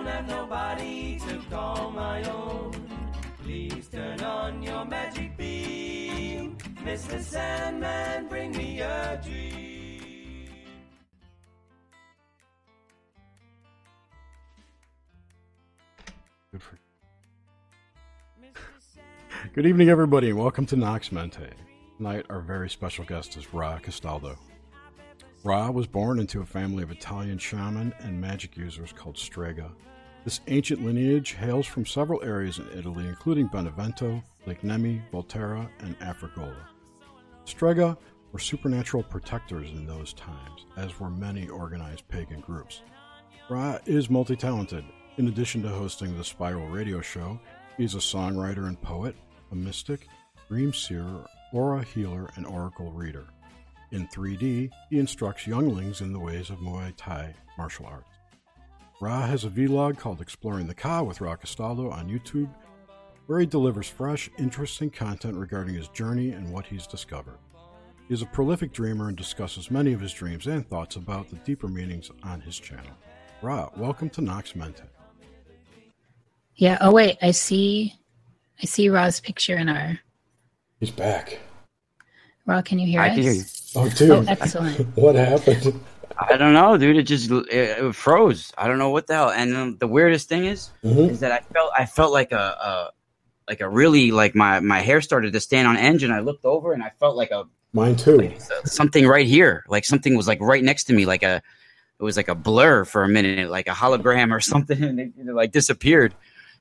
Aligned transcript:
Don't 0.00 0.08
have 0.08 0.28
nobody 0.28 1.18
to 1.28 1.38
call 1.50 1.90
my 1.90 2.22
own. 2.22 2.72
Please 3.42 3.86
turn 3.88 4.18
on 4.22 4.62
your 4.62 4.86
magic 4.86 5.36
beam. 5.36 6.56
Mr. 6.82 7.20
Sandman, 7.20 8.26
bring 8.26 8.52
me 8.52 8.80
a 8.80 9.20
dream. 9.22 10.48
Good 19.52 19.66
evening, 19.66 19.90
everybody, 19.90 20.30
and 20.30 20.38
welcome 20.38 20.64
to 20.64 20.76
Nox 20.76 21.12
Mente. 21.12 21.50
Tonight, 21.98 22.24
our 22.30 22.40
very 22.40 22.70
special 22.70 23.04
guest 23.04 23.36
is 23.36 23.52
Ra 23.52 23.78
Castaldo. 23.78 24.38
Ra 25.44 25.70
was 25.70 25.86
born 25.86 26.18
into 26.18 26.40
a 26.40 26.46
family 26.46 26.82
of 26.82 26.90
Italian 26.90 27.36
shaman 27.36 27.92
and 28.00 28.18
magic 28.18 28.56
users 28.56 28.94
called 28.94 29.18
Strega. 29.18 29.70
This 30.24 30.40
ancient 30.48 30.84
lineage 30.84 31.32
hails 31.32 31.66
from 31.66 31.86
several 31.86 32.22
areas 32.22 32.58
in 32.58 32.68
Italy, 32.76 33.06
including 33.06 33.46
Benevento, 33.46 34.22
Lake 34.46 34.62
Nemi, 34.62 35.00
Volterra, 35.12 35.68
and 35.80 35.98
Afragola. 36.00 36.66
Strega 37.44 37.96
were 38.32 38.38
supernatural 38.38 39.02
protectors 39.02 39.70
in 39.70 39.86
those 39.86 40.12
times, 40.12 40.66
as 40.76 41.00
were 41.00 41.10
many 41.10 41.48
organized 41.48 42.06
pagan 42.08 42.40
groups. 42.40 42.82
Ra 43.48 43.78
is 43.86 44.10
multi 44.10 44.36
talented. 44.36 44.84
In 45.16 45.28
addition 45.28 45.62
to 45.62 45.68
hosting 45.68 46.16
the 46.16 46.24
Spiral 46.24 46.68
radio 46.68 47.00
show, 47.00 47.40
he's 47.76 47.94
a 47.94 47.98
songwriter 47.98 48.68
and 48.68 48.80
poet, 48.80 49.16
a 49.52 49.54
mystic, 49.54 50.06
dream 50.48 50.72
seer, 50.72 51.06
aura 51.52 51.82
healer, 51.82 52.30
and 52.36 52.46
oracle 52.46 52.92
reader. 52.92 53.26
In 53.90 54.06
3D, 54.08 54.70
he 54.90 54.98
instructs 54.98 55.46
younglings 55.46 56.00
in 56.00 56.12
the 56.12 56.20
ways 56.20 56.50
of 56.50 56.58
Muay 56.58 56.92
Thai 56.96 57.34
martial 57.58 57.86
arts. 57.86 58.09
Ra 59.00 59.22
has 59.22 59.44
a 59.44 59.48
vlog 59.48 59.96
called 59.96 60.20
Exploring 60.20 60.66
the 60.66 60.74
Ka 60.74 61.02
with 61.02 61.22
Ra 61.22 61.34
Castaldo 61.34 61.90
on 61.90 62.10
YouTube, 62.10 62.50
where 63.26 63.40
he 63.40 63.46
delivers 63.46 63.88
fresh, 63.88 64.28
interesting 64.38 64.90
content 64.90 65.38
regarding 65.38 65.74
his 65.74 65.88
journey 65.88 66.32
and 66.32 66.52
what 66.52 66.66
he's 66.66 66.86
discovered. 66.86 67.38
He 68.08 68.12
is 68.12 68.20
a 68.20 68.26
prolific 68.26 68.74
dreamer 68.74 69.08
and 69.08 69.16
discusses 69.16 69.70
many 69.70 69.94
of 69.94 70.00
his 70.00 70.12
dreams 70.12 70.46
and 70.46 70.68
thoughts 70.68 70.96
about 70.96 71.30
the 71.30 71.36
deeper 71.36 71.66
meanings 71.66 72.10
on 72.24 72.42
his 72.42 72.58
channel. 72.58 72.92
Ra, 73.40 73.70
welcome 73.74 74.10
to 74.10 74.20
Nox 74.20 74.54
Mente. 74.54 74.82
Yeah. 76.56 76.76
Oh 76.82 76.92
wait, 76.92 77.16
I 77.22 77.30
see. 77.30 77.94
I 78.62 78.66
see 78.66 78.90
Ra's 78.90 79.18
picture 79.18 79.56
in 79.56 79.70
our. 79.70 79.98
He's 80.78 80.90
back. 80.90 81.38
Ra, 82.44 82.60
can 82.60 82.78
you 82.78 82.86
hear 82.86 83.00
I 83.00 83.08
us? 83.08 83.14
can 83.14 83.22
hear 83.22 83.32
you. 83.32 83.44
Oh, 83.76 83.88
dude. 83.88 84.10
Oh, 84.10 84.24
excellent. 84.28 84.86
what 84.96 85.14
happened? 85.14 85.80
I 86.18 86.36
don't 86.36 86.52
know, 86.52 86.76
dude. 86.76 86.96
It 86.96 87.04
just 87.04 87.30
it, 87.30 87.46
it 87.50 87.94
froze. 87.94 88.52
I 88.58 88.66
don't 88.68 88.78
know 88.78 88.90
what 88.90 89.06
the 89.06 89.14
hell. 89.14 89.30
And 89.30 89.56
um, 89.56 89.76
the 89.78 89.86
weirdest 89.86 90.28
thing 90.28 90.44
is, 90.46 90.70
Mhm. 90.84 91.10
is 91.10 91.20
that 91.20 91.32
I 91.32 91.40
felt 91.40 91.72
I 91.76 91.86
felt 91.86 92.12
like 92.12 92.32
a, 92.32 92.36
a 92.36 92.90
like 93.48 93.60
a 93.60 93.68
really 93.68 94.10
like 94.10 94.34
my 94.34 94.60
my 94.60 94.80
hair 94.80 95.00
started 95.00 95.32
to 95.32 95.40
stand 95.40 95.66
on 95.68 95.76
edge, 95.76 96.02
and 96.02 96.12
I 96.12 96.20
looked 96.20 96.44
over 96.44 96.72
and 96.72 96.82
I 96.82 96.90
felt 96.98 97.16
like 97.16 97.30
a 97.30 97.44
Mine 97.72 97.94
too. 97.96 98.18
like 98.18 98.40
something 98.64 99.06
right 99.06 99.26
here, 99.26 99.64
like 99.68 99.84
something 99.84 100.16
was 100.16 100.26
like 100.26 100.40
right 100.40 100.62
next 100.62 100.84
to 100.84 100.92
me, 100.92 101.06
like 101.06 101.22
a 101.22 101.36
it 101.98 102.02
was 102.02 102.16
like 102.16 102.28
a 102.28 102.34
blur 102.34 102.84
for 102.84 103.04
a 103.04 103.08
minute, 103.08 103.48
like 103.50 103.68
a 103.68 103.72
hologram 103.72 104.32
or 104.32 104.40
something, 104.52 104.82
and 104.82 104.98
it, 105.00 105.12
it 105.18 105.26
like 105.34 105.52
disappeared. 105.52 106.14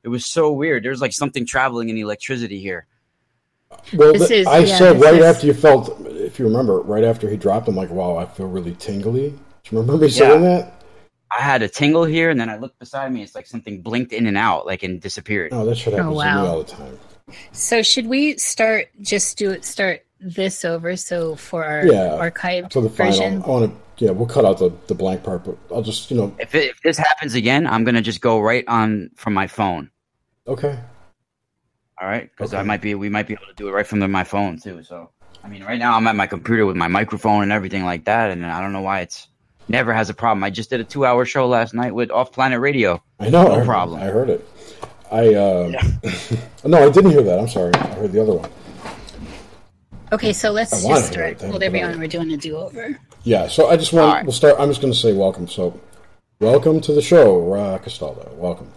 It 0.04 0.10
was 0.10 0.26
so 0.26 0.52
weird. 0.52 0.84
There's 0.84 1.02
like 1.02 1.14
something 1.14 1.46
traveling 1.46 1.90
in 1.90 1.98
electricity 1.98 2.60
here. 2.60 2.86
Well, 3.94 4.14
This 4.14 4.28
th- 4.30 4.42
is- 4.42 4.48
I 4.48 4.60
yeah, 4.60 4.78
said 4.78 4.96
this 4.98 5.04
right 5.04 5.16
is- 5.16 5.26
after 5.26 5.48
you 5.48 5.54
felt, 5.54 6.00
if 6.30 6.38
you 6.40 6.46
remember, 6.46 6.80
right 6.82 7.04
after 7.04 7.28
he 7.30 7.36
dropped, 7.38 7.68
I'm 7.68 7.76
like, 7.76 7.90
wow, 7.90 8.16
I 8.18 8.26
feel 8.26 8.48
really 8.48 8.76
tingly. 8.76 9.32
Do 9.32 9.36
you 9.72 9.80
remember 9.80 10.06
me 10.06 10.10
saying 10.12 10.42
that? 10.44 10.84
I 11.38 11.42
had 11.42 11.62
a 11.62 11.68
tingle 11.68 12.06
here, 12.06 12.30
and 12.30 12.40
then 12.40 12.50
I 12.50 12.58
looked 12.58 12.80
beside 12.80 13.12
me. 13.12 13.24
It's 13.24 13.36
like 13.36 13.48
something 13.48 13.82
blinked 13.82 14.14
in 14.14 14.28
and 14.28 14.38
out, 14.38 14.66
like 14.66 14.84
and 14.84 15.02
disappeared. 15.02 15.52
Oh, 15.54 15.66
that 15.66 15.76
should 15.76 15.94
happen 15.94 16.08
Oh, 16.14 16.22
to 16.22 16.26
me 16.42 16.48
all 16.48 16.64
the 16.64 16.72
time. 16.72 17.00
So 17.52 17.82
should 17.82 18.08
we 18.08 18.38
start? 18.38 18.90
Just 19.02 19.38
do 19.38 19.52
it. 19.52 19.66
Start 19.66 20.06
this 20.20 20.64
over. 20.66 20.96
So 20.96 21.36
for 21.36 21.64
our 21.64 21.86
Yeah, 21.86 22.18
archived 22.20 22.74
For 22.74 22.82
the 22.82 22.90
version. 22.90 23.42
final, 23.42 23.46
I 23.46 23.60
want 23.62 23.98
to, 23.98 24.06
yeah, 24.06 24.12
we'll 24.12 24.28
cut 24.28 24.46
out 24.46 24.58
the, 24.60 24.72
the 24.88 24.96
blank 24.96 25.24
part, 25.24 25.44
but 25.44 25.58
I'll 25.74 25.82
just, 25.84 26.10
you 26.12 26.18
know, 26.18 26.36
If, 26.40 26.54
it, 26.56 26.72
if 26.72 26.82
this 26.82 26.98
happens 26.98 27.34
again, 27.36 27.66
I'm 27.68 27.84
gonna 27.84 28.02
just 28.02 28.22
go 28.22 28.40
right 28.40 28.64
on 28.68 29.10
from 29.16 29.34
my 29.34 29.48
phone. 29.48 29.90
okay. 30.48 30.80
All 32.02 32.08
right, 32.08 32.30
because 32.32 32.54
I 32.54 32.64
might 32.64 32.82
be 32.82 32.96
we 32.96 33.10
might 33.10 33.28
be 33.28 33.34
able 33.34 33.48
to 33.48 33.54
do 33.56 33.68
it 33.68 33.72
right 33.72 33.86
from 33.86 34.00
the, 34.00 34.08
my 34.08 34.24
phone 34.24 34.58
too. 34.58 34.82
So 34.84 35.10
I 35.44 35.48
mean, 35.48 35.64
right 35.64 35.80
now 35.80 35.96
I'm 35.96 36.06
at 36.08 36.16
my 36.16 36.28
computer 36.28 36.66
with 36.66 36.76
my 36.76 36.88
microphone 36.88 37.44
and 37.44 37.52
everything 37.52 37.86
like 37.86 38.06
that, 38.06 38.32
and 38.32 38.46
I 38.46 38.62
don't 38.62 38.74
know 38.74 38.82
why 38.82 39.02
it's 39.02 39.28
never 39.68 39.94
has 39.94 40.10
a 40.10 40.14
problem. 40.14 40.44
I 40.44 40.50
just 40.50 40.70
did 40.70 40.80
a 40.80 40.84
two 40.84 41.06
hour 41.06 41.26
show 41.26 41.48
last 41.48 41.74
night 41.74 41.94
with 41.94 42.12
Off 42.12 42.32
Planet 42.32 42.60
Radio. 42.60 43.02
I 43.20 43.30
know. 43.30 43.44
No 43.44 43.52
I 43.54 43.56
heard- 43.58 43.66
problem. 43.66 44.02
I 44.02 44.06
heard 44.06 44.30
it. 44.30 44.48
I, 45.12 45.34
uh, 45.34 45.72
no, 46.66 46.86
I 46.88 46.92
didn't 46.92 47.10
hear 47.12 47.24
that. 47.24 47.40
I'm 47.40 47.48
sorry. 47.48 47.74
I 47.74 47.88
heard 47.96 48.12
the 48.12 48.22
other 48.22 48.34
one. 48.34 48.50
Okay, 50.12 50.34
so 50.34 50.52
let's 50.52 50.70
just 50.86 51.12
start. 51.12 51.40
Hold 51.42 51.54
but 51.54 51.64
everyone. 51.64 51.98
We're 52.00 52.08
doing 52.08 52.32
a 52.32 52.38
do-over. 52.38 53.00
Yeah, 53.24 53.48
so 53.48 53.70
I 53.70 53.76
just 53.78 53.92
want, 53.92 54.06
All 54.06 54.14
right. 54.14 54.24
we'll 54.24 54.34
start, 54.34 54.56
I'm 54.60 54.70
just 54.70 54.82
going 54.82 54.94
to 54.94 55.00
say 55.00 55.14
welcome. 55.14 55.48
So, 55.48 55.80
welcome 56.40 56.80
to 56.82 56.94
the 56.94 57.02
show, 57.02 57.40
Ra 57.40 57.78
Castaldo. 57.80 58.32
Welcome. 58.36 58.72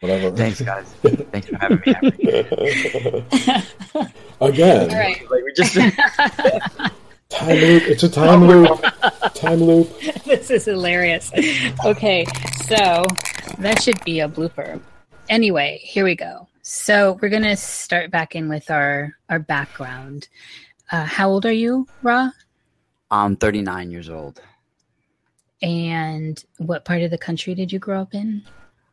Whatever. 0.00 0.34
Thanks, 0.34 0.60
guys. 0.62 0.86
Thanks 1.02 1.48
for 1.48 1.56
having 1.56 1.80
me. 1.84 1.94
Again. 4.40 4.90
All 4.90 4.96
right. 4.96 5.30
Like 5.30 5.44
we 5.44 5.52
just 5.54 5.74
Time 7.30 7.56
loop. 7.56 7.82
It's 7.84 8.02
a 8.02 8.08
time 8.08 8.44
loop. 8.44 8.82
Time 9.34 9.62
loop. 9.62 10.00
this 10.24 10.50
is 10.50 10.64
hilarious. 10.64 11.30
Okay, 11.84 12.26
so 12.66 13.04
that 13.58 13.80
should 13.82 14.02
be 14.04 14.20
a 14.20 14.28
blooper. 14.28 14.80
Anyway, 15.28 15.80
here 15.82 16.04
we 16.04 16.16
go. 16.16 16.48
So 16.62 17.18
we're 17.22 17.28
gonna 17.28 17.56
start 17.56 18.10
back 18.10 18.34
in 18.34 18.48
with 18.48 18.70
our 18.70 19.12
our 19.28 19.38
background. 19.38 20.28
Uh, 20.90 21.04
how 21.04 21.30
old 21.30 21.46
are 21.46 21.52
you, 21.52 21.86
Ra? 22.02 22.30
I'm 23.12 23.36
39 23.36 23.90
years 23.90 24.10
old. 24.10 24.40
And 25.62 26.42
what 26.58 26.84
part 26.84 27.02
of 27.02 27.10
the 27.10 27.18
country 27.18 27.54
did 27.54 27.70
you 27.72 27.78
grow 27.78 28.00
up 28.00 28.14
in? 28.14 28.42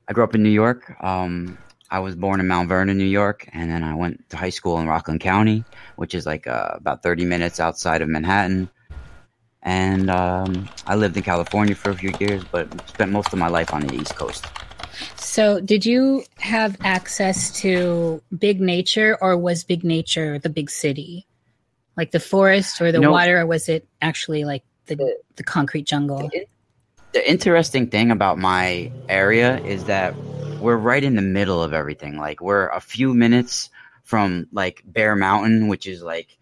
I 0.07 0.13
grew 0.13 0.23
up 0.23 0.35
in 0.35 0.43
New 0.43 0.49
York. 0.49 0.95
Um, 1.03 1.57
I 1.89 1.99
was 1.99 2.15
born 2.15 2.39
in 2.39 2.47
Mount 2.47 2.69
Vernon, 2.69 2.97
New 2.97 3.05
York, 3.05 3.47
and 3.53 3.69
then 3.69 3.83
I 3.83 3.95
went 3.95 4.29
to 4.29 4.37
high 4.37 4.49
school 4.49 4.79
in 4.79 4.87
Rockland 4.87 5.21
County, 5.21 5.63
which 5.95 6.13
is 6.13 6.25
like 6.25 6.47
uh, 6.47 6.71
about 6.73 7.03
30 7.03 7.25
minutes 7.25 7.59
outside 7.59 8.01
of 8.01 8.09
Manhattan. 8.09 8.69
And 9.63 10.09
um, 10.09 10.69
I 10.85 10.95
lived 10.95 11.17
in 11.17 11.23
California 11.23 11.75
for 11.75 11.89
a 11.89 11.95
few 11.95 12.13
years, 12.19 12.43
but 12.51 12.67
spent 12.89 13.11
most 13.11 13.33
of 13.33 13.39
my 13.39 13.47
life 13.47 13.73
on 13.73 13.81
the 13.81 13.93
East 13.95 14.15
Coast. 14.15 14.45
So, 15.15 15.59
did 15.59 15.85
you 15.85 16.23
have 16.37 16.77
access 16.83 17.51
to 17.61 18.21
big 18.37 18.59
nature, 18.59 19.17
or 19.21 19.37
was 19.37 19.63
big 19.63 19.83
nature 19.83 20.39
the 20.39 20.49
big 20.49 20.71
city, 20.71 21.27
like 21.95 22.11
the 22.11 22.19
forest 22.19 22.81
or 22.81 22.91
the 22.91 22.97
You 22.97 23.03
know- 23.03 23.11
water, 23.11 23.39
or 23.39 23.45
was 23.45 23.69
it 23.69 23.87
actually 24.01 24.43
like 24.45 24.63
the 24.87 25.17
the 25.35 25.43
concrete 25.43 25.85
jungle? 25.85 26.29
The 27.13 27.29
interesting 27.29 27.87
thing 27.89 28.11
about 28.11 28.37
my 28.37 28.91
area 29.09 29.59
is 29.59 29.85
that 29.85 30.15
we're 30.59 30.77
right 30.77 31.03
in 31.03 31.15
the 31.15 31.21
middle 31.21 31.63
of 31.63 31.73
everything. 31.73 32.17
Like 32.17 32.41
we're 32.41 32.67
a 32.69 32.79
few 32.79 33.13
minutes 33.13 33.69
from 34.03 34.47
like 34.51 34.83
Bear 34.85 35.15
Mountain, 35.15 35.67
which 35.67 35.87
is 35.87 36.03
like 36.03 36.37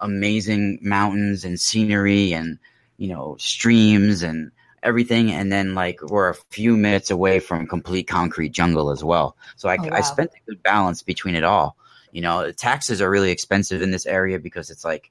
amazing 0.00 0.78
mountains 0.82 1.44
and 1.44 1.58
scenery 1.58 2.32
and 2.32 2.58
you 2.96 3.08
know 3.08 3.36
streams 3.38 4.22
and 4.22 4.50
everything. 4.82 5.30
And 5.30 5.52
then 5.52 5.74
like 5.74 6.02
we're 6.02 6.30
a 6.30 6.34
few 6.50 6.76
minutes 6.76 7.10
away 7.10 7.38
from 7.38 7.66
complete 7.66 8.08
concrete 8.08 8.50
jungle 8.50 8.90
as 8.90 9.04
well. 9.04 9.36
So 9.56 9.68
i, 9.68 9.78
Oh, 9.78 9.88
I 9.92 10.00
spent 10.00 10.30
a 10.34 10.50
good 10.50 10.62
balance 10.62 11.02
between 11.02 11.34
it 11.36 11.44
all. 11.44 11.76
You 12.10 12.22
know 12.22 12.44
the 12.44 12.52
taxes 12.52 13.00
are 13.00 13.10
really 13.10 13.30
expensive 13.30 13.80
in 13.82 13.90
this 13.92 14.06
area 14.06 14.38
because 14.38 14.68
it's 14.70 14.84
like 14.84 15.10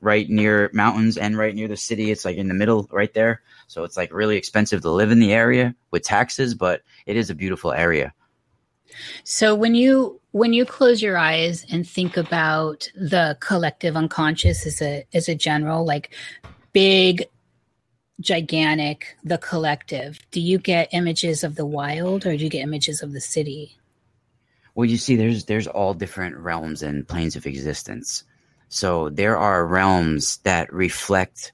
right 0.00 0.28
near 0.28 0.70
mountains 0.72 1.16
and 1.16 1.36
right 1.36 1.54
near 1.54 1.68
the 1.68 1.76
city. 1.76 2.10
It's 2.10 2.24
like 2.24 2.36
in 2.36 2.48
the 2.48 2.54
middle 2.54 2.88
right 2.90 3.12
there 3.14 3.42
so 3.72 3.84
it's 3.84 3.96
like 3.96 4.12
really 4.12 4.36
expensive 4.36 4.82
to 4.82 4.90
live 4.90 5.10
in 5.10 5.18
the 5.18 5.32
area 5.32 5.74
with 5.90 6.02
taxes 6.02 6.54
but 6.54 6.82
it 7.06 7.16
is 7.16 7.30
a 7.30 7.34
beautiful 7.34 7.72
area 7.72 8.12
So 9.24 9.54
when 9.54 9.74
you 9.74 10.20
when 10.32 10.52
you 10.52 10.64
close 10.64 11.02
your 11.02 11.16
eyes 11.16 11.64
and 11.70 11.88
think 11.88 12.16
about 12.16 12.90
the 12.94 13.36
collective 13.40 13.96
unconscious 13.96 14.66
as 14.66 14.82
a 14.82 15.06
as 15.14 15.28
a 15.28 15.34
general, 15.34 15.84
like 15.84 16.10
big, 16.72 17.24
gigantic, 18.20 19.16
the 19.24 19.38
collective, 19.38 20.18
do 20.30 20.40
you 20.40 20.58
get 20.58 20.88
images 20.92 21.44
of 21.44 21.56
the 21.56 21.66
wild 21.66 22.26
or 22.26 22.36
do 22.36 22.44
you 22.44 22.50
get 22.50 22.62
images 22.62 23.02
of 23.02 23.12
the 23.12 23.20
city? 23.20 23.78
Well, 24.74 24.86
you 24.86 24.96
see, 24.96 25.16
there's 25.16 25.44
there's 25.44 25.66
all 25.66 25.94
different 25.94 26.36
realms 26.36 26.82
and 26.82 27.06
planes 27.06 27.36
of 27.36 27.46
existence. 27.46 28.24
So 28.68 29.10
there 29.10 29.36
are 29.36 29.66
realms 29.66 30.38
that 30.44 30.72
reflect 30.72 31.52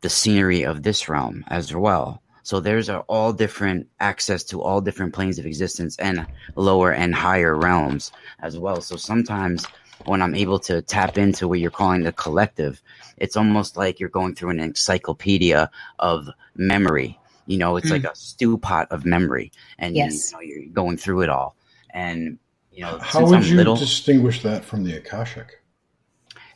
the 0.00 0.08
scenery 0.08 0.62
of 0.64 0.82
this 0.82 1.08
realm 1.08 1.44
as 1.48 1.74
well. 1.74 2.22
So 2.42 2.60
there's 2.60 2.88
all 2.88 3.32
different 3.32 3.88
access 3.98 4.44
to 4.44 4.62
all 4.62 4.80
different 4.80 5.12
planes 5.14 5.38
of 5.38 5.46
existence 5.46 5.96
and 5.98 6.24
lower 6.54 6.92
and 6.92 7.12
higher 7.14 7.56
realms 7.56 8.12
as 8.40 8.56
well. 8.56 8.80
So 8.80 8.96
sometimes 8.96 9.66
when 10.04 10.22
I'm 10.22 10.34
able 10.34 10.60
to 10.60 10.80
tap 10.82 11.18
into 11.18 11.48
what 11.48 11.58
you're 11.58 11.70
calling 11.72 12.04
the 12.04 12.12
collective, 12.12 12.80
it's 13.16 13.36
almost 13.36 13.76
like 13.76 13.98
you're 13.98 14.08
going 14.10 14.34
through 14.36 14.50
an 14.50 14.60
encyclopedia 14.60 15.70
of 15.98 16.28
memory. 16.54 17.18
You 17.46 17.58
know, 17.58 17.76
it's 17.76 17.88
Mm. 17.88 17.92
like 17.92 18.04
a 18.04 18.14
stew 18.14 18.58
pot 18.58 18.86
of 18.90 19.04
memory, 19.04 19.50
and 19.78 19.96
Yes. 19.96 20.30
you 20.30 20.36
know, 20.36 20.42
you're 20.42 20.66
going 20.72 20.96
through 20.98 21.22
it 21.22 21.28
all. 21.28 21.56
And 21.90 22.38
you 22.72 22.82
know, 22.82 22.98
How 22.98 23.20
since 23.20 23.30
would 23.30 23.36
I'm 23.38 23.44
you 23.44 23.56
little, 23.56 23.76
distinguish 23.76 24.42
that 24.42 24.64
from 24.64 24.84
the 24.84 24.94
Akashic? 24.96 25.62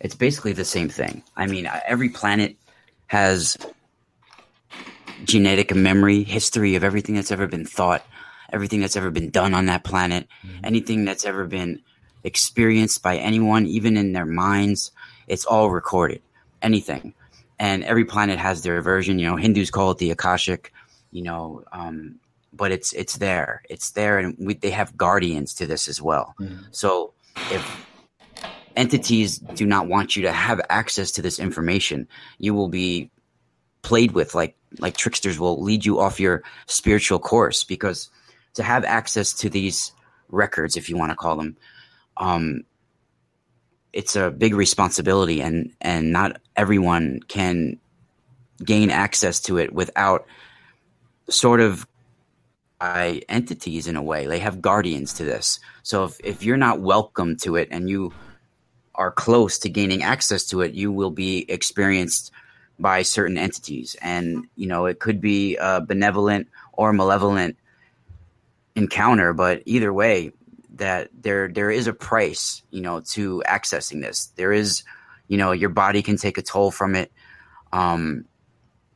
it's 0.00 0.14
basically 0.14 0.52
the 0.52 0.64
same 0.64 0.88
thing. 0.88 1.22
I 1.36 1.46
mean, 1.46 1.66
uh, 1.66 1.80
every 1.86 2.10
planet 2.10 2.56
has 3.10 3.56
genetic 5.24 5.74
memory, 5.74 6.22
history 6.22 6.76
of 6.76 6.84
everything 6.84 7.16
that's 7.16 7.32
ever 7.32 7.48
been 7.48 7.64
thought, 7.66 8.06
everything 8.52 8.80
that's 8.80 8.94
ever 8.94 9.10
been 9.10 9.30
done 9.30 9.52
on 9.52 9.66
that 9.66 9.82
planet, 9.82 10.28
anything 10.62 11.04
that's 11.04 11.24
ever 11.24 11.44
been 11.44 11.82
experienced 12.22 13.02
by 13.02 13.16
anyone, 13.16 13.66
even 13.66 13.96
in 13.96 14.12
their 14.12 14.26
minds. 14.26 14.92
It's 15.26 15.44
all 15.44 15.70
recorded. 15.70 16.22
Anything. 16.62 17.12
And 17.58 17.82
every 17.82 18.04
planet 18.04 18.38
has 18.38 18.62
their 18.62 18.80
version. 18.80 19.18
You 19.18 19.26
know, 19.26 19.36
Hindus 19.36 19.72
call 19.72 19.90
it 19.90 19.98
the 19.98 20.12
Akashic, 20.12 20.72
you 21.10 21.22
know, 21.22 21.64
um, 21.72 22.20
but 22.52 22.70
it's 22.70 22.92
it's 22.92 23.16
there. 23.18 23.62
It's 23.68 23.90
there, 23.90 24.20
and 24.20 24.36
we, 24.38 24.54
they 24.54 24.70
have 24.70 24.96
guardians 24.96 25.52
to 25.54 25.66
this 25.66 25.88
as 25.88 26.00
well. 26.00 26.36
Mhm. 26.38 26.66
So 26.70 27.12
if 27.50 27.86
entities 28.76 29.38
do 29.38 29.66
not 29.66 29.88
want 29.88 30.16
you 30.16 30.22
to 30.22 30.32
have 30.32 30.60
access 30.68 31.12
to 31.12 31.22
this 31.22 31.38
information, 31.38 32.08
you 32.38 32.54
will 32.54 32.68
be 32.68 33.10
played 33.82 34.12
with 34.12 34.34
like 34.34 34.56
like 34.78 34.96
tricksters 34.96 35.38
will 35.38 35.62
lead 35.62 35.84
you 35.84 36.00
off 36.00 36.20
your 36.20 36.42
spiritual 36.66 37.18
course 37.18 37.64
because 37.64 38.08
to 38.54 38.62
have 38.62 38.84
access 38.84 39.32
to 39.32 39.50
these 39.50 39.92
records, 40.28 40.76
if 40.76 40.88
you 40.88 40.96
want 40.96 41.10
to 41.10 41.16
call 41.16 41.36
them, 41.36 41.56
um, 42.16 42.62
it's 43.92 44.16
a 44.16 44.30
big 44.30 44.54
responsibility, 44.54 45.40
and 45.40 45.72
and 45.80 46.12
not 46.12 46.40
everyone 46.56 47.20
can 47.26 47.78
gain 48.64 48.90
access 48.90 49.40
to 49.40 49.58
it 49.58 49.72
without 49.72 50.26
sort 51.28 51.60
of 51.60 51.86
by 52.78 53.22
entities 53.28 53.86
in 53.86 53.96
a 53.96 54.02
way. 54.02 54.26
They 54.26 54.38
have 54.38 54.62
guardians 54.62 55.14
to 55.14 55.24
this. 55.24 55.60
So 55.82 56.04
if, 56.04 56.20
if 56.22 56.42
you're 56.42 56.56
not 56.56 56.80
welcome 56.80 57.36
to 57.38 57.56
it 57.56 57.68
and 57.70 57.88
you 57.90 58.12
are 58.94 59.10
close 59.10 59.58
to 59.60 59.68
gaining 59.68 60.02
access 60.02 60.44
to 60.46 60.60
it, 60.60 60.74
you 60.74 60.92
will 60.92 61.10
be 61.10 61.44
experienced 61.48 62.32
by 62.78 63.02
certain 63.02 63.38
entities. 63.38 63.96
And, 64.02 64.46
you 64.56 64.66
know, 64.66 64.86
it 64.86 64.98
could 64.98 65.20
be 65.20 65.56
a 65.56 65.80
benevolent 65.80 66.48
or 66.72 66.92
malevolent 66.92 67.56
encounter, 68.74 69.32
but 69.32 69.62
either 69.66 69.92
way, 69.92 70.32
that 70.76 71.10
there 71.20 71.48
there 71.48 71.70
is 71.70 71.86
a 71.86 71.92
price, 71.92 72.62
you 72.70 72.80
know, 72.80 73.00
to 73.00 73.42
accessing 73.46 74.00
this. 74.00 74.26
There 74.36 74.52
is, 74.52 74.82
you 75.28 75.36
know, 75.36 75.52
your 75.52 75.68
body 75.68 76.00
can 76.00 76.16
take 76.16 76.38
a 76.38 76.42
toll 76.42 76.70
from 76.70 76.94
it. 76.94 77.12
Um, 77.72 78.24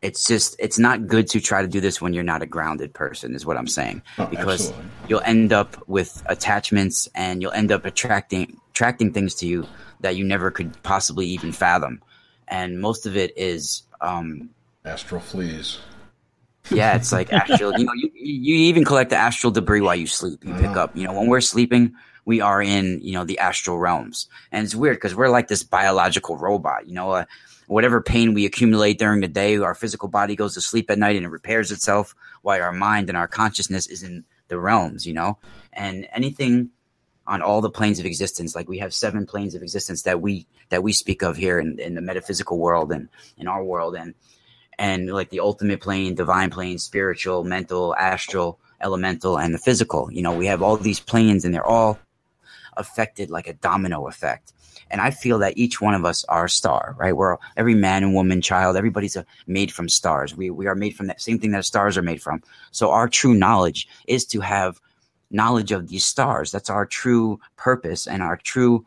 it's 0.05 0.27
just 0.27 0.55
it's 0.59 0.79
not 0.79 1.07
good 1.07 1.27
to 1.29 1.41
try 1.41 1.63
to 1.63 1.69
do 1.69 1.81
this 1.81 2.01
when 2.03 2.13
you're 2.15 2.31
not 2.33 2.43
a 2.43 2.47
grounded 2.47 2.93
person, 2.93 3.35
is 3.35 3.45
what 3.47 3.57
I'm 3.57 3.67
saying 3.67 4.03
Oh, 4.19 4.27
because 4.27 4.69
absolutely. 4.71 4.91
you'll 5.09 5.23
end 5.35 5.53
up 5.53 5.71
with 5.89 6.23
attachments 6.27 7.09
and 7.15 7.41
you'll 7.41 7.53
end 7.61 7.73
up 7.73 7.85
attracting 7.87 8.61
attracting 8.73 9.13
things 9.13 9.35
to 9.37 9.47
you 9.47 9.67
that 10.01 10.17
you 10.17 10.25
never 10.25 10.51
could 10.51 10.71
possibly 10.83 11.27
even 11.27 11.53
fathom 11.53 12.03
and 12.49 12.81
most 12.81 13.07
of 13.07 13.17
it 13.17 13.31
is 13.37 13.85
um 14.01 14.51
astral 14.85 15.21
fleas. 15.21 15.79
yeah 16.71 16.95
it's 16.97 17.13
like 17.13 17.33
astral 17.33 17.73
you 17.79 17.85
know 17.87 17.93
you, 17.95 18.11
you 18.15 18.55
even 18.57 18.85
collect 18.85 19.11
the 19.11 19.17
astral 19.17 19.51
debris 19.51 19.81
while 19.81 19.95
you 19.97 20.07
sleep 20.07 20.45
you 20.45 20.53
pick 20.55 20.75
Yeah. 20.75 20.83
up 20.85 20.97
you 20.97 21.05
know 21.07 21.15
when 21.19 21.29
we're 21.29 21.41
sleeping 21.41 21.95
we 22.27 22.41
are 22.41 22.61
in 22.63 23.01
you 23.03 23.13
know 23.13 23.25
the 23.25 23.39
astral 23.39 23.79
realms 23.79 24.29
and 24.53 24.65
it's 24.65 24.75
weird 24.75 24.97
because 24.97 25.15
we're 25.15 25.29
like 25.29 25.49
this 25.49 25.63
biological 25.63 26.37
robot 26.37 26.87
you 26.89 26.95
know 26.95 27.11
uh, 27.13 27.25
whatever 27.67 28.01
pain 28.01 28.35
we 28.35 28.47
accumulate 28.47 28.99
during 28.99 29.21
the 29.21 29.29
day 29.29 29.57
our 29.59 29.75
physical 29.75 30.09
body 30.09 30.37
goes 30.37 30.55
to 30.55 30.61
sleep 30.61 30.91
at 30.91 30.99
night 30.99 31.17
and 31.17 31.25
it 31.25 31.31
repairs 31.31 31.71
itself 31.71 32.15
while 32.43 32.61
our 32.61 32.73
mind 32.73 33.09
and 33.09 33.17
our 33.17 33.29
consciousness 33.29 33.87
is 33.87 34.03
in 34.03 34.25
the 34.49 34.59
realms 34.59 35.07
you 35.07 35.13
know? 35.13 35.39
And 35.73 36.07
anything 36.13 36.71
on 37.27 37.41
all 37.41 37.61
the 37.61 37.71
planes 37.71 37.99
of 37.99 38.07
existence 38.07 38.55
like 38.55 38.69
we 38.69 38.79
have 38.79 38.93
seven 38.93 39.27
planes 39.27 39.55
of 39.55 39.63
existence 39.63 40.03
that 40.03 40.21
we 40.21 40.47
that 40.69 40.83
we 40.83 40.93
speak 40.93 41.23
of 41.23 41.37
here 41.37 41.59
in, 41.59 41.79
in 41.79 41.95
the 41.95 42.03
metaphysical 42.03 42.59
world 42.59 42.93
and 42.93 43.09
in 43.37 43.49
our 43.49 43.65
world. 43.65 43.97
And 43.97 44.15
and 44.79 45.11
like 45.11 45.31
the 45.31 45.41
ultimate 45.41 45.81
plane 45.81 46.15
divine 46.15 46.51
plane 46.51 46.79
spiritual 46.79 47.45
mental 47.45 47.95
astral 47.97 48.59
elemental 48.81 49.39
and 49.39 49.55
the 49.55 49.59
physical 49.59 50.13
you 50.13 50.23
know? 50.23 50.37
We 50.37 50.47
have 50.47 50.63
all 50.63 50.77
these 50.77 51.01
planes 51.01 51.45
and 51.45 51.55
they're 51.55 51.67
all 51.67 51.99
affected 52.77 53.31
like 53.31 53.47
a 53.47 53.55
domino 53.55 54.07
effect 54.09 54.53
and 54.91 55.01
i 55.01 55.11
feel 55.11 55.39
that 55.39 55.57
each 55.57 55.81
one 55.81 55.95
of 55.95 56.05
us 56.05 56.25
are 56.25 56.47
a 56.47 56.51
star 56.51 56.95
right 56.99 57.17
we're 57.17 57.37
every 57.57 57.75
man 57.75 58.03
and 58.03 58.15
woman 58.15 58.41
child 58.41 58.77
everybody's 58.77 59.17
a, 59.17 59.25
made 59.47 59.73
from 59.73 59.89
stars 59.89 60.37
we, 60.37 60.51
we 60.51 60.67
are 60.67 60.75
made 60.75 60.95
from 60.95 61.07
that 61.07 61.21
same 61.21 61.39
thing 61.39 61.51
that 61.51 61.65
stars 61.65 61.97
are 61.97 62.03
made 62.03 62.23
from 62.23 62.43
so 62.71 62.91
our 62.91 63.09
true 63.09 63.35
knowledge 63.35 63.89
is 64.07 64.25
to 64.25 64.41
have 64.41 64.81
knowledge 65.31 65.73
of 65.73 65.89
these 65.89 66.05
stars 66.05 66.51
that's 66.51 66.71
our 66.71 66.87
true 66.87 67.39
purpose 67.57 68.07
and 68.07 68.23
our 68.23 68.37
true 68.37 68.85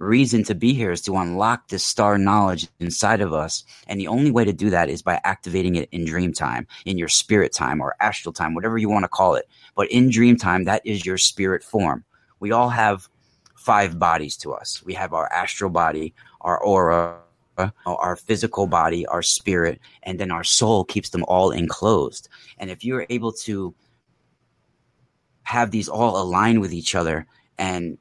reason 0.00 0.42
to 0.42 0.54
be 0.54 0.72
here 0.72 0.90
is 0.90 1.02
to 1.02 1.16
unlock 1.16 1.68
this 1.68 1.84
star 1.84 2.18
knowledge 2.18 2.66
inside 2.80 3.20
of 3.20 3.32
us. 3.32 3.64
And 3.86 4.00
the 4.00 4.08
only 4.08 4.30
way 4.30 4.44
to 4.44 4.52
do 4.52 4.70
that 4.70 4.88
is 4.88 5.02
by 5.02 5.20
activating 5.24 5.74
it 5.76 5.88
in 5.92 6.06
dream 6.06 6.32
time, 6.32 6.66
in 6.86 6.98
your 6.98 7.08
spirit 7.08 7.52
time 7.52 7.80
or 7.80 7.94
astral 8.00 8.32
time, 8.32 8.54
whatever 8.54 8.78
you 8.78 8.88
want 8.88 9.04
to 9.04 9.08
call 9.08 9.34
it. 9.34 9.48
But 9.76 9.90
in 9.92 10.10
dream 10.10 10.36
time, 10.36 10.64
that 10.64 10.82
is 10.84 11.04
your 11.04 11.18
spirit 11.18 11.62
form. 11.62 12.04
We 12.40 12.50
all 12.50 12.70
have 12.70 13.08
five 13.60 13.98
bodies 13.98 14.36
to 14.38 14.52
us. 14.52 14.82
We 14.84 14.94
have 14.94 15.12
our 15.12 15.30
astral 15.30 15.70
body, 15.70 16.14
our 16.40 16.58
aura, 16.58 17.18
our 17.84 18.16
physical 18.16 18.66
body, 18.66 19.04
our 19.06 19.22
spirit, 19.22 19.80
and 20.02 20.18
then 20.18 20.30
our 20.30 20.44
soul 20.44 20.84
keeps 20.84 21.10
them 21.10 21.24
all 21.28 21.50
enclosed. 21.50 22.28
And 22.58 22.70
if 22.70 22.84
you're 22.84 23.06
able 23.10 23.32
to 23.44 23.74
have 25.42 25.70
these 25.70 25.88
all 25.88 26.20
align 26.20 26.60
with 26.60 26.72
each 26.72 26.94
other 26.94 27.26
and 27.58 27.98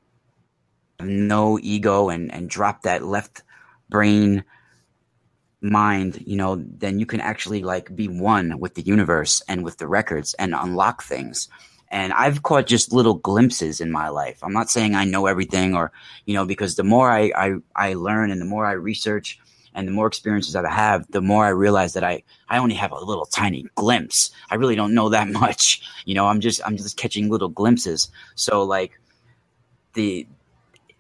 no 1.02 1.60
ego 1.62 2.10
and 2.10 2.32
and 2.34 2.50
drop 2.50 2.84
that 2.84 3.04
left 3.04 3.44
brain 3.90 4.44
mind 5.62 6.22
you 6.28 6.36
know 6.36 6.64
then 6.78 7.00
you 7.00 7.06
can 7.06 7.20
actually 7.20 7.64
like 7.64 7.96
be 7.96 8.08
one 8.08 8.60
with 8.60 8.76
the 8.76 8.82
universe 8.82 9.42
and 9.48 9.64
with 9.64 9.78
the 9.78 9.88
records 9.88 10.36
and 10.36 10.54
unlock 10.54 11.02
things 11.02 11.50
and 11.92 12.14
i've 12.14 12.44
caught 12.44 12.68
just 12.68 12.94
little 12.94 13.16
glimpses 13.16 13.82
in 13.82 13.92
my 13.92 14.10
life. 14.10 14.40
I'm 14.44 14.54
not 14.54 14.70
saying 14.70 14.96
i 14.96 15.06
know 15.06 15.26
everything 15.26 15.76
or 15.76 15.92
you 16.26 16.34
know 16.34 16.46
because 16.46 16.76
the 16.76 16.84
more 16.84 17.10
i 17.12 17.32
i, 17.36 17.56
I 17.76 17.94
learn 17.94 18.32
and 18.32 18.42
the 18.42 18.46
more 18.46 18.66
i 18.66 18.74
research 18.74 19.40
and 19.76 19.88
the 19.88 19.92
more 19.92 20.08
experiences 20.08 20.54
that 20.54 20.66
i 20.66 20.72
have 20.72 21.06
the 21.12 21.22
more 21.22 21.46
i 21.46 21.50
realize 21.50 21.94
that 21.94 22.04
i 22.04 22.24
i 22.50 22.58
only 22.58 22.76
have 22.76 22.92
a 22.92 23.00
little 23.00 23.26
tiny 23.26 23.66
glimpse. 23.76 24.32
I 24.50 24.56
really 24.56 24.76
don't 24.76 24.94
know 24.94 25.10
that 25.10 25.28
much. 25.44 25.82
You 26.06 26.16
know 26.16 26.28
i'm 26.28 26.42
just 26.42 26.62
i'm 26.66 26.78
just 26.78 26.98
catching 26.98 27.30
little 27.30 27.50
glimpses. 27.50 28.10
So 28.36 28.64
like 28.64 29.00
the 29.94 30.28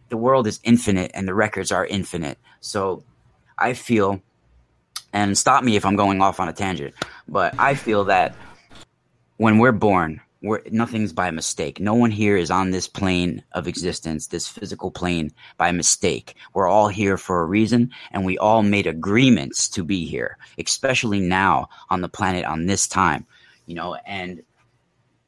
the 0.09 0.17
world 0.17 0.47
is 0.47 0.59
infinite 0.63 1.11
and 1.13 1.27
the 1.27 1.33
records 1.33 1.71
are 1.71 1.85
infinite. 1.85 2.37
So 2.59 3.03
I 3.57 3.73
feel, 3.73 4.21
and 5.13 5.37
stop 5.37 5.63
me 5.63 5.75
if 5.75 5.85
I'm 5.85 5.95
going 5.95 6.21
off 6.21 6.39
on 6.39 6.49
a 6.49 6.53
tangent, 6.53 6.93
but 7.27 7.55
I 7.57 7.75
feel 7.75 8.05
that 8.05 8.35
when 9.37 9.59
we're 9.59 9.71
born, 9.71 10.21
we're, 10.41 10.61
nothing's 10.71 11.11
by 11.11 11.31
mistake. 11.31 11.79
No 11.79 11.93
one 11.93 12.11
here 12.11 12.37
is 12.37 12.49
on 12.49 12.71
this 12.71 12.87
plane 12.87 13.43
of 13.51 13.67
existence, 13.67 14.27
this 14.27 14.47
physical 14.47 14.89
plane, 14.89 15.31
by 15.57 15.71
mistake. 15.71 16.35
We're 16.53 16.67
all 16.67 16.87
here 16.87 17.17
for 17.17 17.41
a 17.41 17.45
reason, 17.45 17.91
and 18.11 18.25
we 18.25 18.37
all 18.37 18.63
made 18.63 18.87
agreements 18.87 19.67
to 19.69 19.83
be 19.83 20.05
here, 20.05 20.37
especially 20.57 21.19
now 21.19 21.67
on 21.89 22.01
the 22.01 22.09
planet 22.09 22.45
on 22.45 22.65
this 22.65 22.87
time, 22.87 23.25
you 23.65 23.75
know. 23.75 23.95
And 24.05 24.41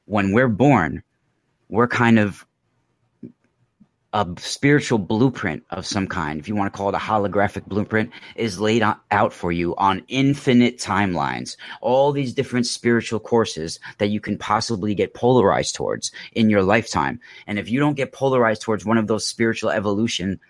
when 0.05 0.31
we're 0.31 0.47
born, 0.47 1.03
we're 1.67 1.87
kind 1.87 2.17
of 2.17 2.45
a 4.13 4.27
spiritual 4.37 4.97
blueprint 4.97 5.63
of 5.69 5.85
some 5.85 6.05
kind, 6.05 6.39
if 6.39 6.47
you 6.49 6.55
want 6.55 6.71
to 6.71 6.77
call 6.77 6.89
it 6.89 6.95
a 6.95 6.97
holographic 6.97 7.65
blueprint, 7.65 8.11
is 8.35 8.59
laid 8.59 8.83
out 9.09 9.31
for 9.31 9.53
you 9.53 9.73
on 9.77 10.03
infinite 10.09 10.77
timelines. 10.77 11.55
All 11.79 12.11
these 12.11 12.33
different 12.33 12.65
spiritual 12.65 13.21
courses 13.21 13.79
that 13.99 14.09
you 14.09 14.19
can 14.19 14.37
possibly 14.37 14.95
get 14.95 15.13
polarized 15.13 15.75
towards 15.75 16.11
in 16.33 16.49
your 16.49 16.61
lifetime. 16.61 17.21
And 17.47 17.57
if 17.57 17.69
you 17.69 17.79
don't 17.79 17.95
get 17.95 18.11
polarized 18.11 18.61
towards 18.61 18.85
one 18.85 18.97
of 18.97 19.07
those 19.07 19.25
spiritual 19.25 19.69
evolution 19.69 20.41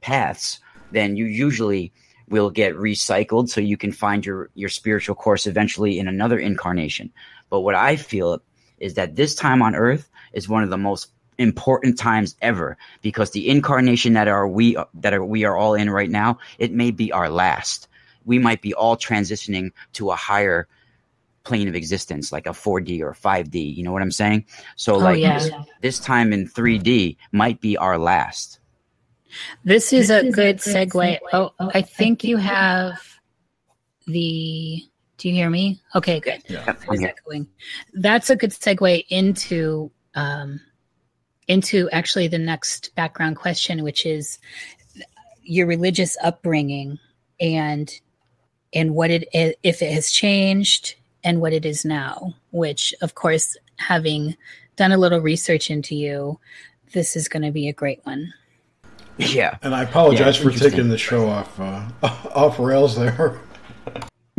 paths, 0.00 0.58
then 0.90 1.16
you 1.16 1.26
usually 1.26 1.92
will 2.28 2.50
get 2.50 2.74
recycled 2.74 3.50
so 3.50 3.60
you 3.60 3.76
can 3.76 3.92
find 3.92 4.24
your, 4.24 4.48
your 4.54 4.70
spiritual 4.70 5.14
course 5.14 5.46
eventually 5.46 5.98
in 5.98 6.08
another 6.08 6.38
incarnation. 6.38 7.12
But 7.50 7.60
what 7.60 7.74
I 7.74 7.96
feel 7.96 8.40
is 8.78 8.94
that 8.94 9.16
this 9.16 9.34
time 9.34 9.60
on 9.60 9.74
earth 9.74 10.08
is 10.32 10.48
one 10.48 10.62
of 10.62 10.70
the 10.70 10.78
most 10.78 11.10
important 11.38 11.98
times 11.98 12.36
ever 12.42 12.76
because 13.02 13.30
the 13.30 13.48
incarnation 13.48 14.12
that 14.12 14.28
are 14.28 14.46
we 14.48 14.76
that 14.94 15.14
are 15.14 15.24
we 15.24 15.44
are 15.44 15.56
all 15.56 15.74
in 15.74 15.88
right 15.90 16.10
now 16.10 16.36
it 16.58 16.72
may 16.72 16.90
be 16.90 17.10
our 17.12 17.28
last 17.30 17.88
we 18.24 18.38
might 18.38 18.60
be 18.60 18.74
all 18.74 18.96
transitioning 18.96 19.70
to 19.92 20.10
a 20.10 20.16
higher 20.16 20.66
plane 21.44 21.68
of 21.68 21.74
existence 21.74 22.32
like 22.32 22.46
a 22.46 22.50
4d 22.50 23.00
or 23.00 23.12
5d 23.12 23.74
you 23.76 23.82
know 23.84 23.92
what 23.92 24.02
i'm 24.02 24.10
saying 24.10 24.44
so 24.76 24.94
Oh, 24.96 24.98
like 24.98 25.18
yeah. 25.20 25.38
this, 25.38 25.50
this 25.80 25.98
time 26.00 26.32
in 26.32 26.46
3d 26.48 27.16
might 27.32 27.60
be 27.60 27.76
our 27.76 27.96
last 27.98 28.58
This 29.64 29.92
is 29.92 30.10
a 30.10 30.30
good 30.30 30.56
segue. 30.58 31.18
Oh, 31.32 31.52
I 31.60 31.82
think 31.82 32.24
you 32.24 32.38
have 32.38 32.98
the. 34.06 34.82
Do 35.18 35.28
you 35.28 35.34
hear 35.34 35.50
me? 35.50 35.82
Okay, 35.94 36.18
good. 36.20 36.42
Yeah. 36.48 36.64
Yep, 36.66 36.78
I 36.80 36.82
I'm 36.84 36.88
was 36.88 37.00
here. 37.00 37.08
echoing. 37.10 37.46
That's 37.92 38.30
a 38.30 38.36
good 38.36 38.50
segue 38.52 39.04
into 39.10 39.90
um, 40.14 40.60
into 41.48 41.88
actually 41.90 42.28
the 42.28 42.38
next 42.38 42.94
background 42.94 43.36
question, 43.36 43.82
which 43.82 44.06
is 44.06 44.38
your 45.42 45.66
religious 45.66 46.16
upbringing 46.22 46.98
and 47.40 48.00
and 48.74 48.94
what 48.94 49.10
it 49.10 49.28
if 49.32 49.82
it 49.82 49.92
has 49.92 50.10
changed 50.10 50.94
and 51.24 51.40
what 51.40 51.52
it 51.52 51.64
is 51.64 51.84
now. 51.84 52.34
Which, 52.50 52.94
of 53.00 53.14
course, 53.14 53.56
having 53.76 54.36
done 54.76 54.92
a 54.92 54.98
little 54.98 55.20
research 55.20 55.70
into 55.70 55.96
you, 55.96 56.38
this 56.92 57.16
is 57.16 57.28
going 57.28 57.42
to 57.42 57.50
be 57.50 57.68
a 57.68 57.72
great 57.72 58.00
one. 58.04 58.32
yeah 59.16 59.56
And 59.62 59.74
I 59.74 59.82
apologize 59.82 60.38
Yeah, 60.38 60.50
for 60.50 60.56
taking 60.56 60.90
the 60.90 60.98
show 60.98 61.28
off 61.28 61.58
uh, 61.58 61.88
off 62.02 62.58
rails 62.58 62.96
there. 62.96 63.40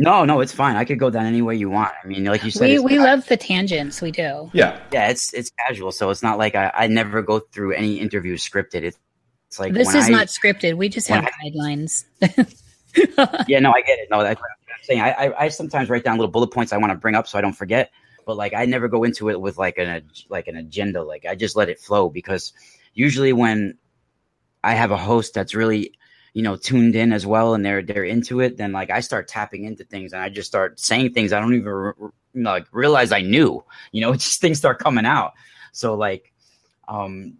No 0.00 0.24
no 0.24 0.40
it's 0.40 0.52
fine 0.52 0.76
i 0.76 0.84
could 0.84 0.98
go 0.98 1.10
down 1.10 1.26
any 1.26 1.42
way 1.42 1.54
you 1.54 1.70
want 1.70 1.92
i 2.02 2.06
mean 2.06 2.24
like 2.24 2.42
you 2.42 2.50
said 2.50 2.66
We 2.66 2.74
it's- 2.74 2.84
we 2.84 2.98
love 2.98 3.26
the 3.28 3.36
tangents. 3.36 4.00
We 4.02 4.10
do. 4.10 4.50
Yeah, 4.52 4.80
yeah 4.92 5.08
it's 5.08 5.32
it's 5.34 5.50
casual 5.66 5.92
so 5.92 6.10
it's 6.10 6.22
not 6.22 6.38
like 6.38 6.54
i, 6.54 6.70
I 6.74 6.86
never 6.88 7.22
go 7.22 7.38
through 7.40 7.72
any 7.72 7.98
interview 8.00 8.36
scripted 8.36 8.82
it's, 8.82 8.98
it's 9.48 9.58
like 9.58 9.72
this 9.74 9.94
is 9.94 10.06
I- 10.06 10.10
not 10.10 10.28
scripted. 10.28 10.76
We 10.76 10.88
just 10.88 11.10
when 11.10 11.24
have 11.24 11.32
guidelines. 11.44 12.04
yeah, 13.48 13.58
no, 13.58 13.72
I 13.72 13.82
get 13.82 13.98
it. 13.98 14.08
No, 14.10 14.22
that's 14.22 14.40
what 14.40 14.48
I'm 14.50 14.84
saying. 14.84 15.00
I, 15.00 15.10
I, 15.10 15.44
I 15.44 15.48
sometimes 15.48 15.88
write 15.88 16.04
down 16.04 16.18
little 16.18 16.30
bullet 16.30 16.52
points 16.52 16.72
I 16.72 16.76
want 16.76 16.92
to 16.92 16.96
bring 16.96 17.14
up 17.16 17.26
so 17.26 17.36
I 17.38 17.40
don't 17.40 17.52
forget. 17.52 17.90
But 18.26 18.36
like, 18.36 18.54
I 18.54 18.66
never 18.66 18.86
go 18.88 19.02
into 19.04 19.28
it 19.28 19.40
with 19.40 19.58
like 19.58 19.78
an 19.78 20.08
like 20.28 20.46
an 20.46 20.56
agenda. 20.56 21.02
Like, 21.02 21.26
I 21.26 21.34
just 21.34 21.56
let 21.56 21.68
it 21.68 21.80
flow 21.80 22.08
because 22.08 22.52
usually 22.94 23.32
when 23.32 23.76
I 24.62 24.74
have 24.74 24.90
a 24.92 24.96
host 24.96 25.34
that's 25.34 25.54
really 25.54 25.94
you 26.32 26.42
know 26.42 26.56
tuned 26.56 26.94
in 26.94 27.12
as 27.12 27.26
well 27.26 27.54
and 27.54 27.64
they're 27.64 27.82
they're 27.82 28.04
into 28.04 28.40
it, 28.40 28.56
then 28.56 28.72
like 28.72 28.90
I 28.90 29.00
start 29.00 29.28
tapping 29.28 29.64
into 29.64 29.84
things 29.84 30.12
and 30.12 30.22
I 30.22 30.28
just 30.28 30.48
start 30.48 30.78
saying 30.80 31.12
things 31.12 31.32
I 31.32 31.40
don't 31.40 31.54
even 31.54 31.68
re- 31.68 31.92
like 32.34 32.66
realize 32.72 33.12
I 33.12 33.22
knew. 33.22 33.64
You 33.92 34.00
know, 34.02 34.12
just 34.14 34.40
things 34.40 34.58
start 34.58 34.78
coming 34.78 35.06
out. 35.06 35.32
So 35.72 35.94
like, 35.94 36.32
um, 36.88 37.34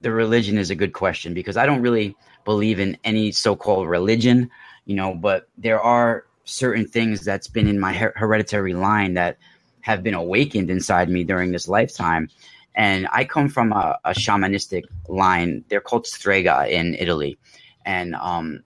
the 0.00 0.12
religion 0.12 0.58
is 0.58 0.70
a 0.70 0.76
good 0.76 0.92
question 0.92 1.34
because 1.34 1.56
I 1.56 1.66
don't 1.66 1.82
really 1.82 2.16
believe 2.44 2.80
in 2.80 2.96
any 3.04 3.32
so-called 3.32 3.88
religion, 3.88 4.50
you 4.84 4.94
know, 4.94 5.14
but 5.14 5.48
there 5.56 5.80
are 5.80 6.24
certain 6.44 6.86
things 6.86 7.24
that's 7.24 7.48
been 7.48 7.66
in 7.68 7.78
my 7.78 7.92
her- 7.92 8.14
hereditary 8.16 8.74
line 8.74 9.14
that 9.14 9.38
have 9.80 10.02
been 10.02 10.14
awakened 10.14 10.70
inside 10.70 11.08
me 11.08 11.24
during 11.24 11.52
this 11.52 11.68
lifetime. 11.68 12.28
And 12.78 13.08
I 13.12 13.24
come 13.24 13.48
from 13.48 13.72
a, 13.72 13.98
a 14.04 14.12
shamanistic 14.12 14.84
line. 15.08 15.64
They're 15.68 15.80
called 15.80 16.06
Strega 16.06 16.68
in 16.70 16.94
Italy. 16.94 17.36
And 17.84 18.14
um, 18.14 18.62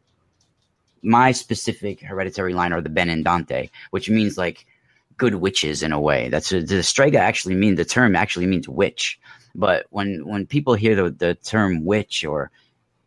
my 1.03 1.33
specific 1.33 2.03
hereditary 2.03 2.53
line 2.53 2.75
are 2.75 2.83
the 2.83 2.91
Benandante, 2.91 3.71
which 3.91 4.11
means 4.11 4.37
like 4.37 4.67
good 5.17 5.37
witches 5.37 5.83
in 5.83 5.93
a 5.93 6.01
way. 6.01 6.29
That's 6.29 6.51
the 6.51 6.83
Strega 6.83 7.19
actually 7.21 7.55
mean 7.55 7.77
the 7.77 7.87
term 7.87 8.15
actually 8.15 8.47
means 8.47 8.69
witch. 8.69 9.19
But 9.55 9.87
when 9.89 10.27
when 10.27 10.47
people 10.47 10.75
hear 10.75 10.95
the, 10.95 11.11
the 11.11 11.35
term 11.35 11.87
witch 11.87 12.23
or 12.23 12.51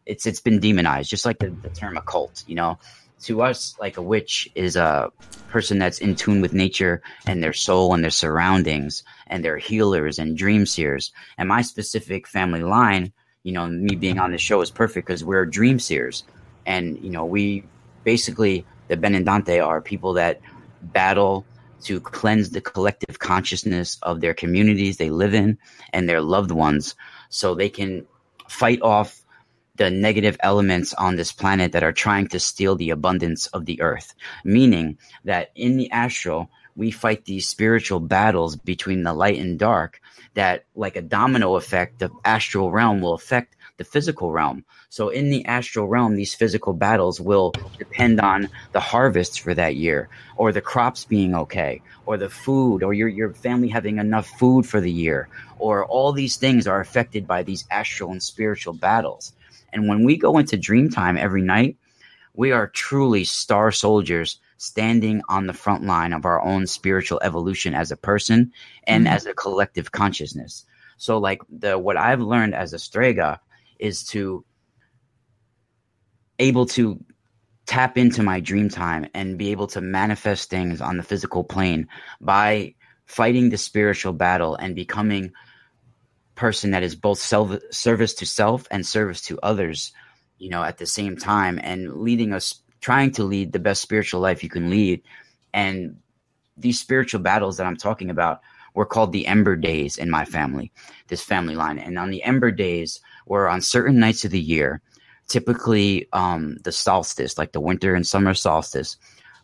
it's 0.07 0.25
it's 0.25 0.39
been 0.39 0.59
demonized, 0.59 1.09
just 1.09 1.25
like 1.25 1.37
the, 1.37 1.49
the 1.49 1.69
term 1.69 1.97
occult, 1.97 2.43
you 2.47 2.55
know. 2.55 2.79
To 3.23 3.41
us, 3.41 3.75
like 3.79 3.97
a 3.97 4.01
witch 4.01 4.49
is 4.55 4.75
a 4.75 5.11
person 5.49 5.79
that's 5.79 5.99
in 5.99 6.15
tune 6.15 6.41
with 6.41 6.53
nature 6.53 7.01
and 7.25 7.41
their 7.41 7.53
soul 7.53 7.93
and 7.93 8.03
their 8.03 8.11
surroundings, 8.11 9.03
and 9.27 9.43
they're 9.43 9.57
healers 9.57 10.19
and 10.19 10.37
dream 10.37 10.65
seers. 10.65 11.11
And 11.37 11.49
my 11.49 11.61
specific 11.61 12.27
family 12.27 12.61
line, 12.61 13.13
you 13.43 13.53
know, 13.53 13.67
me 13.67 13.95
being 13.95 14.19
on 14.19 14.31
the 14.31 14.37
show 14.37 14.61
is 14.61 14.69
perfect 14.69 15.07
because 15.07 15.23
we're 15.23 15.45
dream 15.45 15.79
seers, 15.79 16.23
and 16.65 17.01
you 17.03 17.09
know, 17.09 17.25
we 17.25 17.63
basically 18.03 18.65
the 18.87 18.97
Benandante 18.97 19.65
are 19.65 19.81
people 19.81 20.13
that 20.13 20.41
battle 20.81 21.45
to 21.83 21.99
cleanse 21.99 22.49
the 22.49 22.61
collective 22.61 23.19
consciousness 23.19 23.97
of 24.01 24.21
their 24.21 24.33
communities 24.33 24.97
they 24.97 25.09
live 25.09 25.33
in 25.33 25.57
and 25.93 26.07
their 26.07 26.21
loved 26.21 26.51
ones 26.51 26.95
so 27.29 27.53
they 27.53 27.69
can 27.69 28.05
fight 28.47 28.81
off 28.81 29.24
the 29.75 29.89
negative 29.89 30.37
elements 30.39 30.93
on 30.93 31.15
this 31.15 31.31
planet 31.31 31.73
that 31.73 31.83
are 31.83 31.91
trying 31.91 32.27
to 32.27 32.39
steal 32.39 32.75
the 32.75 32.91
abundance 32.91 33.47
of 33.47 33.65
the 33.65 33.81
earth. 33.81 34.13
Meaning 34.43 34.97
that 35.23 35.51
in 35.55 35.77
the 35.77 35.91
astral, 35.91 36.49
we 36.75 36.91
fight 36.91 37.25
these 37.25 37.47
spiritual 37.47 37.99
battles 37.99 38.55
between 38.55 39.03
the 39.03 39.13
light 39.13 39.39
and 39.39 39.57
dark 39.57 40.01
that, 40.33 40.65
like 40.75 40.95
a 40.95 41.01
domino 41.01 41.55
effect, 41.55 41.99
the 41.99 42.09
astral 42.23 42.71
realm 42.71 43.01
will 43.01 43.13
affect 43.13 43.55
the 43.77 43.83
physical 43.83 44.31
realm. 44.31 44.63
So 44.89 45.09
in 45.09 45.29
the 45.29 45.45
astral 45.45 45.87
realm, 45.87 46.15
these 46.15 46.33
physical 46.33 46.73
battles 46.73 47.19
will 47.19 47.53
depend 47.77 48.21
on 48.21 48.49
the 48.71 48.79
harvests 48.79 49.37
for 49.37 49.53
that 49.53 49.75
year, 49.75 50.09
or 50.37 50.51
the 50.51 50.61
crops 50.61 51.05
being 51.05 51.35
okay, 51.35 51.81
or 52.05 52.17
the 52.17 52.29
food, 52.29 52.83
or 52.83 52.93
your, 52.93 53.09
your 53.09 53.33
family 53.33 53.67
having 53.67 53.97
enough 53.97 54.27
food 54.27 54.65
for 54.65 54.79
the 54.79 54.91
year, 54.91 55.27
or 55.59 55.85
all 55.85 56.13
these 56.13 56.37
things 56.37 56.67
are 56.67 56.79
affected 56.79 57.27
by 57.27 57.43
these 57.43 57.65
astral 57.69 58.11
and 58.11 58.23
spiritual 58.23 58.73
battles. 58.73 59.33
And 59.75 59.89
when 59.89 60.05
we 60.05 60.17
go 60.17 60.37
into 60.37 60.57
dream 60.57 60.89
time 60.89 61.17
every 61.17 61.41
night, 61.41 61.77
we 62.33 62.51
are 62.51 62.67
truly 62.67 63.25
star 63.25 63.71
soldiers 63.71 64.39
standing 64.57 65.21
on 65.27 65.47
the 65.47 65.53
front 65.53 65.83
line 65.83 66.13
of 66.13 66.25
our 66.25 66.41
own 66.41 66.65
spiritual 66.65 67.19
evolution 67.21 67.73
as 67.73 67.91
a 67.91 67.97
person 67.97 68.53
and 68.87 69.05
Mhm. 69.05 69.11
as 69.11 69.25
a 69.25 69.33
collective 69.33 69.91
consciousness. 69.91 70.65
So 70.97 71.17
like 71.17 71.41
the 71.49 71.77
what 71.77 71.97
I've 71.97 72.21
learned 72.21 72.55
as 72.55 72.71
a 72.71 72.79
strega 72.79 73.41
is 73.77 74.05
to 74.05 74.45
able 76.39 76.65
to 76.67 77.03
tap 77.65 77.97
into 77.97 78.23
my 78.23 78.39
dream 78.39 78.69
time 78.69 79.07
and 79.13 79.37
be 79.37 79.51
able 79.51 79.67
to 79.67 79.81
manifest 79.81 80.49
things 80.49 80.79
on 80.79 80.95
the 80.95 81.03
physical 81.03 81.43
plane 81.43 81.87
by 82.21 82.75
fighting 83.05 83.49
the 83.49 83.57
spiritual 83.57 84.13
battle 84.13 84.55
and 84.55 84.73
becoming 84.75 85.33
person 86.35 86.71
that 86.71 86.83
is 86.83 86.95
both 86.95 87.19
self 87.19 87.51
service 87.71 88.13
to 88.15 88.25
self 88.25 88.67
and 88.69 88.85
service 88.85 89.21
to 89.21 89.39
others 89.41 89.93
you 90.37 90.49
know 90.49 90.63
at 90.63 90.77
the 90.77 90.85
same 90.85 91.17
time 91.17 91.59
and 91.63 91.93
leading 91.95 92.33
us 92.33 92.61
trying 92.81 93.09
to 93.09 93.23
lead 93.23 93.51
the 93.51 93.59
best 93.59 93.81
spiritual 93.81 94.21
life 94.21 94.43
you 94.43 94.49
can 94.49 94.69
lead. 94.69 95.01
And 95.53 95.97
these 96.55 96.79
spiritual 96.79 97.19
battles 97.19 97.57
that 97.57 97.65
i'm 97.65 97.75
talking 97.75 98.09
about 98.09 98.41
were 98.75 98.85
called 98.85 99.11
the 99.11 99.27
ember 99.27 99.55
days 99.55 99.97
in 99.97 100.09
my 100.09 100.23
family 100.23 100.71
this 101.07 101.23
family 101.23 101.55
line. 101.55 101.79
And 101.79 101.97
on 101.97 102.11
the 102.11 102.23
ember 102.23 102.51
days 102.51 102.99
were 103.25 103.49
on 103.49 103.61
certain 103.61 103.99
nights 103.99 104.23
of 104.23 104.31
the 104.31 104.39
year 104.39 104.81
typically 105.27 106.07
um, 106.13 106.57
the 106.63 106.71
solstice 106.71 107.37
like 107.37 107.51
the 107.51 107.59
winter 107.59 107.95
and 107.95 108.05
summer 108.05 108.33
solstice 108.33 108.97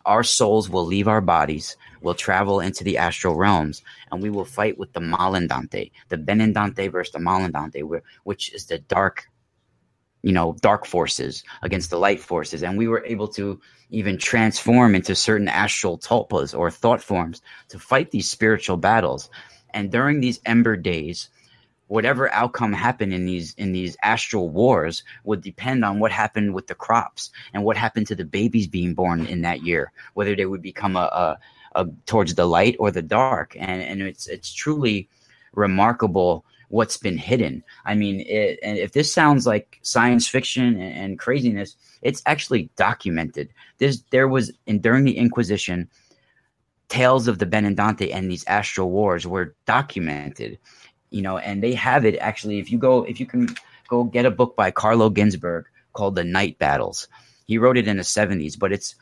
our 0.04 0.22
souls 0.22 0.68
will 0.68 0.86
leave 0.86 1.08
our 1.08 1.20
bodies 1.20 1.76
will 2.02 2.14
travel 2.14 2.60
into 2.60 2.84
the 2.84 2.98
astral 2.98 3.34
realms 3.34 3.82
and 4.10 4.22
we 4.22 4.30
will 4.30 4.44
fight 4.44 4.78
with 4.78 4.92
the 4.92 5.00
Malandante, 5.00 5.92
the 6.08 6.16
Benandante 6.16 6.90
versus 6.90 7.12
the 7.12 7.18
Malandante, 7.18 8.02
which 8.24 8.52
is 8.52 8.66
the 8.66 8.78
dark, 8.78 9.26
you 10.22 10.32
know, 10.32 10.56
dark 10.60 10.84
forces 10.84 11.44
against 11.62 11.90
the 11.90 11.98
light 11.98 12.20
forces. 12.20 12.62
And 12.62 12.76
we 12.76 12.88
were 12.88 13.04
able 13.04 13.28
to 13.28 13.60
even 13.90 14.18
transform 14.18 14.94
into 14.94 15.14
certain 15.14 15.48
astral 15.48 15.98
tulpas 15.98 16.58
or 16.58 16.70
thought 16.70 17.02
forms 17.02 17.42
to 17.68 17.78
fight 17.78 18.10
these 18.10 18.28
spiritual 18.28 18.76
battles. 18.76 19.30
And 19.70 19.90
during 19.90 20.20
these 20.20 20.40
ember 20.44 20.76
days, 20.76 21.30
whatever 21.92 22.32
outcome 22.32 22.72
happened 22.72 23.12
in 23.12 23.26
these 23.26 23.52
in 23.58 23.72
these 23.72 23.98
astral 24.02 24.48
wars 24.48 25.04
would 25.24 25.42
depend 25.42 25.84
on 25.84 25.98
what 25.98 26.10
happened 26.10 26.54
with 26.54 26.66
the 26.66 26.74
crops 26.74 27.30
and 27.52 27.64
what 27.64 27.76
happened 27.76 28.06
to 28.06 28.14
the 28.14 28.24
babies 28.24 28.66
being 28.66 28.94
born 28.94 29.26
in 29.26 29.42
that 29.42 29.62
year, 29.62 29.92
whether 30.14 30.34
they 30.34 30.46
would 30.46 30.62
become 30.62 30.96
a, 30.96 31.06
a 31.12 31.38
uh, 31.74 31.84
towards 32.06 32.34
the 32.34 32.46
light 32.46 32.76
or 32.78 32.90
the 32.90 33.02
dark, 33.02 33.54
and 33.58 33.82
and 33.82 34.00
it's 34.00 34.26
it's 34.26 34.54
truly 34.54 35.06
remarkable 35.52 36.46
what's 36.68 36.96
been 36.96 37.18
hidden. 37.18 37.62
I 37.84 37.94
mean, 37.94 38.20
it, 38.20 38.58
and 38.62 38.78
if 38.78 38.92
this 38.92 39.12
sounds 39.12 39.46
like 39.46 39.78
science 39.82 40.26
fiction 40.26 40.80
and, 40.80 40.94
and 40.96 41.18
craziness, 41.18 41.76
it's 42.00 42.22
actually 42.24 42.70
documented. 42.76 43.50
There's 43.76 44.00
there 44.04 44.28
was 44.28 44.50
in 44.64 44.80
during 44.80 45.04
the 45.04 45.18
Inquisition, 45.18 45.90
tales 46.88 47.26
of 47.26 47.38
the 47.38 47.46
Benandante 47.46 48.14
and 48.14 48.30
these 48.30 48.44
astral 48.46 48.90
wars 48.90 49.26
were 49.26 49.54
documented. 49.66 50.58
You 51.12 51.22
know, 51.22 51.38
and 51.38 51.62
they 51.62 51.74
have 51.74 52.04
it 52.04 52.16
actually. 52.18 52.58
If 52.58 52.70
you 52.72 52.78
go, 52.78 53.04
if 53.04 53.20
you 53.20 53.26
can 53.26 53.48
go 53.88 54.04
get 54.04 54.26
a 54.26 54.30
book 54.30 54.56
by 54.56 54.70
Carlo 54.70 55.10
Ginzburg 55.10 55.64
called 55.92 56.16
The 56.16 56.24
Night 56.24 56.58
Battles. 56.58 57.08
He 57.46 57.58
wrote 57.58 57.76
it 57.76 57.86
in 57.86 57.98
the 57.98 58.02
70s, 58.02 58.58
but 58.58 58.72
it's 58.72 58.94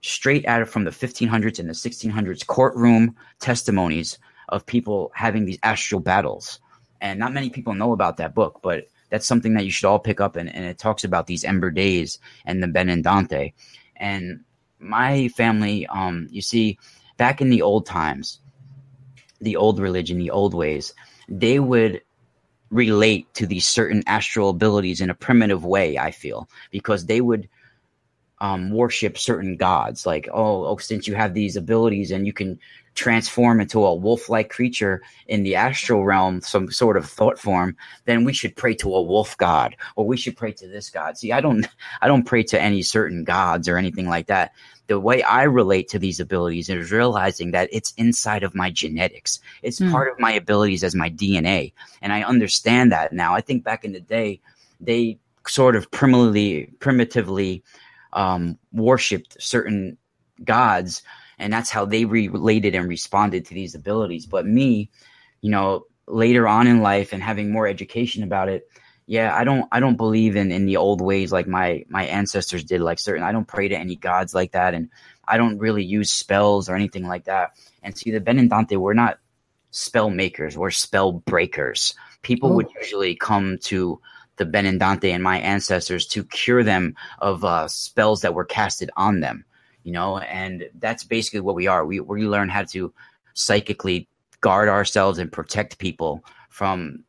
straight 0.00 0.46
out 0.46 0.62
of 0.62 0.68
from 0.68 0.84
the 0.84 0.90
1500s 0.90 1.58
and 1.58 1.68
the 1.68 1.72
1600s 1.72 2.46
courtroom 2.46 3.14
testimonies 3.38 4.18
of 4.48 4.66
people 4.66 5.12
having 5.14 5.44
these 5.44 5.58
astral 5.62 6.00
battles 6.00 6.60
and 7.00 7.18
not 7.18 7.32
many 7.32 7.50
people 7.50 7.74
know 7.74 7.92
about 7.92 8.16
that 8.16 8.34
book, 8.34 8.60
but 8.62 8.88
that's 9.10 9.26
something 9.26 9.54
that 9.54 9.64
you 9.64 9.70
should 9.70 9.86
all 9.86 9.98
pick 9.98 10.20
up. 10.20 10.36
And, 10.36 10.52
and 10.54 10.64
it 10.64 10.78
talks 10.78 11.04
about 11.04 11.26
these 11.26 11.44
ember 11.44 11.70
days 11.70 12.18
and 12.44 12.62
the 12.62 12.66
Benandante. 12.66 12.92
And 12.92 13.04
Dante. 13.04 13.52
And 13.96 14.40
my 14.78 15.28
family, 15.28 15.86
um, 15.86 16.28
you 16.30 16.42
see, 16.42 16.78
back 17.16 17.40
in 17.40 17.50
the 17.50 17.62
old 17.62 17.86
times, 17.86 18.40
the 19.40 19.56
old 19.56 19.78
religion, 19.78 20.18
the 20.18 20.30
old 20.30 20.54
ways, 20.54 20.94
they 21.28 21.58
would 21.58 22.02
relate 22.70 23.32
to 23.34 23.46
these 23.46 23.66
certain 23.66 24.02
astral 24.06 24.50
abilities 24.50 25.00
in 25.00 25.10
a 25.10 25.14
primitive 25.14 25.64
way, 25.64 25.98
I 25.98 26.10
feel, 26.10 26.48
because 26.70 27.06
they 27.06 27.20
would 27.20 27.48
um, 28.40 28.70
worship 28.70 29.16
certain 29.16 29.56
gods. 29.56 30.04
Like, 30.04 30.28
oh, 30.32 30.66
oh, 30.66 30.76
since 30.76 31.06
you 31.06 31.14
have 31.14 31.34
these 31.34 31.56
abilities 31.56 32.10
and 32.10 32.26
you 32.26 32.32
can 32.32 32.58
transform 32.94 33.60
into 33.60 33.84
a 33.84 33.94
wolf-like 33.94 34.48
creature 34.50 35.02
in 35.26 35.42
the 35.42 35.54
astral 35.54 36.04
realm, 36.04 36.40
some 36.40 36.70
sort 36.70 36.96
of 36.96 37.08
thought 37.08 37.38
form, 37.38 37.76
then 38.06 38.24
we 38.24 38.32
should 38.32 38.56
pray 38.56 38.74
to 38.74 38.94
a 38.94 39.02
wolf 39.02 39.36
god, 39.36 39.76
or 39.96 40.06
we 40.06 40.16
should 40.16 40.36
pray 40.36 40.52
to 40.52 40.66
this 40.66 40.90
god. 40.90 41.16
See, 41.16 41.32
I 41.32 41.40
don't, 41.40 41.66
I 42.00 42.08
don't 42.08 42.24
pray 42.24 42.42
to 42.44 42.60
any 42.60 42.82
certain 42.82 43.24
gods 43.24 43.68
or 43.68 43.78
anything 43.78 44.08
like 44.08 44.26
that. 44.26 44.52
The 44.86 45.00
way 45.00 45.22
I 45.22 45.42
relate 45.44 45.88
to 45.88 45.98
these 45.98 46.20
abilities 46.20 46.68
is 46.68 46.92
realizing 46.92 47.50
that 47.50 47.68
it's 47.72 47.92
inside 47.96 48.42
of 48.42 48.54
my 48.54 48.70
genetics. 48.70 49.40
It's 49.62 49.80
mm. 49.80 49.90
part 49.90 50.10
of 50.10 50.18
my 50.20 50.32
abilities 50.32 50.84
as 50.84 50.94
my 50.94 51.10
DNA, 51.10 51.72
and 52.02 52.12
I 52.12 52.22
understand 52.22 52.92
that 52.92 53.12
now. 53.12 53.34
I 53.34 53.40
think 53.40 53.64
back 53.64 53.84
in 53.84 53.92
the 53.92 54.00
day, 54.00 54.40
they 54.80 55.18
sort 55.46 55.76
of 55.76 55.90
primitively, 55.90 56.66
primitively 56.80 57.62
um, 58.12 58.58
worshipped 58.72 59.36
certain 59.40 59.96
gods 60.44 61.02
and 61.38 61.52
that's 61.52 61.70
how 61.70 61.84
they 61.84 62.04
related 62.04 62.74
and 62.74 62.88
responded 62.88 63.44
to 63.46 63.54
these 63.54 63.74
abilities. 63.74 64.26
But 64.26 64.46
me, 64.46 64.90
you 65.42 65.50
know, 65.50 65.86
later 66.06 66.48
on 66.48 66.66
in 66.66 66.80
life 66.80 67.12
and 67.12 67.22
having 67.22 67.50
more 67.50 67.66
education 67.66 68.22
about 68.22 68.48
it, 68.48 68.68
yeah, 69.06 69.34
I 69.34 69.44
don't 69.44 69.68
I 69.72 69.80
don't 69.80 69.96
believe 69.96 70.36
in 70.36 70.50
in 70.50 70.66
the 70.66 70.76
old 70.76 71.00
ways 71.00 71.32
like 71.32 71.46
my 71.46 71.84
my 71.88 72.04
ancestors 72.06 72.64
did. 72.64 72.80
Like 72.80 72.98
certain, 72.98 73.22
I 73.22 73.32
don't 73.32 73.48
pray 73.48 73.68
to 73.68 73.76
any 73.76 73.96
gods 73.96 74.34
like 74.34 74.52
that, 74.52 74.74
and 74.74 74.88
I 75.26 75.36
don't 75.36 75.58
really 75.58 75.84
use 75.84 76.12
spells 76.12 76.68
or 76.68 76.74
anything 76.74 77.06
like 77.06 77.24
that. 77.24 77.52
And 77.82 77.96
see, 77.96 78.10
the 78.10 78.20
Benandante, 78.20 78.76
we're 78.76 78.94
not 78.94 79.18
spell 79.70 80.10
makers, 80.10 80.56
we're 80.56 80.70
spell 80.70 81.12
breakers. 81.12 81.94
People 82.22 82.52
would 82.54 82.68
usually 82.80 83.14
come 83.14 83.58
to 83.62 84.00
the 84.36 84.44
Benandante 84.44 85.12
and 85.12 85.22
my 85.22 85.38
ancestors 85.38 86.06
to 86.08 86.24
cure 86.24 86.64
them 86.64 86.94
of 87.20 87.44
uh, 87.44 87.68
spells 87.68 88.20
that 88.22 88.34
were 88.34 88.44
casted 88.44 88.90
on 88.96 89.20
them 89.20 89.44
you 89.86 89.92
know, 89.92 90.18
and 90.18 90.68
that's 90.80 91.04
basically 91.04 91.38
what 91.38 91.54
we 91.54 91.68
are. 91.68 91.86
We 91.86 92.00
we 92.00 92.26
learn 92.26 92.48
how 92.48 92.64
to 92.64 92.92
psychically 93.34 94.08
guard 94.40 94.68
ourselves 94.68 95.20
and 95.20 95.30
protect 95.30 95.78
people 95.78 96.24
from 96.50 97.04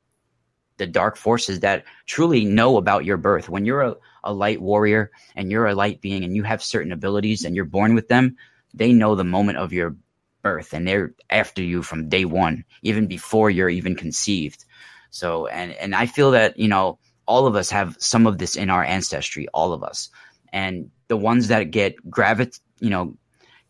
the 0.77 0.87
dark 0.87 1.17
forces 1.17 1.61
that 1.61 1.85
truly 2.05 2.45
know 2.45 2.77
about 2.77 3.05
your 3.05 3.17
birth. 3.17 3.49
When 3.49 3.65
you're 3.65 3.81
a, 3.81 3.95
a 4.23 4.33
light 4.33 4.61
warrior 4.61 5.11
and 5.35 5.51
you're 5.51 5.67
a 5.67 5.75
light 5.75 6.01
being 6.01 6.23
and 6.23 6.35
you 6.35 6.43
have 6.43 6.63
certain 6.63 6.91
abilities 6.91 7.45
and 7.45 7.55
you're 7.55 7.65
born 7.65 7.95
with 7.95 8.07
them, 8.07 8.37
they 8.73 8.93
know 8.93 9.15
the 9.15 9.23
moment 9.23 9.57
of 9.57 9.73
your 9.73 9.95
birth 10.41 10.73
and 10.73 10.87
they're 10.87 11.13
after 11.29 11.61
you 11.61 11.81
from 11.83 12.09
day 12.09 12.25
one, 12.25 12.63
even 12.81 13.07
before 13.07 13.49
you're 13.49 13.69
even 13.69 13.95
conceived. 13.95 14.65
So, 15.09 15.47
and, 15.47 15.71
and 15.73 15.95
I 15.95 16.05
feel 16.05 16.31
that, 16.31 16.59
you 16.59 16.67
know, 16.67 16.99
all 17.25 17.47
of 17.47 17.55
us 17.55 17.69
have 17.71 17.95
some 17.99 18.27
of 18.27 18.37
this 18.37 18.55
in 18.55 18.69
our 18.69 18.83
ancestry, 18.83 19.47
all 19.53 19.73
of 19.73 19.83
us. 19.83 20.09
And 20.53 20.91
the 21.07 21.17
ones 21.17 21.49
that 21.49 21.71
get 21.71 21.95
gravit 22.09 22.59
you 22.79 22.89
know 22.89 23.15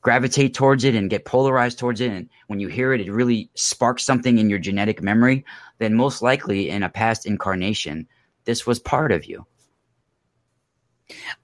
gravitate 0.07 0.53
towards 0.53 0.85
it 0.85 0.95
and 0.95 1.09
get 1.09 1.25
polarized 1.25 1.77
towards 1.77 1.99
it. 1.99 2.09
And 2.09 2.29
when 2.47 2.61
you 2.61 2.69
hear 2.69 2.93
it 2.93 3.01
it 3.01 3.11
really 3.11 3.49
sparks 3.55 4.05
something 4.05 4.37
in 4.37 4.49
your 4.49 4.57
genetic 4.57 5.03
memory 5.03 5.43
then 5.79 5.95
most 5.95 6.21
likely 6.21 6.69
in 6.69 6.81
a 6.81 6.87
past 6.87 7.25
incarnation 7.25 8.07
this 8.45 8.65
was 8.65 8.79
part 8.79 9.11
of 9.11 9.25
you. 9.25 9.45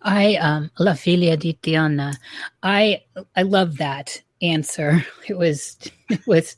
I 0.02 0.36
um 0.36 0.72
la 0.80 0.94
filia 0.94 1.36
di 1.36 1.60
tiana 1.62 2.16
i 2.64 3.02
i 3.36 3.42
love 3.42 3.80
that 3.80 4.22
answer. 4.42 5.06
It 5.28 5.38
was 5.38 5.78
it 6.08 6.26
was 6.26 6.56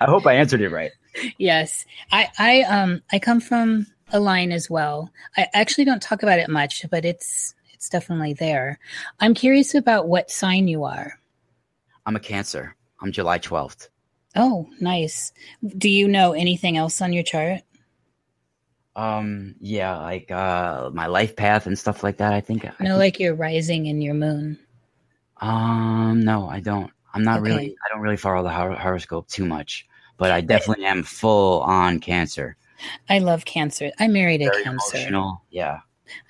i 0.00 0.04
hope 0.04 0.28
i 0.28 0.34
answered 0.34 0.60
it 0.60 0.70
right. 0.70 0.92
Yes. 1.38 1.86
I 2.12 2.28
i 2.38 2.62
um 2.62 3.02
i 3.10 3.18
come 3.18 3.40
from 3.40 3.88
a 4.12 4.20
line 4.20 4.52
as 4.52 4.70
well. 4.70 5.10
I 5.36 5.48
actually 5.54 5.86
don't 5.86 6.00
talk 6.08 6.22
about 6.22 6.38
it 6.38 6.48
much 6.48 6.86
but 6.88 7.04
it's 7.04 7.56
it's 7.74 7.88
definitely 7.88 8.34
there. 8.34 8.78
I'm 9.18 9.34
curious 9.34 9.74
about 9.74 10.06
what 10.06 10.30
sign 10.30 10.68
you 10.68 10.84
are. 10.84 11.18
I'm 12.08 12.16
a 12.16 12.20
Cancer. 12.20 12.74
I'm 13.02 13.12
July 13.12 13.38
12th. 13.38 13.90
Oh, 14.34 14.66
nice. 14.80 15.30
Do 15.76 15.90
you 15.90 16.08
know 16.08 16.32
anything 16.32 16.78
else 16.78 17.02
on 17.02 17.12
your 17.12 17.22
chart? 17.22 17.60
Um, 18.96 19.56
yeah, 19.60 19.98
like 19.98 20.30
uh 20.30 20.88
my 20.94 21.06
life 21.06 21.36
path 21.36 21.66
and 21.66 21.78
stuff 21.78 22.02
like 22.02 22.16
that, 22.16 22.32
I 22.32 22.40
think. 22.40 22.64
I 22.64 22.68
no, 22.80 22.92
think... 22.92 22.98
like 22.98 23.20
your 23.20 23.34
rising 23.34 23.88
and 23.88 24.02
your 24.02 24.14
moon. 24.14 24.58
Um, 25.42 26.22
no, 26.24 26.48
I 26.48 26.60
don't. 26.60 26.90
I'm 27.12 27.22
not 27.22 27.40
okay. 27.40 27.50
really 27.50 27.76
I 27.84 27.92
don't 27.92 28.00
really 28.00 28.16
follow 28.16 28.42
the 28.42 28.54
hor- 28.54 28.72
horoscope 28.72 29.28
too 29.28 29.44
much, 29.44 29.86
but 30.16 30.30
I 30.30 30.40
definitely 30.40 30.86
am 30.86 31.02
full 31.02 31.60
on 31.60 32.00
Cancer. 32.00 32.56
I 33.10 33.18
love 33.18 33.44
Cancer. 33.44 33.90
I 33.98 34.08
married 34.08 34.40
a 34.40 34.50
Cancer. 34.62 34.96
Emotional. 34.96 35.42
Yeah. 35.50 35.80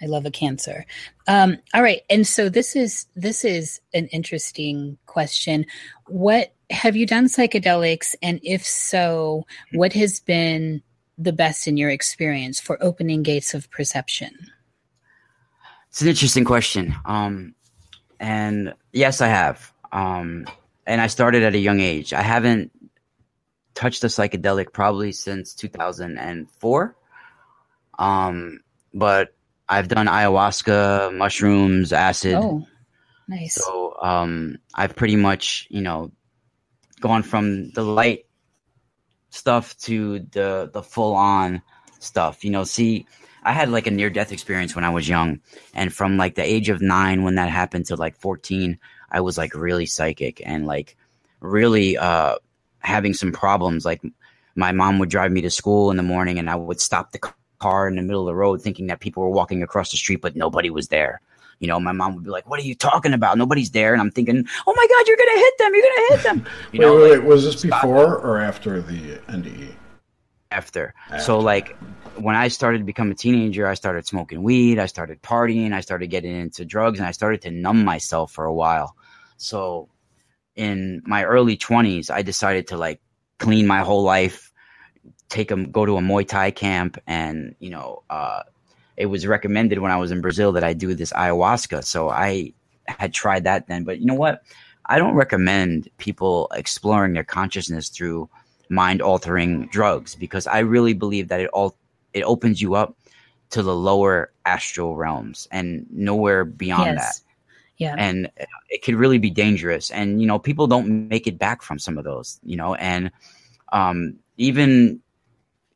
I 0.00 0.06
love 0.06 0.26
a 0.26 0.30
cancer. 0.30 0.86
Um, 1.26 1.58
all 1.74 1.82
right, 1.82 2.02
and 2.08 2.26
so 2.26 2.48
this 2.48 2.76
is 2.76 3.06
this 3.14 3.44
is 3.44 3.80
an 3.94 4.06
interesting 4.06 4.98
question. 5.06 5.66
What 6.06 6.52
have 6.70 6.96
you 6.96 7.06
done 7.06 7.26
psychedelics, 7.26 8.14
and 8.22 8.40
if 8.42 8.66
so, 8.66 9.46
what 9.72 9.92
has 9.92 10.20
been 10.20 10.82
the 11.16 11.32
best 11.32 11.66
in 11.66 11.76
your 11.76 11.90
experience 11.90 12.60
for 12.60 12.82
opening 12.82 13.22
gates 13.22 13.54
of 13.54 13.70
perception? 13.70 14.30
It's 15.88 16.02
an 16.02 16.08
interesting 16.08 16.44
question. 16.44 16.94
Um, 17.04 17.54
and 18.20 18.74
yes, 18.92 19.20
I 19.20 19.28
have. 19.28 19.72
Um, 19.92 20.46
and 20.86 21.00
I 21.00 21.06
started 21.06 21.42
at 21.42 21.54
a 21.54 21.58
young 21.58 21.80
age. 21.80 22.12
I 22.12 22.22
haven't 22.22 22.70
touched 23.74 24.02
a 24.04 24.08
psychedelic 24.08 24.72
probably 24.72 25.12
since 25.12 25.54
2004. 25.54 26.96
Um, 27.98 28.60
but 28.94 29.34
I've 29.68 29.88
done 29.88 30.06
ayahuasca, 30.06 31.14
mushrooms, 31.16 31.92
acid. 31.92 32.34
Oh, 32.34 32.66
nice. 33.28 33.54
So 33.54 33.96
um, 34.00 34.58
I've 34.74 34.96
pretty 34.96 35.16
much, 35.16 35.66
you 35.70 35.82
know, 35.82 36.10
gone 37.00 37.22
from 37.22 37.70
the 37.70 37.82
light 37.82 38.26
stuff 39.30 39.76
to 39.78 40.20
the 40.20 40.70
the 40.72 40.82
full 40.82 41.14
on 41.14 41.62
stuff. 41.98 42.44
You 42.44 42.50
know, 42.50 42.64
see, 42.64 43.06
I 43.42 43.52
had 43.52 43.68
like 43.68 43.86
a 43.86 43.90
near 43.90 44.10
death 44.10 44.32
experience 44.32 44.74
when 44.74 44.84
I 44.84 44.90
was 44.90 45.08
young, 45.08 45.40
and 45.74 45.92
from 45.92 46.16
like 46.16 46.34
the 46.34 46.42
age 46.42 46.70
of 46.70 46.80
nine 46.80 47.22
when 47.22 47.34
that 47.34 47.50
happened 47.50 47.86
to 47.86 47.96
like 47.96 48.16
fourteen, 48.16 48.78
I 49.10 49.20
was 49.20 49.36
like 49.36 49.54
really 49.54 49.86
psychic 49.86 50.40
and 50.44 50.66
like 50.66 50.96
really 51.40 51.98
uh 51.98 52.36
having 52.78 53.14
some 53.14 53.32
problems. 53.32 53.84
Like 53.84 54.02
my 54.54 54.72
mom 54.72 54.98
would 54.98 55.10
drive 55.10 55.30
me 55.30 55.42
to 55.42 55.50
school 55.50 55.90
in 55.90 55.96
the 55.98 56.02
morning, 56.02 56.38
and 56.38 56.48
I 56.48 56.56
would 56.56 56.80
stop 56.80 57.12
the 57.12 57.20
car 57.58 57.88
in 57.88 57.96
the 57.96 58.02
middle 58.02 58.22
of 58.22 58.26
the 58.26 58.34
road 58.34 58.62
thinking 58.62 58.86
that 58.88 59.00
people 59.00 59.22
were 59.22 59.30
walking 59.30 59.62
across 59.62 59.90
the 59.90 59.96
street, 59.96 60.20
but 60.20 60.36
nobody 60.36 60.70
was 60.70 60.88
there. 60.88 61.20
You 61.60 61.66
know, 61.66 61.80
my 61.80 61.92
mom 61.92 62.14
would 62.14 62.24
be 62.24 62.30
like, 62.30 62.48
"What 62.48 62.60
are 62.60 62.64
you 62.64 62.74
talking 62.74 63.12
about? 63.12 63.36
Nobody's 63.36 63.70
there." 63.70 63.92
And 63.92 64.00
I'm 64.00 64.10
thinking, 64.12 64.46
"Oh 64.66 64.74
my 64.76 64.86
God, 64.86 65.06
you're 65.08 65.16
gonna 65.16 65.38
hit 65.38 65.58
them! 65.58 65.74
You're 65.74 65.82
gonna 65.82 66.08
hit 66.08 66.22
them!" 66.22 66.46
You 66.72 66.80
wait, 66.80 66.86
know, 66.86 66.94
wait, 66.94 67.10
like, 67.10 67.20
wait. 67.20 67.28
was 67.28 67.44
this 67.44 67.62
before 67.62 68.18
or 68.18 68.38
after 68.38 68.80
the 68.80 69.18
NDE? 69.28 69.74
After. 70.50 70.94
after. 71.10 71.24
So, 71.24 71.38
like, 71.40 71.76
when 72.16 72.36
I 72.36 72.48
started 72.48 72.78
to 72.78 72.84
become 72.84 73.10
a 73.10 73.14
teenager, 73.14 73.66
I 73.66 73.74
started 73.74 74.06
smoking 74.06 74.42
weed, 74.42 74.78
I 74.78 74.86
started 74.86 75.20
partying, 75.20 75.72
I 75.72 75.80
started 75.80 76.06
getting 76.08 76.34
into 76.34 76.64
drugs, 76.64 76.98
and 77.00 77.08
I 77.08 77.12
started 77.12 77.42
to 77.42 77.50
numb 77.50 77.84
myself 77.84 78.32
for 78.32 78.44
a 78.44 78.54
while. 78.54 78.94
So, 79.36 79.88
in 80.54 81.02
my 81.06 81.24
early 81.24 81.56
20s, 81.56 82.10
I 82.10 82.22
decided 82.22 82.68
to 82.68 82.76
like 82.76 83.00
clean 83.38 83.66
my 83.66 83.80
whole 83.80 84.02
life 84.02 84.47
take 85.28 85.48
them 85.48 85.70
go 85.70 85.84
to 85.86 85.96
a 85.96 86.00
Muay 86.00 86.26
Thai 86.26 86.50
camp, 86.50 86.98
and 87.06 87.54
you 87.58 87.70
know, 87.70 88.02
uh, 88.10 88.42
it 88.96 89.06
was 89.06 89.26
recommended 89.26 89.78
when 89.78 89.92
I 89.92 89.96
was 89.96 90.10
in 90.10 90.20
Brazil 90.20 90.52
that 90.52 90.64
I 90.64 90.72
do 90.72 90.94
this 90.94 91.12
ayahuasca. 91.12 91.84
So 91.84 92.10
I 92.10 92.52
had 92.86 93.12
tried 93.12 93.44
that 93.44 93.68
then, 93.68 93.84
but 93.84 94.00
you 94.00 94.06
know 94.06 94.14
what? 94.14 94.42
I 94.86 94.98
don't 94.98 95.14
recommend 95.14 95.88
people 95.98 96.48
exploring 96.54 97.12
their 97.12 97.24
consciousness 97.24 97.90
through 97.90 98.28
mind 98.70 99.02
altering 99.02 99.66
drugs 99.68 100.14
because 100.14 100.46
I 100.46 100.60
really 100.60 100.94
believe 100.94 101.28
that 101.28 101.40
it 101.40 101.50
all 101.50 101.76
it 102.14 102.22
opens 102.22 102.60
you 102.62 102.74
up 102.74 102.96
to 103.50 103.62
the 103.62 103.74
lower 103.74 104.30
astral 104.44 104.96
realms 104.96 105.48
and 105.50 105.86
nowhere 105.90 106.44
beyond 106.44 106.96
yes. 106.96 107.18
that. 107.18 107.24
Yeah. 107.78 107.94
And 107.96 108.30
it 108.68 108.82
could 108.82 108.96
really 108.96 109.18
be 109.18 109.30
dangerous. 109.30 109.90
And, 109.90 110.20
you 110.20 110.26
know, 110.26 110.38
people 110.38 110.66
don't 110.66 111.08
make 111.08 111.26
it 111.26 111.38
back 111.38 111.62
from 111.62 111.78
some 111.78 111.96
of 111.96 112.04
those, 112.04 112.40
you 112.42 112.56
know, 112.56 112.74
and 112.74 113.10
um, 113.72 114.16
even 114.36 115.00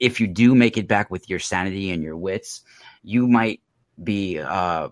if 0.02 0.20
you 0.20 0.26
do 0.26 0.54
make 0.56 0.76
it 0.76 0.88
back 0.88 1.10
with 1.12 1.30
your 1.30 1.38
sanity 1.38 1.92
and 1.92 2.02
your 2.02 2.16
wits, 2.16 2.62
you 3.04 3.28
might 3.28 3.60
be 4.02 4.38
uh 4.40 4.88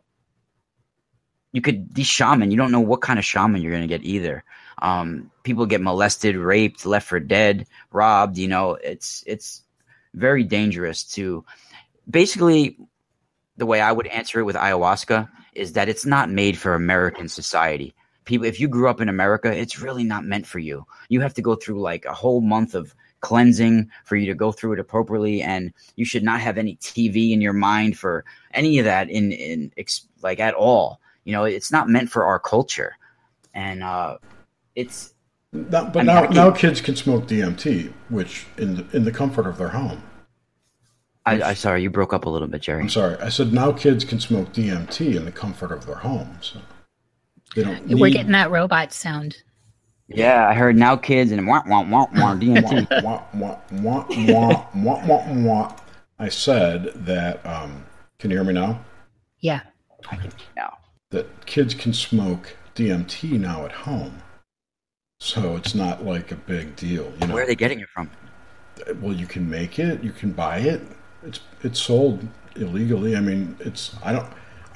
you 1.53 1.61
could 1.61 1.93
these 1.93 2.07
shaman, 2.07 2.53
you 2.53 2.57
don't 2.57 2.71
know 2.71 2.81
what 2.81 3.01
kind 3.01 3.19
of 3.19 3.25
shaman 3.25 3.61
you're 3.61 3.73
gonna 3.73 3.89
get 3.89 4.05
either. 4.05 4.45
Um 4.81 5.33
people 5.43 5.67
get 5.67 5.81
molested, 5.81 6.37
raped, 6.37 6.87
left 6.87 7.09
for 7.09 7.19
dead, 7.19 7.67
robbed, 7.91 8.39
you 8.39 8.47
know, 8.47 8.75
it's 8.75 9.25
it's 9.27 9.65
very 10.15 10.45
dangerous 10.45 11.03
to 11.05 11.45
basically 12.09 12.79
the 13.57 13.67
way 13.67 13.81
I 13.81 13.91
would 13.91 14.07
answer 14.07 14.39
it 14.39 14.45
with 14.45 14.57
ayahuasca 14.57 15.29
is 15.55 15.73
that 15.73 15.89
it's 15.89 16.07
not 16.07 16.31
made 16.31 16.57
for 16.57 16.75
American 16.75 17.29
society. 17.29 17.95
People, 18.27 18.47
if 18.47 18.61
you 18.61 18.69
grew 18.69 18.89
up 18.89 19.01
in 19.01 19.09
America, 19.09 19.53
it's 19.53 19.81
really 19.81 20.05
not 20.05 20.25
meant 20.25 20.47
for 20.47 20.61
you. 20.61 20.87
You 21.09 21.21
have 21.21 21.35
to 21.35 21.43
go 21.43 21.57
through 21.57 21.81
like 21.81 22.05
a 22.05 22.15
whole 22.15 22.41
month 22.41 22.77
of 22.77 22.95
cleansing 23.21 23.91
for 24.05 24.17
you 24.17 24.27
to 24.27 24.35
go 24.35 24.53
through 24.53 24.75
it 24.75 24.79
appropriately, 24.79 25.43
and 25.43 25.73
you 25.97 26.05
should 26.05 26.23
not 26.23 26.41
have 26.41 26.59
any 26.59 26.77
TV 26.77 27.33
in 27.33 27.41
your 27.41 27.53
mind 27.53 27.99
for 27.99 28.25
any 28.53 28.79
of 28.79 28.85
that 28.85 29.09
in 29.11 29.33
in 29.33 29.73
like 30.23 30.41
at 30.41 30.55
all. 30.55 31.01
You 31.25 31.33
know, 31.33 31.45
it's 31.45 31.71
not 31.71 31.89
meant 31.89 32.11
for 32.11 32.25
our 32.25 32.39
culture, 32.39 32.97
and 33.55 33.83
uh, 33.83 34.19
it's. 34.75 35.15
Not, 35.53 35.93
but 35.93 36.09
I 36.09 36.23
mean, 36.23 36.35
now, 36.35 36.49
now 36.49 36.51
kids 36.53 36.81
can 36.81 36.95
smoke 36.95 37.27
DMT, 37.27 37.93
which 38.09 38.47
in 38.57 38.77
the, 38.77 38.97
in 38.97 39.05
the 39.05 39.11
comfort 39.11 39.49
of 39.49 39.59
their 39.59 39.69
home. 39.69 40.01
I, 41.27 41.43
I 41.43 41.55
sorry, 41.55 41.83
you 41.83 41.91
broke 41.91 42.13
up 42.13 42.25
a 42.25 42.31
little 42.31 42.49
bit, 42.49 42.63
Jerry. 42.63 42.83
I'm 42.83 42.89
sorry. 42.89 43.17
I 43.17 43.29
said 43.29 43.53
now 43.53 43.73
kids 43.73 44.05
can 44.05 44.21
smoke 44.21 44.53
DMT 44.53 45.17
in 45.17 45.25
the 45.25 45.33
comfort 45.33 45.73
of 45.73 45.87
their 45.87 45.97
home, 45.97 46.39
so 46.41 46.61
they 47.55 47.63
don't. 47.63 47.87
We're 47.89 48.11
getting 48.11 48.33
that 48.33 48.51
robot 48.51 48.93
sound. 48.93 49.43
Yeah, 50.11 50.49
I 50.49 50.55
heard 50.55 50.77
now 50.77 50.97
kids 50.97 51.31
and 51.33 51.47
wah 51.47 51.63
wah 51.67 51.83
wah 51.83 52.07
wah 52.15 52.35
DMT. 52.35 53.03
wah, 53.03 53.23
wah, 53.35 53.59
wah, 53.73 54.07
wah, 54.29 54.67
wah, 54.75 55.07
wah, 55.07 55.33
wah. 55.33 55.77
I 56.19 56.29
said 56.29 56.93
that. 57.07 57.45
Um, 57.47 57.85
can 58.19 58.31
you 58.31 58.37
hear 58.37 58.45
me 58.45 58.53
now? 58.53 58.81
Yeah. 59.39 59.61
I 60.11 60.17
can 60.17 60.33
now. 60.57 60.79
That 61.11 61.47
kids 61.47 61.75
can 61.75 61.93
smoke 61.93 62.57
DMT 62.75 63.39
now 63.39 63.65
at 63.65 63.73
home, 63.73 64.23
so 65.21 65.57
it's 65.57 65.75
not 65.75 66.05
like 66.05 66.33
a 66.33 66.37
big 66.37 66.77
deal. 66.77 67.13
You 67.21 67.27
know. 67.27 67.35
Where 67.35 67.45
are 67.45 67.47
they 67.47 67.55
getting 67.55 67.81
it 67.81 67.89
from? 67.89 68.11
Well, 69.01 69.13
you 69.13 69.27
can 69.27 69.49
make 69.49 69.79
it. 69.79 70.03
You 70.03 70.13
can 70.13 70.33
buy 70.33 70.59
it 70.59 70.83
it's 71.23 71.41
it's 71.63 71.81
sold 71.81 72.27
illegally. 72.57 73.17
I 73.17 73.21
mean, 73.21 73.57
it's 73.61 73.95
I 74.03 74.13
don't. 74.13 74.27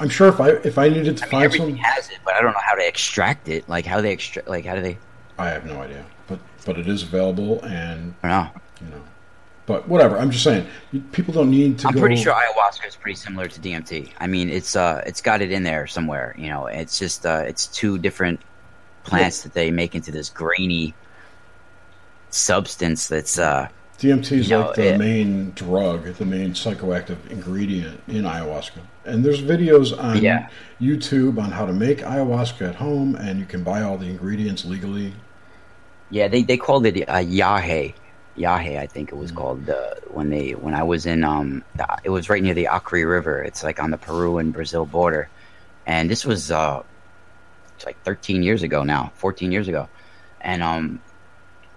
I'm 0.01 0.09
sure 0.09 0.29
if 0.29 0.41
I 0.41 0.51
if 0.51 0.79
I 0.79 0.89
needed 0.89 1.17
to 1.19 1.25
I 1.25 1.27
mean, 1.27 1.31
find 1.31 1.45
everything 1.45 1.77
some, 1.77 1.85
has 1.85 2.11
it, 2.11 2.19
but 2.25 2.35
I 2.35 2.43
don't 2.43 2.53
know 2.53 2.61
how 2.63 2.75
to 2.75 2.87
extract 2.87 3.49
it. 3.49 3.69
Like 3.69 3.87
how 3.87 4.01
they 4.01 4.13
extract, 4.13 4.49
like 4.49 4.65
how 4.65 4.75
do 4.75 4.83
they? 4.83 4.99
I 5.39 5.49
have 5.49 5.67
no 5.67 5.83
idea, 5.83 6.05
but 6.27 6.39
but 6.65 6.79
it 6.79 6.89
is 6.89 7.03
available, 7.03 7.63
and 7.65 8.15
I 8.23 8.29
know. 8.29 8.51
You 8.81 8.91
know, 8.91 9.03
but 9.67 9.89
whatever. 9.89 10.19
I'm 10.19 10.31
just 10.31 10.45
saying, 10.45 10.67
people 11.13 11.35
don't 11.35 11.51
need 11.51 11.79
to. 11.81 11.89
I'm 11.89 11.95
go... 11.95 12.01
pretty 12.01 12.17
sure 12.17 12.33
ayahuasca 12.33 12.87
is 12.87 12.97
pretty 12.97 13.17
similar 13.17 13.49
to 13.49 13.61
DMT. 13.61 14.11
I 14.19 14.27
mean, 14.27 14.49
it's 14.49 14.77
uh, 14.77 15.03
it's 15.07 15.21
got 15.21 15.43
it 15.43 15.51
in 15.51 15.63
there 15.63 15.87
somewhere. 15.87 16.35
You 16.39 16.49
know, 16.49 16.67
it's 16.67 16.99
just 16.99 17.27
uh, 17.27 17.45
it's 17.47 17.67
two 17.67 17.99
different 17.99 18.41
plants 19.05 19.41
yeah. 19.41 19.43
that 19.45 19.55
they 19.55 19.71
make 19.71 19.95
into 19.95 20.11
this 20.11 20.29
grainy 20.29 20.95
substance 22.31 23.07
that's 23.07 23.39
uh 23.39 23.69
DMT 23.99 24.33
is 24.33 24.51
like 24.51 24.67
know, 24.67 24.73
the 24.73 24.95
it, 24.95 24.99
main 24.99 25.53
drug, 25.53 26.05
the 26.15 26.25
main 26.25 26.51
psychoactive 26.51 27.31
ingredient 27.31 28.01
in 28.09 28.23
ayahuasca. 28.23 28.81
And 29.07 29.25
there's 29.25 29.43
videos 29.43 29.97
on 30.03 30.23
yeah. 30.23 30.49
YouTube 30.81 31.39
on 31.43 31.51
how 31.51 31.67
to 31.67 31.73
make 31.73 31.99
ayahuasca 31.99 32.69
at 32.69 32.75
home, 32.75 33.17
and 33.17 33.39
you 33.39 33.47
can 33.47 33.63
buy 33.63 33.83
all 33.83 33.99
the 33.99 34.07
ingredients 34.07 34.65
legally. 34.65 35.13
Yeah, 36.11 36.29
they, 36.29 36.43
they 36.43 36.57
called 36.57 36.87
it 36.87 37.09
uh, 37.09 37.17
yahe, 37.17 37.95
yahe. 38.37 38.79
I 38.79 38.87
think 38.87 39.11
it 39.13 39.17
was 39.17 39.31
mm-hmm. 39.31 39.39
called 39.39 39.71
uh, 39.71 39.95
when 40.09 40.31
they 40.31 40.53
when 40.53 40.75
I 40.75 40.83
was 40.83 41.07
in 41.07 41.25
um 41.25 41.65
the, 41.77 41.87
it 42.05 42.11
was 42.11 42.29
right 42.29 42.43
near 42.43 42.55
the 42.55 42.69
Acre 42.73 43.07
River. 43.07 43.43
It's 43.43 43.63
like 43.63 43.81
on 43.83 43.91
the 43.91 43.99
Peru 43.99 44.39
and 44.39 44.53
Brazil 44.53 44.87
border, 44.87 45.29
and 45.87 46.11
this 46.11 46.25
was 46.25 46.51
uh 46.51 46.83
it's 47.77 47.87
like 47.87 48.01
13 48.05 48.43
years 48.43 48.63
ago 48.63 48.85
now, 48.85 49.13
14 49.17 49.51
years 49.53 49.69
ago, 49.69 49.89
and 50.41 50.63
um 50.63 51.01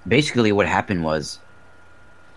basically 0.08 0.52
what 0.52 0.68
happened 0.68 1.04
was 1.04 1.40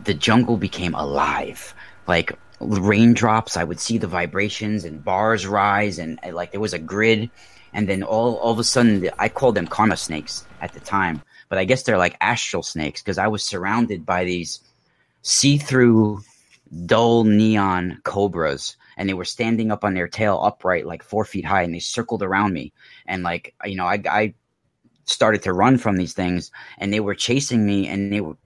the 0.04 0.14
jungle 0.14 0.56
became 0.56 0.94
alive. 0.94 1.74
Like 2.06 2.38
raindrops, 2.60 3.56
I 3.56 3.64
would 3.64 3.80
see 3.80 3.98
the 3.98 4.06
vibrations 4.06 4.84
and 4.84 5.04
bars 5.04 5.46
rise, 5.46 5.98
and, 5.98 6.18
like 6.32 6.52
there 6.52 6.60
was 6.60 6.74
a 6.74 6.78
grid. 6.78 7.30
And 7.72 7.88
then 7.88 8.02
all, 8.02 8.34
all 8.36 8.52
of 8.52 8.58
a 8.58 8.64
sudden, 8.64 9.10
I 9.18 9.28
called 9.28 9.54
them 9.54 9.66
karma 9.66 9.96
snakes 9.96 10.44
at 10.60 10.72
the 10.72 10.80
time, 10.80 11.22
but 11.48 11.58
I 11.58 11.64
guess 11.64 11.84
they're 11.84 11.98
like 11.98 12.16
astral 12.20 12.62
snakes 12.62 13.00
because 13.00 13.18
I 13.18 13.28
was 13.28 13.44
surrounded 13.44 14.04
by 14.04 14.24
these 14.24 14.60
see 15.22 15.56
through, 15.56 16.22
dull 16.86 17.24
neon 17.24 18.00
cobras 18.04 18.76
and 18.96 19.08
they 19.08 19.14
were 19.14 19.24
standing 19.24 19.72
up 19.72 19.84
on 19.84 19.94
their 19.94 20.06
tail 20.06 20.40
upright 20.42 20.86
like 20.86 21.02
four 21.02 21.24
feet 21.24 21.44
high 21.44 21.62
and 21.62 21.74
they 21.74 21.80
circled 21.80 22.22
around 22.22 22.52
me 22.52 22.72
and 23.06 23.24
like 23.24 23.54
you 23.64 23.74
know 23.74 23.86
I, 23.86 24.00
I 24.08 24.34
started 25.04 25.42
to 25.42 25.52
run 25.52 25.78
from 25.78 25.96
these 25.96 26.12
things 26.12 26.52
and 26.78 26.92
they 26.92 27.00
were 27.00 27.14
chasing 27.16 27.66
me 27.66 27.88
and 27.88 28.12
they 28.12 28.20
were 28.20 28.36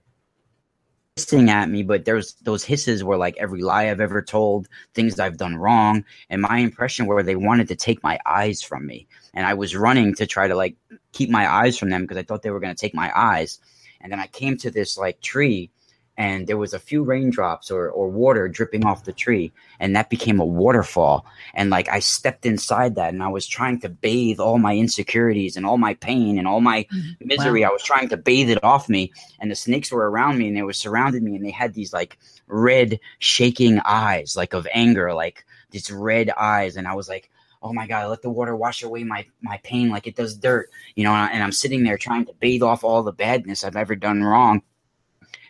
hissing 1.15 1.49
at 1.49 1.69
me, 1.69 1.81
but 1.81 2.03
there's 2.03 2.33
those 2.41 2.65
hisses 2.65 3.01
were 3.01 3.15
like 3.15 3.37
every 3.37 3.61
lie 3.61 3.89
I've 3.89 4.01
ever 4.01 4.21
told, 4.21 4.67
things 4.93 5.17
I've 5.17 5.37
done 5.37 5.55
wrong, 5.55 6.03
and 6.29 6.41
my 6.41 6.57
impression 6.57 7.05
were 7.05 7.23
they 7.23 7.37
wanted 7.37 7.69
to 7.69 7.75
take 7.75 8.03
my 8.03 8.19
eyes 8.25 8.61
from 8.61 8.85
me, 8.85 9.07
and 9.33 9.45
I 9.45 9.53
was 9.53 9.77
running 9.77 10.13
to 10.15 10.27
try 10.27 10.49
to 10.49 10.55
like 10.55 10.75
keep 11.13 11.29
my 11.29 11.49
eyes 11.49 11.77
from 11.77 11.89
them 11.89 12.01
because 12.01 12.17
I 12.17 12.23
thought 12.23 12.41
they 12.41 12.49
were 12.49 12.59
going 12.59 12.75
to 12.75 12.79
take 12.79 12.93
my 12.93 13.11
eyes, 13.15 13.59
and 14.01 14.11
then 14.11 14.19
I 14.19 14.27
came 14.27 14.57
to 14.57 14.69
this 14.69 14.97
like 14.97 15.21
tree 15.21 15.71
and 16.17 16.47
there 16.47 16.57
was 16.57 16.73
a 16.73 16.79
few 16.79 17.03
raindrops 17.03 17.69
or, 17.69 17.89
or 17.89 18.07
water 18.07 18.47
dripping 18.47 18.85
off 18.85 19.03
the 19.03 19.13
tree 19.13 19.51
and 19.79 19.95
that 19.95 20.09
became 20.09 20.39
a 20.39 20.45
waterfall 20.45 21.25
and 21.53 21.69
like 21.69 21.89
i 21.89 21.99
stepped 21.99 22.45
inside 22.45 22.95
that 22.95 23.13
and 23.13 23.21
i 23.21 23.27
was 23.27 23.47
trying 23.47 23.79
to 23.79 23.89
bathe 23.89 24.39
all 24.39 24.57
my 24.57 24.75
insecurities 24.75 25.57
and 25.57 25.65
all 25.65 25.77
my 25.77 25.93
pain 25.95 26.37
and 26.37 26.47
all 26.47 26.61
my 26.61 26.83
mm-hmm. 26.83 27.27
misery 27.27 27.61
wow. 27.61 27.69
i 27.69 27.71
was 27.71 27.83
trying 27.83 28.09
to 28.09 28.17
bathe 28.17 28.49
it 28.49 28.63
off 28.63 28.87
me 28.89 29.11
and 29.39 29.51
the 29.51 29.55
snakes 29.55 29.91
were 29.91 30.09
around 30.09 30.37
me 30.37 30.47
and 30.47 30.57
they 30.57 30.63
were 30.63 30.73
surrounding 30.73 31.23
me 31.23 31.35
and 31.35 31.45
they 31.45 31.51
had 31.51 31.73
these 31.73 31.93
like 31.93 32.17
red 32.47 32.99
shaking 33.19 33.79
eyes 33.85 34.35
like 34.35 34.53
of 34.53 34.67
anger 34.73 35.13
like 35.13 35.45
these 35.71 35.91
red 35.91 36.29
eyes 36.37 36.77
and 36.77 36.87
i 36.87 36.93
was 36.93 37.09
like 37.09 37.29
oh 37.61 37.73
my 37.73 37.87
god 37.87 38.09
let 38.09 38.21
the 38.21 38.29
water 38.29 38.55
wash 38.55 38.83
away 38.83 39.03
my 39.03 39.25
my 39.41 39.57
pain 39.63 39.89
like 39.89 40.07
it 40.07 40.15
does 40.15 40.37
dirt 40.37 40.69
you 40.95 41.03
know 41.03 41.11
and 41.11 41.43
i'm 41.43 41.51
sitting 41.51 41.83
there 41.83 41.97
trying 41.97 42.25
to 42.25 42.33
bathe 42.39 42.61
off 42.61 42.83
all 42.83 43.01
the 43.01 43.11
badness 43.11 43.63
i've 43.63 43.75
ever 43.75 43.95
done 43.95 44.23
wrong 44.23 44.61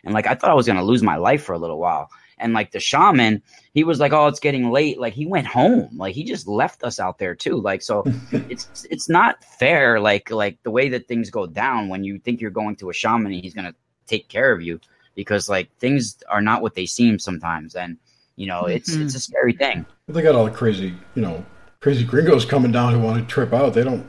and 0.06 0.14
like 0.14 0.26
I 0.26 0.34
thought 0.34 0.50
I 0.50 0.54
was 0.54 0.66
gonna 0.66 0.84
lose 0.84 1.02
my 1.02 1.16
life 1.16 1.42
for 1.42 1.52
a 1.52 1.58
little 1.58 1.78
while. 1.78 2.08
And 2.38 2.52
like 2.52 2.70
the 2.70 2.80
shaman, 2.80 3.42
he 3.72 3.82
was 3.82 3.98
like, 3.98 4.12
"Oh, 4.12 4.26
it's 4.26 4.40
getting 4.40 4.70
late." 4.70 5.00
Like 5.00 5.14
he 5.14 5.26
went 5.26 5.46
home. 5.46 5.88
Like 5.96 6.14
he 6.14 6.22
just 6.22 6.46
left 6.46 6.84
us 6.84 7.00
out 7.00 7.18
there 7.18 7.34
too. 7.34 7.60
Like 7.60 7.82
so, 7.82 8.04
it's 8.32 8.86
it's 8.90 9.08
not 9.08 9.42
fair. 9.42 10.00
Like 10.00 10.30
like 10.30 10.62
the 10.62 10.70
way 10.70 10.88
that 10.90 11.08
things 11.08 11.28
go 11.28 11.46
down 11.46 11.88
when 11.88 12.04
you 12.04 12.18
think 12.18 12.40
you're 12.40 12.50
going 12.50 12.76
to 12.76 12.90
a 12.90 12.92
shaman 12.92 13.32
and 13.32 13.42
he's 13.42 13.54
gonna 13.54 13.74
take 14.06 14.28
care 14.28 14.52
of 14.52 14.62
you 14.62 14.80
because 15.14 15.48
like 15.48 15.74
things 15.78 16.18
are 16.28 16.42
not 16.42 16.62
what 16.62 16.74
they 16.74 16.86
seem 16.86 17.18
sometimes. 17.18 17.74
And 17.74 17.96
you 18.36 18.46
know, 18.46 18.66
it's 18.66 18.92
mm-hmm. 18.92 19.06
it's 19.06 19.14
a 19.14 19.20
scary 19.20 19.54
thing. 19.54 19.84
They 20.06 20.22
got 20.22 20.36
all 20.36 20.44
the 20.44 20.50
crazy, 20.50 20.94
you 21.14 21.22
know, 21.22 21.44
crazy 21.80 22.04
gringos 22.04 22.44
coming 22.44 22.70
down 22.70 22.92
who 22.92 23.00
want 23.00 23.18
to 23.18 23.26
trip 23.26 23.52
out. 23.52 23.74
They 23.74 23.82
don't 23.82 24.06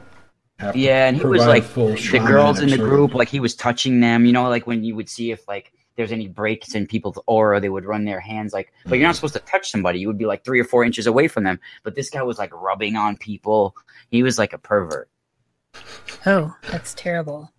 yeah, 0.74 1.08
and 1.08 1.16
he 1.16 1.26
was 1.26 1.46
like 1.46 1.72
the 1.74 2.24
girls 2.26 2.60
in 2.60 2.70
the 2.70 2.78
group, 2.78 3.14
like 3.14 3.30
he 3.30 3.40
was 3.40 3.56
touching 3.56 4.00
them. 4.00 4.26
You 4.26 4.34
know, 4.34 4.50
like 4.50 4.66
when 4.66 4.84
you 4.84 4.96
would 4.96 5.08
see 5.08 5.32
if 5.32 5.48
like 5.48 5.72
there's 5.98 6.12
any 6.12 6.28
breaks 6.28 6.76
in 6.76 6.88
people's 6.88 7.20
aura, 7.26 7.60
they 7.60 7.70
would 7.70 7.84
run 7.84 8.06
their 8.06 8.20
hands 8.20 8.54
like, 8.54 8.72
but 8.86 8.96
you're 8.96 9.08
not 9.08 9.10
mm-hmm. 9.10 9.16
supposed 9.16 9.34
to 9.34 9.40
touch 9.42 9.70
somebody. 9.70 10.00
You 10.00 10.08
would 10.08 10.18
be 10.18 10.26
like 10.26 10.46
three 10.46 10.60
or 10.60 10.64
four 10.64 10.86
inches 10.86 11.08
away 11.08 11.28
from 11.28 11.44
them. 11.44 11.60
But 11.84 11.96
this 11.96 12.10
guy 12.10 12.22
was 12.22 12.38
like 12.38 12.54
rubbing 12.54 12.96
on 12.96 13.18
people. 13.18 13.76
He 14.10 14.24
was 14.24 14.38
like 14.38 14.54
a 14.54 14.58
pervert. 14.58 15.10
Oh, 16.26 16.56
that's 16.70 16.94
terrible. 16.94 17.52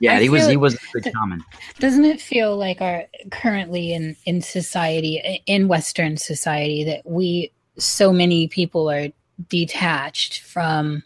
Yeah, 0.00 0.16
I 0.16 0.22
he 0.22 0.28
was 0.28 0.46
he 0.46 0.56
was 0.56 0.74
a 0.74 0.78
good 0.92 1.04
shaman. 1.12 1.42
Doesn't 1.78 2.04
it 2.04 2.20
feel 2.20 2.56
like 2.56 2.80
our 2.80 3.04
currently 3.30 3.92
in 3.92 4.16
in 4.24 4.40
society 4.40 5.42
in 5.46 5.68
Western 5.68 6.16
society 6.16 6.84
that 6.84 7.02
we 7.04 7.52
so 7.78 8.12
many 8.12 8.48
people 8.48 8.90
are 8.90 9.08
detached 9.48 10.40
from 10.40 11.02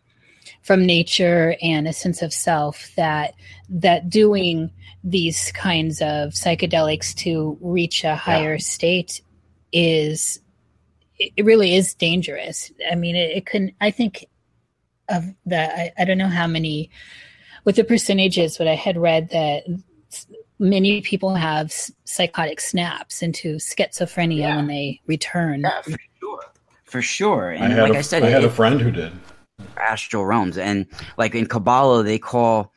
from 0.62 0.86
nature 0.86 1.56
and 1.62 1.88
a 1.88 1.92
sense 1.92 2.22
of 2.22 2.32
self 2.32 2.92
that 2.96 3.34
that 3.68 4.08
doing 4.08 4.70
these 5.02 5.50
kinds 5.52 6.00
of 6.00 6.30
psychedelics 6.30 7.14
to 7.14 7.56
reach 7.60 8.04
a 8.04 8.16
higher 8.16 8.54
yeah. 8.54 8.58
state 8.58 9.22
is 9.72 10.40
it 11.18 11.44
really 11.44 11.74
is 11.74 11.94
dangerous. 11.94 12.72
I 12.90 12.94
mean, 12.94 13.14
it, 13.14 13.36
it 13.36 13.46
can. 13.46 13.72
I 13.80 13.90
think 13.90 14.26
of 15.08 15.24
that. 15.46 15.78
I, 15.78 15.92
I 15.98 16.04
don't 16.04 16.18
know 16.18 16.28
how 16.28 16.46
many 16.46 16.90
with 17.64 17.76
the 17.76 17.84
percentages, 17.84 18.56
but 18.56 18.66
I 18.66 18.74
had 18.74 18.96
read 18.96 19.30
that 19.30 19.64
many 20.58 21.00
people 21.02 21.34
have 21.34 21.72
psychotic 22.04 22.60
snaps 22.60 23.22
into 23.22 23.56
schizophrenia 23.56 24.38
yeah. 24.38 24.56
when 24.56 24.66
they 24.66 25.00
return. 25.06 25.60
Yeah, 25.60 25.82
for 25.82 25.98
sure. 26.20 26.44
For 26.84 27.02
sure. 27.02 27.50
And 27.50 27.72
I 27.74 27.82
like 27.82 27.94
a, 27.94 27.98
I 27.98 28.02
said, 28.02 28.22
I 28.22 28.30
had 28.30 28.42
it, 28.42 28.46
a 28.46 28.50
friend 28.50 28.80
who 28.80 28.90
did 28.90 29.12
astral 29.76 30.24
realms, 30.24 30.56
and 30.58 30.86
like 31.16 31.34
in 31.34 31.46
Kabbalah, 31.46 32.02
they 32.02 32.18
call 32.18 32.72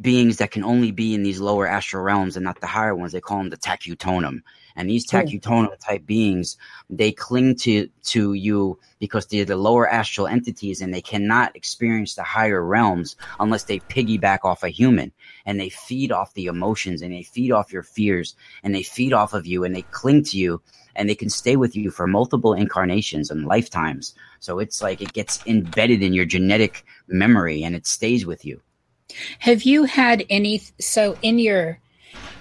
beings 0.00 0.36
that 0.36 0.50
can 0.50 0.62
only 0.62 0.90
be 0.90 1.14
in 1.14 1.22
these 1.22 1.40
lower 1.40 1.66
astral 1.66 2.02
realms 2.02 2.36
and 2.36 2.44
not 2.44 2.60
the 2.60 2.66
higher 2.66 2.94
ones. 2.94 3.12
They 3.12 3.20
call 3.20 3.38
them 3.38 3.50
the 3.50 3.56
takutonum. 3.56 4.42
And 4.78 4.90
these 4.90 5.06
takutonum 5.06 5.78
type 5.78 6.04
beings, 6.04 6.58
they 6.90 7.10
cling 7.10 7.56
to 7.56 7.88
to 8.04 8.34
you 8.34 8.78
because 8.98 9.26
they're 9.26 9.46
the 9.46 9.56
lower 9.56 9.88
astral 9.88 10.26
entities 10.26 10.82
and 10.82 10.92
they 10.92 11.00
cannot 11.00 11.56
experience 11.56 12.14
the 12.14 12.22
higher 12.22 12.62
realms 12.62 13.16
unless 13.40 13.64
they 13.64 13.78
piggyback 13.78 14.40
off 14.44 14.62
a 14.62 14.68
human. 14.68 15.12
And 15.46 15.58
they 15.58 15.70
feed 15.70 16.12
off 16.12 16.34
the 16.34 16.46
emotions 16.46 17.00
and 17.00 17.14
they 17.14 17.22
feed 17.22 17.52
off 17.52 17.72
your 17.72 17.82
fears 17.82 18.36
and 18.62 18.74
they 18.74 18.82
feed 18.82 19.14
off 19.14 19.32
of 19.32 19.46
you 19.46 19.64
and 19.64 19.74
they 19.74 19.82
cling 19.82 20.24
to 20.24 20.36
you 20.36 20.60
and 20.94 21.08
they 21.08 21.14
can 21.14 21.30
stay 21.30 21.56
with 21.56 21.74
you 21.74 21.90
for 21.90 22.06
multiple 22.06 22.52
incarnations 22.52 23.30
and 23.30 23.46
lifetimes. 23.46 24.14
So 24.40 24.58
it's 24.58 24.82
like 24.82 25.00
it 25.00 25.14
gets 25.14 25.46
embedded 25.46 26.02
in 26.02 26.12
your 26.12 26.26
genetic 26.26 26.84
memory 27.08 27.62
and 27.62 27.74
it 27.74 27.86
stays 27.86 28.26
with 28.26 28.44
you. 28.44 28.60
Have 29.40 29.62
you 29.62 29.84
had 29.84 30.24
any? 30.28 30.62
So 30.80 31.16
in 31.22 31.38
your 31.38 31.78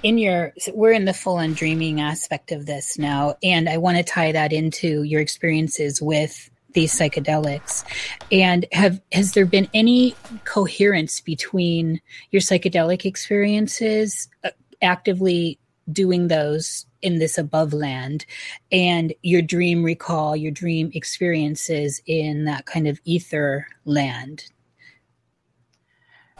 in 0.04 0.18
your 0.18 0.54
we're 0.74 0.92
in 0.92 1.06
the 1.06 1.14
full 1.14 1.38
on 1.38 1.54
dreaming 1.54 2.00
aspect 2.00 2.52
of 2.52 2.66
this 2.66 2.98
now 3.00 3.36
and 3.42 3.68
i 3.68 3.78
want 3.78 3.98
to 3.98 4.04
tie 4.04 4.32
that 4.32 4.54
into 4.54 5.04
your 5.04 5.20
experiences 5.20 6.02
with 6.02 6.50
these 6.74 6.94
psychedelics 6.94 7.84
and 8.32 8.66
have 8.72 9.02
has 9.12 9.32
there 9.32 9.46
been 9.46 9.68
any 9.74 10.16
coherence 10.44 11.22
between 11.22 12.00
your 12.32 12.42
psychedelic 12.42 13.06
experiences 13.06 14.28
uh, 14.44 14.52
actively 14.82 15.58
doing 15.92 16.28
those 16.28 16.86
in 17.02 17.18
this 17.20 17.38
above 17.38 17.74
land 17.74 18.26
and 18.72 19.14
your 19.24 19.42
dream 19.42 19.84
recall 19.84 20.36
your 20.36 20.52
dream 20.52 20.92
experiences 20.94 22.02
in 22.06 22.46
that 22.46 22.66
kind 22.66 22.88
of 22.88 23.00
ether 23.06 23.68
land 23.86 24.52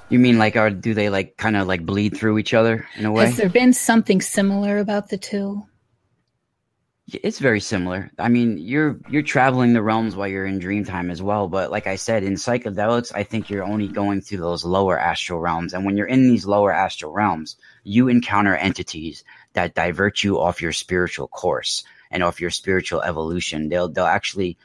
you 0.10 0.20
mean 0.20 0.38
like, 0.38 0.56
are 0.56 0.70
do 0.70 0.94
they 0.94 1.10
like 1.10 1.38
kind 1.38 1.56
of 1.56 1.68
like 1.68 1.86
bleed 1.86 2.18
through 2.18 2.38
each 2.38 2.54
other 2.54 2.88
in 2.96 3.06
a 3.06 3.12
way? 3.12 3.26
Has 3.26 3.38
there 3.38 3.50
been 3.50 3.74
something 3.74 4.22
similar 4.22 4.78
about 4.78 5.10
the 5.10 5.18
two? 5.18 5.64
It's 7.08 7.38
very 7.38 7.60
similar. 7.60 8.12
I 8.18 8.30
mean, 8.30 8.58
you're 8.58 9.00
you're 9.10 9.22
traveling 9.22 9.74
the 9.74 9.84
realms 9.84 10.16
while 10.16 10.28
you're 10.28 10.46
in 10.46 10.58
dream 10.58 10.86
time 10.86 11.12
as 11.12 11.22
well. 11.22 11.48
But 11.48 11.70
like 11.70 11.86
I 11.86 11.98
said, 11.98 12.24
in 12.24 12.34
psychedelics, 12.34 13.12
I 13.14 13.22
think 13.22 13.50
you're 13.50 13.64
only 13.64 13.88
going 13.88 14.22
through 14.22 14.40
those 14.40 14.66
lower 14.66 15.00
astral 15.00 15.40
realms. 15.40 15.74
And 15.74 15.86
when 15.86 15.98
you're 15.98 16.08
in 16.08 16.28
these 16.28 16.48
lower 16.48 16.74
astral 16.74 17.12
realms, 17.12 17.58
you 17.84 18.08
encounter 18.08 18.56
entities 18.56 19.24
that 19.54 19.76
divert 19.76 20.24
you 20.24 20.40
off 20.40 20.64
your 20.64 20.72
spiritual 20.72 21.28
course 21.28 21.84
and 22.10 22.24
off 22.24 22.42
your 22.42 22.50
spiritual 22.50 23.04
evolution. 23.04 23.70
They'll 23.70 23.90
they'll 23.90 24.06
actually 24.06 24.58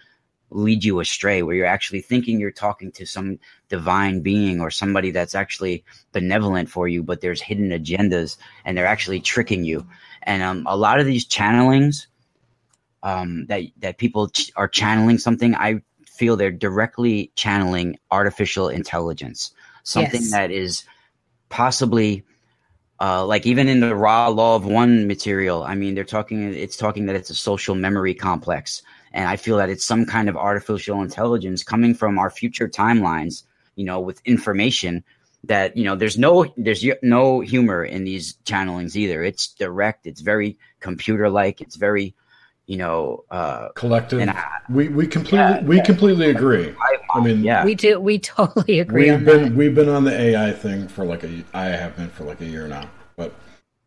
lead 0.50 0.84
you 0.84 1.00
astray 1.00 1.42
where 1.42 1.54
you're 1.54 1.66
actually 1.66 2.00
thinking 2.00 2.40
you're 2.40 2.50
talking 2.50 2.90
to 2.92 3.06
some 3.06 3.38
divine 3.68 4.20
being 4.20 4.60
or 4.60 4.70
somebody 4.70 5.10
that's 5.10 5.34
actually 5.34 5.84
benevolent 6.12 6.68
for 6.68 6.88
you 6.88 7.02
but 7.02 7.20
there's 7.20 7.40
hidden 7.40 7.70
agendas 7.70 8.36
and 8.64 8.76
they're 8.76 8.86
actually 8.86 9.20
tricking 9.20 9.64
you. 9.64 9.86
And 10.22 10.42
um, 10.42 10.66
a 10.66 10.76
lot 10.76 11.00
of 11.00 11.06
these 11.06 11.26
channelings 11.26 12.06
um, 13.02 13.46
that 13.46 13.62
that 13.78 13.98
people 13.98 14.28
ch- 14.28 14.52
are 14.56 14.68
channeling 14.68 15.16
something 15.16 15.54
i 15.54 15.80
feel 16.20 16.36
they're 16.36 16.50
directly 16.50 17.32
channeling 17.34 17.98
artificial 18.10 18.68
intelligence. 18.68 19.52
Something 19.84 20.20
yes. 20.20 20.32
that 20.32 20.50
is 20.50 20.84
possibly 21.48 22.24
uh, 23.00 23.24
like 23.24 23.46
even 23.46 23.68
in 23.68 23.80
the 23.80 23.96
Ra 23.96 24.28
law 24.28 24.54
of 24.54 24.66
one 24.66 25.06
material 25.06 25.62
i 25.62 25.74
mean 25.74 25.94
they're 25.94 26.04
talking 26.04 26.52
it's 26.52 26.76
talking 26.76 27.06
that 27.06 27.16
it's 27.16 27.30
a 27.30 27.34
social 27.34 27.74
memory 27.74 28.12
complex 28.12 28.82
and 29.12 29.28
I 29.28 29.36
feel 29.36 29.56
that 29.56 29.70
it's 29.70 29.84
some 29.84 30.06
kind 30.06 30.28
of 30.28 30.36
artificial 30.36 31.02
intelligence 31.02 31.62
coming 31.62 31.94
from 31.94 32.18
our 32.18 32.30
future 32.30 32.68
timelines, 32.68 33.42
you 33.74 33.84
know, 33.84 34.00
with 34.00 34.20
information 34.24 35.04
that, 35.44 35.76
you 35.76 35.84
know, 35.84 35.96
there's 35.96 36.18
no, 36.18 36.46
there's 36.56 36.84
no 37.02 37.40
humor 37.40 37.84
in 37.84 38.04
these 38.04 38.34
channelings 38.44 38.94
either. 38.94 39.24
It's 39.24 39.48
direct. 39.48 40.06
It's 40.06 40.20
very 40.20 40.58
computer 40.80 41.28
like. 41.28 41.60
It's 41.60 41.76
very, 41.76 42.14
you 42.66 42.76
know, 42.76 43.24
uh, 43.30 43.70
collective. 43.74 44.20
I, 44.28 44.60
we, 44.68 44.88
we 44.88 45.06
completely, 45.06 45.38
yeah, 45.38 45.62
we 45.62 45.76
yeah. 45.78 45.82
completely 45.82 46.30
agree. 46.30 46.72
I, 46.80 47.18
I, 47.18 47.20
mean, 47.20 47.42
yeah, 47.42 47.64
we 47.64 47.74
do. 47.74 47.98
We 47.98 48.18
totally 48.18 48.78
agree. 48.78 49.10
We've 49.10 49.24
been, 49.24 49.42
that. 49.42 49.52
we've 49.54 49.74
been 49.74 49.88
on 49.88 50.04
the 50.04 50.18
AI 50.18 50.52
thing 50.52 50.86
for 50.86 51.04
like 51.04 51.24
a, 51.24 51.42
I 51.52 51.64
have 51.64 51.96
been 51.96 52.10
for 52.10 52.24
like 52.24 52.40
a 52.42 52.46
year 52.46 52.68
now, 52.68 52.88
but 53.16 53.34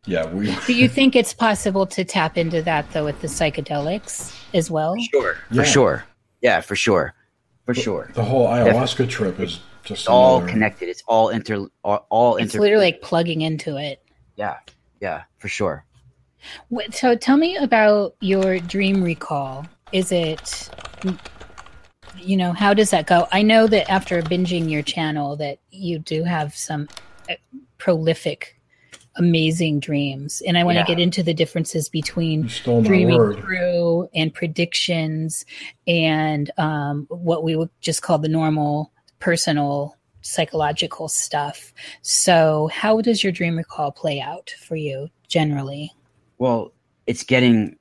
yeah, 0.04 0.26
we. 0.26 0.54
Do 0.66 0.74
you 0.74 0.88
think 0.88 1.16
it's 1.16 1.32
possible 1.32 1.86
to 1.86 2.04
tap 2.04 2.36
into 2.36 2.60
that 2.62 2.90
though 2.92 3.04
with 3.04 3.22
the 3.22 3.28
psychedelics 3.28 4.34
as 4.54 4.70
well? 4.70 4.96
Sure, 5.12 5.36
for 5.52 5.64
sure. 5.64 6.04
Yeah, 6.40 6.60
for 6.60 6.76
sure, 6.76 7.14
for 7.66 7.74
the, 7.74 7.80
sure. 7.80 8.10
The 8.14 8.24
whole 8.24 8.48
ayahuasca 8.48 8.74
Definitely. 8.74 9.06
trip 9.08 9.40
is 9.40 9.60
just 9.82 10.02
it's 10.02 10.08
all 10.08 10.40
connected. 10.46 10.88
It's 10.88 11.02
all 11.06 11.28
inter, 11.28 11.66
all, 11.82 12.06
all 12.08 12.36
It's 12.36 12.54
inter- 12.54 12.62
literally 12.62 12.86
like 12.86 13.02
plugging 13.02 13.42
into 13.42 13.76
it. 13.76 14.02
Yeah, 14.36 14.56
yeah, 15.00 15.24
for 15.38 15.48
sure. 15.48 15.84
So 16.92 17.16
tell 17.16 17.36
me 17.36 17.56
about 17.56 18.16
your 18.20 18.58
dream 18.58 19.02
recall. 19.02 19.66
Is 19.92 20.12
it 20.12 20.70
you 22.18 22.36
know 22.36 22.52
how 22.52 22.72
does 22.72 22.90
that 22.90 23.06
go 23.06 23.26
i 23.32 23.42
know 23.42 23.66
that 23.66 23.90
after 23.90 24.22
binging 24.22 24.70
your 24.70 24.82
channel 24.82 25.36
that 25.36 25.58
you 25.70 25.98
do 25.98 26.24
have 26.24 26.54
some 26.54 26.88
uh, 27.28 27.34
prolific 27.78 28.53
amazing 29.16 29.80
dreams. 29.80 30.42
And 30.46 30.58
I 30.58 30.64
want 30.64 30.76
yeah. 30.76 30.84
to 30.84 30.88
get 30.88 31.00
into 31.00 31.22
the 31.22 31.34
differences 31.34 31.88
between 31.88 32.48
dreaming 32.64 33.18
word. 33.18 33.38
through 33.38 34.08
and 34.14 34.32
predictions 34.32 35.44
and 35.86 36.50
um, 36.58 37.06
what 37.08 37.44
we 37.44 37.56
would 37.56 37.70
just 37.80 38.02
call 38.02 38.18
the 38.18 38.28
normal 38.28 38.92
personal 39.20 39.96
psychological 40.22 41.08
stuff. 41.08 41.72
So, 42.02 42.68
how 42.72 43.00
does 43.00 43.22
your 43.22 43.32
dream 43.32 43.56
recall 43.56 43.92
play 43.92 44.20
out 44.20 44.54
for 44.58 44.76
you 44.76 45.08
generally? 45.28 45.92
Well, 46.38 46.72
it's 47.06 47.22
getting 47.22 47.76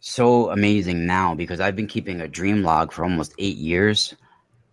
so 0.00 0.50
amazing 0.50 1.06
now 1.06 1.34
because 1.34 1.60
I've 1.60 1.76
been 1.76 1.86
keeping 1.86 2.20
a 2.20 2.28
dream 2.28 2.62
log 2.62 2.92
for 2.92 3.04
almost 3.04 3.34
eight 3.38 3.56
years. 3.56 4.14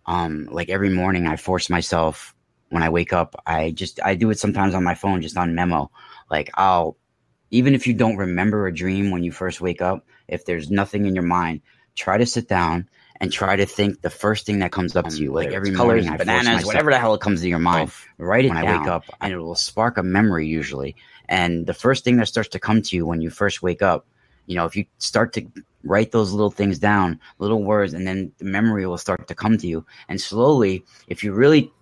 Um, 0.06 0.48
like 0.50 0.68
every 0.68 0.90
morning, 0.90 1.26
I 1.26 1.36
force 1.36 1.70
myself 1.70 2.33
when 2.70 2.82
I 2.82 2.88
wake 2.88 3.12
up. 3.12 3.34
I 3.46 3.70
just 3.70 4.00
I 4.04 4.14
do 4.14 4.30
it 4.30 4.38
sometimes 4.38 4.74
on 4.74 4.84
my 4.84 4.94
phone, 4.94 5.22
just 5.22 5.36
on 5.36 5.54
memo. 5.54 5.90
Like 6.30 6.50
I'll 6.54 6.96
even 7.50 7.74
if 7.74 7.86
you 7.86 7.94
don't 7.94 8.16
remember 8.16 8.66
a 8.66 8.74
dream 8.74 9.10
when 9.10 9.22
you 9.22 9.32
first 9.32 9.60
wake 9.60 9.80
up, 9.80 10.06
if 10.26 10.44
there's 10.44 10.70
nothing 10.70 11.06
in 11.06 11.14
your 11.14 11.24
mind, 11.24 11.60
try 11.94 12.18
to 12.18 12.26
sit 12.26 12.48
down 12.48 12.88
and 13.20 13.32
try 13.32 13.54
to 13.54 13.64
think 13.64 14.02
the 14.02 14.10
first 14.10 14.44
thing 14.44 14.58
that 14.58 14.72
comes 14.72 14.96
up 14.96 15.08
to 15.08 15.16
you. 15.16 15.32
Like 15.32 15.52
every 15.52 15.72
colors, 15.72 16.04
morning, 16.04 16.18
bananas, 16.18 16.66
whatever 16.66 16.90
the 16.90 16.98
hell 16.98 17.14
it 17.14 17.20
comes 17.20 17.42
to 17.42 17.48
your 17.48 17.58
oh, 17.58 17.62
mind. 17.62 17.92
Write 18.18 18.44
it 18.44 18.48
when 18.48 18.64
down, 18.64 18.74
I 18.74 18.78
wake 18.78 18.88
up, 18.88 19.04
and 19.20 19.32
it 19.32 19.38
will 19.38 19.54
spark 19.54 19.98
a 19.98 20.02
memory 20.02 20.48
usually. 20.48 20.96
And 21.28 21.66
the 21.66 21.74
first 21.74 22.04
thing 22.04 22.16
that 22.16 22.26
starts 22.26 22.50
to 22.50 22.58
come 22.58 22.82
to 22.82 22.96
you 22.96 23.06
when 23.06 23.20
you 23.20 23.30
first 23.30 23.62
wake 23.62 23.82
up, 23.82 24.06
you 24.46 24.56
know, 24.56 24.66
if 24.66 24.76
you 24.76 24.86
start 24.98 25.32
to 25.34 25.46
write 25.84 26.12
those 26.12 26.32
little 26.32 26.50
things 26.50 26.78
down, 26.78 27.20
little 27.38 27.62
words, 27.62 27.94
and 27.94 28.06
then 28.06 28.32
the 28.38 28.44
memory 28.44 28.86
will 28.86 28.98
start 28.98 29.28
to 29.28 29.34
come 29.34 29.56
to 29.58 29.66
you. 29.66 29.86
And 30.08 30.20
slowly, 30.20 30.84
if 31.06 31.22
you 31.22 31.32
really 31.32 31.72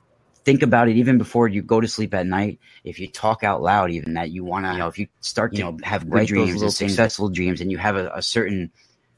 think 0.45 0.63
about 0.63 0.89
it 0.89 0.97
even 0.97 1.19
before 1.19 1.49
you 1.49 1.63
go 1.63 1.81
to 1.81 1.89
sleep 1.89 2.15
at 2.15 2.27
night. 2.27 2.59
If 2.85 2.99
you 2.99 3.09
talk 3.09 3.45
out 3.45 3.63
loud, 3.63 3.91
even 3.91 4.15
that 4.15 4.31
you 4.31 4.45
want 4.45 4.67
to, 4.67 4.73
you 4.73 4.79
know, 4.79 4.89
if 4.89 4.99
you 4.99 5.09
start 5.21 5.53
to 5.53 5.59
you 5.59 5.65
know, 5.65 5.79
have 5.83 6.09
good 6.09 6.27
dreams 6.27 6.63
and 6.63 6.73
successful 6.73 7.29
dreams 7.29 7.61
and 7.61 7.71
you 7.71 7.79
have 7.79 7.97
a, 7.97 8.11
a, 8.15 8.23
certain 8.23 8.71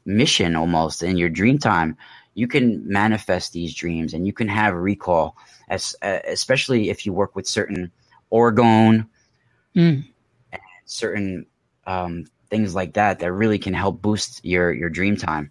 mission 0.05 0.55
almost 0.55 1.03
in 1.03 1.17
your 1.17 1.29
dream 1.29 1.59
time, 1.59 1.97
you 2.35 2.47
can 2.47 2.87
manifest 2.87 3.53
these 3.53 3.75
dreams 3.75 4.13
and 4.13 4.27
you 4.27 4.33
can 4.33 4.49
have 4.49 4.75
recall, 4.75 5.37
as, 5.69 5.97
uh, 6.03 6.19
especially 6.27 6.91
if 6.91 7.07
you 7.07 7.13
work 7.13 7.35
with 7.35 7.47
certain 7.47 7.91
orgone 8.33 9.07
mm. 9.75 10.05
and 10.53 10.63
certain 10.85 11.47
um, 11.87 12.27
things 12.51 12.75
like 12.75 12.95
that 12.95 13.19
that 13.21 13.33
really 13.33 13.59
can 13.59 13.75
help 13.75 14.01
boost 14.03 14.45
your 14.45 14.73
your 14.73 14.91
dream 14.91 15.17
time. 15.17 15.51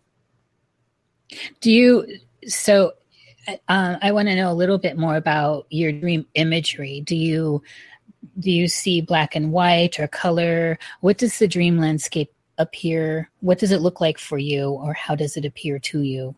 Do 1.62 1.72
you 1.72 2.20
so 2.48 2.94
uh, 3.48 3.98
I 4.02 4.12
want 4.12 4.28
to 4.30 4.36
know 4.36 4.52
a 4.52 4.54
little 4.54 4.78
bit 4.78 4.98
more 4.98 5.16
about 5.16 5.68
your 5.70 5.92
dream 5.92 6.26
imagery. 6.34 7.02
Do 7.02 7.16
you 7.16 7.62
do 8.40 8.52
you 8.52 8.68
see 8.68 9.02
black 9.02 9.36
and 9.36 9.52
white 9.52 10.00
or 10.00 10.08
color? 10.08 10.80
What 11.02 11.18
does 11.18 11.40
the 11.40 11.48
dream 11.48 11.78
landscape 11.78 12.32
appear? 12.58 13.30
What 13.42 13.60
does 13.60 13.72
it 13.72 13.82
look 13.82 14.00
like 14.00 14.18
for 14.18 14.38
you, 14.38 14.70
or 14.70 14.94
how 14.94 15.16
does 15.16 15.38
it 15.38 15.46
appear 15.46 15.80
to 15.80 16.02
you? 16.02 16.36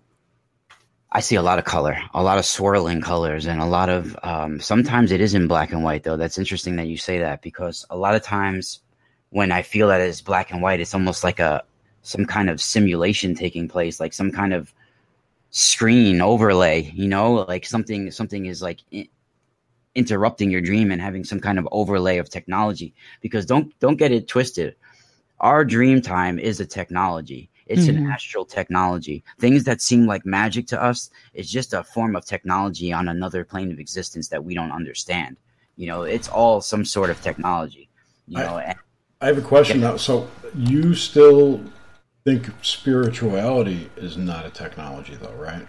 I 1.11 1.21
see 1.21 1.35
a 1.35 1.41
lot 1.41 1.59
of 1.59 1.65
color, 1.65 1.97
a 2.13 2.21
lot 2.21 2.37
of 2.37 2.45
swirling 2.45 3.01
colors, 3.01 3.45
and 3.45 3.61
a 3.61 3.65
lot 3.65 3.89
of. 3.89 4.17
Um, 4.23 4.59
sometimes 4.59 5.11
it 5.11 5.21
is 5.21 5.33
in 5.33 5.47
black 5.47 5.71
and 5.71 5.83
white, 5.83 6.03
though. 6.03 6.17
That's 6.17 6.37
interesting 6.37 6.75
that 6.77 6.87
you 6.87 6.97
say 6.97 7.19
that 7.19 7.41
because 7.41 7.85
a 7.89 7.97
lot 7.97 8.15
of 8.15 8.23
times 8.23 8.81
when 9.29 9.51
I 9.51 9.61
feel 9.61 9.87
that 9.89 10.01
it's 10.01 10.21
black 10.21 10.51
and 10.51 10.61
white, 10.61 10.79
it's 10.79 10.93
almost 10.93 11.23
like 11.23 11.39
a 11.39 11.63
some 12.01 12.25
kind 12.25 12.49
of 12.49 12.61
simulation 12.61 13.33
taking 13.33 13.67
place, 13.67 13.99
like 13.99 14.13
some 14.13 14.31
kind 14.31 14.53
of 14.53 14.73
screen 15.57 16.21
overlay 16.21 16.91
you 16.93 17.07
know 17.07 17.45
like 17.47 17.65
something 17.65 18.11
something 18.11 18.45
is 18.45 18.61
like 18.61 18.81
I- 18.93 19.07
interrupting 19.95 20.51
your 20.51 20.59
dream 20.59 20.91
and 20.91 21.01
having 21.01 21.23
some 21.23 21.39
kind 21.39 21.57
of 21.57 21.67
overlay 21.71 22.17
of 22.17 22.29
technology 22.29 22.93
because 23.21 23.45
don't 23.45 23.77
don't 23.79 23.95
get 23.95 24.11
it 24.11 24.27
twisted 24.27 24.75
our 25.39 25.63
dream 25.63 26.01
time 26.01 26.39
is 26.39 26.59
a 26.59 26.65
technology 26.65 27.49
it's 27.67 27.83
mm-hmm. 27.83 28.05
an 28.05 28.11
astral 28.11 28.43
technology 28.43 29.23
things 29.39 29.63
that 29.63 29.81
seem 29.81 30.05
like 30.05 30.25
magic 30.25 30.67
to 30.67 30.83
us 30.83 31.09
is 31.33 31.49
just 31.49 31.73
a 31.73 31.85
form 31.85 32.17
of 32.17 32.25
technology 32.25 32.91
on 32.91 33.07
another 33.07 33.45
plane 33.45 33.71
of 33.71 33.79
existence 33.79 34.27
that 34.27 34.43
we 34.43 34.53
don't 34.53 34.73
understand 34.73 35.37
You 35.77 35.87
know, 35.87 36.03
it's 36.03 36.29
all 36.29 36.61
some 36.61 36.85
sort 36.85 37.09
of 37.09 37.21
technology. 37.21 37.89
You 38.27 38.39
know, 38.39 38.57
and, 38.57 38.77
I 39.21 39.27
have 39.27 39.37
a 39.37 39.41
question 39.41 39.81
now. 39.81 39.97
So 39.97 40.27
you 40.55 40.93
still 40.95 41.61
think 42.25 42.51
spirituality 42.61 43.89
is 43.95 44.17
not 44.17 44.45
a 44.45 44.49
technology, 44.49 45.15
though, 45.15 45.33
right? 45.33 45.67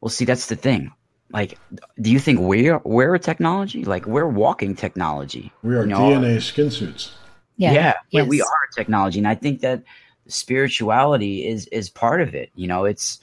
well, 0.00 0.10
see, 0.10 0.24
that's 0.24 0.46
the 0.46 0.56
thing. 0.56 0.92
Like, 1.30 1.58
do 2.00 2.10
you 2.10 2.18
think 2.18 2.40
we're 2.40 2.78
we're 2.84 3.14
a 3.14 3.18
technology? 3.18 3.84
Like, 3.84 4.06
we're 4.06 4.28
walking 4.28 4.74
technology. 4.74 5.52
We 5.62 5.74
are 5.76 5.82
You 5.82 5.88
know, 5.88 5.98
DNA 5.98 6.40
skin 6.40 6.70
suits. 6.70 7.12
Yeah. 7.56 7.72
yeah, 7.72 7.94
we, 8.12 8.22
we 8.22 8.40
are 8.40 8.46
a 8.46 8.74
technology, 8.74 9.18
and 9.18 9.26
I 9.26 9.34
think 9.34 9.60
that 9.60 9.82
spirituality 10.28 11.46
is 11.46 11.66
is 11.66 11.90
part 11.90 12.20
of 12.20 12.34
it. 12.34 12.50
You 12.54 12.68
know, 12.68 12.84
it's 12.84 13.18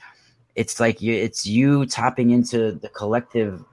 it's 0.54 0.78
like 0.78 1.02
you, 1.02 1.14
it's 1.14 1.46
you 1.46 1.86
tapping 1.86 2.30
into 2.30 2.72
the 2.72 2.88
collective 2.90 3.64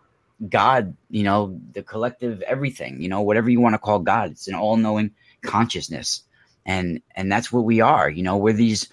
God. 0.49 0.95
You 1.12 1.23
know, 1.23 1.60
the 1.73 1.84
collective 1.84 2.41
everything. 2.43 3.02
You 3.02 3.10
know, 3.10 3.21
whatever 3.21 3.49
you 3.52 3.60
want 3.60 3.73
to 3.73 3.80
call 3.80 3.99
God. 3.99 4.32
It's 4.32 4.47
an 4.47 4.56
all 4.56 4.78
knowing 4.78 5.12
consciousness, 5.43 6.22
and 6.65 7.02
and 7.15 7.32
that's 7.32 7.52
what 7.52 7.65
we 7.65 7.82
are. 7.82 8.10
You 8.10 8.23
know, 8.23 8.38
we're 8.38 8.54
these, 8.54 8.88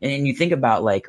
and 0.00 0.26
you 0.26 0.34
think 0.34 0.52
about 0.52 0.82
like 0.82 1.08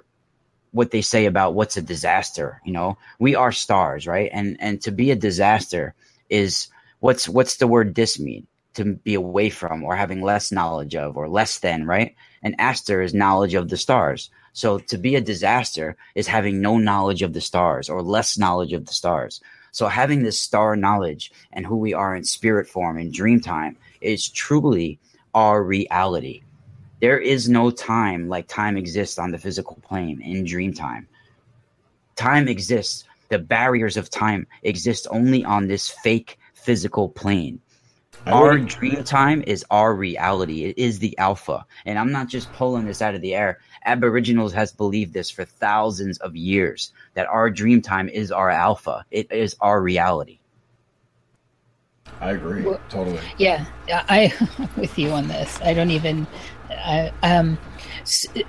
what 0.72 0.91
they 0.91 1.02
say 1.02 1.26
about 1.26 1.56
what's 1.56 1.78
a 1.78 1.82
disaster. 1.82 2.62
You 2.65 2.74
know, 2.74 2.98
we 3.19 3.36
are 3.36 3.52
stars, 3.52 4.08
right? 4.08 4.30
And 4.34 4.58
and 4.60 4.82
to 4.82 4.91
be 4.91 5.12
a 5.12 5.15
disaster 5.15 5.93
is 6.30 6.67
what's 7.00 7.28
what's 7.28 7.58
the 7.58 7.67
word 7.67 7.93
dis 7.93 8.19
mean? 8.19 8.48
To 8.76 8.86
be 8.86 9.15
away 9.15 9.50
from 9.50 9.84
or 9.84 9.95
having 9.95 10.22
less 10.22 10.52
knowledge 10.52 10.95
of 10.95 11.17
or 11.17 11.28
less 11.28 11.60
than, 11.60 11.86
right? 11.86 12.15
And 12.43 12.56
aster 12.60 13.02
is 13.02 13.13
knowledge 13.13 13.54
of 13.54 13.69
the 13.69 13.78
stars. 13.78 14.30
So 14.54 14.80
to 14.80 14.98
be 14.98 15.15
a 15.15 15.22
disaster 15.22 15.95
is 16.15 16.28
having 16.28 16.62
no 16.62 16.78
knowledge 16.78 17.22
of 17.22 17.34
the 17.34 17.41
stars 17.41 17.89
or 17.89 18.02
less 18.02 18.38
knowledge 18.38 18.74
of 18.74 18.86
the 18.86 18.93
stars. 18.93 19.41
So 19.72 19.88
having 19.88 20.24
this 20.24 20.41
star 20.41 20.76
knowledge 20.76 21.32
and 21.52 21.65
who 21.65 21.78
we 21.78 21.93
are 21.93 22.15
in 22.15 22.24
spirit 22.24 22.67
form 22.67 22.98
in 22.98 23.12
dream 23.12 23.39
time 23.39 23.78
is 24.02 24.28
truly 24.28 25.00
our 25.39 25.63
reality. 25.63 26.43
There 26.99 27.17
is 27.17 27.47
no 27.47 27.71
time 27.71 28.28
like 28.28 28.49
time 28.49 28.75
exists 28.75 29.17
on 29.17 29.32
the 29.32 29.38
physical 29.38 29.78
plane 29.82 30.21
in 30.21 30.43
dream 30.43 30.73
time. 30.73 31.08
Time 32.17 32.49
exists. 32.49 33.06
The 33.30 33.39
barriers 33.39 33.95
of 33.95 34.10
time 34.10 34.47
exist 34.63 35.08
only 35.10 35.45
on 35.45 35.67
this 35.67 35.88
fake 35.88 36.38
physical 36.54 37.08
plane. 37.08 37.62
I 38.25 38.32
Our 38.32 38.58
dream 38.58 39.02
time 39.06 39.41
is 39.47 39.63
our 39.71 39.95
reality. 39.95 40.65
It 40.65 40.78
is 40.78 40.99
the 40.99 41.17
alpha. 41.17 41.65
And 41.86 41.97
I'm 41.97 42.12
not 42.12 42.28
just 42.28 42.52
pulling 42.52 42.84
this 42.84 43.02
out 43.02 43.15
of 43.15 43.21
the 43.21 43.34
air. 43.34 43.60
Aboriginals 43.86 44.52
has 44.52 44.73
believed 44.73 45.13
this 45.13 45.30
for 45.30 45.45
thousands 45.45 46.17
of 46.17 46.36
years 46.36 46.91
that 47.13 47.28
our 47.28 47.49
dream 47.49 47.82
time 47.82 48.10
is 48.10 48.30
our 48.30 48.49
alpha. 48.49 49.06
It 49.10 49.32
is 49.32 49.56
our 49.62 49.82
reality. 49.82 50.38
I 52.22 52.32
agree 52.32 52.63
Well- 52.63 52.80
totally. 52.89 53.19
Yeah, 53.38 53.65
I 53.89 54.34
I'm 54.60 54.69
with 54.78 54.98
you 54.98 55.12
on 55.12 55.28
this. 55.28 55.60
I 55.62 55.74
don't 55.74 55.91
even 55.91 56.28
I, 56.69 57.12
um 57.24 57.58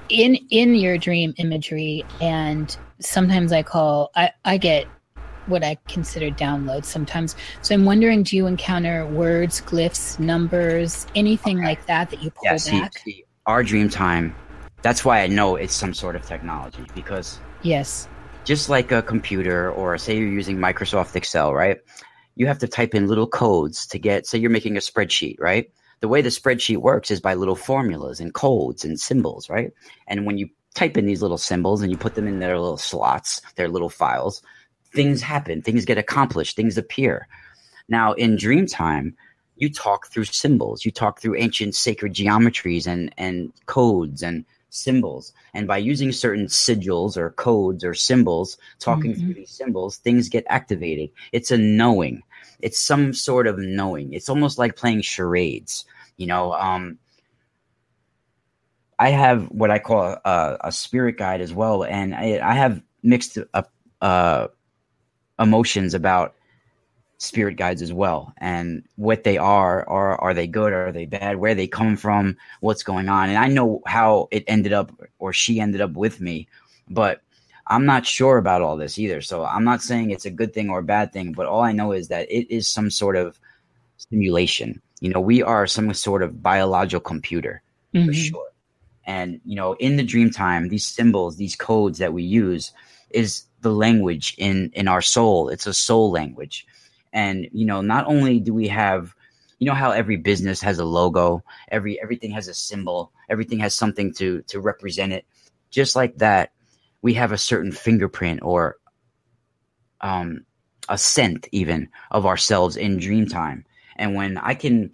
in 0.09 0.37
in 0.51 0.75
your 0.75 0.99
dream 0.99 1.35
imagery 1.39 2.05
and 2.21 2.77
sometimes 3.01 3.53
I 3.53 3.63
call 3.63 4.11
I 4.17 4.31
I 4.45 4.57
get 4.57 4.87
what 5.47 5.65
I 5.65 5.77
consider 5.89 6.31
downloads 6.31 6.85
sometimes. 6.85 7.35
So 7.63 7.75
I'm 7.75 7.85
wondering 7.85 8.23
do 8.23 8.37
you 8.37 8.47
encounter 8.47 9.07
words, 9.07 9.61
glyphs, 9.61 10.19
numbers, 10.19 11.07
anything 11.15 11.63
like 11.63 11.85
that 11.87 12.11
that 12.11 12.23
you 12.23 12.31
pull 12.31 12.45
Yeah, 12.45 12.57
see, 12.57 12.81
back? 12.81 12.99
see, 12.99 13.25
our 13.47 13.63
dream 13.65 13.89
time, 13.89 14.35
that's 14.83 15.05
why 15.05 15.23
I 15.23 15.27
know 15.27 15.57
it's 15.57 15.75
some 15.75 15.93
sort 15.95 16.15
of 16.17 16.23
technology 16.25 16.85
because 16.95 17.41
Yes. 17.63 18.09
just 18.45 18.69
like 18.69 18.93
a 18.93 19.03
computer 19.03 19.71
or 19.73 19.99
say 19.99 20.17
you're 20.17 20.29
using 20.29 20.57
Microsoft 20.57 21.17
Excel, 21.17 21.53
right? 21.53 21.79
You 22.37 22.47
have 22.47 22.59
to 22.61 22.69
type 22.69 22.95
in 22.95 23.07
little 23.07 23.27
codes 23.27 23.87
to 23.89 23.99
get, 23.99 24.27
say 24.27 24.39
you're 24.39 24.51
making 24.51 24.77
a 24.77 24.81
spreadsheet, 24.81 25.41
right? 25.41 25.71
The 26.01 26.09
way 26.09 26.23
the 26.23 26.31
spreadsheet 26.31 26.79
works 26.79 27.11
is 27.11 27.21
by 27.21 27.35
little 27.35 27.57
formulas 27.57 28.21
and 28.21 28.33
codes 28.33 28.85
and 28.85 28.99
symbols, 28.99 29.51
right? 29.51 29.73
And 30.07 30.25
when 30.25 30.39
you 30.39 30.49
type 30.75 30.97
in 30.97 31.07
these 31.07 31.23
little 31.23 31.39
symbols 31.39 31.83
and 31.83 31.91
you 31.91 31.99
put 31.99 32.15
them 32.15 32.27
in 32.27 32.39
their 32.39 32.59
little 32.59 32.79
slots, 32.79 33.43
their 33.57 33.69
little 33.69 33.91
files, 33.91 34.43
things 34.93 35.21
happen, 35.21 35.63
things 35.63 35.85
get 35.85 35.99
accomplished, 35.99 36.57
things 36.57 36.79
appear. 36.79 37.29
Now, 37.89 38.13
in 38.13 38.37
dream 38.37 38.67
time, 38.67 39.17
you 39.57 39.71
talk 39.71 40.07
through 40.07 40.25
symbols, 40.25 40.85
you 40.85 40.91
talk 40.91 41.21
through 41.21 41.37
ancient 41.37 41.75
sacred 41.75 42.15
geometries 42.15 42.87
and, 42.87 43.13
and 43.19 43.53
codes 43.67 44.23
and 44.23 44.47
symbols. 44.71 45.33
And 45.55 45.67
by 45.67 45.79
using 45.79 46.13
certain 46.13 46.47
sigils 46.47 47.17
or 47.17 47.31
codes 47.31 47.85
or 47.85 47.95
symbols, 47.95 48.57
talking 48.79 49.13
Mhm. 49.13 49.21
through 49.21 49.35
these 49.35 49.51
symbols, 49.51 49.97
things 49.99 50.29
get 50.29 50.45
activated. 50.49 51.11
It's 51.33 51.51
a 51.51 51.59
knowing. 51.59 52.23
It's 52.61 52.81
some 52.81 53.13
sort 53.13 53.47
of 53.47 53.59
knowing. 53.59 54.13
It's 54.13 54.29
almost 54.29 54.59
like 54.59 54.77
playing 54.77 55.03
charades. 55.03 55.85
You 56.17 56.27
know, 56.27 56.53
um, 56.55 56.99
I 58.99 59.11
have 59.11 59.45
what 59.51 59.71
I 59.71 59.79
call 59.79 60.17
a, 60.25 60.59
a 60.61 60.73
spirit 60.73 61.17
guide 61.17 61.41
as 61.41 61.55
well, 61.55 61.85
and 61.85 62.15
I, 62.15 62.39
I 62.43 62.55
have 62.55 62.83
mixed 63.03 63.39
uh, 63.55 63.63
uh, 64.03 64.49
emotions 65.39 65.95
about 65.95 66.35
spirit 67.21 67.57
guides 67.57 67.83
as 67.83 67.93
well. 67.93 68.33
And 68.39 68.83
what 68.97 69.25
they 69.25 69.39
are 69.39 69.89
are 69.89 70.21
are 70.21 70.35
they 70.35 70.47
good? 70.49 70.73
Are 70.73 70.91
they 70.93 71.07
bad? 71.07 71.37
Where 71.37 71.55
they 71.55 71.69
come 71.69 71.97
from? 71.97 72.37
What's 72.61 72.83
going 72.83 73.09
on? 73.09 73.29
And 73.29 73.39
i 73.39 73.47
know 73.47 73.83
how 73.87 74.29
it 74.31 74.45
ended 74.49 74.73
up 74.73 74.91
or 75.19 75.33
she 75.33 75.61
ended 75.61 75.81
up 75.81 75.93
with 75.93 76.21
me 76.21 76.49
but 76.89 77.21
i'm 77.69 77.87
not 77.87 78.05
sure 78.07 78.39
about 78.39 78.63
all 78.63 78.77
this 78.77 78.99
either. 78.99 79.21
So 79.21 79.45
i'm 79.45 79.65
not 79.65 79.83
saying 79.83 80.11
it's 80.11 80.27
a 80.27 80.31
good 80.41 80.53
thing 80.55 80.71
or 80.71 80.81
a 80.81 80.83
bad 80.97 81.13
thing 81.13 81.33
but 81.33 81.47
all 81.47 81.63
i 81.63 81.73
know 81.73 81.93
is 81.93 82.09
that 82.09 82.27
it 82.31 82.51
is 82.51 82.67
some 82.67 82.91
sort 82.91 83.17
of 83.17 83.39
simulation. 83.99 84.81
You 85.01 85.11
know 85.11 85.21
we 85.21 85.43
are 85.43 85.67
some 85.67 85.93
sort 85.95 86.23
of 86.23 86.43
biological 86.43 87.01
computer 87.01 87.63
for 87.93 88.13
Mhm. 88.13 88.15
sure. 88.29 88.49
And 89.07 89.41
you 89.45 89.57
know, 89.57 89.75
in 89.75 89.97
the 89.97 90.03
dream 90.13 90.31
time, 90.31 90.69
these 90.69 90.87
symbols, 90.87 91.37
these 91.37 91.57
codes 91.57 91.99
that 91.99 92.13
we 92.13 92.23
use, 92.23 92.73
is 93.11 93.45
the 93.63 93.73
language 93.73 94.35
in 94.39 94.71
in 94.75 94.89
our 94.89 95.03
soul. 95.03 95.49
It's 95.49 95.67
a 95.67 95.75
soul 95.75 96.11
language, 96.11 96.67
and 97.13 97.49
you 97.53 97.65
know, 97.67 97.81
not 97.81 98.07
only 98.07 98.41
do 98.41 98.55
we 98.55 98.69
have, 98.69 99.15
you 99.59 99.67
know, 99.67 99.75
how 99.75 99.91
every 99.91 100.17
business 100.17 100.61
has 100.63 100.79
a 100.79 100.85
logo, 100.85 101.43
every 101.69 102.01
everything 102.01 102.31
has 102.33 102.49
a 102.49 102.55
symbol, 102.55 103.13
everything 103.29 103.59
has 103.61 103.75
something 103.75 104.13
to 104.15 104.43
to 104.49 104.61
represent 104.61 105.13
it. 105.13 105.25
Just 105.71 105.97
like 105.97 106.17
that, 106.19 106.53
we 107.03 107.15
have 107.15 107.33
a 107.33 107.39
certain 107.39 107.73
fingerprint 107.73 108.41
or 108.43 108.77
um, 110.01 110.45
a 110.89 110.99
scent 110.99 111.49
even 111.53 111.89
of 112.11 112.27
ourselves 112.27 112.77
in 112.77 112.99
dream 112.99 113.27
time. 113.27 113.65
And 113.97 114.15
when 114.15 114.39
I 114.39 114.55
can 114.55 114.93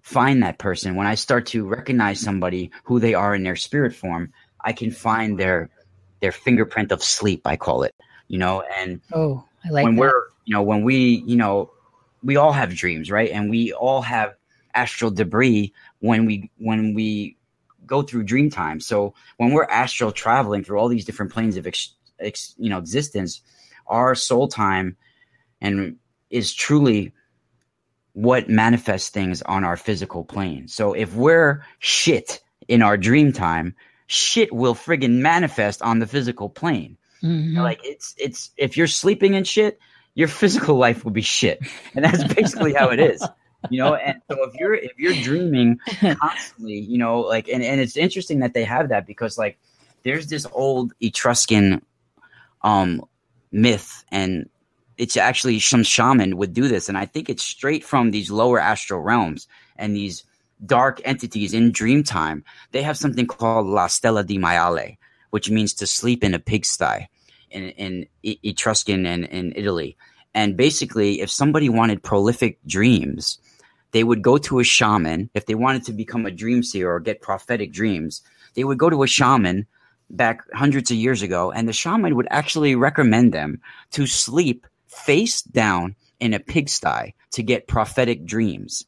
find 0.00 0.42
that 0.42 0.58
person, 0.58 0.96
when 0.96 1.06
I 1.06 1.14
start 1.14 1.46
to 1.48 1.66
recognize 1.66 2.18
somebody 2.20 2.70
who 2.84 2.98
they 2.98 3.14
are 3.14 3.34
in 3.34 3.42
their 3.42 3.56
spirit 3.56 3.94
form, 3.94 4.32
I 4.64 4.72
can 4.72 4.90
find 4.90 5.38
their 5.38 5.70
their 6.20 6.32
fingerprint 6.32 6.92
of 6.92 7.02
sleep, 7.02 7.42
I 7.46 7.56
call 7.56 7.82
it. 7.82 7.94
You 8.28 8.38
know, 8.38 8.62
and 8.76 9.00
Oh, 9.12 9.44
I 9.64 9.70
like 9.70 9.84
when 9.84 9.96
that. 9.96 10.00
we're 10.00 10.22
you 10.44 10.54
know 10.54 10.62
when 10.62 10.82
we 10.84 11.22
you 11.26 11.36
know 11.36 11.70
we 12.22 12.36
all 12.36 12.52
have 12.52 12.74
dreams 12.74 13.10
right? 13.10 13.30
And 13.30 13.50
we 13.50 13.72
all 13.72 14.02
have 14.02 14.34
astral 14.74 15.10
debris 15.10 15.72
when 16.00 16.26
we 16.26 16.50
when 16.58 16.94
we 16.94 17.36
go 17.84 18.02
through 18.02 18.22
dream 18.24 18.48
time. 18.48 18.80
So 18.80 19.14
when 19.36 19.52
we're 19.52 19.64
astral 19.64 20.12
traveling 20.12 20.64
through 20.64 20.78
all 20.78 20.88
these 20.88 21.04
different 21.04 21.32
planes 21.32 21.56
of 21.56 21.66
ex, 21.66 21.94
ex, 22.20 22.54
you 22.58 22.70
know 22.70 22.78
existence 22.78 23.40
our 23.86 24.14
soul 24.14 24.48
time 24.48 24.96
and 25.60 25.96
is 26.30 26.54
truly 26.54 27.12
what 28.14 28.48
manifests 28.48 29.08
things 29.08 29.42
on 29.42 29.64
our 29.64 29.76
physical 29.76 30.24
plane. 30.24 30.68
So 30.68 30.92
if 30.92 31.14
we're 31.14 31.64
shit 31.78 32.40
in 32.68 32.82
our 32.82 32.96
dream 32.96 33.32
time 33.32 33.74
shit 34.06 34.52
will 34.52 34.74
friggin 34.74 35.20
manifest 35.20 35.80
on 35.82 35.98
the 35.98 36.06
physical 36.06 36.48
plane. 36.48 36.98
Mhm. 37.22 37.56
like 37.62 37.80
it's 37.84 38.14
it's 38.18 38.50
if 38.56 38.76
you're 38.76 38.86
sleeping 38.88 39.36
and 39.36 39.46
shit, 39.46 39.78
your 40.14 40.28
physical 40.28 40.76
life 40.76 41.04
will 41.04 41.12
be 41.12 41.22
shit, 41.22 41.60
and 41.94 42.04
that's 42.04 42.24
basically 42.34 42.74
how 42.74 42.88
it 42.90 43.00
is. 43.00 43.26
You 43.70 43.78
know, 43.78 43.94
and 43.94 44.20
so 44.30 44.42
if 44.44 44.54
you're 44.54 44.74
if 44.74 44.98
you're 44.98 45.14
dreaming 45.22 45.78
constantly, 46.20 46.80
you 46.80 46.98
know, 46.98 47.20
like 47.20 47.48
and, 47.48 47.62
and 47.62 47.80
it's 47.80 47.96
interesting 47.96 48.40
that 48.40 48.54
they 48.54 48.64
have 48.64 48.88
that 48.88 49.06
because 49.06 49.38
like 49.38 49.58
there's 50.02 50.26
this 50.26 50.46
old 50.52 50.92
Etruscan 51.00 51.82
um 52.62 53.04
myth 53.50 54.04
and 54.10 54.48
it's 54.96 55.16
actually 55.16 55.58
some 55.60 55.82
shaman 55.82 56.36
would 56.36 56.52
do 56.52 56.68
this 56.68 56.88
and 56.88 56.96
I 56.96 57.06
think 57.06 57.28
it's 57.28 57.42
straight 57.42 57.84
from 57.84 58.10
these 58.10 58.30
lower 58.30 58.58
astral 58.58 59.00
realms 59.00 59.48
and 59.76 59.96
these 59.96 60.24
dark 60.64 61.00
entities 61.04 61.54
in 61.54 61.72
dream 61.72 62.02
time. 62.02 62.44
They 62.70 62.82
have 62.82 62.96
something 62.96 63.26
called 63.26 63.66
La 63.66 63.88
Stella 63.88 64.24
di 64.24 64.38
Maiale, 64.38 64.96
which 65.30 65.50
means 65.50 65.74
to 65.74 65.86
sleep 65.86 66.22
in 66.22 66.34
a 66.34 66.38
pigsty 66.38 67.08
in, 67.52 68.06
in 68.22 68.36
Etruscan 68.42 69.06
and 69.06 69.24
in 69.26 69.52
Italy. 69.56 69.96
And 70.34 70.56
basically, 70.56 71.20
if 71.20 71.30
somebody 71.30 71.68
wanted 71.68 72.02
prolific 72.02 72.58
dreams, 72.66 73.38
they 73.92 74.02
would 74.02 74.22
go 74.22 74.38
to 74.38 74.58
a 74.58 74.64
shaman. 74.64 75.30
If 75.34 75.46
they 75.46 75.54
wanted 75.54 75.84
to 75.84 75.92
become 75.92 76.26
a 76.26 76.30
dream 76.30 76.62
seer 76.62 76.90
or 76.90 77.00
get 77.00 77.20
prophetic 77.20 77.72
dreams, 77.72 78.22
they 78.54 78.64
would 78.64 78.78
go 78.78 78.90
to 78.90 79.02
a 79.02 79.06
shaman 79.06 79.66
back 80.10 80.42
hundreds 80.54 80.90
of 80.90 80.96
years 80.96 81.22
ago, 81.22 81.52
and 81.52 81.68
the 81.68 81.72
shaman 81.72 82.16
would 82.16 82.28
actually 82.30 82.74
recommend 82.74 83.32
them 83.32 83.60
to 83.92 84.06
sleep 84.06 84.66
face 84.86 85.42
down 85.42 85.96
in 86.20 86.34
a 86.34 86.38
pigsty 86.38 87.14
to 87.32 87.42
get 87.42 87.66
prophetic 87.66 88.24
dreams. 88.24 88.84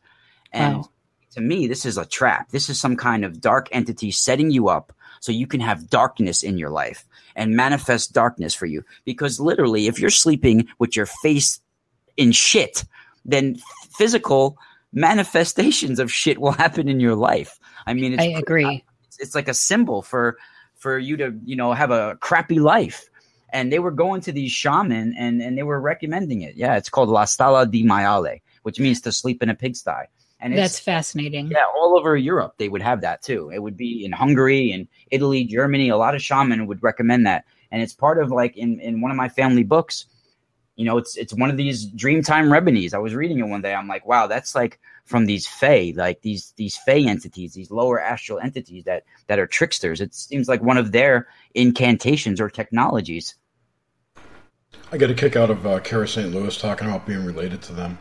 And 0.53 0.77
Wow. 0.77 0.91
to 1.33 1.41
me, 1.41 1.67
this 1.67 1.85
is 1.85 1.99
a 1.99 2.05
trap. 2.05 2.51
This 2.51 2.69
is 2.69 2.79
some 2.79 2.97
kind 2.97 3.25
of 3.25 3.41
dark 3.41 3.69
entity 3.73 4.11
setting 4.11 4.51
you 4.51 4.69
up 4.69 4.93
so 5.25 5.33
you 5.33 5.47
can 5.47 5.61
have 5.61 5.89
darkness 5.89 6.43
in 6.43 6.59
your 6.59 6.69
life 6.69 7.07
and 7.35 7.57
manifest 7.57 8.13
darkness 8.13 8.53
for 8.53 8.67
you. 8.67 8.85
Because 9.07 9.41
literally, 9.41 9.87
if 9.87 9.99
you're 9.99 10.11
sleeping 10.11 10.69
with 10.79 10.95
your 10.95 11.07
face 11.07 11.61
in 12.19 12.31
shit, 12.31 12.85
then 13.25 13.57
physical 13.97 14.59
manifestations 14.93 15.99
of 15.99 16.13
shit 16.13 16.43
will 16.43 16.53
happen 16.65 16.89
in 16.91 17.01
your 17.01 17.15
life. 17.15 17.59
I 17.87 17.95
mean, 17.95 18.13
it's 18.13 18.23
I 18.23 18.27
agree. 18.27 18.85
it's, 19.19 19.35
like 19.35 19.49
a 19.49 19.55
symbol 19.55 20.03
for 20.03 20.37
for 20.75 20.99
you 20.99 21.17
to 21.17 21.33
you 21.43 21.57
know 21.57 21.73
have 21.73 21.91
a 21.91 22.17
crappy 22.21 22.59
life 22.59 23.09
and 23.51 23.73
they 23.73 23.79
were 23.79 23.93
going 23.93 24.21
to 24.21 24.33
these 24.33 24.53
shaman 24.53 25.15
and 25.19 25.41
and 25.41 25.57
they 25.57 25.63
were 25.63 25.81
recommending 25.81 26.43
it 26.43 26.57
yeah 26.57 26.77
it's 26.77 26.91
called 26.91 27.09
la 27.09 27.25
stalla 27.25 27.65
di 27.71 27.83
maiale 27.83 28.43
which 28.65 28.79
means 28.79 29.01
to 29.01 29.11
sleep 29.11 29.43
in 29.43 29.49
a 29.49 29.55
pigsty 29.55 30.05
and 30.45 30.53
it's 30.53 30.61
That's 30.61 30.79
fascinating. 30.79 31.49
yeah 31.49 31.65
all 31.75 31.97
over 31.97 32.17
europe 32.17 32.55
they 32.59 32.69
would 32.69 32.83
have 32.83 33.01
that 33.01 33.23
too 33.23 33.51
it 33.53 33.61
would 33.61 33.77
be 33.77 34.05
in 34.05 34.13
hungary 34.13 34.71
and 34.73 34.87
italy 35.11 35.45
germany 35.45 35.89
a 35.89 35.97
lot 35.97 36.15
of 36.15 36.23
shaman 36.23 36.67
would 36.67 36.83
recommend 36.83 37.27
that 37.27 37.45
and 37.73 37.83
it's 37.83 37.95
part 37.95 38.23
of 38.23 38.31
like 38.31 38.57
in 38.57 38.79
in 38.81 39.01
one 39.01 39.11
of 39.11 39.17
my 39.17 39.29
family 39.29 39.65
books 39.65 40.07
you 40.77 40.85
know 40.85 40.99
it's 40.99 41.17
it's 41.17 41.33
one 41.33 41.51
of 41.51 41.57
these 41.57 41.91
dreamtime 41.93 42.51
remedies 42.51 42.93
i 42.93 42.99
was 42.99 43.15
reading 43.15 43.39
it 43.39 43.49
one 43.49 43.63
day 43.63 43.75
i'm 43.75 43.89
like 43.89 44.07
wow 44.07 44.27
that's 44.27 44.55
like 44.55 44.79
from 45.07 45.25
these 45.25 45.47
fey 45.47 45.93
like 45.97 46.21
these 46.21 46.53
these 46.57 46.77
fey 46.77 47.07
entities 47.07 47.55
these 47.55 47.71
lower 47.71 48.01
astral 48.01 48.39
entities 48.39 48.85
that 48.85 49.05
that 49.29 49.39
are 49.39 49.47
tricksters 49.47 50.01
it 50.01 50.15
seems 50.15 50.47
like 50.47 50.63
one 50.63 50.77
of 50.77 50.93
their 50.93 51.27
incantations 51.55 52.41
or 52.41 52.51
technologies 52.51 53.35
I 54.93 54.97
get 54.97 55.11
a 55.11 55.15
kick 55.15 55.35
out 55.35 55.51
of 55.51 55.67
uh, 55.67 55.81
Kara 55.81 56.07
St. 56.07 56.33
Louis 56.33 56.57
talking 56.57 56.87
about 56.87 57.07
being 57.07 57.25
related 57.25 57.63
to 57.63 57.73
them. 57.73 57.99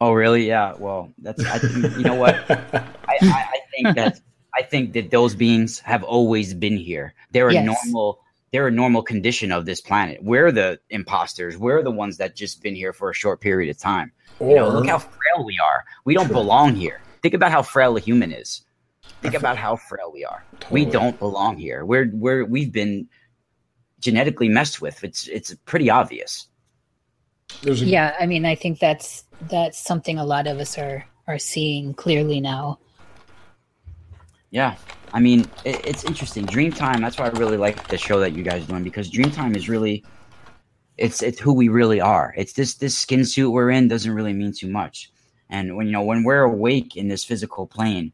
Oh 0.00 0.12
really 0.12 0.46
yeah 0.46 0.74
well 0.78 1.12
that's 1.18 1.44
I, 1.44 1.60
you 1.96 2.02
know 2.02 2.14
what 2.14 2.34
I, 2.50 2.88
I, 3.08 3.18
I 3.22 3.58
think 3.72 3.94
that 3.96 4.20
I 4.60 4.62
think 4.62 4.92
that 4.92 5.10
those 5.10 5.34
beings 5.34 5.78
have 5.80 6.02
always 6.02 6.54
been 6.54 6.76
here. 6.76 7.14
They're 7.30 7.48
a 7.48 7.62
normal 7.62 8.20
they're 8.52 8.66
a 8.66 8.70
normal 8.70 9.02
condition 9.02 9.52
of 9.52 9.64
this 9.64 9.80
planet. 9.80 10.22
We're 10.22 10.50
the 10.50 10.80
imposters. 10.90 11.56
We're 11.56 11.82
the 11.82 11.90
ones 11.90 12.16
that 12.16 12.34
just 12.34 12.62
been 12.62 12.74
here 12.74 12.92
for 12.92 13.10
a 13.10 13.14
short 13.14 13.40
period 13.40 13.70
of 13.70 13.78
time. 13.78 14.12
You 14.40 14.56
know, 14.56 14.68
look 14.68 14.86
how 14.86 14.98
frail 14.98 15.44
we 15.44 15.58
are. 15.62 15.84
We 16.04 16.14
don't 16.14 16.32
belong 16.32 16.74
here. 16.74 17.00
Think 17.22 17.34
about 17.34 17.52
how 17.52 17.62
frail 17.62 17.96
a 17.96 18.00
human 18.00 18.32
is. 18.32 18.62
Think 19.22 19.34
about 19.34 19.56
how 19.56 19.76
frail 19.76 20.10
we 20.12 20.24
are. 20.24 20.44
We 20.70 20.84
don't 20.84 21.18
belong 21.18 21.58
here. 21.58 21.84
We're 21.84 22.10
we're 22.12 22.44
we've 22.44 22.72
been 22.72 23.08
genetically 24.00 24.48
messed 24.48 24.80
with. 24.80 25.04
It's 25.04 25.28
it's 25.28 25.54
pretty 25.66 25.90
obvious. 25.90 26.46
There's 27.62 27.82
a, 27.82 27.86
Yeah, 27.86 28.16
I 28.18 28.26
mean, 28.26 28.44
I 28.44 28.54
think 28.54 28.78
that's 28.78 29.24
that's 29.48 29.78
something 29.78 30.18
a 30.18 30.24
lot 30.24 30.46
of 30.46 30.58
us 30.58 30.78
are 30.78 31.04
are 31.26 31.38
seeing 31.38 31.94
clearly 31.94 32.40
now. 32.40 32.78
Yeah. 34.50 34.76
I 35.12 35.20
mean, 35.20 35.40
it, 35.64 35.84
it's 35.86 36.04
interesting. 36.04 36.46
Dreamtime, 36.46 37.00
that's 37.00 37.18
why 37.18 37.26
I 37.26 37.30
really 37.30 37.56
like 37.56 37.88
the 37.88 37.98
show 37.98 38.20
that 38.20 38.32
you 38.32 38.42
guys 38.42 38.64
are 38.64 38.66
doing 38.66 38.84
because 38.84 39.10
Dreamtime 39.10 39.56
is 39.56 39.68
really 39.68 40.04
it's 40.98 41.22
it's 41.22 41.40
who 41.40 41.52
we 41.52 41.68
really 41.68 42.00
are. 42.00 42.34
It's 42.36 42.52
this 42.52 42.74
this 42.74 42.96
skin 42.96 43.24
suit 43.24 43.50
we're 43.50 43.70
in 43.70 43.88
doesn't 43.88 44.12
really 44.12 44.32
mean 44.32 44.52
too 44.52 44.68
much. 44.68 45.10
And 45.48 45.76
when 45.76 45.86
you 45.86 45.92
know 45.92 46.02
when 46.02 46.22
we're 46.24 46.42
awake 46.42 46.96
in 46.96 47.08
this 47.08 47.24
physical 47.24 47.66
plane, 47.66 48.12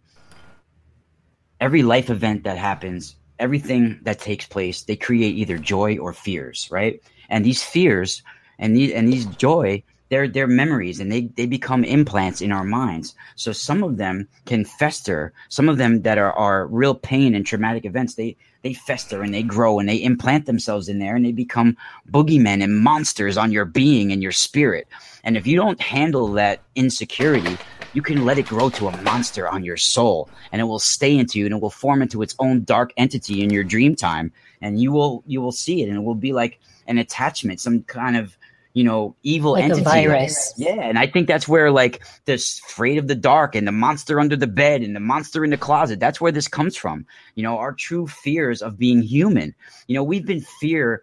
every 1.61 1.83
life 1.83 2.11
event 2.11 2.45
that 2.45 2.57
happens, 2.57 3.17
everything 3.39 4.01
that 4.03 4.21
takes 4.21 4.47
place, 4.47 4.83
they 4.83 4.97
create 4.97 5.35
either 5.35 5.59
joy 5.59 5.99
or 5.99 6.13
fears, 6.13 6.69
right? 6.71 7.03
And 7.29 7.45
these 7.45 7.63
fears 7.63 8.23
and 8.59 8.77
these 8.77 8.93
and 8.93 9.09
these 9.09 9.27
joy, 9.27 9.83
they're 10.09 10.29
they're 10.29 10.47
memories 10.47 11.01
and 11.01 11.11
they 11.11 11.23
they 11.37 11.47
become 11.47 11.85
implants 11.85 12.41
in 12.41 12.53
our 12.53 12.65
minds. 12.65 13.15
So 13.35 13.53
some 13.53 13.83
of 13.83 13.97
them 13.97 14.29
can 14.45 14.65
fester. 14.65 15.33
Some 15.49 15.69
of 15.69 15.79
them 15.79 16.03
that 16.03 16.19
are, 16.19 16.33
are 16.33 16.67
real 16.67 16.95
pain 16.95 17.35
and 17.35 17.47
traumatic 17.47 17.85
events, 17.85 18.15
they 18.15 18.37
they 18.63 18.75
fester 18.75 19.23
and 19.23 19.33
they 19.33 19.43
grow 19.43 19.79
and 19.79 19.89
they 19.89 19.97
implant 19.97 20.47
themselves 20.47 20.89
in 20.89 20.99
there 20.99 21.17
and 21.17 21.25
they 21.25 21.33
become 21.33 21.77
boogeymen 22.11 22.63
and 22.63 22.79
monsters 22.79 23.37
on 23.37 23.53
your 23.53 23.65
being 23.65 24.13
and 24.13 24.23
your 24.23 24.33
spirit. 24.33 24.89
And 25.23 25.37
if 25.37 25.47
you 25.47 25.57
don't 25.57 25.81
handle 25.81 26.29
that 26.33 26.63
insecurity, 26.75 27.57
you 27.97 28.03
can 28.03 28.25
let 28.25 28.39
it 28.39 28.47
grow 28.47 28.69
to 28.71 28.89
a 28.89 29.03
monster 29.03 29.49
on 29.49 29.65
your 29.65 29.77
soul 29.77 30.29
and 30.53 30.61
it 30.61 30.65
will 30.65 30.79
stay 30.79 31.17
into 31.17 31.39
you 31.39 31.47
and 31.47 31.55
it 31.55 31.61
will 31.63 31.71
form 31.71 32.03
into 32.03 32.23
its 32.23 32.35
own 32.39 32.63
dark 32.65 32.93
entity 32.97 33.43
in 33.43 33.51
your 33.51 33.65
dream 33.65 33.97
time 33.97 34.33
and 34.61 34.81
you 34.81 34.93
will 34.93 35.25
you 35.27 35.41
will 35.41 35.51
see 35.51 35.83
it 35.83 35.89
and 35.89 35.97
it 35.97 36.03
will 36.03 36.15
be 36.15 36.33
like 36.33 36.61
an 36.89 36.99
attachment 36.99 37.59
some 37.59 37.83
kind 37.85 38.17
of 38.17 38.36
you 38.77 38.85
know 38.85 39.17
evil 39.23 39.53
Like 39.53 39.63
a 39.63 39.65
entity 39.67 39.85
virus. 39.85 40.53
yeah 40.59 40.81
and 40.89 40.99
i 40.99 41.07
think 41.07 41.27
that's 41.29 41.49
where 41.49 41.71
like 41.71 42.03
this 42.27 42.61
afraid 42.69 42.99
of 42.99 43.09
the 43.09 43.15
dark 43.15 43.55
and 43.55 43.67
the 43.67 43.73
monster 43.73 44.21
under 44.21 44.37
the 44.37 44.47
bed 44.47 44.83
and 44.83 44.95
the 44.95 45.01
monster 45.01 45.45
in 45.47 45.51
the 45.51 45.57
closet 45.57 45.99
that's 45.99 46.21
where 46.21 46.31
this 46.31 46.47
comes 46.47 46.77
from. 46.77 47.07
You 47.37 47.43
know 47.43 47.57
our 47.57 47.73
true 47.73 48.07
fears 48.07 48.61
of 48.61 48.77
being 48.77 49.01
human. 49.01 49.55
You 49.89 49.95
know 49.97 50.05
we've 50.05 50.27
been 50.27 50.43
fear 50.61 51.03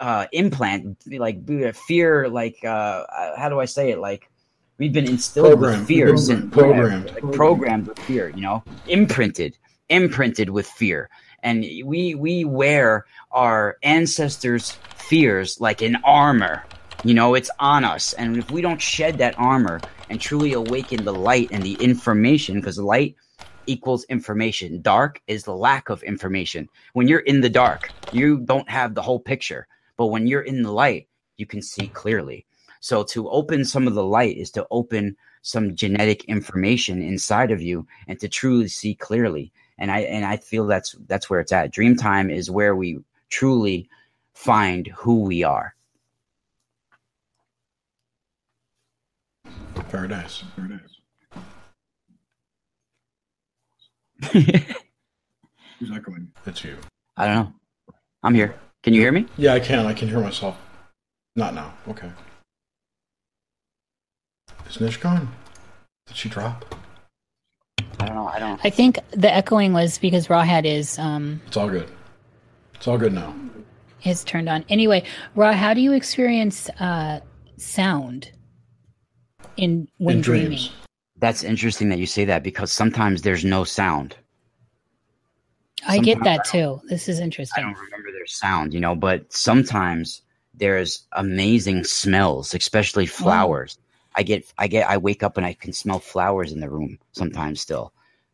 uh 0.00 0.26
implant 0.32 0.98
like 1.18 1.38
fear 1.74 2.28
like 2.28 2.56
uh 2.64 2.68
uh, 3.20 3.36
how 3.40 3.48
do 3.48 3.60
i 3.60 3.64
say 3.64 3.90
it? 3.92 3.98
Like 3.98 4.28
we've 4.78 4.92
been 4.92 5.08
instilled 5.08 5.52
Programmed. 5.60 5.78
with 5.80 5.88
fear 5.88 6.06
Program- 6.08 6.18
since- 6.26 6.52
programmed. 6.54 7.06
like 7.14 7.32
programmed 7.32 7.86
with 7.88 7.98
fear 8.00 8.28
you 8.36 8.42
know? 8.42 8.62
Imprinted 8.88 9.56
imprinted 9.88 10.50
with 10.50 10.66
fear. 10.66 11.08
And 11.42 11.60
we 11.84 12.14
we 12.14 12.44
wear 12.44 13.06
our 13.30 13.76
ancestors 13.82 14.76
fears 14.96 15.60
like 15.60 15.80
an 15.82 15.96
armor 16.04 16.64
you 17.04 17.12
know 17.12 17.34
it's 17.34 17.50
on 17.60 17.84
us. 17.84 18.14
And 18.14 18.38
if 18.38 18.50
we 18.50 18.62
don't 18.62 18.80
shed 18.80 19.18
that 19.18 19.38
armor 19.38 19.78
and 20.08 20.18
truly 20.18 20.54
awaken 20.54 21.04
the 21.04 21.12
light 21.12 21.48
and 21.52 21.62
the 21.62 21.74
information 21.74 22.56
because 22.56 22.78
light 22.78 23.14
equals 23.66 24.04
information. 24.04 24.80
Dark 24.80 25.20
is 25.26 25.44
the 25.44 25.54
lack 25.54 25.90
of 25.90 26.02
information. 26.02 26.68
When 26.94 27.06
you're 27.06 27.20
in 27.20 27.42
the 27.42 27.50
dark 27.50 27.90
you 28.10 28.38
don't 28.38 28.68
have 28.70 28.94
the 28.94 29.02
whole 29.02 29.20
picture. 29.20 29.66
But 29.98 30.06
when 30.06 30.26
you're 30.26 30.42
in 30.42 30.62
the 30.62 30.72
light 30.72 31.08
you 31.36 31.44
can 31.44 31.60
see 31.60 31.88
clearly. 31.88 32.46
So 32.80 33.04
to 33.04 33.28
open 33.28 33.66
some 33.66 33.86
of 33.86 33.94
the 33.94 34.04
light 34.04 34.38
is 34.38 34.50
to 34.52 34.66
open 34.70 35.16
some 35.42 35.74
genetic 35.74 36.24
information 36.24 37.02
inside 37.02 37.50
of 37.50 37.60
you 37.60 37.86
and 38.08 38.18
to 38.20 38.28
truly 38.28 38.68
see 38.68 38.94
clearly. 38.94 39.52
And 39.76 39.90
i 39.90 40.00
and 40.00 40.24
i 40.24 40.38
feel 40.38 40.66
that's 40.66 40.96
that's 41.06 41.28
where 41.28 41.40
it's 41.40 41.52
at. 41.52 41.70
Dreamtime 41.70 42.32
is 42.32 42.50
where 42.50 42.74
we 42.74 43.00
truly 43.28 43.90
find 44.32 44.86
who 44.86 45.20
we 45.20 45.42
are 45.42 45.73
very 49.90 50.08
nice. 50.08 50.42
Very 50.56 50.68
nice. 50.68 50.80
Who's 55.78 55.90
echoing? 55.92 56.30
It's 56.46 56.64
you. 56.64 56.76
i 57.16 57.26
don't 57.26 57.34
know 57.34 57.52
i'm 58.22 58.34
here 58.34 58.54
can 58.82 58.94
you 58.94 59.00
hear 59.00 59.12
me 59.12 59.26
Yeah, 59.36 59.54
I 59.54 59.60
can. 59.60 59.86
I 59.86 59.94
can 59.94 60.08
hear 60.08 60.20
myself. 60.20 60.56
Not 61.36 61.54
now. 61.54 61.72
Okay. 61.88 62.10
Is 64.68 64.78
Nish 64.80 64.98
gone? 64.98 65.28
Did 66.06 66.16
she 66.16 66.28
drop? 66.28 66.74
i 68.00 68.06
don't 68.06 68.14
know 68.16 68.26
i 68.28 68.38
don't 68.38 68.60
I 68.64 68.70
think 68.70 68.98
the 69.12 69.32
echoing 69.34 69.72
was 69.72 69.98
because 69.98 70.28
Rawhead 70.28 70.64
is 70.64 70.98
um 70.98 71.40
It's 71.46 71.56
all 71.56 71.68
good. 71.68 71.88
It's 72.74 72.86
all 72.88 72.98
good 72.98 73.12
now. 73.12 73.34
is 74.04 74.22
turned 74.24 74.48
on. 74.48 74.64
Anyway, 74.68 75.04
Ra, 75.34 75.52
how 75.52 75.72
do 75.74 75.80
you 75.80 75.92
experience 75.92 76.68
uh 76.80 77.20
sound 77.56 78.30
in 79.56 79.88
when 79.98 80.16
In 80.16 80.22
dreaming? 80.22 80.48
dreams. 80.48 80.72
that's 81.18 81.44
interesting 81.44 81.88
that 81.90 81.98
you 81.98 82.06
say 82.06 82.24
that 82.24 82.42
because 82.42 82.72
sometimes 82.72 83.22
there's 83.22 83.44
no 83.44 83.64
sound 83.64 84.16
I 85.86 85.98
get 85.98 86.16
Sometimes 86.18 86.38
that 86.38 86.44
too. 86.46 86.80
This 86.88 87.08
is 87.08 87.20
interesting. 87.20 87.62
I 87.62 87.66
don't 87.66 87.78
remember 87.78 88.10
their 88.12 88.26
sound, 88.26 88.72
you 88.72 88.80
know, 88.80 88.94
but 88.94 89.30
sometimes 89.32 90.22
there's 90.54 91.06
amazing 91.12 91.84
smells, 91.84 92.54
especially 92.54 93.06
flowers. 93.06 93.78
I 94.16 94.22
get 94.22 94.50
I 94.56 94.66
get 94.66 94.88
I 94.88 94.96
wake 94.96 95.22
up 95.22 95.36
and 95.36 95.44
I 95.44 95.52
can 95.52 95.72
smell 95.72 95.98
flowers 95.98 96.52
in 96.52 96.60
the 96.60 96.70
room 96.70 96.98
sometimes 97.12 97.60
still. 97.60 97.92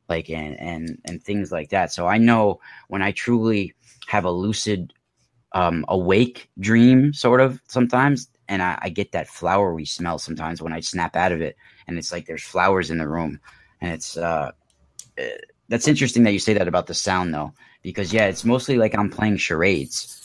Like 0.08 0.30
and 0.30 0.58
and 0.60 0.98
and 1.04 1.22
things 1.22 1.50
like 1.50 1.70
that. 1.70 1.92
So 1.92 2.06
I 2.06 2.18
know 2.18 2.60
when 2.88 3.02
I 3.02 3.12
truly 3.12 3.74
have 4.06 4.24
a 4.24 4.30
lucid 4.30 4.92
um 5.52 5.84
awake 5.88 6.48
dream 6.60 7.12
sort 7.12 7.40
of 7.40 7.60
sometimes 7.66 8.28
and 8.50 8.60
I, 8.62 8.78
I 8.82 8.88
get 8.90 9.12
that 9.12 9.28
flowery 9.28 9.86
smell 9.86 10.18
sometimes 10.18 10.60
when 10.60 10.72
I 10.74 10.80
snap 10.80 11.16
out 11.16 11.32
of 11.32 11.40
it 11.40 11.56
and 11.86 11.96
it's 11.96 12.12
like 12.12 12.26
there's 12.26 12.42
flowers 12.42 12.90
in 12.90 12.98
the 12.98 13.08
room 13.08 13.40
and 13.80 13.92
it's 13.94 14.16
uh 14.16 14.50
uh, 15.18 15.22
that's 15.68 15.88
interesting 15.88 16.24
that 16.24 16.32
you 16.32 16.38
say 16.38 16.52
that 16.54 16.68
about 16.68 16.86
the 16.86 16.94
sound 16.94 17.32
though 17.32 17.52
because 17.82 18.12
yeah 18.12 18.26
it's 18.26 18.44
mostly 18.44 18.76
like 18.76 18.94
i'm 18.98 19.08
playing 19.10 19.36
charades 19.38 20.16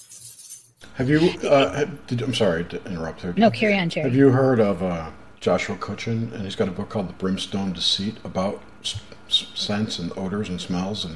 Have 0.95 1.09
you? 1.09 1.19
Uh, 1.47 1.85
did, 2.07 2.21
I'm 2.21 2.33
sorry 2.33 2.63
to 2.65 2.77
interrupt 2.85 3.21
here. 3.21 3.33
No, 3.37 3.49
carry 3.51 3.77
on, 3.77 3.89
Jerry. 3.89 4.05
Have 4.09 4.15
you 4.15 4.29
heard 4.29 4.59
of 4.61 4.81
uh, 4.81 5.09
Joshua 5.41 5.75
Cutchin? 5.77 6.31
And 6.33 6.43
he's 6.43 6.55
got 6.55 6.67
a 6.69 6.71
book 6.71 6.89
called 6.89 7.09
The 7.09 7.13
Brimstone 7.13 7.73
Deceit 7.73 8.15
about 8.23 8.61
s- 8.81 9.01
s- 9.27 9.47
scents 9.55 9.99
and 9.99 10.11
odors 10.17 10.47
and 10.49 10.59
smells 10.61 11.03
and 11.05 11.15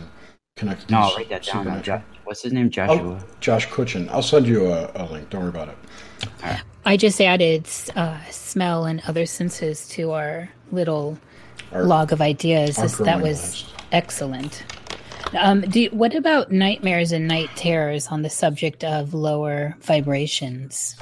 connected. 0.57 0.89
no 0.91 0.97
to 0.97 1.03
i'll 1.03 1.15
write 1.15 1.29
that 1.29 1.43
down 1.43 1.81
Jo- 1.83 2.01
what's 2.25 2.41
his 2.43 2.51
name 2.51 2.69
joshua 2.69 3.19
Oh, 3.21 3.27
Josh 3.39 3.65
Cutchin. 3.67 4.09
I'll 4.09 4.21
send 4.33 4.45
you 4.47 4.67
a, 4.73 4.91
a 4.95 5.05
link. 5.05 5.29
Don't 5.29 5.41
worry 5.41 5.49
about 5.49 5.69
it. 5.69 5.77
I 6.85 6.97
just 6.97 7.19
added 7.21 7.67
uh, 7.95 8.19
smell 8.31 8.85
and 8.85 9.01
other 9.07 9.25
senses 9.25 9.87
to 9.89 10.11
our 10.11 10.49
little 10.71 11.19
our, 11.71 11.83
log 11.83 12.11
of 12.11 12.21
ideas. 12.21 12.75
that 12.75 13.21
was 13.21 13.41
list. 13.41 13.73
excellent. 13.91 14.63
Um, 15.37 15.61
do 15.61 15.81
you, 15.81 15.89
what 15.91 16.15
about 16.15 16.51
nightmares 16.51 17.11
and 17.11 17.27
night 17.27 17.49
terrors 17.55 18.07
on 18.07 18.23
the 18.23 18.29
subject 18.29 18.83
of 18.83 19.13
lower 19.13 19.75
vibrations? 19.81 20.95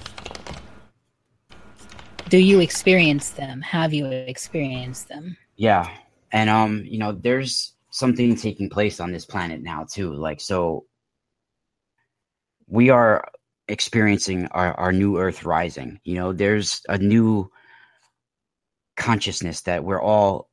Do 2.27 2.37
you 2.37 2.59
experience 2.59 3.29
them? 3.31 3.61
Have 3.61 3.93
you 3.93 4.05
experienced 4.07 5.07
them? 5.07 5.37
Yeah, 5.55 5.89
and 6.33 6.49
um, 6.49 6.83
you 6.85 6.97
know, 6.97 7.13
there's 7.13 7.73
something 7.91 8.35
taking 8.35 8.69
place 8.69 8.99
on 8.99 9.11
this 9.11 9.25
planet 9.25 9.61
now 9.61 9.85
too. 9.89 10.13
Like, 10.13 10.41
so 10.41 10.85
we 12.67 12.89
are 12.89 13.29
experiencing 13.67 14.47
our, 14.47 14.73
our 14.73 14.93
new 14.93 15.17
Earth 15.17 15.43
rising. 15.43 15.99
You 16.03 16.15
know, 16.15 16.33
there's 16.33 16.81
a 16.87 16.97
new 16.97 17.51
consciousness 18.95 19.61
that 19.61 19.83
we're 19.83 20.01
all 20.01 20.49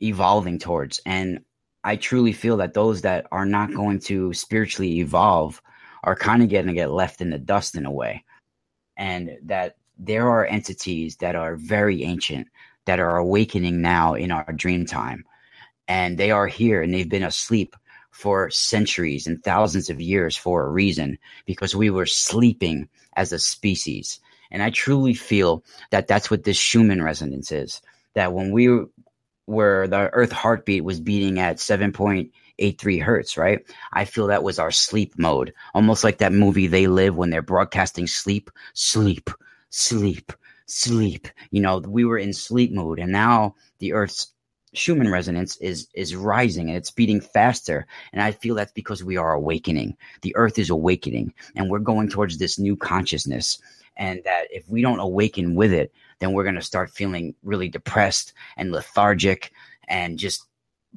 evolving 0.00 0.58
towards, 0.58 1.00
and 1.06 1.44
I 1.84 1.96
truly 1.96 2.32
feel 2.32 2.58
that 2.58 2.74
those 2.74 3.02
that 3.02 3.26
are 3.32 3.46
not 3.46 3.74
going 3.74 4.00
to 4.00 4.32
spiritually 4.32 5.00
evolve 5.00 5.60
are 6.04 6.16
kind 6.16 6.42
of 6.42 6.50
going 6.50 6.66
to 6.66 6.72
get 6.72 6.90
left 6.90 7.20
in 7.20 7.30
the 7.30 7.38
dust 7.38 7.76
in 7.76 7.86
a 7.86 7.90
way. 7.90 8.24
And 8.96 9.30
that 9.44 9.76
there 9.98 10.28
are 10.28 10.44
entities 10.44 11.16
that 11.16 11.34
are 11.34 11.56
very 11.56 12.04
ancient 12.04 12.48
that 12.86 13.00
are 13.00 13.16
awakening 13.16 13.80
now 13.80 14.14
in 14.14 14.30
our 14.30 14.52
dream 14.52 14.86
time. 14.86 15.24
And 15.88 16.18
they 16.18 16.30
are 16.30 16.46
here 16.46 16.82
and 16.82 16.92
they've 16.92 17.08
been 17.08 17.22
asleep 17.22 17.76
for 18.12 18.50
centuries 18.50 19.26
and 19.26 19.42
thousands 19.42 19.90
of 19.90 20.00
years 20.00 20.36
for 20.36 20.64
a 20.64 20.70
reason 20.70 21.18
because 21.46 21.74
we 21.74 21.90
were 21.90 22.06
sleeping 22.06 22.88
as 23.16 23.32
a 23.32 23.38
species. 23.38 24.20
And 24.50 24.62
I 24.62 24.70
truly 24.70 25.14
feel 25.14 25.64
that 25.90 26.06
that's 26.06 26.30
what 26.30 26.44
this 26.44 26.58
Schumann 26.58 27.02
resonance 27.02 27.50
is. 27.50 27.80
That 28.14 28.34
when 28.34 28.52
we 28.52 28.68
were, 29.46 29.88
the 29.88 30.10
earth 30.12 30.30
heartbeat 30.30 30.84
was 30.84 31.00
beating 31.00 31.40
at 31.40 31.56
7.83 31.56 33.02
hertz, 33.02 33.38
right? 33.38 33.60
I 33.94 34.04
feel 34.04 34.26
that 34.26 34.42
was 34.42 34.58
our 34.58 34.70
sleep 34.70 35.14
mode. 35.18 35.54
Almost 35.74 36.04
like 36.04 36.18
that 36.18 36.34
movie 36.34 36.66
They 36.66 36.86
Live 36.86 37.16
when 37.16 37.30
they're 37.30 37.42
broadcasting 37.42 38.06
sleep, 38.06 38.50
sleep, 38.74 39.30
sleep, 39.70 40.32
sleep. 40.66 41.28
You 41.50 41.62
know, 41.62 41.78
we 41.78 42.04
were 42.04 42.18
in 42.18 42.34
sleep 42.34 42.72
mode 42.72 42.98
and 42.98 43.10
now 43.10 43.54
the 43.78 43.94
earth's 43.94 44.31
Schumann 44.74 45.10
resonance 45.10 45.56
is 45.58 45.88
is 45.94 46.16
rising 46.16 46.68
and 46.68 46.76
it's 46.76 46.90
beating 46.90 47.20
faster 47.20 47.86
and 48.12 48.22
I 48.22 48.32
feel 48.32 48.54
that's 48.54 48.72
because 48.72 49.04
we 49.04 49.16
are 49.16 49.32
awakening. 49.32 49.96
The 50.22 50.34
earth 50.36 50.58
is 50.58 50.70
awakening 50.70 51.34
and 51.54 51.68
we're 51.68 51.78
going 51.78 52.08
towards 52.08 52.38
this 52.38 52.58
new 52.58 52.76
consciousness 52.76 53.58
and 53.96 54.22
that 54.24 54.44
if 54.50 54.68
we 54.68 54.80
don't 54.80 55.00
awaken 55.00 55.54
with 55.54 55.72
it, 55.72 55.92
then 56.18 56.32
we're 56.32 56.44
going 56.44 56.54
to 56.54 56.62
start 56.62 56.90
feeling 56.90 57.34
really 57.42 57.68
depressed 57.68 58.32
and 58.56 58.72
lethargic 58.72 59.52
and 59.88 60.18
just 60.18 60.46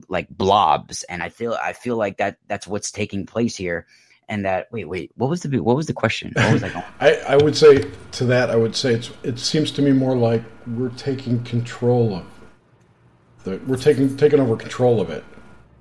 like 0.09 0.27
blobs 0.29 1.03
and 1.03 1.23
i 1.23 1.29
feel 1.29 1.57
i 1.61 1.73
feel 1.73 1.95
like 1.95 2.17
that 2.17 2.37
that's 2.47 2.67
what's 2.67 2.91
taking 2.91 3.25
place 3.25 3.55
here 3.55 3.85
and 4.27 4.45
that 4.45 4.67
wait 4.71 4.85
wait 4.85 5.11
what 5.15 5.29
was 5.29 5.41
the 5.41 5.59
what 5.59 5.75
was 5.75 5.87
the 5.87 5.93
question 5.93 6.31
what 6.35 6.51
was 6.53 6.63
I, 6.63 6.69
going? 6.69 6.85
I 6.99 7.13
i 7.29 7.37
would 7.37 7.55
say 7.55 7.89
to 8.13 8.25
that 8.25 8.49
i 8.49 8.55
would 8.55 8.75
say 8.75 8.93
it's 8.93 9.11
it 9.23 9.39
seems 9.39 9.71
to 9.71 9.81
me 9.81 9.93
more 9.93 10.15
like 10.15 10.43
we're 10.67 10.89
taking 10.89 11.43
control 11.43 12.15
of 12.15 12.25
we're 13.45 13.77
taking 13.77 14.15
taking 14.17 14.39
over 14.39 14.55
control 14.55 15.01
of 15.01 15.09
it 15.09 15.23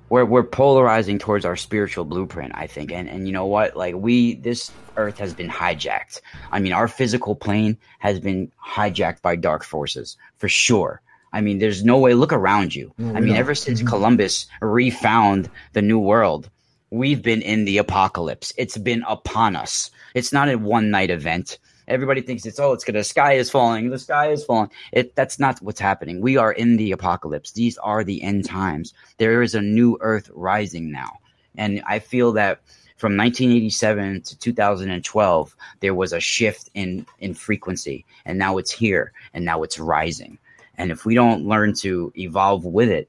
we're 0.08 0.24
we're 0.24 0.44
polarizing 0.44 1.18
towards 1.18 1.44
our 1.44 1.56
spiritual 1.56 2.04
blueprint, 2.04 2.52
I 2.54 2.66
think. 2.66 2.92
And 2.92 3.08
and 3.08 3.26
you 3.26 3.32
know 3.32 3.46
what? 3.46 3.76
Like 3.76 3.94
we 3.94 4.36
this 4.36 4.70
earth 4.96 5.18
has 5.18 5.34
been 5.34 5.48
hijacked. 5.48 6.20
I 6.52 6.60
mean, 6.60 6.72
our 6.72 6.88
physical 6.88 7.34
plane 7.34 7.76
has 7.98 8.20
been 8.20 8.52
hijacked 8.64 9.22
by 9.22 9.36
dark 9.36 9.64
forces 9.64 10.16
for 10.38 10.48
sure. 10.48 11.00
I 11.32 11.40
mean, 11.40 11.58
there's 11.58 11.84
no 11.84 11.98
way. 11.98 12.14
Look 12.14 12.32
around 12.32 12.74
you. 12.74 12.92
No, 12.96 13.12
I 13.16 13.20
mean, 13.20 13.34
ever 13.34 13.56
since 13.56 13.80
mm-hmm. 13.80 13.88
Columbus 13.88 14.46
refound 14.60 15.50
the 15.72 15.82
New 15.82 15.98
World, 15.98 16.48
we've 16.90 17.22
been 17.22 17.42
in 17.42 17.64
the 17.64 17.78
apocalypse. 17.78 18.52
It's 18.56 18.78
been 18.78 19.02
upon 19.08 19.56
us. 19.56 19.90
It's 20.14 20.32
not 20.32 20.48
a 20.48 20.56
one 20.56 20.90
night 20.92 21.10
event. 21.10 21.58
Everybody 21.88 22.22
thinks 22.22 22.46
it's 22.46 22.58
oh, 22.58 22.72
it's 22.72 22.84
gonna 22.84 23.00
the 23.00 23.04
sky 23.04 23.34
is 23.34 23.50
falling, 23.50 23.90
the 23.90 23.98
sky 23.98 24.30
is 24.30 24.44
falling. 24.44 24.70
It 24.92 25.14
that's 25.14 25.38
not 25.38 25.60
what's 25.60 25.80
happening. 25.80 26.20
We 26.20 26.36
are 26.36 26.52
in 26.52 26.76
the 26.76 26.92
apocalypse. 26.92 27.52
These 27.52 27.78
are 27.78 28.04
the 28.04 28.22
end 28.22 28.46
times. 28.46 28.94
There 29.18 29.42
is 29.42 29.54
a 29.54 29.60
new 29.60 29.98
earth 30.00 30.30
rising 30.34 30.90
now. 30.90 31.18
And 31.56 31.82
I 31.86 31.98
feel 31.98 32.32
that 32.32 32.60
from 32.96 33.16
1987 33.16 34.22
to 34.22 34.38
2012 34.38 35.56
there 35.80 35.94
was 35.94 36.12
a 36.12 36.20
shift 36.20 36.70
in 36.74 37.06
in 37.18 37.34
frequency 37.34 38.04
and 38.24 38.38
now 38.38 38.56
it's 38.56 38.70
here 38.70 39.12
and 39.34 39.44
now 39.44 39.62
it's 39.62 39.78
rising 39.78 40.38
and 40.78 40.90
if 40.90 41.04
we 41.04 41.14
don't 41.14 41.46
learn 41.46 41.74
to 41.74 42.12
evolve 42.16 42.64
with 42.64 42.88
it 42.88 43.08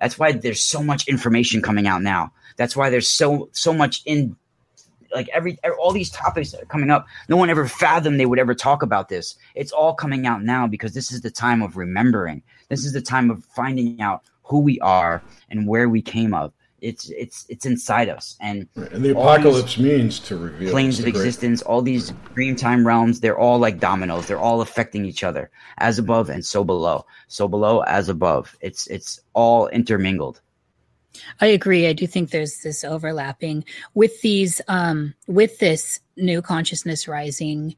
that's 0.00 0.18
why 0.18 0.32
there's 0.32 0.62
so 0.62 0.82
much 0.82 1.06
information 1.06 1.60
coming 1.60 1.86
out 1.86 2.02
now 2.02 2.32
that's 2.56 2.74
why 2.74 2.90
there's 2.90 3.12
so 3.12 3.48
so 3.52 3.72
much 3.72 4.02
in 4.06 4.34
like 5.14 5.28
every 5.32 5.58
er, 5.64 5.74
all 5.78 5.92
these 5.92 6.10
topics 6.10 6.52
that 6.52 6.62
are 6.62 6.66
coming 6.66 6.90
up 6.90 7.06
no 7.28 7.36
one 7.36 7.50
ever 7.50 7.66
fathomed 7.66 8.18
they 8.18 8.26
would 8.26 8.38
ever 8.38 8.54
talk 8.54 8.82
about 8.82 9.08
this. 9.08 9.36
It's 9.54 9.72
all 9.72 9.94
coming 9.94 10.26
out 10.26 10.42
now 10.42 10.66
because 10.66 10.94
this 10.94 11.12
is 11.12 11.20
the 11.20 11.30
time 11.30 11.62
of 11.62 11.76
remembering. 11.76 12.42
This 12.68 12.84
is 12.84 12.92
the 12.92 13.00
time 13.00 13.30
of 13.30 13.44
finding 13.44 14.00
out 14.00 14.22
who 14.42 14.60
we 14.60 14.80
are 14.80 15.22
and 15.48 15.66
where 15.66 15.88
we 15.88 16.02
came 16.02 16.34
of. 16.34 16.52
It's 16.80 17.10
it's 17.10 17.44
it's 17.48 17.66
inside 17.66 18.08
us. 18.08 18.36
And 18.40 18.66
and 18.74 19.04
the 19.04 19.10
apocalypse 19.10 19.78
means 19.78 20.18
to 20.20 20.36
reveal 20.36 20.70
planes 20.70 20.98
of 20.98 21.06
existence 21.06 21.60
all 21.62 21.82
these 21.82 22.12
dream 22.34 22.56
time 22.56 22.86
realms 22.86 23.20
they're 23.20 23.38
all 23.38 23.58
like 23.58 23.80
dominoes. 23.80 24.26
They're 24.26 24.38
all 24.38 24.62
affecting 24.62 25.04
each 25.04 25.22
other 25.22 25.50
as 25.78 25.98
above 25.98 26.30
and 26.30 26.44
so 26.44 26.64
below. 26.64 27.04
So 27.28 27.48
below 27.48 27.80
as 27.80 28.08
above. 28.08 28.56
It's 28.60 28.86
it's 28.86 29.20
all 29.34 29.68
intermingled 29.68 30.40
I 31.40 31.46
agree. 31.46 31.86
I 31.86 31.92
do 31.92 32.06
think 32.06 32.30
there's 32.30 32.58
this 32.58 32.84
overlapping 32.84 33.64
with 33.94 34.20
these, 34.22 34.60
um, 34.68 35.14
with 35.26 35.58
this 35.58 36.00
new 36.16 36.42
consciousness 36.42 37.08
rising. 37.08 37.76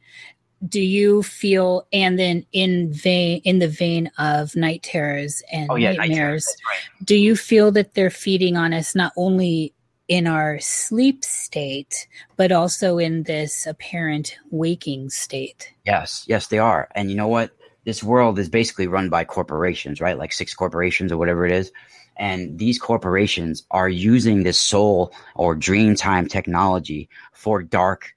Do 0.66 0.80
you 0.80 1.22
feel, 1.22 1.86
and 1.92 2.18
then 2.18 2.46
in 2.52 2.92
vein, 2.92 3.40
in 3.44 3.58
the 3.58 3.68
vein 3.68 4.10
of 4.18 4.54
night 4.54 4.82
terrors 4.82 5.42
and 5.52 5.70
oh, 5.70 5.76
yeah, 5.76 5.92
nightmares, 5.92 6.46
right. 6.68 7.04
do 7.04 7.16
you 7.16 7.34
feel 7.34 7.72
that 7.72 7.94
they're 7.94 8.10
feeding 8.10 8.56
on 8.56 8.72
us 8.72 8.94
not 8.94 9.12
only 9.16 9.74
in 10.06 10.26
our 10.26 10.60
sleep 10.60 11.24
state, 11.24 12.06
but 12.36 12.52
also 12.52 12.98
in 12.98 13.24
this 13.24 13.66
apparent 13.66 14.36
waking 14.50 15.10
state? 15.10 15.72
Yes, 15.84 16.24
yes, 16.28 16.46
they 16.46 16.58
are. 16.58 16.88
And 16.94 17.10
you 17.10 17.16
know 17.16 17.28
what? 17.28 17.50
This 17.84 18.02
world 18.02 18.38
is 18.38 18.48
basically 18.48 18.86
run 18.86 19.08
by 19.08 19.24
corporations, 19.24 20.00
right? 20.00 20.16
Like 20.16 20.32
six 20.32 20.54
corporations 20.54 21.10
or 21.10 21.18
whatever 21.18 21.44
it 21.44 21.50
is 21.50 21.72
and 22.16 22.58
these 22.58 22.78
corporations 22.78 23.64
are 23.70 23.88
using 23.88 24.42
this 24.42 24.58
soul 24.58 25.12
or 25.34 25.54
dream 25.54 25.94
time 25.94 26.26
technology 26.26 27.08
for 27.32 27.62
dark 27.62 28.14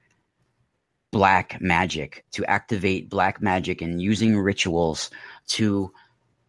black 1.12 1.58
magic 1.62 2.26
to 2.32 2.44
activate 2.46 3.10
black 3.10 3.42
magic 3.42 3.82
and 3.82 4.02
using 4.02 4.38
rituals 4.38 5.10
to 5.48 5.92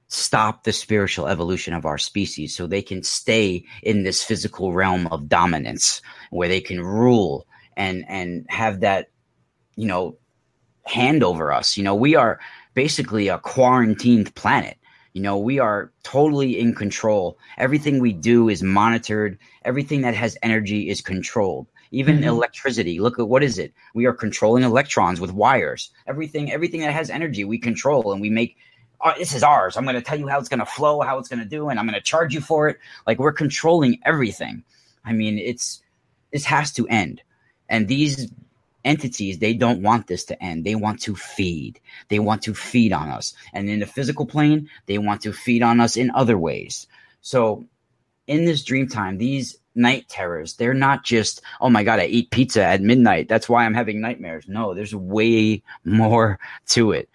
stop 0.09 0.65
the 0.65 0.73
spiritual 0.73 1.27
evolution 1.29 1.73
of 1.73 1.85
our 1.85 1.99
species 1.99 2.55
so 2.55 2.67
they 2.67 2.83
can 2.83 3.03
stay 3.03 3.65
in 3.83 4.03
this 4.03 4.23
physical 4.23 4.73
realm 4.73 5.07
of 5.09 5.29
dominance 5.29 6.01
where 6.31 6.49
they 6.49 6.61
can 6.61 6.81
rule 6.81 7.47
and 7.77 8.05
and 8.09 8.47
have 8.49 8.81
that 8.81 9.11
you 9.77 9.87
know 9.87 10.17
hand 10.85 11.23
over 11.23 11.53
us. 11.53 11.77
You 11.77 11.85
know 11.85 11.95
we 11.95 12.15
are 12.15 12.41
basically 12.75 13.29
a 13.29 13.39
quarantined 13.39 14.35
planet 14.35 14.79
you 15.17 15.23
know, 15.23 15.39
we 15.39 15.59
are 15.59 15.91
totally 16.03 16.61
in 16.61 16.75
control. 16.75 17.39
Everything 17.57 18.01
we 18.01 18.13
do 18.13 18.51
is 18.51 18.63
monitored. 18.63 19.39
Everything 19.65 20.03
that 20.03 20.15
has 20.15 20.37
energy 20.43 20.91
is 20.91 21.01
controlled. 21.01 21.69
Even 21.91 22.17
mm-hmm. 22.17 22.29
electricity. 22.29 23.01
Look 23.01 23.19
at 23.19 23.27
what 23.27 23.43
is 23.43 23.59
it? 23.59 23.73
We 23.95 24.05
are 24.05 24.13
controlling 24.13 24.63
electrons 24.63 25.19
with 25.19 25.33
wires. 25.33 25.91
Everything, 26.07 26.53
everything 26.53 26.81
that 26.83 26.93
has 26.93 27.09
energy, 27.09 27.45
we 27.45 27.57
control 27.57 28.13
and 28.13 28.21
we 28.21 28.29
make. 28.29 28.59
Oh, 29.01 29.15
this 29.17 29.35
is 29.35 29.43
ours. 29.43 29.79
I'm 29.79 29.85
going 29.85 29.97
to 29.97 30.03
tell 30.03 30.19
you 30.19 30.29
how 30.29 30.39
it's 30.39 30.51
going 30.51 30.61
to 30.61 30.67
flow, 30.67 31.01
how 31.01 31.17
it's 31.17 31.31
going 31.31 31.41
to 31.41 31.49
do, 31.49 31.71
and 31.71 31.81
I'm 31.81 31.87
going 31.87 31.95
to 31.95 32.03
charge 32.03 32.35
you 32.35 32.43
for 32.43 32.69
it. 32.69 32.77
Like 33.07 33.19
we're 33.19 33.33
controlling 33.33 33.99
everything. 34.05 34.65
I 35.03 35.15
mean, 35.15 35.39
it's 35.39 35.81
this 36.31 36.45
has 36.45 36.73
to 36.73 36.87
end. 36.89 37.23
And 37.71 37.89
these 37.89 38.31
entities, 38.87 39.39
they 39.39 39.53
don't 39.53 39.83
want 39.83 40.07
this 40.07 40.25
to 40.27 40.43
end. 40.43 40.65
They 40.65 40.77
want 40.77 41.03
to 41.03 41.17
feed. 41.17 41.81
They 42.09 42.21
want 42.21 42.43
to 42.45 42.55
feed 42.55 42.93
on 42.93 43.11
us. 43.11 43.35
And 43.53 43.69
in 43.69 43.81
the 43.81 43.87
physical 43.87 44.25
plane, 44.25 44.71
they 44.87 44.99
want 44.99 45.21
to 45.23 45.33
feed 45.33 45.63
on 45.63 45.81
us 45.81 45.97
in 45.97 46.11
other 46.13 46.39
ways. 46.39 46.87
So 47.21 47.67
in 48.27 48.47
this 48.47 48.65
dream 48.65 48.89
time, 48.89 49.19
these 49.19 49.59
night 49.75 50.09
terrors, 50.09 50.55
they're 50.55 50.73
not 50.73 51.05
just, 51.05 51.43
oh 51.61 51.69
my 51.69 51.85
God, 51.85 52.01
I 52.01 52.07
eat 52.07 52.31
pizza 52.31 52.63
at 52.65 52.81
midnight. 52.81 53.29
That's 53.29 53.49
why 53.49 53.65
I'm 53.65 53.75
having 53.75 54.01
nightmares. 54.01 54.47
No, 54.49 54.73
there's 54.73 54.95
way 54.95 55.63
more 55.85 56.39
to 56.69 56.93
it. 56.93 57.11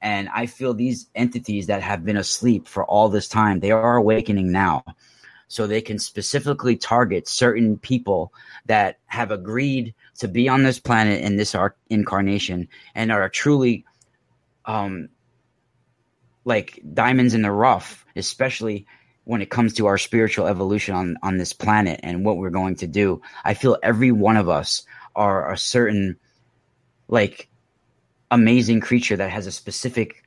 And 0.00 0.28
I 0.32 0.46
feel 0.46 0.74
these 0.74 1.08
entities 1.14 1.66
that 1.66 1.82
have 1.82 2.04
been 2.04 2.18
asleep 2.18 2.68
for 2.68 2.84
all 2.84 3.08
this 3.08 3.28
time, 3.28 3.58
they 3.60 3.72
are 3.72 3.96
awakening 3.96 4.52
now. 4.52 4.84
so 5.48 5.66
they 5.66 5.80
can 5.80 5.98
specifically 5.98 6.76
target 6.76 7.28
certain 7.28 7.78
people 7.78 8.32
that 8.66 8.98
have 9.06 9.30
agreed 9.30 9.94
to 10.16 10.28
be 10.28 10.48
on 10.48 10.62
this 10.62 10.78
planet 10.80 11.22
in 11.22 11.36
this 11.36 11.54
incarnation 11.90 12.68
and 12.94 13.12
are 13.12 13.28
truly 13.28 13.84
um 14.66 15.08
like 16.44 16.80
diamonds 16.94 17.34
in 17.34 17.42
the 17.42 17.52
rough 17.52 18.04
especially 18.16 18.86
when 19.24 19.42
it 19.42 19.50
comes 19.50 19.74
to 19.74 19.86
our 19.86 19.98
spiritual 19.98 20.46
evolution 20.46 20.94
on 20.94 21.16
on 21.22 21.38
this 21.38 21.52
planet 21.52 22.00
and 22.02 22.24
what 22.24 22.38
we're 22.38 22.50
going 22.50 22.76
to 22.76 22.86
do 22.86 23.20
i 23.44 23.54
feel 23.54 23.76
every 23.82 24.12
one 24.12 24.36
of 24.36 24.48
us 24.48 24.84
are 25.16 25.52
a 25.52 25.58
certain 25.58 26.16
like 27.08 27.48
amazing 28.30 28.80
creature 28.80 29.16
that 29.16 29.30
has 29.30 29.46
a 29.46 29.52
specific 29.52 30.24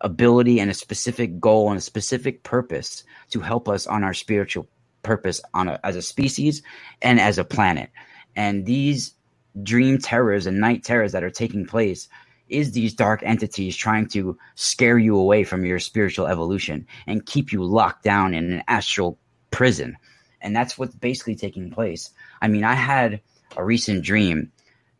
ability 0.00 0.60
and 0.60 0.70
a 0.70 0.74
specific 0.74 1.40
goal 1.40 1.70
and 1.70 1.78
a 1.78 1.82
specific 1.82 2.42
purpose 2.42 3.04
to 3.30 3.40
help 3.40 3.68
us 3.68 3.86
on 3.86 4.04
our 4.04 4.14
spiritual 4.14 4.68
purpose 5.02 5.40
on 5.54 5.68
a, 5.68 5.80
as 5.84 5.96
a 5.96 6.02
species 6.02 6.62
and 7.02 7.20
as 7.20 7.38
a 7.38 7.44
planet. 7.44 7.90
And 8.36 8.66
these 8.66 9.14
dream 9.62 9.98
terrors 9.98 10.46
and 10.46 10.60
night 10.60 10.84
terrors 10.84 11.12
that 11.12 11.24
are 11.24 11.30
taking 11.30 11.66
place 11.66 12.08
is 12.48 12.72
these 12.72 12.94
dark 12.94 13.22
entities 13.22 13.76
trying 13.76 14.06
to 14.06 14.38
scare 14.54 14.98
you 14.98 15.16
away 15.16 15.44
from 15.44 15.64
your 15.64 15.78
spiritual 15.78 16.26
evolution 16.26 16.86
and 17.06 17.24
keep 17.24 17.52
you 17.52 17.64
locked 17.64 18.04
down 18.04 18.34
in 18.34 18.52
an 18.52 18.62
astral 18.68 19.18
prison. 19.50 19.96
And 20.40 20.54
that's 20.54 20.76
what's 20.76 20.94
basically 20.94 21.36
taking 21.36 21.70
place. 21.70 22.10
I 22.40 22.48
mean, 22.48 22.64
I 22.64 22.74
had 22.74 23.20
a 23.56 23.64
recent 23.64 24.04
dream 24.04 24.52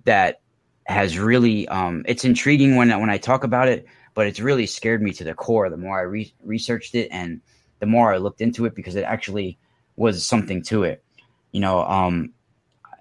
that 0.04 0.40
has 0.84 1.18
really 1.18 1.68
um, 1.68 2.04
it's 2.06 2.24
intriguing 2.24 2.76
when 2.76 2.88
when 3.00 3.10
I 3.10 3.18
talk 3.18 3.44
about 3.44 3.68
it 3.68 3.86
but 4.14 4.26
it's 4.26 4.40
really 4.40 4.66
scared 4.66 5.00
me 5.00 5.12
to 5.12 5.24
the 5.24 5.32
core 5.32 5.70
the 5.70 5.76
more 5.76 5.98
I 5.98 6.02
re- 6.02 6.34
researched 6.42 6.94
it 6.94 7.08
and 7.10 7.40
the 7.82 7.86
more 7.86 8.12
I 8.12 8.18
looked 8.18 8.40
into 8.40 8.64
it 8.64 8.76
because 8.76 8.94
it 8.94 9.02
actually 9.02 9.58
was 9.96 10.24
something 10.24 10.62
to 10.62 10.84
it. 10.84 11.02
You 11.50 11.60
know, 11.60 11.82
um, 11.82 12.32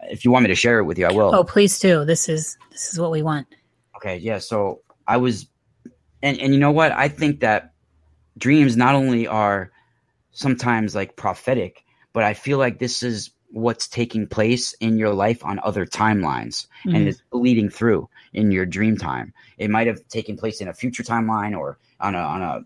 if 0.10 0.26
you 0.26 0.32
want 0.32 0.43
me 0.43 0.47
to 0.49 0.56
share 0.56 0.80
it 0.80 0.86
with 0.86 0.97
you, 0.97 1.06
I 1.06 1.12
will. 1.12 1.34
Oh, 1.34 1.43
please 1.43 1.80
do. 1.80 2.06
This 2.06 2.30
is 2.30 2.58
this 2.72 2.91
is 2.91 2.99
what 2.99 3.12
we 3.12 3.22
want. 3.22 3.47
Okay, 3.97 4.18
yeah. 4.18 4.39
So 4.39 4.82
I 5.08 5.18
was, 5.18 5.47
and 6.22 6.39
and 6.39 6.54
you 6.54 6.60
know 6.60 6.72
what? 6.72 6.91
I 6.91 7.08
think 7.08 7.41
that 7.41 7.74
dreams 8.38 8.78
not 8.78 8.95
only 8.95 9.28
are 9.28 9.72
sometimes 10.32 10.95
like 10.95 11.16
prophetic, 11.16 11.84
but 12.14 12.24
I 12.24 12.34
feel 12.34 12.58
like 12.58 12.80
this 12.80 13.04
is 13.04 13.32
what's 13.52 13.88
taking 13.88 14.28
place 14.28 14.74
in 14.80 14.97
your 14.97 15.14
life 15.14 15.43
on 15.43 15.60
other 15.62 15.86
timelines 15.86 16.68
mm-hmm. 16.86 16.95
and 16.95 17.08
it's 17.10 17.22
bleeding 17.32 17.70
through 17.70 18.08
in 18.32 18.49
your 18.49 18.66
dream 18.66 18.97
time. 18.97 19.34
It 19.58 19.70
might 19.70 19.88
have 19.88 20.08
taken 20.08 20.38
place 20.38 20.62
in 20.62 20.70
a 20.70 20.74
future 20.74 21.04
timeline 21.04 21.58
or 21.58 21.78
on 21.99 22.16
a 22.16 22.20
on 22.20 22.41
a 22.41 22.62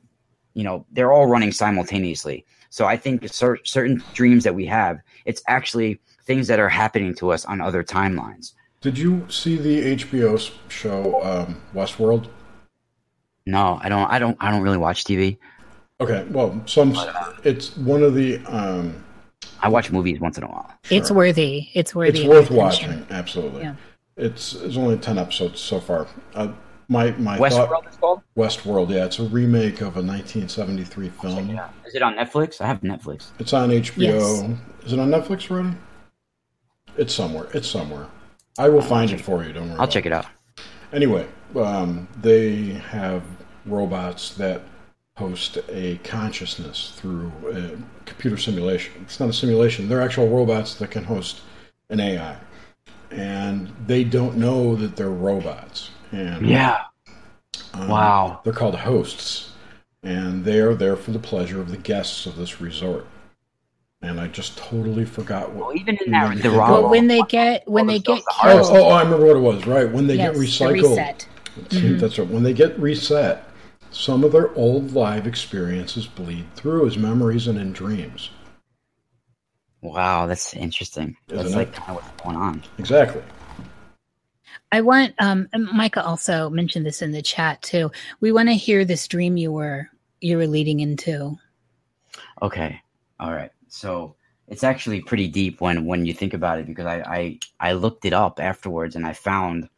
you 0.56 0.64
know, 0.64 0.86
they're 0.92 1.12
all 1.12 1.28
running 1.28 1.52
simultaneously. 1.52 2.46
So 2.70 2.86
I 2.86 2.98
think 2.98 3.28
cer- 3.32 3.64
certain 3.64 4.02
dreams 4.14 4.46
that 4.46 4.56
we 4.56 4.66
have, 4.66 5.00
it's 5.26 5.44
actually 5.48 6.00
things 6.26 6.48
that 6.48 6.60
are 6.60 6.70
happening 6.70 7.14
to 7.16 7.32
us 7.32 7.46
on 7.46 7.62
other 7.62 7.84
timelines. 7.84 8.54
Did 8.82 8.98
you 8.98 9.26
see 9.30 9.58
the 9.58 9.96
HBO 9.96 10.52
show 10.70 11.24
um, 11.24 11.62
Westworld? 11.74 12.28
No, 13.46 13.80
I 13.82 13.90
don't. 13.90 14.12
I 14.12 14.20
don't. 14.20 14.38
I 14.40 14.52
don't 14.52 14.62
really 14.62 14.78
watch 14.78 15.04
TV. 15.04 15.38
Okay, 16.02 16.26
well, 16.30 16.62
some 16.66 16.96
it's 17.44 17.78
one 17.78 18.04
of 18.04 18.16
the 18.16 18.40
um, 18.46 19.04
I 19.62 19.70
watch 19.70 19.92
movies 19.92 20.20
once 20.20 20.38
in 20.38 20.44
a 20.44 20.48
while. 20.48 20.72
Sure. 20.84 20.98
It's 20.98 21.12
worthy. 21.12 21.70
It's 21.74 21.96
worthy. 21.96 22.20
It's 22.20 22.28
worth 22.28 22.52
watching. 22.52 23.06
Absolutely. 23.10 23.64
Yeah. 23.64 23.76
It's 24.18 24.54
it's 24.54 24.78
only 24.78 24.98
ten 24.98 25.18
episodes 25.18 25.60
so 25.60 25.80
far. 25.80 26.08
Uh, 26.34 26.54
my 26.88 27.12
my 27.12 27.38
Westworld 27.38 27.70
thought, 27.70 27.88
is 27.88 27.96
called 27.98 28.22
Westworld. 28.38 28.90
Yeah, 28.90 29.06
it's 29.06 29.20
a 29.20 29.24
remake 29.24 29.82
of 29.82 29.98
a 29.98 30.02
1973 30.02 31.10
film. 31.10 31.50
Yeah. 31.50 31.70
Is 31.86 31.96
it 31.96 32.02
on 32.02 32.16
Netflix? 32.16 32.62
I 32.62 32.68
have 32.68 32.82
Netflix. 32.82 33.28
It's 33.40 33.54
on 33.54 33.70
HBO. 33.70 33.98
Yes. 33.98 34.44
Is 34.86 34.94
it 34.94 35.00
on 35.00 35.10
Netflix 35.10 35.50
already? 35.50 35.76
It's 36.98 37.14
somewhere. 37.14 37.48
It's 37.54 37.70
somewhere. 37.70 38.08
I 38.58 38.70
will 38.70 38.82
find 38.82 39.12
it 39.12 39.22
for 39.22 39.43
you. 39.43 39.54
Don't 39.54 39.70
worry. 39.70 39.80
I'll 39.80 39.88
check 39.88 40.06
it 40.06 40.14
out. 40.14 40.26
Anyway, 40.93 41.28
um, 41.56 42.08
they 42.22 42.74
have 42.74 43.24
robots 43.66 44.34
that 44.36 44.62
host 45.18 45.58
a 45.70 45.98
consciousness 46.04 46.93
through 46.96 47.32
a 47.50 48.06
computer 48.06 48.38
simulation. 48.38 48.93
It's 49.02 49.20
not 49.20 49.30
a 49.30 49.34
simulation, 49.34 49.88
they're 49.88 50.02
actual 50.02 50.30
robots 50.30 50.76
that 50.76 50.91
can 50.91 51.04
host 51.04 51.41
an 51.89 52.00
AI. 52.00 52.38
And 53.12 53.74
they 53.88 54.04
don't 54.04 54.38
know 54.38 54.76
that 54.76 54.96
they're 54.96 55.10
robots. 55.10 55.91
And 56.12 56.46
yeah. 56.46 56.84
Um, 57.74 57.88
wow. 57.88 58.41
They're 58.43 58.54
called 58.54 58.76
hosts. 58.76 59.52
And 60.04 60.43
they 60.43 60.60
are 60.60 60.76
there 60.76 60.96
for 60.96 61.12
the 61.12 61.20
pleasure 61.20 61.62
of 61.62 61.72
the 61.72 61.78
guests 61.78 62.26
of 62.26 62.36
this 62.36 62.62
resort. 62.62 63.08
And 64.06 64.20
I 64.20 64.28
just 64.28 64.58
totally 64.58 65.03
forgot 65.03 65.51
what. 65.51 65.68
Well, 65.68 65.76
even 65.76 65.97
in 66.06 66.12
that, 66.12 66.38
the 66.38 66.51
well, 66.51 66.89
when 66.89 67.08
they 67.08 67.22
get 67.24 67.68
when 67.68 67.88
they 67.88 67.97
get 67.97 68.22
killed. 68.41 68.66
Oh, 68.66 68.86
oh, 68.86 68.89
I 68.89 69.01
remember 69.01 69.26
what 69.26 69.36
it 69.36 69.39
was. 69.39 69.66
Right 69.66 69.89
when 69.89 70.06
they 70.06 70.16
yes, 70.16 70.36
get 70.36 70.41
recycled. 70.41 70.82
The 70.82 70.89
reset. 70.89 71.28
Mm-hmm. 71.70 71.97
That's 71.97 72.20
right. 72.20 72.28
When 72.28 72.43
they 72.43 72.53
get 72.53 72.78
reset, 72.80 73.49
some 73.89 74.24
of 74.24 74.32
their 74.32 74.53
old 74.56 74.93
live 74.93 75.26
experiences 75.26 76.06
bleed 76.06 76.45
through 76.56 76.86
as 76.86 76.97
memories 76.97 77.47
and 77.47 77.58
in 77.58 77.74
dreams. 77.74 78.30
Wow, 79.82 80.28
that's 80.28 80.53
interesting. 80.53 81.16
Isn't 81.30 81.38
that's 81.38 81.56
it? 81.56 81.58
like 81.58 81.74
kind 81.74 81.97
of 81.97 82.03
what's 82.03 82.22
going 82.22 82.36
on. 82.36 82.64
Exactly. 82.78 83.24
I 84.72 84.82
want 84.82 85.14
um 85.20 85.47
Micah 85.74 86.03
also 86.03 86.49
mentioned 86.49 86.86
this 86.86 87.01
in 87.01 87.12
the 87.12 87.22
chat 87.22 87.62
too. 87.62 87.91
We 88.20 88.32
want 88.32 88.49
to 88.49 88.56
hear 88.56 88.84
this 88.86 89.08
dream 89.08 89.38
you 89.38 89.51
were 89.51 89.89
you 90.22 90.38
were 90.38 90.47
leading 90.47 90.80
into. 90.80 91.38
Okay. 92.41 92.82
All 93.20 93.32
right. 93.32 93.51
So 93.76 94.16
it's 94.48 94.64
actually 94.64 95.02
pretty 95.02 95.28
deep 95.28 95.62
when 95.62 95.86
when 95.86 96.06
you 96.06 96.14
think 96.14 96.34
about 96.34 96.60
it 96.60 96.68
because 96.68 96.86
I 96.86 96.98
I, 97.02 97.40
I 97.60 97.74
looked 97.74 98.06
it 98.06 98.14
up 98.14 98.40
afterwards 98.40 98.96
and 98.96 99.06
I 99.06 99.14
found 99.14 99.70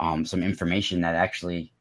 um, 0.00 0.24
some 0.24 0.42
information 0.42 1.00
that 1.02 1.14
actually 1.14 1.72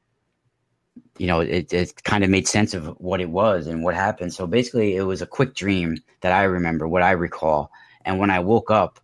you 1.18 1.28
know, 1.28 1.41
it, 1.41 1.72
it 1.74 2.03
kind 2.03 2.24
of 2.24 2.30
made 2.30 2.47
sense 2.47 2.74
of 2.74 2.88
what 2.99 3.22
it 3.22 3.30
was 3.30 3.68
and 3.68 3.84
what 3.84 3.95
happened. 3.95 4.34
So 4.34 4.47
basically, 4.47 4.95
it 4.95 5.03
was 5.03 5.22
a 5.22 5.28
quick 5.28 5.53
dream 5.53 5.97
that 6.22 6.32
I 6.32 6.43
remember, 6.43 6.88
what 6.88 7.03
I 7.03 7.12
recall. 7.12 7.72
And 8.06 8.20
when 8.20 8.30
I 8.30 8.39
woke 8.39 8.72
up, 8.72 8.99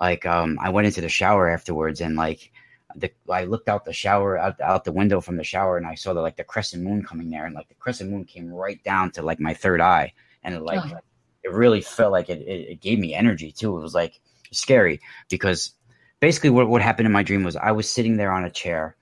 like, 0.00 0.26
um, 0.26 0.58
I 0.60 0.70
went 0.70 0.86
into 0.86 1.00
the 1.00 1.08
shower 1.08 1.48
afterwards 1.48 2.00
and 2.00 2.16
like, 2.16 2.52
the, 2.96 3.10
I 3.30 3.44
looked 3.44 3.68
out 3.68 3.84
the 3.84 3.92
shower 3.92 4.38
out, 4.38 4.60
out 4.60 4.84
the 4.84 4.92
window 4.92 5.20
from 5.20 5.36
the 5.36 5.44
shower 5.44 5.76
and 5.76 5.86
I 5.86 5.94
saw 5.94 6.14
the 6.14 6.22
like 6.22 6.36
the 6.36 6.44
crescent 6.44 6.82
moon 6.82 7.04
coming 7.04 7.30
there 7.30 7.44
and 7.44 7.54
like 7.54 7.68
the 7.68 7.74
crescent 7.74 8.10
moon 8.10 8.24
came 8.24 8.48
right 8.48 8.82
down 8.82 9.10
to 9.12 9.22
like 9.22 9.38
my 9.38 9.52
third 9.52 9.80
eye 9.80 10.12
and 10.42 10.54
it 10.54 10.62
like 10.62 10.80
oh. 10.84 10.98
It 11.44 11.52
really 11.52 11.80
felt 11.80 12.12
like 12.12 12.28
it, 12.28 12.40
it, 12.42 12.70
it 12.70 12.80
gave 12.80 12.98
me 12.98 13.14
energy 13.14 13.52
too. 13.52 13.76
It 13.76 13.82
was 13.82 13.94
like 13.94 14.20
scary 14.52 15.00
because 15.28 15.72
basically 16.20 16.50
what, 16.50 16.68
what 16.68 16.82
happened 16.82 17.06
in 17.06 17.12
my 17.12 17.22
dream 17.22 17.44
was 17.44 17.56
I 17.56 17.72
was 17.72 17.90
sitting 17.90 18.16
there 18.16 18.32
on 18.32 18.44
a 18.44 18.50
chair 18.50 18.96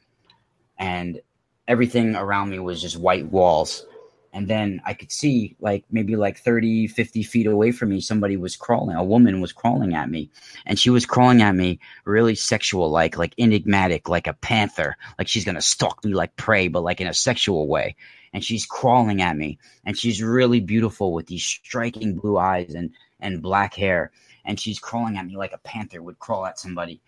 and 0.78 1.20
everything 1.68 2.14
around 2.14 2.50
me 2.50 2.58
was 2.58 2.80
just 2.80 2.98
white 2.98 3.26
walls. 3.30 3.86
And 4.32 4.48
then 4.48 4.82
i 4.84 4.92
could 4.92 5.10
see 5.10 5.56
like 5.60 5.84
maybe 5.90 6.14
like 6.14 6.36
30 6.36 6.88
50 6.88 7.22
feet 7.22 7.46
away 7.46 7.72
from 7.72 7.88
me 7.88 8.02
somebody 8.02 8.36
was 8.36 8.54
crawling 8.54 8.94
a 8.94 9.02
woman 9.02 9.40
was 9.40 9.52
crawling 9.52 9.94
at 9.94 10.10
me. 10.10 10.30
And 10.66 10.78
she 10.78 10.90
was 10.90 11.06
crawling 11.06 11.40
at 11.40 11.54
me 11.54 11.80
really 12.04 12.34
sexual 12.34 12.90
like 12.90 13.16
like 13.16 13.34
enigmatic 13.38 14.10
like 14.10 14.26
a 14.26 14.34
panther 14.34 14.98
like 15.18 15.26
she's 15.26 15.46
gonna 15.46 15.62
stalk 15.62 16.04
me 16.04 16.12
like 16.12 16.36
prey 16.36 16.68
but 16.68 16.82
like 16.82 17.00
in 17.00 17.06
a 17.06 17.14
sexual 17.14 17.66
way 17.66 17.96
and 18.36 18.44
she's 18.44 18.66
crawling 18.66 19.20
at 19.20 19.36
me 19.36 19.58
and 19.84 19.98
she's 19.98 20.22
really 20.22 20.60
beautiful 20.60 21.12
with 21.12 21.26
these 21.26 21.42
striking 21.42 22.14
blue 22.14 22.36
eyes 22.36 22.74
and 22.74 22.92
and 23.18 23.42
black 23.42 23.74
hair 23.74 24.12
and 24.44 24.60
she's 24.60 24.78
crawling 24.78 25.16
at 25.16 25.24
me 25.26 25.36
like 25.36 25.54
a 25.54 25.58
panther 25.58 26.02
would 26.02 26.18
crawl 26.18 26.44
at 26.44 26.58
somebody 26.58 27.00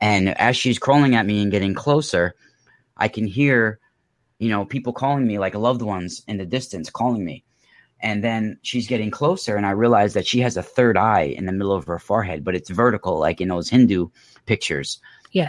and 0.00 0.28
as 0.38 0.56
she's 0.56 0.78
crawling 0.78 1.14
at 1.14 1.24
me 1.24 1.40
and 1.40 1.52
getting 1.52 1.72
closer 1.72 2.34
i 2.96 3.06
can 3.06 3.26
hear 3.26 3.78
you 4.42 4.48
know, 4.48 4.64
people 4.64 4.92
calling 4.92 5.24
me 5.24 5.38
like 5.38 5.54
loved 5.54 5.82
ones 5.82 6.24
in 6.26 6.36
the 6.36 6.44
distance 6.44 6.90
calling 6.90 7.24
me. 7.24 7.44
And 8.00 8.24
then 8.24 8.58
she's 8.62 8.88
getting 8.88 9.12
closer, 9.12 9.54
and 9.54 9.64
I 9.64 9.70
realize 9.70 10.14
that 10.14 10.26
she 10.26 10.40
has 10.40 10.56
a 10.56 10.64
third 10.64 10.96
eye 10.96 11.32
in 11.38 11.46
the 11.46 11.52
middle 11.52 11.72
of 11.72 11.84
her 11.84 12.00
forehead, 12.00 12.42
but 12.42 12.56
it's 12.56 12.68
vertical, 12.68 13.20
like 13.20 13.40
in 13.40 13.46
those 13.46 13.70
Hindu 13.70 14.08
pictures. 14.44 14.98
Yes. 15.30 15.48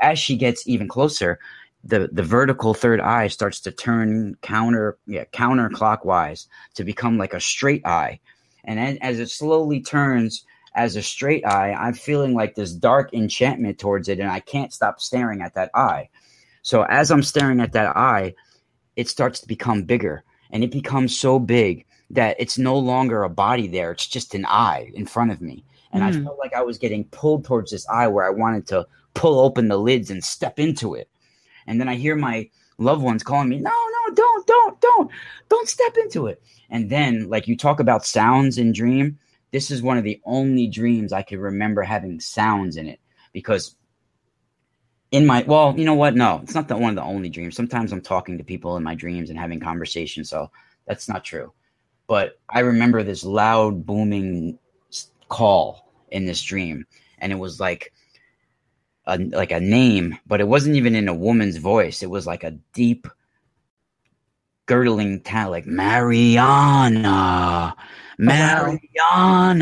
And 0.00 0.12
as 0.12 0.18
she 0.18 0.36
gets 0.36 0.66
even 0.66 0.88
closer, 0.88 1.38
the 1.84 2.08
the 2.12 2.22
vertical 2.22 2.74
third 2.74 3.00
eye 3.00 3.28
starts 3.28 3.60
to 3.60 3.70
turn 3.70 4.36
counter 4.42 4.98
yeah 5.06 5.24
counterclockwise 5.32 6.46
to 6.74 6.84
become 6.84 7.18
like 7.18 7.34
a 7.34 7.40
straight 7.40 7.84
eye, 7.86 8.20
and 8.64 8.78
then 8.78 8.98
as 9.00 9.18
it 9.20 9.30
slowly 9.30 9.80
turns 9.80 10.44
as 10.74 10.96
a 10.96 11.02
straight 11.02 11.46
eye, 11.46 11.72
I'm 11.72 11.94
feeling 11.94 12.34
like 12.34 12.54
this 12.54 12.72
dark 12.72 13.14
enchantment 13.14 13.78
towards 13.78 14.08
it, 14.08 14.18
and 14.18 14.30
I 14.30 14.40
can't 14.40 14.72
stop 14.72 15.00
staring 15.00 15.40
at 15.40 15.54
that 15.54 15.70
eye. 15.74 16.08
So 16.62 16.82
as 16.82 17.10
I'm 17.10 17.22
staring 17.22 17.60
at 17.60 17.72
that 17.72 17.96
eye, 17.96 18.34
it 18.96 19.08
starts 19.08 19.40
to 19.40 19.46
become 19.46 19.84
bigger 19.84 20.24
and 20.50 20.62
it 20.62 20.70
becomes 20.70 21.18
so 21.18 21.38
big 21.38 21.84
that 22.10 22.36
it's 22.38 22.58
no 22.58 22.78
longer 22.78 23.22
a 23.22 23.28
body 23.28 23.66
there. 23.66 23.90
It's 23.90 24.06
just 24.06 24.34
an 24.34 24.46
eye 24.46 24.90
in 24.94 25.04
front 25.04 25.32
of 25.32 25.40
me. 25.40 25.64
And 25.92 26.02
mm. 26.02 26.06
I 26.06 26.12
hmm. 26.12 26.24
felt 26.24 26.38
like 26.38 26.54
I 26.54 26.62
was 26.62 26.78
getting 26.78 27.04
pulled 27.06 27.44
towards 27.44 27.70
this 27.70 27.86
eye 27.88 28.06
where 28.06 28.24
I 28.24 28.30
wanted 28.30 28.66
to 28.68 28.86
pull 29.14 29.40
open 29.40 29.68
the 29.68 29.76
lids 29.76 30.10
and 30.10 30.22
step 30.22 30.58
into 30.58 30.94
it. 30.94 31.08
And 31.66 31.80
then 31.80 31.88
I 31.88 31.94
hear 31.94 32.16
my 32.16 32.48
loved 32.78 33.02
ones 33.02 33.22
calling 33.22 33.48
me, 33.48 33.58
no, 33.58 33.70
no, 33.70 34.14
don't, 34.14 34.46
don't, 34.46 34.80
don't, 34.80 35.10
don't, 35.48 35.68
step 35.68 35.96
into 35.96 36.26
it. 36.26 36.42
And 36.70 36.90
then, 36.90 37.28
like 37.28 37.48
you 37.48 37.56
talk 37.56 37.80
about 37.80 38.06
sounds 38.06 38.58
in 38.58 38.72
dream, 38.72 39.18
this 39.52 39.70
is 39.70 39.82
one 39.82 39.96
of 39.96 40.04
the 40.04 40.20
only 40.24 40.66
dreams 40.66 41.12
I 41.12 41.22
can 41.22 41.38
remember 41.38 41.82
having 41.82 42.18
sounds 42.20 42.76
in 42.76 42.88
it 42.88 43.00
because 43.32 43.76
in 45.14 45.26
my 45.26 45.44
well, 45.46 45.74
you 45.78 45.84
know 45.84 45.94
what? 45.94 46.16
No, 46.16 46.40
it's 46.42 46.56
not 46.56 46.66
the 46.66 46.76
one 46.76 46.90
of 46.90 46.96
the 46.96 47.02
only 47.02 47.28
dreams. 47.28 47.54
Sometimes 47.54 47.92
I'm 47.92 48.00
talking 48.00 48.36
to 48.36 48.42
people 48.42 48.76
in 48.76 48.82
my 48.82 48.96
dreams 48.96 49.30
and 49.30 49.38
having 49.38 49.60
conversations, 49.60 50.28
so 50.28 50.50
that's 50.86 51.08
not 51.08 51.24
true. 51.24 51.52
But 52.08 52.40
I 52.48 52.60
remember 52.60 53.04
this 53.04 53.22
loud 53.22 53.86
booming 53.86 54.58
call 55.28 55.92
in 56.10 56.26
this 56.26 56.42
dream, 56.42 56.84
and 57.20 57.30
it 57.30 57.36
was 57.36 57.60
like 57.60 57.92
a 59.06 59.18
like 59.18 59.52
a 59.52 59.60
name, 59.60 60.16
but 60.26 60.40
it 60.40 60.48
wasn't 60.48 60.76
even 60.76 60.94
in 60.94 61.08
a 61.08 61.14
woman's 61.14 61.58
voice. 61.58 62.02
It 62.02 62.10
was 62.10 62.26
like 62.26 62.44
a 62.44 62.52
deep, 62.72 63.06
girdling 64.66 65.20
tone, 65.20 65.50
like 65.50 65.66
Mariana, 65.66 67.76
Mariana, 68.18 69.58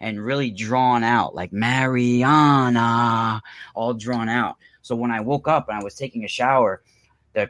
and 0.00 0.24
really 0.24 0.50
drawn 0.50 1.04
out, 1.04 1.34
like 1.34 1.52
Mariana, 1.52 3.42
all 3.74 3.94
drawn 3.94 4.28
out. 4.28 4.56
So 4.82 4.96
when 4.96 5.10
I 5.10 5.20
woke 5.20 5.48
up 5.48 5.68
and 5.68 5.78
I 5.78 5.84
was 5.84 5.94
taking 5.94 6.24
a 6.24 6.28
shower, 6.28 6.82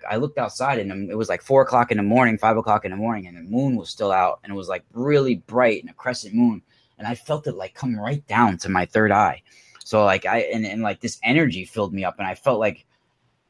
I 0.09 0.17
looked 0.17 0.39
outside 0.39 0.79
and 0.79 1.11
it 1.11 1.17
was 1.17 1.29
like 1.29 1.43
four 1.43 1.63
o'clock 1.63 1.91
in 1.91 1.99
the 1.99 2.03
morning, 2.03 2.39
five 2.39 2.57
o'clock 2.57 2.85
in 2.85 2.91
the 2.91 2.97
morning, 2.97 3.27
and 3.27 3.37
the 3.37 3.43
moon 3.43 3.77
was 3.77 3.91
still 3.91 4.13
out, 4.13 4.41
and 4.43 4.53
it 4.53 4.57
was 4.57 4.69
like 4.69 4.85
really 4.93 5.37
bright 5.37 5.83
and 5.83 5.91
a 5.91 5.95
crescent 5.95 6.35
moon, 6.35 6.63
and 6.99 7.07
I 7.07 7.15
felt 7.15 7.47
it 7.47 7.55
like 7.55 7.75
come 7.75 7.99
right 7.99 8.27
down 8.27 8.59
to 8.59 8.69
my 8.69 8.87
third 8.87 9.13
eye. 9.13 9.43
So 9.85 10.05
like 10.05 10.27
I 10.27 10.39
and, 10.41 10.67
and 10.67 10.83
like 10.83 11.01
this 11.01 11.21
energy 11.23 11.65
filled 11.65 11.95
me 11.95 12.05
up, 12.05 12.19
and 12.19 12.27
I 12.27 12.35
felt 12.35 12.59
like 12.59 12.87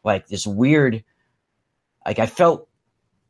like 0.03 0.27
this 0.27 0.47
weird, 0.47 1.03
like 2.05 2.19
I 2.19 2.27
felt 2.27 2.69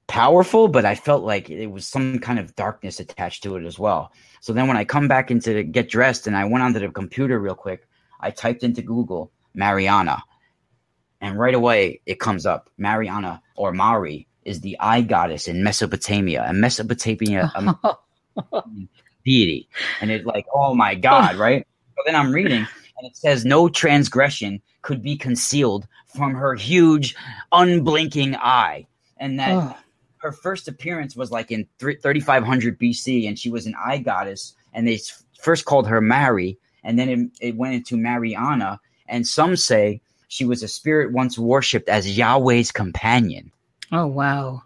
powerful, 0.06 0.68
but 0.68 0.84
I 0.84 0.94
felt 0.94 1.22
like 1.22 1.50
it 1.50 1.66
was 1.66 1.86
some 1.86 2.18
kind 2.18 2.38
of 2.38 2.56
darkness 2.56 3.00
attached 3.00 3.42
to 3.44 3.56
it 3.56 3.64
as 3.64 3.78
well. 3.78 4.10
So 4.40 4.52
then 4.52 4.68
when 4.68 4.76
I 4.76 4.84
come 4.84 5.06
back 5.06 5.30
into 5.30 5.62
get 5.62 5.88
dressed 5.88 6.26
and 6.26 6.36
I 6.36 6.46
went 6.46 6.64
onto 6.64 6.80
the 6.80 6.88
computer 6.88 7.38
real 7.38 7.54
quick, 7.54 7.86
I 8.20 8.30
typed 8.30 8.62
into 8.62 8.82
Google 8.82 9.30
Mariana. 9.54 10.22
And 11.20 11.38
right 11.38 11.54
away 11.54 12.00
it 12.06 12.20
comes 12.20 12.44
up. 12.44 12.70
Mariana 12.76 13.42
or 13.56 13.72
Mari 13.72 14.28
is 14.44 14.60
the 14.60 14.76
eye 14.80 15.00
goddess 15.02 15.46
in 15.48 15.62
Mesopotamia. 15.62 16.44
And 16.46 16.60
Mesopotamia 16.60 17.52
um, 17.54 17.78
deity. 19.24 19.68
And 20.00 20.10
it's 20.10 20.26
like, 20.26 20.46
oh 20.54 20.74
my 20.74 20.94
God, 20.94 21.36
right? 21.36 21.66
So 21.96 22.02
then 22.04 22.16
I'm 22.16 22.32
reading 22.32 22.66
and 22.98 23.06
it 23.06 23.16
says 23.16 23.44
no 23.44 23.68
transgression 23.68 24.62
could 24.82 25.02
be 25.02 25.16
concealed 25.16 25.86
from 26.06 26.34
her 26.34 26.54
huge, 26.54 27.16
unblinking 27.52 28.36
eye. 28.36 28.86
And 29.18 29.38
that 29.38 29.52
oh 29.52 29.76
her 30.24 30.32
first 30.32 30.68
appearance 30.68 31.14
was 31.14 31.30
like 31.30 31.52
in 31.52 31.68
3500 31.78 32.80
BC, 32.80 33.28
and 33.28 33.38
she 33.38 33.50
was 33.50 33.66
an 33.66 33.74
eye 33.78 33.98
goddess. 33.98 34.54
And 34.72 34.88
they 34.88 34.98
first 35.38 35.66
called 35.66 35.86
her 35.86 36.00
Mary, 36.00 36.58
and 36.82 36.98
then 36.98 37.08
it, 37.08 37.48
it 37.48 37.56
went 37.56 37.74
into 37.74 37.98
Mariana. 37.98 38.80
And 39.06 39.26
some 39.26 39.54
say 39.54 40.00
she 40.28 40.46
was 40.46 40.62
a 40.62 40.68
spirit 40.68 41.12
once 41.12 41.38
worshipped 41.38 41.90
as 41.90 42.16
Yahweh's 42.16 42.72
companion. 42.72 43.52
Oh, 43.92 44.06
wow. 44.06 44.62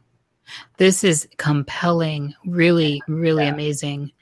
This 0.76 1.03
is 1.03 1.29
compelling. 1.39 2.35
Really, 2.47 3.03
really 3.09 3.45
yeah. 3.45 3.53
amazing. 3.53 4.12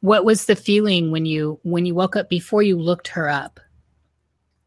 What 0.00 0.24
was 0.24 0.46
the 0.46 0.56
feeling 0.56 1.10
when 1.10 1.26
you 1.26 1.58
when 1.62 1.86
you 1.86 1.94
woke 1.94 2.16
up 2.16 2.28
before 2.28 2.62
you 2.62 2.78
looked 2.78 3.08
her 3.08 3.28
up? 3.28 3.60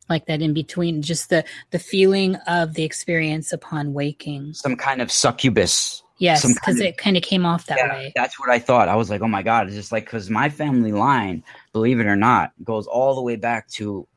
like 0.09 0.25
that 0.27 0.41
in 0.41 0.53
between 0.53 1.01
just 1.01 1.29
the 1.29 1.43
the 1.71 1.79
feeling 1.79 2.35
of 2.47 2.73
the 2.73 2.83
experience 2.83 3.51
upon 3.51 3.93
waking. 3.93 4.53
Some 4.53 4.75
kind 4.75 5.01
of 5.01 5.11
succubus. 5.11 6.03
Yes 6.19 6.45
because 6.45 6.79
it 6.79 6.97
kind 6.97 7.17
of 7.17 7.23
came 7.23 7.45
off 7.45 7.65
that 7.65 7.77
yeah, 7.77 7.89
way. 7.89 8.11
that's 8.15 8.39
what 8.39 8.49
i 8.49 8.59
thought. 8.59 8.87
I 8.87 8.95
was 8.95 9.09
like 9.09 9.21
oh 9.21 9.27
my 9.27 9.43
god. 9.43 9.67
It's 9.67 9.75
just 9.75 9.91
like 9.91 10.05
because 10.05 10.29
my 10.29 10.49
family 10.49 10.91
line 10.91 11.43
believe 11.73 11.99
it 11.99 12.05
or 12.05 12.15
not 12.15 12.51
goes 12.63 12.87
all 12.87 13.15
the 13.15 13.21
way 13.21 13.35
back 13.35 13.67
to 13.71 14.07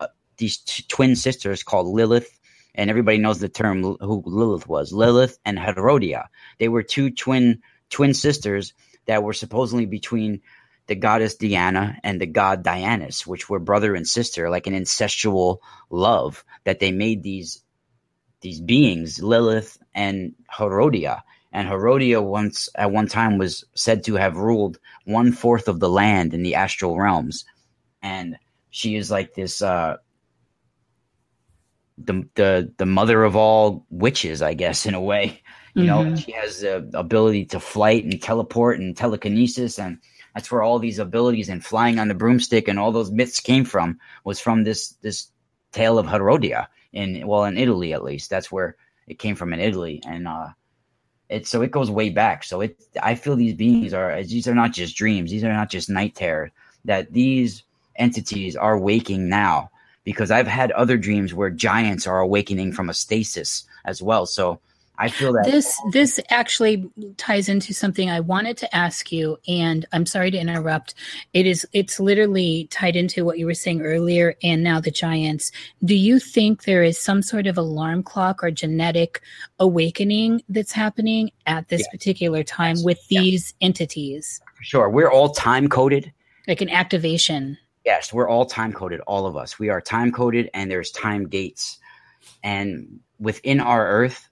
uh, 0.00 0.08
these 0.36 0.58
t- 0.58 0.84
twin 0.88 1.16
sisters 1.16 1.62
called 1.62 1.86
lilith 1.86 2.38
and 2.74 2.90
everybody 2.90 3.18
knows 3.18 3.40
the 3.40 3.48
term 3.48 3.82
who 3.82 4.22
lilith 4.26 4.68
was 4.68 4.92
lilith 4.92 5.38
and 5.44 5.58
herodia. 5.58 6.28
They 6.58 6.68
were 6.68 6.82
two 6.82 7.10
twin 7.10 7.62
twin 7.88 8.14
sisters 8.14 8.72
that 9.06 9.22
were 9.22 9.32
supposedly 9.32 9.86
between 9.86 10.40
the 10.86 10.94
goddess 10.96 11.36
Diana 11.36 11.98
and 12.02 12.20
the 12.20 12.26
god 12.26 12.64
Dianus, 12.64 13.26
which 13.26 13.48
were 13.48 13.58
brother 13.60 13.94
and 13.94 14.06
sister, 14.06 14.50
like 14.50 14.66
an 14.66 14.74
incestual 14.74 15.58
love 15.88 16.44
that 16.64 16.80
they 16.80 16.92
made 16.92 17.22
these 17.22 17.62
these 18.40 18.60
beings, 18.60 19.22
Lilith 19.22 19.78
and 19.94 20.34
Herodia. 20.48 21.22
And 21.52 21.68
Herodia 21.68 22.22
once 22.22 22.68
at 22.74 22.90
one 22.90 23.06
time 23.06 23.38
was 23.38 23.64
said 23.74 24.04
to 24.04 24.14
have 24.14 24.36
ruled 24.36 24.78
one 25.04 25.32
fourth 25.32 25.68
of 25.68 25.80
the 25.80 25.88
land 25.88 26.32
in 26.32 26.42
the 26.42 26.54
astral 26.54 26.98
realms. 26.98 27.44
And 28.02 28.36
she 28.70 28.96
is 28.96 29.10
like 29.10 29.34
this 29.34 29.62
uh 29.62 29.98
the 31.98 32.26
the 32.34 32.72
the 32.78 32.86
mother 32.86 33.24
of 33.24 33.36
all 33.36 33.86
witches, 33.90 34.42
I 34.42 34.54
guess, 34.54 34.86
in 34.86 34.94
a 34.94 35.00
way. 35.00 35.42
You 35.74 35.84
mm-hmm. 35.84 36.10
know, 36.10 36.16
she 36.16 36.32
has 36.32 36.60
the 36.60 36.88
ability 36.94 37.46
to 37.46 37.60
flight 37.60 38.04
and 38.04 38.20
teleport 38.20 38.80
and 38.80 38.96
telekinesis 38.96 39.78
and 39.78 39.98
that's 40.34 40.50
where 40.50 40.62
all 40.62 40.78
these 40.78 40.98
abilities 40.98 41.48
and 41.48 41.64
flying 41.64 41.98
on 41.98 42.08
the 42.08 42.14
broomstick 42.14 42.68
and 42.68 42.78
all 42.78 42.92
those 42.92 43.10
myths 43.10 43.40
came 43.40 43.64
from 43.64 43.98
was 44.24 44.40
from 44.40 44.64
this 44.64 44.90
this 45.02 45.28
tale 45.72 45.98
of 45.98 46.06
Herodia 46.06 46.68
in 46.92 47.26
well 47.26 47.44
in 47.44 47.58
Italy 47.58 47.92
at 47.92 48.04
least. 48.04 48.30
That's 48.30 48.50
where 48.50 48.76
it 49.06 49.18
came 49.18 49.34
from 49.34 49.52
in 49.52 49.60
Italy 49.60 50.02
and 50.06 50.28
uh 50.28 50.48
it 51.28 51.46
so 51.46 51.62
it 51.62 51.70
goes 51.70 51.90
way 51.90 52.10
back. 52.10 52.44
So 52.44 52.60
it 52.60 52.76
I 53.02 53.14
feel 53.14 53.36
these 53.36 53.54
beings 53.54 53.94
are 53.94 54.22
these 54.22 54.48
are 54.48 54.54
not 54.54 54.72
just 54.72 54.96
dreams. 54.96 55.30
These 55.30 55.44
are 55.44 55.52
not 55.52 55.70
just 55.70 55.90
night 55.90 56.14
terror. 56.14 56.52
That 56.84 57.12
these 57.12 57.64
entities 57.96 58.56
are 58.56 58.78
waking 58.78 59.28
now 59.28 59.70
because 60.04 60.30
I've 60.30 60.46
had 60.46 60.72
other 60.72 60.96
dreams 60.96 61.34
where 61.34 61.50
giants 61.50 62.06
are 62.06 62.20
awakening 62.20 62.72
from 62.72 62.88
a 62.88 62.94
stasis 62.94 63.64
as 63.84 64.00
well. 64.00 64.26
So 64.26 64.60
I 65.00 65.08
feel 65.08 65.32
that 65.32 65.46
this 65.46 65.80
this 65.92 66.20
actually 66.28 66.90
ties 67.16 67.48
into 67.48 67.72
something 67.72 68.10
I 68.10 68.20
wanted 68.20 68.58
to 68.58 68.76
ask 68.76 69.10
you, 69.10 69.38
and 69.48 69.86
I'm 69.92 70.04
sorry 70.04 70.30
to 70.30 70.38
interrupt. 70.38 70.92
It 71.32 71.46
is 71.46 71.66
it's 71.72 71.98
literally 71.98 72.68
tied 72.70 72.96
into 72.96 73.24
what 73.24 73.38
you 73.38 73.46
were 73.46 73.54
saying 73.54 73.80
earlier, 73.80 74.34
and 74.42 74.62
now 74.62 74.78
the 74.78 74.90
giants. 74.90 75.52
Do 75.82 75.94
you 75.94 76.18
think 76.20 76.64
there 76.64 76.82
is 76.82 76.98
some 76.98 77.22
sort 77.22 77.46
of 77.46 77.56
alarm 77.56 78.02
clock 78.02 78.44
or 78.44 78.50
genetic 78.50 79.22
awakening 79.58 80.42
that's 80.50 80.72
happening 80.72 81.30
at 81.46 81.68
this 81.68 81.80
yeah. 81.80 81.90
particular 81.92 82.42
time 82.42 82.76
yes. 82.76 82.84
with 82.84 83.08
these 83.08 83.54
yeah. 83.58 83.68
entities? 83.68 84.42
Sure, 84.60 84.90
we're 84.90 85.10
all 85.10 85.30
time 85.30 85.70
coded, 85.70 86.12
like 86.46 86.60
an 86.60 86.68
activation. 86.68 87.56
Yes, 87.86 88.12
we're 88.12 88.28
all 88.28 88.44
time 88.44 88.74
coded. 88.74 89.00
All 89.06 89.24
of 89.24 89.34
us, 89.34 89.58
we 89.58 89.70
are 89.70 89.80
time 89.80 90.12
coded, 90.12 90.50
and 90.52 90.70
there's 90.70 90.90
time 90.90 91.26
gates, 91.26 91.78
and 92.42 93.00
within 93.18 93.60
our 93.60 93.86
Earth 93.88 94.29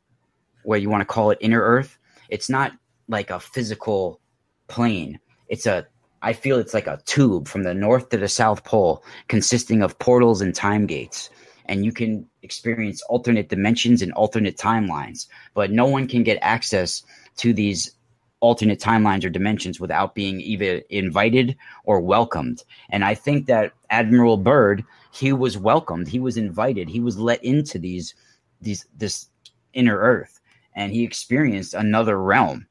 where 0.69 0.79
you 0.79 0.91
want 0.91 1.01
to 1.01 1.07
call 1.07 1.31
it 1.31 1.39
inner 1.41 1.63
earth, 1.63 1.97
it's 2.29 2.51
not 2.51 2.73
like 3.09 3.31
a 3.31 3.41
physical 3.41 4.21
plane. 4.67 5.19
It's 5.49 5.65
a 5.65 5.87
I 6.21 6.35
feel 6.35 6.59
it's 6.59 6.75
like 6.75 6.87
a 6.87 7.01
tube 7.07 7.49
from 7.49 7.63
the 7.63 7.73
north 7.73 8.11
to 8.11 8.19
the 8.19 8.29
south 8.29 8.65
pole 8.65 9.03
consisting 9.29 9.81
of 9.81 9.99
portals 9.99 10.43
and 10.43 10.55
time 10.55 10.87
gates. 10.87 11.31
And 11.65 11.87
you 11.87 11.93
can 11.93 12.29
experience 12.43 13.01
alternate 13.09 13.49
dimensions 13.49 14.03
and 14.03 14.13
alternate 14.13 14.59
timelines, 14.59 15.27
but 15.55 15.71
no 15.71 15.87
one 15.87 16.07
can 16.07 16.23
get 16.23 16.39
access 16.43 17.03
to 17.39 17.55
these 17.55 17.95
alternate 18.41 18.79
timelines 18.79 19.25
or 19.25 19.31
dimensions 19.31 19.81
without 19.81 20.15
being 20.15 20.39
either 20.39 20.83
invited 20.91 21.57
or 21.85 21.99
welcomed. 21.99 22.63
And 22.91 23.07
I 23.07 23.15
think 23.15 23.47
that 23.47 23.73
Admiral 23.89 24.37
Byrd, 24.37 24.85
he 25.13 25.33
was 25.33 25.57
welcomed, 25.57 26.09
he 26.09 26.21
was 26.21 26.37
invited, 26.37 26.91
he 26.91 27.01
was 27.01 27.19
let 27.19 27.43
into 27.43 27.79
these 27.79 28.15
these 28.61 28.85
this 28.99 29.31
inner 29.73 29.97
earth 29.97 30.38
and 30.79 30.93
he 30.93 31.03
experienced 31.03 31.75
another 31.75 32.17
realm. 32.17 32.67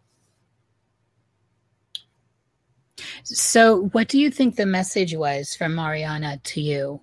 So, 3.24 3.90
what 3.92 4.08
do 4.08 4.18
you 4.18 4.32
think 4.32 4.56
the 4.56 4.66
message 4.66 5.14
was 5.14 5.54
from 5.54 5.76
Mariana 5.76 6.40
to 6.46 6.62
you? 6.62 7.02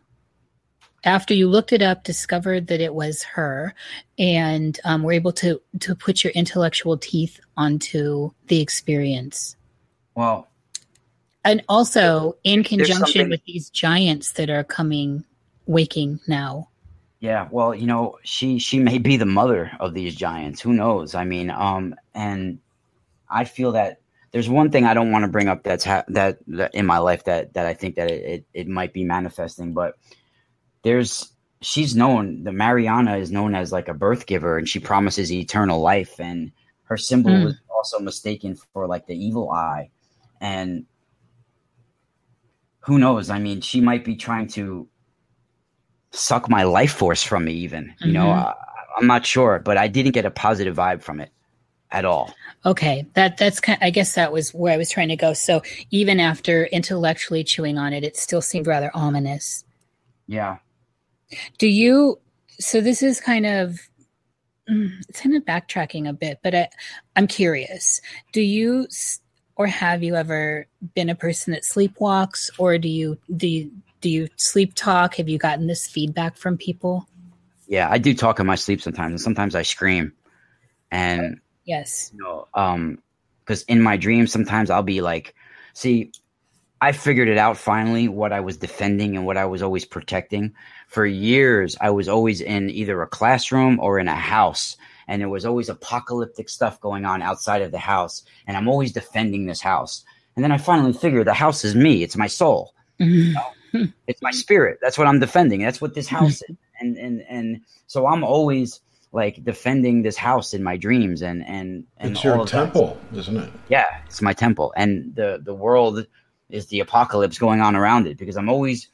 After 1.04 1.34
you 1.34 1.48
looked 1.48 1.74
it 1.74 1.82
up, 1.82 2.02
discovered 2.02 2.68
that 2.68 2.80
it 2.80 2.94
was 2.94 3.22
her, 3.22 3.74
and 4.18 4.80
um, 4.84 5.02
were 5.02 5.12
able 5.12 5.32
to 5.32 5.60
to 5.80 5.94
put 5.94 6.24
your 6.24 6.32
intellectual 6.32 6.96
teeth 6.96 7.38
onto 7.58 8.30
the 8.46 8.62
experience. 8.62 9.56
Well, 10.14 10.48
and 11.44 11.62
also 11.68 12.36
in 12.42 12.64
conjunction 12.64 13.28
with 13.28 13.44
these 13.44 13.68
giants 13.68 14.32
that 14.32 14.48
are 14.48 14.64
coming, 14.64 15.24
waking 15.66 16.20
now. 16.26 16.70
Yeah, 17.20 17.48
well, 17.50 17.74
you 17.74 17.86
know, 17.86 18.18
she 18.22 18.58
she 18.58 18.78
may 18.78 18.98
be 18.98 19.16
the 19.16 19.26
mother 19.26 19.72
of 19.80 19.94
these 19.94 20.14
giants. 20.14 20.60
Who 20.60 20.72
knows? 20.72 21.14
I 21.14 21.24
mean, 21.24 21.50
um, 21.50 21.94
and 22.14 22.58
I 23.30 23.44
feel 23.44 23.72
that 23.72 24.00
there's 24.32 24.48
one 24.48 24.70
thing 24.70 24.84
I 24.84 24.94
don't 24.94 25.10
want 25.12 25.24
to 25.24 25.30
bring 25.30 25.48
up 25.48 25.62
that's 25.62 25.84
ha- 25.84 26.04
that, 26.08 26.38
that 26.48 26.74
in 26.74 26.86
my 26.86 26.98
life 26.98 27.24
that 27.24 27.54
that 27.54 27.66
I 27.66 27.74
think 27.74 27.94
that 27.96 28.10
it, 28.10 28.24
it, 28.24 28.46
it 28.52 28.68
might 28.68 28.92
be 28.92 29.04
manifesting, 29.04 29.72
but 29.72 29.94
there's 30.82 31.32
she's 31.62 31.96
known 31.96 32.44
the 32.44 32.52
Mariana 32.52 33.16
is 33.16 33.30
known 33.32 33.54
as 33.54 33.72
like 33.72 33.88
a 33.88 33.94
birth 33.94 34.26
giver 34.26 34.58
and 34.58 34.68
she 34.68 34.78
promises 34.78 35.32
eternal 35.32 35.80
life 35.80 36.20
and 36.20 36.52
her 36.84 36.96
symbol 36.98 37.30
Mm. 37.30 37.44
was 37.44 37.54
also 37.74 37.98
mistaken 38.00 38.54
for 38.74 38.86
like 38.86 39.06
the 39.06 39.16
evil 39.16 39.50
eye 39.50 39.88
and 40.42 40.84
who 42.80 42.98
knows 42.98 43.30
i 43.30 43.38
mean 43.38 43.60
she 43.62 43.80
might 43.80 44.04
be 44.04 44.14
trying 44.14 44.46
to 44.46 44.86
suck 46.14 46.48
my 46.48 46.62
life 46.62 46.92
force 46.92 47.22
from 47.22 47.44
me 47.44 47.52
even 47.52 47.92
you 48.00 48.12
know 48.12 48.26
Mhm. 48.26 48.44
I, 48.46 48.54
i'm 48.98 49.06
not 49.06 49.26
sure 49.26 49.58
but 49.58 49.76
i 49.76 49.88
didn't 49.88 50.12
get 50.12 50.24
a 50.24 50.30
positive 50.30 50.76
vibe 50.76 51.02
from 51.02 51.20
it 51.20 51.30
at 51.90 52.04
all 52.04 52.34
Okay, 52.66 53.04
that 53.12 53.36
that's 53.36 53.60
kind. 53.60 53.78
I 53.82 53.90
guess 53.90 54.14
that 54.14 54.32
was 54.32 54.54
where 54.54 54.72
I 54.72 54.78
was 54.78 54.88
trying 54.90 55.08
to 55.08 55.16
go. 55.16 55.34
So 55.34 55.60
even 55.90 56.18
after 56.18 56.64
intellectually 56.64 57.44
chewing 57.44 57.76
on 57.76 57.92
it, 57.92 58.04
it 58.04 58.16
still 58.16 58.40
seemed 58.40 58.66
rather 58.66 58.90
ominous. 58.94 59.64
yeah 60.26 60.56
Do 61.58 61.68
you? 61.68 62.18
So 62.58 62.80
this 62.80 63.02
is 63.02 63.20
kind 63.20 63.44
of 63.44 63.80
mm, 64.70 64.90
it's 65.10 65.20
kind 65.20 65.36
of 65.36 65.44
backtracking 65.44 66.08
a 66.08 66.14
bit, 66.14 66.38
but 66.42 66.54
I, 66.54 66.68
I'm 67.16 67.26
curious. 67.26 68.00
Do 68.32 68.40
you 68.40 68.88
or 69.56 69.66
have 69.66 70.02
you 70.02 70.16
ever 70.16 70.66
been 70.94 71.10
a 71.10 71.14
person 71.14 71.52
that 71.52 71.64
sleepwalks, 71.64 72.50
or 72.58 72.78
do 72.78 72.88
you 72.88 73.18
do 73.36 73.46
you, 73.46 73.70
do 74.04 74.10
you 74.10 74.28
sleep 74.36 74.74
talk? 74.74 75.14
Have 75.16 75.30
you 75.30 75.38
gotten 75.38 75.66
this 75.66 75.86
feedback 75.88 76.36
from 76.36 76.58
people? 76.58 77.08
yeah 77.66 77.88
i 77.90 77.96
do 77.96 78.12
talk 78.14 78.38
in 78.38 78.46
my 78.46 78.54
sleep 78.56 78.82
sometimes 78.82 79.12
and 79.12 79.20
sometimes 79.20 79.54
i 79.54 79.62
scream 79.62 80.12
and 80.90 81.40
Yes. 81.64 82.10
you 82.12 82.22
know, 82.22 82.46
um, 82.52 82.98
because 83.40 83.62
in 83.62 83.80
my 83.80 83.96
dreams 83.96 84.30
sometimes 84.30 84.68
I'll 84.68 84.82
be 84.82 85.00
like, 85.00 85.34
see, 85.72 86.12
I 86.82 86.92
figured 86.92 87.28
it 87.28 87.38
out 87.38 87.56
finally 87.56 88.06
what 88.06 88.32
I 88.34 88.40
was 88.40 88.58
defending 88.58 89.16
and 89.16 89.24
what 89.24 89.38
I 89.38 89.46
was 89.46 89.62
always 89.62 89.86
protecting. 89.86 90.52
For 90.88 91.06
years, 91.06 91.74
I 91.80 91.88
was 91.88 92.06
always 92.06 92.42
in 92.42 92.68
either 92.68 93.00
a 93.00 93.06
classroom 93.06 93.80
or 93.80 93.98
in 93.98 94.08
a 94.08 94.14
house, 94.14 94.76
and 95.08 95.22
there 95.22 95.30
was 95.30 95.46
always 95.46 95.70
apocalyptic 95.70 96.50
stuff 96.50 96.80
going 96.80 97.06
on 97.06 97.22
outside 97.22 97.62
of 97.62 97.72
the 97.72 97.78
house, 97.78 98.24
and 98.46 98.56
I'm 98.58 98.68
always 98.68 98.92
defending 98.92 99.46
this 99.46 99.62
house. 99.62 100.04
And 100.36 100.44
then 100.44 100.52
I 100.52 100.58
finally 100.58 100.92
figured 100.92 101.26
the 101.26 101.32
house 101.32 101.64
is 101.64 101.74
me; 101.74 102.02
it's 102.02 102.16
my 102.16 102.26
soul, 102.28 102.74
Mhm. 103.00 103.34
It's 104.06 104.22
my 104.22 104.30
spirit. 104.30 104.78
That's 104.80 104.98
what 104.98 105.06
I'm 105.06 105.20
defending. 105.20 105.62
That's 105.62 105.80
what 105.80 105.94
this 105.94 106.08
house 106.08 106.42
mm-hmm. 106.42 106.52
is, 106.52 106.58
and 106.80 106.96
and 106.96 107.22
and 107.28 107.60
so 107.86 108.06
I'm 108.06 108.24
always 108.24 108.80
like 109.12 109.44
defending 109.44 110.02
this 110.02 110.16
house 110.16 110.54
in 110.54 110.62
my 110.62 110.76
dreams 110.76 111.22
and 111.22 111.44
and 111.46 111.84
and 111.98 112.12
It's 112.12 112.24
all 112.24 112.32
your 112.32 112.40
of 112.42 112.50
that. 112.50 112.56
temple, 112.56 112.98
isn't 113.14 113.36
it? 113.36 113.50
Yeah, 113.68 113.86
it's 114.06 114.20
my 114.20 114.32
temple, 114.32 114.72
and 114.76 115.14
the 115.14 115.40
the 115.42 115.54
world 115.54 116.06
is 116.50 116.66
the 116.66 116.80
apocalypse 116.80 117.38
going 117.38 117.60
on 117.60 117.76
around 117.76 118.06
it 118.06 118.18
because 118.18 118.36
I'm 118.36 118.48
always 118.48 118.88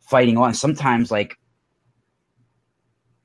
fighting 0.00 0.36
on. 0.36 0.54
Sometimes 0.54 1.10
like 1.10 1.37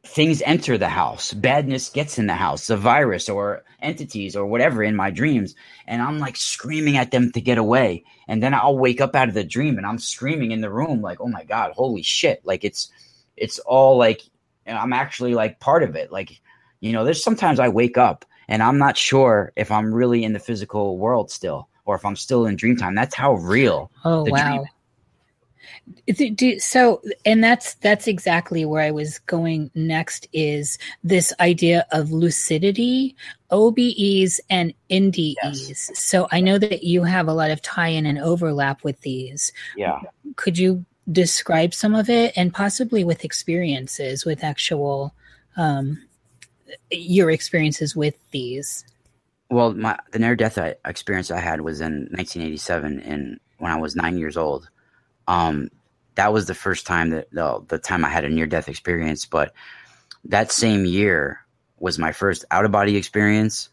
things 0.06 0.42
enter 0.46 0.78
the 0.78 0.90
house, 0.90 1.34
badness 1.34 1.90
gets 1.90 2.20
in 2.20 2.28
the 2.28 2.34
house, 2.34 2.70
a 2.70 2.78
virus 2.78 3.30
or 3.30 3.64
entities 3.82 4.36
or 4.36 4.46
whatever 4.46 4.84
in 4.84 4.96
my 4.96 5.10
dreams, 5.10 5.56
and 5.88 6.02
I'm 6.02 6.20
like 6.20 6.36
screaming 6.36 6.98
at 6.98 7.12
them 7.12 7.32
to 7.32 7.42
get 7.42 7.58
away, 7.58 8.04
and 8.28 8.44
then 8.44 8.54
I'll 8.54 8.78
wake 8.78 9.02
up 9.02 9.16
out 9.16 9.30
of 9.30 9.34
the 9.34 9.44
dream 9.44 9.78
and 9.78 9.86
I'm 9.86 10.00
screaming 10.00 10.52
in 10.52 10.62
the 10.62 10.72
room 10.72 11.02
like, 11.02 11.22
oh 11.22 11.28
my 11.28 11.44
god, 11.44 11.72
holy 11.74 12.04
shit! 12.04 12.42
Like 12.44 12.64
it's 12.64 12.92
it's 13.38 13.60
all 13.60 13.98
like 13.98 14.22
I'm 14.68 14.94
actually 14.94 15.36
like 15.36 15.60
part 15.60 15.84
of 15.84 15.96
it. 15.96 16.12
Like 16.12 16.42
you 16.80 16.92
know, 16.92 17.06
there's 17.06 17.24
sometimes 17.24 17.60
I 17.60 17.70
wake 17.70 17.98
up 17.98 18.26
and 18.48 18.62
I'm 18.62 18.78
not 18.78 18.98
sure 18.98 19.54
if 19.56 19.72
I'm 19.72 19.94
really 19.94 20.24
in 20.24 20.34
the 20.34 20.40
physical 20.40 20.98
world 20.98 21.32
still 21.32 21.70
or 21.86 21.96
if 21.96 22.06
I'm 22.06 22.16
still 22.16 22.46
in 22.46 22.56
dream 22.56 22.76
time. 22.76 22.96
That's 22.96 23.16
how 23.16 23.36
real. 23.36 23.90
Oh 24.04 24.26
the 24.26 24.32
wow. 24.32 24.58
dream. 24.58 24.66
Do- 26.08 26.60
so 26.60 27.02
and 27.26 27.44
that's 27.44 27.74
that's 27.76 28.08
exactly 28.08 28.64
where 28.64 28.82
i 28.82 28.92
was 28.92 29.20
going 29.20 29.70
next 29.76 30.28
is 30.32 30.78
this 31.04 31.34
idea 31.42 31.86
of 31.92 32.12
lucidity 32.12 33.16
obes 33.52 34.40
and 34.50 34.74
ndes 34.90 35.36
Yes. 35.44 35.92
so 35.94 36.28
i 36.32 36.40
know 36.40 36.58
that 36.58 36.84
you 36.84 37.04
have 37.04 37.28
a 37.28 37.34
lot 37.34 37.52
of 37.52 37.62
tie-in 37.62 38.06
and 38.06 38.18
overlap 38.18 38.84
with 38.86 39.00
these 39.02 39.52
Yeah. 39.76 40.00
could 40.38 40.58
you 40.58 40.86
describe 41.12 41.74
some 41.74 41.96
of 41.96 42.10
it 42.10 42.32
and 42.38 42.54
possibly 42.54 43.04
with 43.04 43.26
experiences 43.26 44.26
with 44.26 44.42
actual 44.44 45.14
um 45.58 46.02
your 46.92 47.30
experiences 47.30 47.94
with 47.96 48.16
these 48.32 48.86
Well, 49.50 49.74
my 49.74 49.98
the 50.12 50.20
near 50.20 50.36
death 50.36 50.58
experience 50.86 51.30
I 51.30 51.40
had 51.40 51.62
was 51.62 51.82
in 51.82 52.08
1987, 52.12 53.02
and 53.02 53.40
when 53.58 53.72
I 53.72 53.78
was 53.80 53.96
nine 53.96 54.18
years 54.18 54.38
old. 54.38 54.70
Um, 55.28 55.70
that 56.16 56.32
was 56.34 56.46
the 56.46 56.56
first 56.56 56.86
time 56.86 57.10
that 57.12 57.32
the, 57.32 57.64
the 57.68 57.80
time 57.80 58.06
I 58.06 58.10
had 58.10 58.26
a 58.26 58.30
near 58.30 58.46
death 58.48 58.70
experience. 58.70 59.26
But 59.26 59.54
that 60.26 60.52
same 60.52 60.86
year 60.86 61.40
was 61.80 61.98
my 62.00 62.12
first 62.12 62.46
out 62.52 62.66
of 62.66 62.72
body 62.72 62.96
experience, 62.96 63.70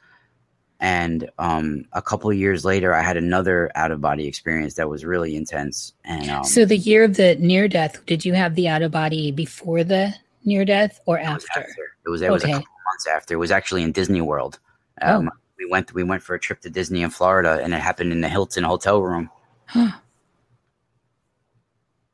and 0.80 1.30
um, 1.38 1.84
a 1.92 2.00
couple 2.00 2.30
of 2.30 2.36
years 2.36 2.64
later, 2.64 2.94
I 2.94 3.02
had 3.02 3.16
another 3.16 3.70
out 3.74 3.90
of 3.90 4.00
body 4.00 4.26
experience 4.26 4.74
that 4.74 4.88
was 4.88 5.04
really 5.04 5.36
intense. 5.36 5.92
And 6.04 6.30
um, 6.30 6.44
so 6.44 6.64
the 6.64 6.78
year 6.78 7.04
of 7.04 7.16
the 7.16 7.36
near 7.36 7.68
death 7.68 8.04
did 8.06 8.24
you 8.24 8.32
have 8.32 8.54
the 8.54 8.68
out 8.68 8.82
of 8.82 8.90
body 8.90 9.30
before 9.30 9.84
the 9.84 10.14
near 10.44 10.64
death 10.64 10.98
or 11.04 11.18
was 11.18 11.46
after 11.54 11.70
It 12.06 12.08
was 12.08 12.22
it 12.22 12.30
was 12.30 12.42
a 12.42 12.46
Okay. 12.46 12.52
couple 12.54 12.68
months 12.90 13.06
after. 13.06 13.34
It 13.34 13.36
was 13.36 13.50
actually 13.50 13.82
in 13.82 13.92
Disney 13.92 14.22
World. 14.22 14.58
Oh. 15.02 15.16
Um, 15.16 15.30
We 15.58 15.66
went 15.70 15.92
we 15.92 16.02
went 16.02 16.22
for 16.22 16.34
a 16.34 16.40
trip 16.40 16.60
to 16.62 16.70
Disney 16.70 17.02
in 17.02 17.10
Florida, 17.10 17.60
and 17.62 17.74
it 17.74 17.80
happened 17.80 18.12
in 18.12 18.22
the 18.22 18.28
Hilton 18.30 18.64
hotel 18.64 19.02
room. 19.02 19.28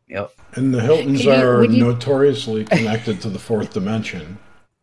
Yep. 0.09 0.31
And 0.55 0.73
the 0.75 0.81
Hiltons 0.81 1.25
you- 1.25 1.33
are 1.33 1.65
you- 1.65 1.85
notoriously 1.85 2.65
connected 2.65 3.21
to 3.23 3.29
the 3.31 3.39
fourth 3.39 3.73
dimension. 3.73 4.39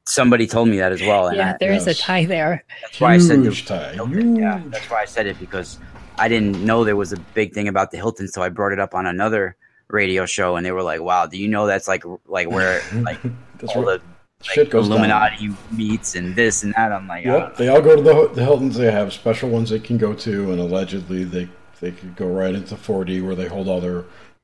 Somebody 0.05 0.47
told 0.47 0.67
me 0.67 0.77
that 0.79 0.91
as 0.91 1.01
well, 1.01 1.27
and 1.27 1.37
yeah 1.37 1.53
I, 1.53 1.57
there 1.61 1.71
is 1.71 1.87
yes. 1.87 1.97
a 1.97 2.01
tie 2.01 2.25
there 2.25 2.65
that's 2.81 2.99
why 2.99 3.13
I 3.13 3.17
said 3.19 3.39
the, 3.39 3.43
Huge 3.43 3.65
tie. 3.65 3.93
Hilton. 3.93 4.35
Yeah, 4.35 4.61
that's 4.65 4.89
why 4.89 5.01
I 5.01 5.05
said 5.05 5.27
it 5.27 5.39
because 5.39 5.79
I 6.17 6.27
didn't 6.27 6.63
know 6.65 6.83
there 6.83 6.97
was 6.97 7.13
a 7.13 7.17
big 7.33 7.53
thing 7.53 7.69
about 7.69 7.91
the 7.91 7.97
Hilton, 7.97 8.27
so 8.27 8.41
I 8.43 8.49
brought 8.49 8.73
it 8.73 8.79
up 8.79 8.93
on 8.93 9.05
another 9.05 9.55
radio 9.87 10.25
show, 10.25 10.57
and 10.57 10.65
they 10.65 10.73
were 10.73 10.83
like, 10.83 11.01
"Wow, 11.01 11.25
do 11.27 11.37
you 11.37 11.47
know 11.47 11.67
that's 11.67 11.87
like 11.87 12.03
like 12.27 12.49
where 12.51 12.81
like 12.95 13.17
That's 13.59 13.73
all 13.77 13.83
what 13.85 14.01
the 14.01 14.45
shit 14.45 14.65
like, 14.65 14.71
goes 14.71 14.89
down. 14.89 14.97
Illuminati 14.97 15.49
meets 15.71 16.15
and 16.15 16.35
this 16.35 16.63
and 16.63 16.73
that?" 16.73 16.91
I'm 16.91 17.07
like, 17.07 17.23
Yep, 17.23 17.41
"Ah." 17.53 17.57
they 17.57 17.69
all 17.69 17.81
go 17.81 17.95
to 17.95 18.01
the, 18.01 18.29
the 18.35 18.43
Hiltons. 18.43 18.75
They 18.75 18.91
have 18.91 19.13
special 19.13 19.49
ones 19.49 19.69
they 19.69 19.79
can 19.79 19.97
go 19.97 20.13
to, 20.13 20.51
and 20.51 20.59
allegedly 20.59 21.23
they 21.23 21.47
they 21.79 21.91
could 21.91 22.17
go 22.17 22.27
right 22.27 22.53
into 22.53 22.75
4D 22.75 23.25
where 23.25 23.35
they 23.35 23.47
hold 23.47 23.69
all 23.69 23.79
their 23.79 24.03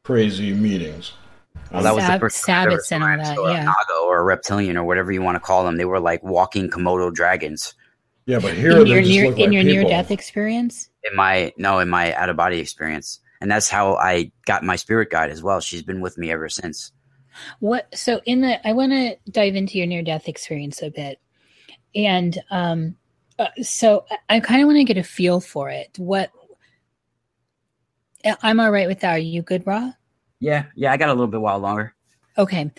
crazy 0.09 0.53
meetings. 0.53 1.13
Well, 1.71 1.83
that 1.83 1.93
was 1.93 2.03
Sab- 2.03 2.13
the 2.13 2.19
first 2.19 2.43
time 2.43 2.69
Sabbats 2.69 2.91
and 2.91 3.03
all 3.03 3.25
saw 3.25 3.43
that, 3.43 3.51
a 3.51 3.53
yeah. 3.53 3.63
Naga 3.63 3.93
or 4.05 4.19
a 4.19 4.23
reptilian 4.23 4.75
or 4.75 4.83
whatever 4.83 5.11
you 5.11 5.21
want 5.21 5.35
to 5.35 5.39
call 5.39 5.63
them. 5.63 5.77
They 5.77 5.85
were 5.85 5.99
like 5.99 6.23
walking 6.23 6.67
Komodo 6.67 7.13
dragons. 7.13 7.75
Yeah, 8.25 8.39
but 8.39 8.55
here 8.55 8.79
in 8.79 8.87
your 8.87 9.01
near, 9.01 9.25
in 9.25 9.37
like 9.37 9.51
your 9.51 9.63
near 9.63 9.83
death 9.83 10.09
experience 10.09 10.89
In 11.03 11.15
my 11.15 11.53
no, 11.57 11.77
in 11.79 11.89
my 11.89 12.13
out 12.15 12.29
of 12.29 12.35
body 12.37 12.59
experience, 12.59 13.19
and 13.39 13.51
that's 13.51 13.69
how 13.69 13.95
I 13.95 14.31
got 14.45 14.63
my 14.63 14.75
spirit 14.77 15.11
guide 15.11 15.29
as 15.29 15.43
well. 15.43 15.59
She's 15.61 15.83
been 15.83 16.01
with 16.01 16.17
me 16.17 16.31
ever 16.31 16.49
since. 16.49 16.91
what 17.59 17.87
so 17.95 18.21
in 18.25 18.41
the 18.41 18.67
i 18.67 18.73
want 18.73 18.91
to 18.91 19.15
dive 19.31 19.55
into 19.55 19.77
your 19.77 19.87
near 19.87 20.01
death 20.03 20.27
experience 20.27 20.81
a 20.81 20.89
bit 20.89 21.19
and 21.95 22.39
um 22.51 22.95
uh, 23.37 23.47
so 23.61 24.05
i, 24.11 24.37
I 24.37 24.39
kind 24.39 24.61
of 24.61 24.67
want 24.67 24.77
to 24.77 24.83
get 24.83 24.97
a 24.97 25.03
feel 25.03 25.39
for 25.39 25.69
it 25.69 25.89
what 25.97 26.31
i'm 28.43 28.59
all 28.59 28.71
right 28.71 28.87
with 28.87 28.99
that 29.01 29.13
are 29.13 29.19
you 29.19 29.41
good 29.41 29.65
Ra 29.65 29.93
Yeah, 30.39 30.65
yeah. 30.75 30.91
I 30.91 30.97
got 30.97 31.09
a 31.09 31.13
little 31.13 31.27
bit 31.27 31.41
while 31.41 31.59
longer. 31.59 31.93
okay 32.37 32.71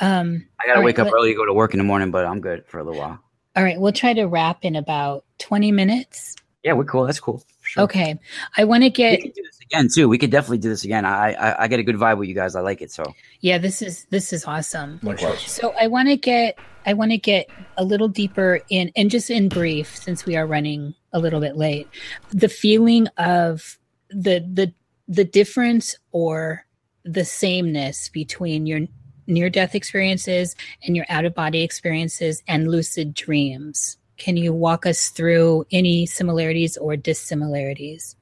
um 0.00 0.46
I 0.60 0.66
gotta 0.66 0.80
wake 0.82 0.98
right, 0.98 1.06
up 1.06 1.12
let- 1.12 1.18
early 1.18 1.30
to 1.32 1.36
go 1.36 1.46
to 1.46 1.52
work 1.54 1.72
in 1.72 1.78
the 1.78 1.84
morning, 1.84 2.10
but 2.10 2.26
I'm 2.26 2.40
good 2.40 2.66
for 2.66 2.78
a 2.80 2.84
little 2.84 2.98
while. 3.00 3.18
all 3.56 3.62
right 3.62 3.80
we'll 3.80 3.92
try 3.92 4.12
to 4.14 4.24
wrap 4.24 4.64
in 4.64 4.74
about 4.76 5.24
20 5.38 5.70
minutes 5.72 6.34
Yeah, 6.64 6.72
we're 6.72 6.84
cool. 6.84 7.04
That's 7.04 7.20
cool. 7.20 7.42
Sure. 7.62 7.84
okay 7.84 8.18
i 8.58 8.64
want 8.64 8.82
to 8.82 8.86
We 8.88 8.90
get 8.90 9.22
do 9.22 9.42
this 9.42 9.58
again 9.62 9.88
too. 9.94 10.08
We 10.08 10.18
could 10.18 10.30
definitely 10.30 10.58
do 10.58 10.68
this 10.68 10.84
again. 10.84 11.04
I, 11.06 11.32
I 11.32 11.62
I 11.64 11.68
get 11.68 11.80
a 11.80 11.82
good 11.82 11.96
vibe 11.96 12.18
with 12.18 12.28
you 12.28 12.34
guys. 12.34 12.54
I 12.56 12.60
like 12.60 12.82
it. 12.82 12.90
So 12.90 13.04
yeah 13.40 13.56
this 13.58 13.80
is 13.80 14.04
this 14.10 14.32
is 14.32 14.44
awesome 14.44 14.98
Likewise. 15.02 15.40
So 15.40 15.72
I 15.80 15.86
want 15.86 16.08
to 16.08 16.16
get 16.16 16.58
I 16.84 16.92
want 16.92 17.12
to 17.12 17.16
get 17.18 17.48
a 17.78 17.84
little 17.84 18.08
deeper 18.08 18.60
in 18.68 18.92
and 18.96 19.10
just 19.10 19.30
in 19.30 19.48
brief 19.48 19.96
since 19.96 20.26
we 20.26 20.36
are 20.36 20.46
running 20.46 20.94
a 21.14 21.18
little 21.18 21.40
bit 21.40 21.56
late. 21.56 21.88
The 22.30 22.48
feeling 22.50 23.06
of 23.16 23.78
the 24.10 24.40
the 24.52 24.74
the 25.08 25.24
difference 25.24 25.96
or 26.12 26.66
the 27.04 27.24
sameness 27.24 28.08
between 28.08 28.66
your 28.66 28.80
near 29.26 29.50
death 29.50 29.74
experiences 29.74 30.54
and 30.84 30.96
your 30.96 31.06
out 31.08 31.24
of 31.24 31.34
body 31.34 31.62
experiences 31.62 32.42
and 32.46 32.70
lucid 32.70 33.14
dreams. 33.14 33.96
Can 34.16 34.36
you 34.36 34.52
walk 34.52 34.86
us 34.86 35.08
through 35.08 35.66
any 35.70 36.06
similarities 36.06 36.76
or 36.76 36.96
dissimilarities? 36.96 38.16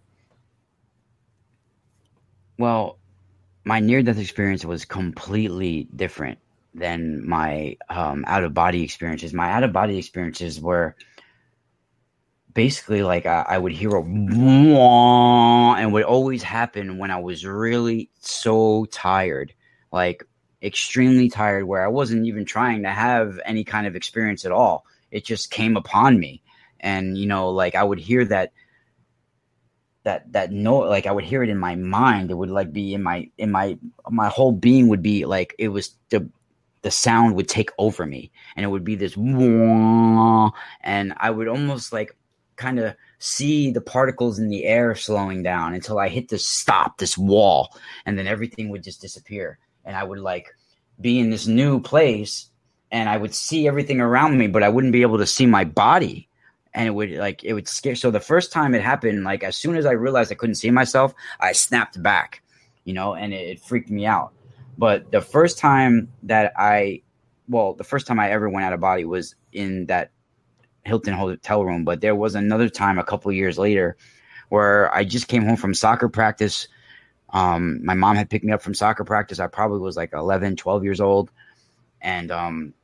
Well, 2.59 2.99
my 3.65 3.81
near 3.81 4.03
death 4.03 4.19
experience 4.19 4.65
was 4.65 4.85
completely 4.85 5.89
different 5.95 6.39
than 6.75 7.29
my 7.29 7.77
um, 7.89 8.25
out 8.27 8.45
of 8.45 8.55
body 8.55 8.83
experiences. 8.83 9.35
My 9.35 9.51
out 9.51 9.63
of 9.63 9.73
body 9.73 9.99
experiences 9.99 10.61
were 10.61 10.97
basically 12.55 13.03
like 13.03 13.27
I, 13.27 13.45
I 13.49 13.59
would 13.59 13.73
hear 13.73 13.91
a 13.97 14.03
and 14.03 15.93
would 15.93 16.05
always 16.05 16.43
happen 16.43 16.99
when 16.99 17.11
I 17.11 17.19
was 17.21 17.45
really 17.45 18.11
so 18.21 18.87
tired. 18.87 19.53
Like 19.93 20.25
extremely 20.63 21.29
tired 21.29 21.65
where 21.65 21.85
I 21.85 21.89
wasn't 21.89 22.27
even 22.27 22.45
trying 22.45 22.83
to 22.85 22.91
have 22.91 23.41
any 23.45 23.65
kind 23.65 23.87
of 23.87 23.97
experience 23.97 24.45
at 24.45 24.53
all. 24.53 24.87
It 25.11 25.25
just 25.25 25.51
came 25.51 25.77
upon 25.77 26.19
me. 26.19 26.43
And, 26.81 27.19
you 27.19 27.27
know, 27.27 27.51
like 27.51 27.75
I 27.75 27.85
would 27.85 27.99
hear 27.99 28.25
that 28.27 28.53
that 30.05 30.33
that 30.33 30.51
no 30.51 30.79
like 30.79 31.07
I 31.07 31.13
would 31.13 31.25
hear 31.25 31.43
it 31.43 31.49
in 31.49 31.59
my 31.59 31.77
mind. 31.77 32.31
It 32.31 32.35
would 32.35 32.51
like 32.51 32.73
be 32.73 32.95
in 32.95 33.03
my 33.03 33.31
in 33.39 33.51
my 33.53 33.79
my 34.11 34.29
whole 34.29 34.53
being 34.53 34.89
would 34.89 35.03
be 35.03 35.25
like 35.25 35.55
it 35.59 35.69
was 35.69 35.97
the 36.11 36.29
the 36.83 36.91
sound 36.91 37.37
would 37.37 37.49
take 37.49 37.71
over 37.79 38.05
me 38.05 38.33
and 38.57 38.65
it 38.65 38.69
would 38.69 38.83
be 38.83 38.97
this 38.97 39.17
and 39.17 41.15
I 41.17 41.31
would 41.31 41.47
almost 41.47 41.93
like 41.93 42.17
kind 42.63 42.79
of 42.79 42.95
see 43.19 43.71
the 43.71 43.81
particles 43.81 44.39
in 44.39 44.49
the 44.49 44.65
air 44.65 44.95
slowing 44.95 45.43
down 45.43 45.75
until 45.75 45.99
I 45.99 46.09
hit 46.09 46.29
this 46.29 46.47
stop, 46.47 46.99
this 46.99 47.19
wall, 47.19 47.77
and 48.07 48.17
then 48.17 48.27
everything 48.27 48.69
would 48.69 48.85
just 48.85 49.01
disappear. 49.01 49.59
And 49.85 49.97
I 49.97 50.05
would 50.05 50.21
like 50.21 50.55
be 51.01 51.19
in 51.19 51.31
this 51.31 51.47
new 51.47 51.81
place 51.81 52.51
and 52.93 53.09
I 53.09 53.17
would 53.17 53.35
see 53.35 53.67
everything 53.67 54.01
around 54.01 54.39
me, 54.39 54.47
but 54.47 54.63
I 54.63 54.69
wouldn't 54.69 54.93
be 54.93 55.03
able 55.03 55.19
to 55.19 55.27
see 55.27 55.47
my 55.47 55.65
body. 55.65 56.29
And 56.75 56.87
it 56.87 56.93
would 56.93 57.11
like 57.13 57.43
it 57.45 57.53
would 57.53 57.69
scare. 57.69 57.97
So 57.97 58.11
the 58.11 58.21
first 58.21 58.53
time 58.53 58.75
it 58.75 58.83
happened, 58.83 59.25
like 59.25 59.43
as 59.43 59.57
soon 59.57 59.77
as 59.77 59.85
I 59.85 59.93
realized 59.93 60.31
I 60.31 60.37
couldn't 60.37 60.55
see 60.55 60.71
myself, 60.71 61.13
I 61.41 61.53
snapped 61.53 62.03
back, 62.03 62.43
you 62.85 62.95
know, 62.95 63.15
and 63.15 63.35
it, 63.35 63.45
it 63.51 63.61
freaked 63.61 63.91
me 63.91 64.07
out. 64.07 64.33
But 64.79 65.11
the 65.11 65.21
first 65.21 65.59
time 65.59 66.09
that 66.23 66.53
I, 66.57 67.03
well, 67.49 67.75
the 67.75 67.85
first 67.85 68.07
time 68.07 68.21
I 68.21 68.31
ever 68.31 68.49
went 68.49 68.65
out 68.65 68.73
of 68.73 68.81
body 68.81 69.05
was 69.05 69.35
in 69.53 69.87
that 69.87 70.13
Hilton 70.85 71.15
hotel 71.15 71.65
room. 71.65 71.85
But 71.85 72.01
there 72.01 72.15
was 72.15 72.35
another 72.35 72.69
time 72.69 72.99
a 72.99 73.05
couple 73.05 73.33
years 73.33 73.59
later 73.59 73.97
where 74.49 74.95
I 74.95 75.05
just 75.05 75.29
came 75.29 75.45
home 75.45 75.57
from 75.57 75.75
soccer 75.75 76.09
practice. 76.09 76.69
Um, 77.31 77.85
my 77.85 77.95
mom 77.95 78.17
had 78.17 78.29
picked 78.29 78.45
me 78.45 78.53
up 78.53 78.63
from 78.63 78.75
soccer 78.75 79.05
practice. 79.05 79.41
I 79.41 79.47
probably 79.47 79.79
was 79.79 79.97
like 79.97 80.13
11, 80.13 80.57
12 80.57 80.85
years 80.85 81.01
old. 81.01 81.31
And 82.01 82.31
um, 82.31 82.75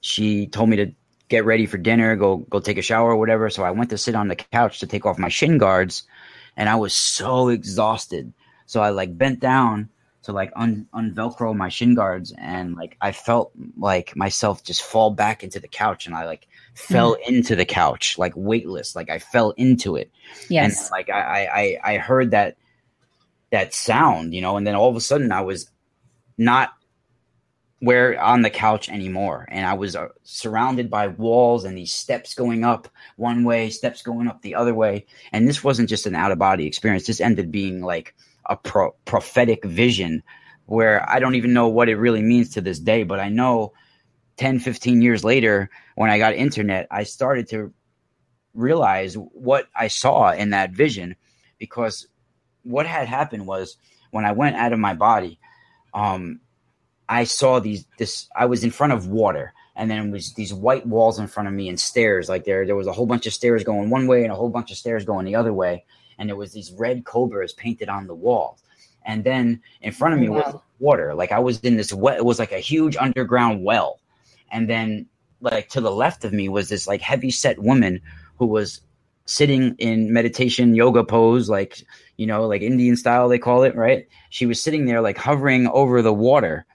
she 0.00 0.46
told 0.46 0.68
me 0.68 0.76
to 0.76 0.92
get 1.32 1.46
ready 1.46 1.64
for 1.64 1.78
dinner, 1.78 2.14
go 2.14 2.36
go 2.36 2.60
take 2.60 2.76
a 2.76 2.82
shower 2.82 3.10
or 3.10 3.16
whatever. 3.16 3.48
So 3.48 3.64
I 3.64 3.70
went 3.70 3.88
to 3.90 3.98
sit 3.98 4.14
on 4.14 4.28
the 4.28 4.36
couch 4.36 4.80
to 4.80 4.86
take 4.86 5.06
off 5.06 5.18
my 5.18 5.30
shin 5.30 5.56
guards, 5.56 6.02
and 6.56 6.68
I 6.68 6.76
was 6.76 6.92
so 6.92 7.48
exhausted. 7.48 8.32
So 8.66 8.82
I 8.82 8.90
like 8.90 9.16
bent 9.16 9.40
down 9.40 9.88
to 10.24 10.32
like 10.32 10.52
un 10.54 10.86
unvelcro 10.94 11.56
my 11.56 11.70
shin 11.70 11.94
guards, 11.94 12.34
and 12.36 12.76
like 12.76 12.96
I 13.00 13.12
felt 13.12 13.52
like 13.78 14.14
myself 14.14 14.62
just 14.62 14.82
fall 14.82 15.10
back 15.10 15.42
into 15.42 15.58
the 15.58 15.68
couch, 15.68 16.06
and 16.06 16.14
I 16.14 16.26
like 16.26 16.46
fell 16.74 17.16
mm. 17.16 17.28
into 17.28 17.56
the 17.56 17.64
couch 17.64 18.18
like 18.18 18.32
weightless, 18.36 18.96
like 18.96 19.10
I 19.10 19.18
fell 19.18 19.50
into 19.52 19.96
it. 19.96 20.10
Yes, 20.48 20.82
and 20.82 20.90
like 20.90 21.10
I 21.10 21.78
I 21.84 21.94
I 21.94 21.98
heard 21.98 22.30
that 22.32 22.56
that 23.50 23.74
sound, 23.74 24.34
you 24.34 24.40
know, 24.40 24.56
and 24.56 24.66
then 24.66 24.74
all 24.74 24.88
of 24.88 24.96
a 24.96 25.00
sudden 25.00 25.32
I 25.32 25.42
was 25.42 25.70
not 26.38 26.72
where 27.82 28.20
on 28.22 28.42
the 28.42 28.50
couch 28.50 28.88
anymore 28.88 29.44
and 29.50 29.66
i 29.66 29.74
was 29.74 29.96
uh, 29.96 30.06
surrounded 30.22 30.88
by 30.88 31.08
walls 31.08 31.64
and 31.64 31.76
these 31.76 31.92
steps 31.92 32.32
going 32.32 32.62
up 32.62 32.88
one 33.16 33.42
way 33.42 33.68
steps 33.68 34.02
going 34.02 34.28
up 34.28 34.40
the 34.40 34.54
other 34.54 34.72
way 34.72 35.04
and 35.32 35.48
this 35.48 35.64
wasn't 35.64 35.88
just 35.88 36.06
an 36.06 36.14
out 36.14 36.30
of 36.30 36.38
body 36.38 36.64
experience 36.64 37.08
this 37.08 37.20
ended 37.20 37.50
being 37.50 37.82
like 37.82 38.14
a 38.46 38.56
pro- 38.56 38.94
prophetic 39.04 39.64
vision 39.64 40.22
where 40.66 41.04
i 41.10 41.18
don't 41.18 41.34
even 41.34 41.52
know 41.52 41.66
what 41.66 41.88
it 41.88 41.96
really 41.96 42.22
means 42.22 42.50
to 42.50 42.60
this 42.60 42.78
day 42.78 43.02
but 43.02 43.18
i 43.18 43.28
know 43.28 43.72
10 44.42 44.58
15 44.58 45.02
years 45.02 45.22
later 45.24 45.70
when 45.94 46.10
i 46.10 46.18
got 46.18 46.34
internet 46.34 46.86
i 46.90 47.04
started 47.04 47.48
to 47.48 47.72
realize 48.54 49.14
what 49.14 49.68
i 49.76 49.88
saw 49.88 50.32
in 50.32 50.50
that 50.50 50.72
vision 50.72 51.14
because 51.58 52.08
what 52.64 52.86
had 52.86 53.06
happened 53.06 53.46
was 53.46 53.76
when 54.10 54.24
i 54.24 54.32
went 54.32 54.56
out 54.56 54.72
of 54.72 54.78
my 54.78 54.94
body 54.94 55.38
um 55.94 56.40
I 57.08 57.24
saw 57.24 57.60
these 57.60 57.84
this 57.98 58.28
I 58.34 58.46
was 58.46 58.64
in 58.64 58.70
front 58.70 58.94
of 58.94 59.06
water 59.06 59.52
and 59.76 59.90
then 59.90 60.06
it 60.06 60.10
was 60.10 60.32
these 60.32 60.54
white 60.54 60.86
walls 60.86 61.18
in 61.18 61.26
front 61.26 61.46
of 61.46 61.54
me 61.54 61.68
and 61.68 61.78
stairs 61.78 62.28
like 62.28 62.44
there 62.44 62.64
there 62.64 62.76
was 62.76 62.86
a 62.86 62.92
whole 62.92 63.04
bunch 63.04 63.26
of 63.26 63.34
stairs 63.34 63.64
going 63.64 63.90
one 63.90 64.06
way 64.06 64.22
and 64.22 64.32
a 64.32 64.34
whole 64.34 64.48
bunch 64.48 64.70
of 64.70 64.78
stairs 64.78 65.04
going 65.04 65.26
the 65.26 65.34
other 65.34 65.52
way 65.52 65.84
and 66.18 66.28
there 66.28 66.36
was 66.36 66.52
these 66.52 66.72
red 66.72 67.04
cobras 67.04 67.52
painted 67.52 67.90
on 67.90 68.06
the 68.06 68.14
wall 68.14 68.58
and 69.04 69.24
then 69.24 69.60
in 69.82 69.92
front 69.92 70.14
of 70.14 70.20
me 70.20 70.30
wow. 70.30 70.36
was 70.36 70.60
water 70.78 71.14
like 71.14 71.32
I 71.32 71.38
was 71.38 71.60
in 71.60 71.76
this 71.76 71.92
wet 71.92 72.16
it 72.16 72.24
was 72.24 72.38
like 72.38 72.52
a 72.52 72.58
huge 72.58 72.96
underground 72.96 73.62
well 73.62 74.00
and 74.52 74.68
then 74.68 75.06
like 75.40 75.68
to 75.70 75.80
the 75.80 75.90
left 75.90 76.24
of 76.24 76.32
me 76.32 76.48
was 76.48 76.68
this 76.68 76.86
like 76.86 77.00
heavy 77.00 77.30
set 77.30 77.58
woman 77.58 78.00
who 78.36 78.46
was 78.46 78.80
sitting 79.24 79.74
in 79.78 80.12
meditation 80.12 80.74
yoga 80.74 81.02
pose 81.02 81.48
like 81.48 81.82
you 82.16 82.26
know 82.26 82.46
like 82.46 82.62
Indian 82.62 82.96
style 82.96 83.28
they 83.28 83.38
call 83.38 83.62
it 83.64 83.74
right 83.74 84.06
she 84.30 84.46
was 84.46 84.62
sitting 84.62 84.84
there 84.84 85.00
like 85.00 85.16
hovering 85.16 85.66
over 85.68 86.02
the 86.02 86.12
water 86.12 86.66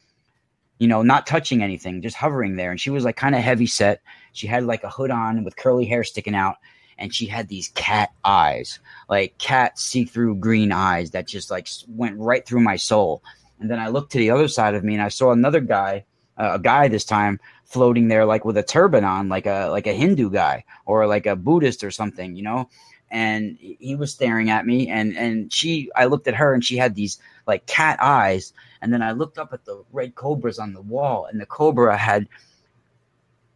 you 0.79 0.87
know, 0.87 1.01
not 1.01 1.25
touching 1.25 1.63
anything, 1.63 2.01
just 2.01 2.15
hovering 2.15 2.55
there. 2.55 2.71
And 2.71 2.79
she 2.79 2.89
was 2.89 3.03
like 3.03 3.15
kind 3.15 3.35
of 3.35 3.41
heavy 3.41 3.67
set. 3.67 4.01
She 4.33 4.47
had 4.47 4.63
like 4.63 4.83
a 4.83 4.89
hood 4.89 5.11
on 5.11 5.43
with 5.43 5.55
curly 5.55 5.85
hair 5.85 6.03
sticking 6.03 6.35
out. 6.35 6.55
And 6.99 7.13
she 7.13 7.27
had 7.27 7.47
these 7.47 7.69
cat 7.69 8.09
eyes, 8.25 8.79
like 9.07 9.37
cat 9.37 9.77
see 9.77 10.05
through 10.05 10.35
green 10.37 10.71
eyes 10.71 11.11
that 11.11 11.27
just 11.27 11.51
like 11.51 11.67
went 11.87 12.17
right 12.17 12.45
through 12.45 12.61
my 12.61 12.75
soul. 12.75 13.21
And 13.59 13.69
then 13.69 13.79
I 13.79 13.89
looked 13.89 14.11
to 14.13 14.17
the 14.17 14.31
other 14.31 14.47
side 14.47 14.73
of 14.73 14.83
me 14.83 14.93
and 14.93 15.03
I 15.03 15.09
saw 15.09 15.31
another 15.31 15.59
guy, 15.59 16.05
uh, 16.37 16.51
a 16.53 16.59
guy 16.59 16.87
this 16.87 17.05
time 17.05 17.39
floating 17.67 18.07
there, 18.07 18.25
like 18.25 18.43
with 18.43 18.57
a 18.57 18.63
turban 18.63 19.03
on, 19.03 19.29
like 19.29 19.45
a, 19.45 19.67
like 19.67 19.87
a 19.87 19.93
Hindu 19.93 20.31
guy 20.31 20.63
or 20.85 21.05
like 21.05 21.25
a 21.25 21.35
Buddhist 21.35 21.83
or 21.83 21.91
something, 21.91 22.35
you 22.35 22.43
know? 22.43 22.69
And 23.09 23.57
he 23.59 23.95
was 23.95 24.11
staring 24.11 24.49
at 24.49 24.65
me 24.65 24.89
and, 24.89 25.15
and 25.15 25.53
she, 25.53 25.89
I 25.95 26.05
looked 26.05 26.27
at 26.27 26.35
her 26.35 26.53
and 26.53 26.65
she 26.65 26.75
had 26.75 26.95
these 26.95 27.19
like 27.45 27.65
cat 27.65 27.99
eyes 28.01 28.53
and 28.81 28.93
then 28.93 29.01
I 29.01 29.11
looked 29.11 29.37
up 29.37 29.53
at 29.53 29.65
the 29.65 29.83
red 29.91 30.15
cobras 30.15 30.59
on 30.59 30.73
the 30.73 30.81
wall, 30.81 31.25
and 31.25 31.39
the 31.39 31.45
cobra 31.45 31.97
had 31.97 32.27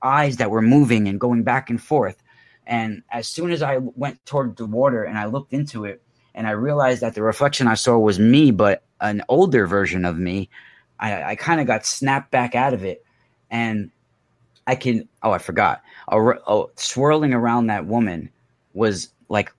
eyes 0.02 0.38
that 0.38 0.52
were 0.52 0.62
moving 0.62 1.08
and 1.08 1.20
going 1.20 1.44
back 1.44 1.70
and 1.70 1.82
forth. 1.82 2.22
And 2.66 3.04
as 3.12 3.28
soon 3.28 3.52
as 3.52 3.62
I 3.62 3.78
went 3.78 4.24
toward 4.26 4.56
the 4.58 4.66
water 4.66 5.04
and 5.04 5.18
I 5.18 5.26
looked 5.26 5.54
into 5.54 5.86
it, 5.86 6.02
and 6.34 6.48
I 6.48 6.52
realized 6.52 7.02
that 7.02 7.14
the 7.14 7.24
reflection 7.24 7.68
I 7.68 7.74
saw 7.74 7.98
was 7.98 8.20
me, 8.20 8.52
but 8.52 8.84
an 9.02 9.22
older 9.28 9.68
version 9.68 10.06
of 10.06 10.18
me, 10.18 10.50
I, 11.00 11.24
I 11.24 11.36
kind 11.36 11.60
of 11.60 11.68
got 11.68 11.86
snapped 11.86 12.32
back 12.32 12.56
out 12.56 12.74
of 12.74 12.84
it. 12.86 13.06
And 13.50 13.92
I 14.68 14.76
can, 14.76 15.08
oh, 15.24 15.32
I 15.32 15.38
forgot. 15.38 15.82
Oh, 16.10 16.72
swirling 16.76 17.34
around 17.34 17.68
that 17.68 17.86
woman 17.86 18.30
was 18.74 19.10
like 19.30 19.52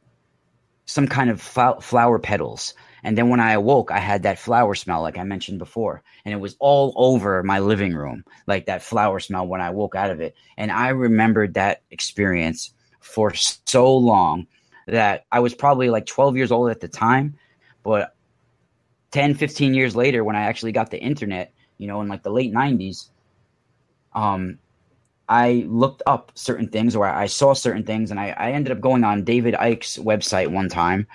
some 0.87 1.07
kind 1.07 1.31
of 1.31 1.41
flower 1.41 2.19
petals 2.19 2.75
and 3.05 3.19
then 3.19 3.29
when 3.29 3.41
I 3.41 3.53
awoke, 3.53 3.91
I 3.91 3.99
had 3.99 4.23
that 4.23 4.39
flower 4.39 4.75
smell, 4.75 5.03
like 5.03 5.19
I 5.19 5.25
mentioned 5.25 5.59
before, 5.59 6.03
and 6.25 6.33
it 6.33 6.39
was 6.39 6.57
all 6.61 6.93
over 6.97 7.43
my 7.43 7.59
living 7.59 7.95
room, 7.95 8.25
like 8.47 8.67
that 8.67 8.83
flower 8.83 9.19
smell 9.19 9.47
when 9.47 9.61
I 9.61 9.71
woke 9.71 9.97
out 9.97 10.11
of 10.11 10.21
it. 10.21 10.37
And 10.57 10.71
I 10.71 10.89
remembered 10.89 11.55
that 11.55 11.83
experience 11.91 12.73
for 13.01 13.35
so 13.35 13.97
long 13.97 14.47
that 14.87 15.27
I 15.33 15.41
was 15.41 15.55
probably 15.55 15.91
like 15.91 16.07
12 16.07 16.37
years 16.37 16.53
old 16.53 16.71
at 16.71 16.81
the 16.81 16.89
time, 16.89 17.37
but 17.83 18.15
10, 19.11 19.35
15 19.35 19.75
years 19.75 19.97
later, 19.97 20.23
when 20.23 20.37
I 20.37 20.43
actually 20.43 20.73
got 20.73 20.91
the 20.91 21.01
internet, 21.01 21.53
you 21.79 21.89
know, 21.89 22.01
in 22.03 22.09
like 22.09 22.23
the 22.23 22.31
late 22.31 22.53
90s, 22.53 23.09
um, 24.15 24.59
I 25.33 25.65
looked 25.67 26.03
up 26.07 26.31
certain 26.35 26.69
things 26.69 26.95
or 26.95 27.07
I 27.07 27.25
saw 27.25 27.55
certain 27.55 27.85
things, 27.85 28.11
and 28.11 28.21
I, 28.21 28.35
I 28.37 28.53
ended 28.53 28.71
up 28.71 28.83
going 28.83 29.03
on 29.03 29.25
David 29.25 29.55
Icke's 29.55 29.97
website 29.97 30.49
one 30.49 30.69
time, 30.69 31.07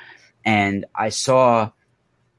and 0.44 0.86
I 0.96 1.10
saw 1.10 1.70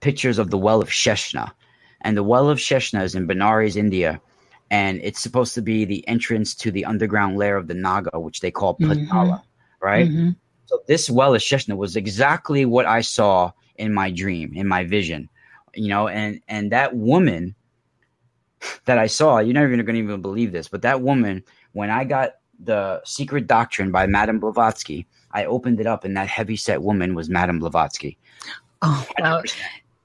pictures 0.01 0.41
of 0.41 0.51
the 0.51 0.59
well 0.59 0.83
of 0.83 0.89
Sheshna. 0.89 1.53
And 2.01 2.17
the 2.17 2.25
well 2.25 2.51
of 2.51 2.59
Sheshna 2.59 3.05
is 3.05 3.15
in 3.15 3.29
Benares, 3.29 3.77
India. 3.77 4.21
And 4.73 5.01
it's 5.05 5.21
supposed 5.21 5.55
to 5.55 5.63
be 5.63 5.85
the 5.85 6.07
entrance 6.09 6.53
to 6.57 6.73
the 6.73 6.85
underground 6.85 7.37
lair 7.37 7.57
of 7.57 7.69
the 7.69 7.75
Naga, 7.75 8.19
which 8.19 8.41
they 8.41 8.51
call 8.51 8.77
Patala, 8.77 9.09
mm-hmm. 9.09 9.85
right? 9.87 10.09
Mm-hmm. 10.09 10.31
So 10.67 10.81
this 10.89 11.09
well 11.09 11.35
of 11.35 11.41
Sheshna 11.41 11.77
was 11.77 11.95
exactly 11.95 12.65
what 12.65 12.87
I 12.87 13.03
saw 13.03 13.53
in 13.77 13.95
my 13.95 14.11
dream, 14.11 14.53
in 14.55 14.67
my 14.67 14.85
vision. 14.85 15.29
You 15.75 15.89
know, 15.89 16.09
and 16.09 16.41
and 16.49 16.73
that 16.73 16.97
woman 16.97 17.55
that 18.87 18.99
I 18.99 19.07
saw, 19.07 19.39
you're 19.39 19.55
never 19.55 19.75
gonna 19.83 19.99
even 19.99 20.21
believe 20.21 20.51
this, 20.51 20.69
but 20.69 20.83
that 20.83 21.03
woman, 21.03 21.45
when 21.73 21.91
I 21.91 22.05
got 22.05 22.37
the 22.59 23.01
Secret 23.05 23.47
Doctrine 23.47 23.91
by 23.93 24.07
Madame 24.07 24.41
Blavatsky, 24.41 25.07
I 25.31 25.45
opened 25.45 25.81
it 25.81 25.87
up, 25.87 26.05
and 26.05 26.17
that 26.17 26.29
heavy 26.29 26.57
set 26.57 26.83
woman 26.83 27.15
was 27.15 27.29
Madame 27.29 27.59
Blavatsky. 27.59 28.17
Oh, 28.83 29.07
wow. 29.19 29.43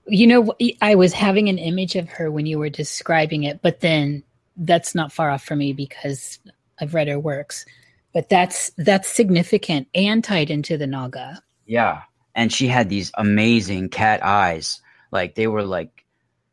You 0.06 0.28
know, 0.28 0.54
I 0.82 0.96
was 0.96 1.14
having 1.14 1.48
an 1.48 1.58
image 1.58 1.96
of 1.96 2.10
her 2.10 2.30
when 2.30 2.46
you 2.46 2.60
were 2.60 2.70
describing 2.70 3.44
it, 3.44 3.62
but 3.62 3.80
then 3.80 4.24
that's 4.58 4.94
not 4.94 5.14
far 5.14 5.30
off 5.30 5.44
for 5.44 5.56
me 5.56 5.74
because 5.74 6.40
I've 6.80 6.94
read 6.94 7.08
her 7.08 7.20
works. 7.20 7.66
But 8.14 8.30
that's 8.30 8.70
that's 8.78 9.08
significant 9.08 9.88
and 9.96 10.24
tied 10.24 10.52
into 10.52 10.78
the 10.78 10.86
Naga. 10.86 11.42
Yeah, 11.66 12.02
and 12.36 12.54
she 12.54 12.68
had 12.68 12.90
these 12.90 13.12
amazing 13.18 13.90
cat 13.90 14.24
eyes, 14.24 14.82
like 15.12 15.36
they 15.36 15.48
were 15.48 15.64
like 15.64 16.04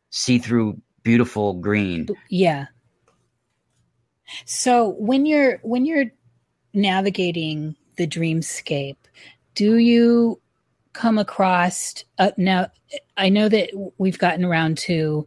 see-through, 0.09 0.81
beautiful 1.03 1.53
green. 1.53 2.07
Yeah. 2.29 2.65
So 4.45 4.89
when 4.89 5.25
you're 5.25 5.57
when 5.63 5.85
you're 5.85 6.11
navigating 6.73 7.75
the 7.97 8.07
dreamscape, 8.07 8.97
do 9.55 9.77
you 9.77 10.39
come 10.93 11.17
across 11.17 12.03
uh, 12.19 12.31
now 12.35 12.67
i 13.15 13.29
know 13.29 13.47
that 13.47 13.69
we've 13.97 14.19
gotten 14.19 14.43
around 14.43 14.77
to 14.77 15.25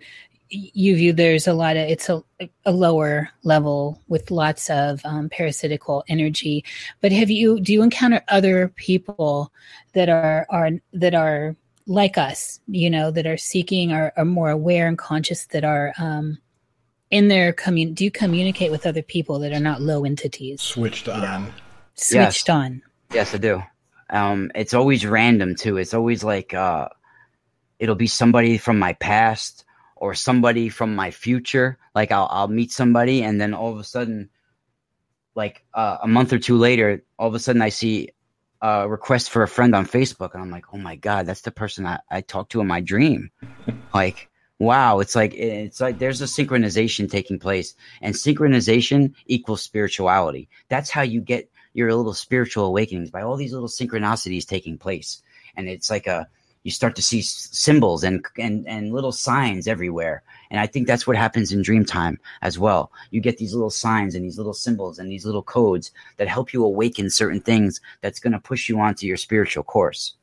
you 0.55 0.97
view 0.97 1.13
there's 1.13 1.47
a 1.47 1.55
lot 1.55 1.77
of 1.77 1.89
it's 1.89 2.09
a, 2.09 2.23
a 2.65 2.73
lower 2.73 3.29
level 3.43 4.01
with 4.09 4.31
lots 4.31 4.71
of 4.71 5.01
um, 5.05 5.29
parasitical 5.29 6.05
energy. 6.09 6.65
But 7.01 7.13
have 7.13 7.31
you 7.31 7.61
do 7.61 7.73
you 7.73 7.83
encounter 7.83 8.23
other 8.29 8.69
people 8.69 9.53
that 9.95 10.09
are 10.09 10.47
are 10.51 10.71
that 10.93 11.15
are 11.15 11.57
like 11.87 12.17
us 12.17 12.61
you 12.67 12.89
know 12.89 13.11
that 13.11 13.27
are 13.27 13.37
seeking 13.37 13.93
are, 13.93 14.13
are 14.17 14.25
more 14.25 14.51
aware 14.51 14.87
and 14.87 14.97
conscious 14.97 15.47
that 15.47 15.65
are 15.65 15.93
um, 15.99 16.39
in 17.15 17.29
their 17.29 17.53
commun 17.53 17.95
do 17.95 18.05
you 18.05 18.11
communicate 18.11 18.71
with 18.71 18.87
other 18.87 19.03
people 19.03 19.39
that 19.39 19.53
are 19.53 19.61
not 19.71 19.81
low 19.81 20.05
entities 20.05 20.61
switched 20.61 21.09
on 21.09 21.53
switched 21.95 22.49
Yes. 22.49 22.49
on 22.49 22.83
Yes, 23.15 23.33
I 23.33 23.39
do. 23.39 23.62
Um, 24.11 24.51
it's 24.57 24.75
always 24.75 25.07
random 25.07 25.55
too. 25.55 25.77
It's 25.77 25.95
always 25.95 26.25
like 26.25 26.53
uh, 26.53 26.89
it'll 27.79 27.95
be 27.95 28.09
somebody 28.09 28.59
from 28.59 28.79
my 28.79 28.95
past 28.95 29.65
or 29.97 30.15
somebody 30.15 30.69
from 30.69 30.97
my 30.97 31.12
future. 31.12 31.79
Like 31.95 32.11
I'll 32.11 32.29
I'll 32.31 32.49
meet 32.49 32.73
somebody 32.73 33.23
and 33.23 33.41
then 33.41 33.55
all 33.55 33.73
of 33.73 33.79
a 33.79 33.85
sudden, 33.85 34.31
like 35.37 35.65
uh, 35.73 35.99
a 36.03 36.09
month 36.09 36.33
or 36.33 36.39
two 36.39 36.57
later, 36.59 37.05
all 37.19 37.29
of 37.29 37.35
a 37.35 37.39
sudden 37.39 37.62
I 37.62 37.69
see 37.69 38.11
a 38.61 38.89
request 38.89 39.31
for 39.31 39.45
a 39.45 39.49
friend 39.49 39.75
on 39.75 39.87
Facebook 39.87 40.35
and 40.35 40.43
I'm 40.43 40.51
like, 40.51 40.67
oh 40.73 40.79
my 40.79 40.97
god, 40.97 41.27
that's 41.27 41.43
the 41.43 41.53
person 41.53 41.87
I, 41.87 42.01
I 42.11 42.21
talked 42.21 42.53
to 42.53 42.61
in 42.61 42.67
my 42.67 42.81
dream. 42.81 43.31
like 43.95 44.29
wow, 44.59 45.01
it's 45.01 45.15
like 45.15 45.35
eh, 45.35 45.65
it's 45.67 45.81
like 45.81 45.99
there's 45.99 46.23
a 46.23 46.27
synchronization 46.27 47.11
taking 47.11 47.39
place, 47.39 47.75
and 48.01 48.15
synchronization 48.15 49.15
equals 49.27 49.63
spirituality. 49.63 50.49
That's 50.69 50.91
how 50.91 51.03
you 51.03 51.21
get 51.21 51.51
your 51.75 51.93
little 51.95 52.15
spiritual 52.15 52.67
awakenings 52.67 53.11
by 53.11 53.23
all 53.23 53.37
these 53.37 53.53
little 53.53 53.69
synchronicities 53.69 54.47
taking 54.47 54.79
place. 54.79 55.23
And 55.57 55.69
it's 55.69 55.91
like 55.91 56.07
a 56.07 56.29
you 56.63 56.71
start 56.71 56.97
to 56.97 57.03
see 57.03 57.21
symbols 57.21 58.05
and 58.05 58.25
and 58.39 58.67
and 58.67 58.93
little 58.93 59.13
signs 59.13 59.69
everywhere. 59.69 60.23
And 60.51 60.61
i 60.61 60.67
think 60.67 60.87
that's 60.87 61.07
what 61.07 61.17
happens 61.17 61.53
in 61.53 61.63
dream 61.63 61.85
time 61.85 62.19
as 62.43 62.59
well. 62.59 62.91
You 63.11 63.21
get 63.21 63.39
these 63.39 63.53
little 63.53 63.71
signs 63.71 64.15
and 64.15 64.25
these 64.25 64.39
little 64.39 64.55
symbols 64.55 64.99
and 64.99 65.11
these 65.11 65.27
little 65.27 65.43
codes 65.43 65.91
that 66.17 66.29
help 66.29 66.53
you 66.53 66.65
awaken 66.65 67.11
certain 67.11 67.41
things 67.41 67.81
that's 68.01 68.21
going 68.21 68.33
to 68.33 68.41
push 68.41 68.69
you 68.69 68.79
onto 68.81 69.07
your 69.07 69.17
spiritual 69.17 69.65
course 69.65 70.15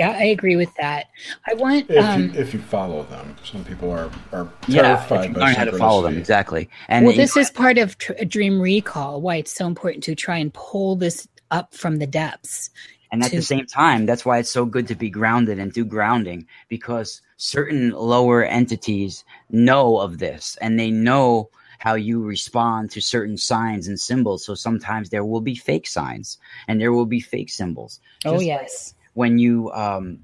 yeah 0.00 0.10
i 0.24 0.24
agree 0.36 0.56
with 0.56 0.74
that. 0.76 1.02
I 1.50 1.54
want 1.54 1.90
If, 1.90 2.04
um 2.04 2.20
you, 2.20 2.40
if 2.44 2.48
you 2.54 2.60
follow 2.60 3.00
them, 3.14 3.26
some 3.50 3.62
people 3.70 3.88
are, 3.98 4.10
are 4.36 4.46
yeah 4.68 4.82
terrified 4.82 5.30
if 5.30 5.36
you 5.36 5.42
learn 5.42 5.54
how 5.54 5.64
to 5.64 5.76
follow 5.84 6.02
them 6.02 6.16
exactly. 6.24 6.62
And 6.88 7.00
well 7.04 7.14
you 7.14 7.20
this 7.22 7.36
is 7.36 7.50
part 7.50 7.76
of 7.78 7.86
tr- 7.98 8.18
dream 8.36 8.60
recall 8.60 9.20
why 9.20 9.34
it's 9.36 9.54
so 9.60 9.66
important 9.66 10.02
to 10.08 10.14
try 10.14 10.38
and 10.44 10.50
pull 10.54 10.96
this 11.04 11.28
up 11.58 11.74
from 11.82 11.92
the 12.02 12.06
depths 12.06 12.70
And 13.12 13.22
at 13.24 13.30
to- 13.30 13.36
the 13.36 13.42
same 13.54 13.66
time, 13.66 14.06
that's 14.06 14.24
why 14.24 14.36
it's 14.40 14.50
so 14.58 14.64
good 14.74 14.86
to 14.88 14.94
be 14.94 15.10
grounded 15.10 15.58
and 15.58 15.72
do 15.72 15.84
grounding 15.84 16.46
because 16.68 17.08
certain 17.36 17.90
lower 18.14 18.44
entities 18.44 19.24
know 19.50 19.98
of 19.98 20.18
this 20.18 20.56
and 20.62 20.78
they 20.78 20.90
know 20.90 21.50
how 21.86 21.94
you 21.94 22.16
respond 22.22 22.90
to 22.92 23.00
certain 23.00 23.36
signs 23.36 23.88
and 23.88 23.98
symbols. 23.98 24.44
So 24.46 24.54
sometimes 24.54 25.08
there 25.08 25.24
will 25.30 25.40
be 25.40 25.56
fake 25.70 25.86
signs 25.98 26.38
and 26.68 26.78
there 26.80 26.92
will 26.92 27.06
be 27.16 27.20
fake 27.34 27.50
symbols. 27.50 28.00
oh 28.26 28.32
Just 28.34 28.44
like 28.44 28.46
yes 28.46 28.94
when 29.14 29.38
you 29.38 29.70
um 29.72 30.20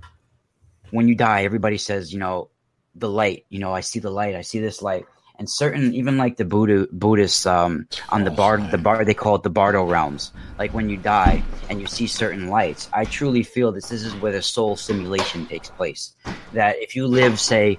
when 0.90 1.08
you 1.08 1.14
die, 1.14 1.44
everybody 1.44 1.78
says, 1.78 2.12
you 2.12 2.18
know, 2.18 2.48
the 2.94 3.08
light, 3.08 3.44
you 3.48 3.58
know, 3.58 3.72
I 3.72 3.80
see 3.80 3.98
the 3.98 4.10
light, 4.10 4.34
I 4.34 4.42
see 4.42 4.60
this 4.60 4.82
light. 4.82 5.04
And 5.38 5.50
certain 5.50 5.92
even 5.94 6.16
like 6.16 6.36
the 6.36 6.46
Buddha 6.46 6.86
Buddhists 6.92 7.44
um 7.44 7.86
on 8.08 8.24
the 8.24 8.30
bar 8.30 8.58
the 8.58 8.78
bar 8.78 9.04
they 9.04 9.14
call 9.14 9.34
it 9.34 9.42
the 9.42 9.50
Bardo 9.50 9.84
realms. 9.84 10.32
Like 10.58 10.72
when 10.72 10.88
you 10.88 10.96
die 10.96 11.42
and 11.68 11.80
you 11.80 11.86
see 11.86 12.06
certain 12.06 12.48
lights, 12.48 12.88
I 12.92 13.04
truly 13.04 13.42
feel 13.42 13.70
this 13.70 13.88
this 13.88 14.02
is 14.02 14.14
where 14.16 14.32
the 14.32 14.40
soul 14.40 14.76
simulation 14.76 15.46
takes 15.46 15.68
place. 15.68 16.14
That 16.54 16.76
if 16.78 16.96
you 16.96 17.06
live, 17.06 17.38
say, 17.38 17.78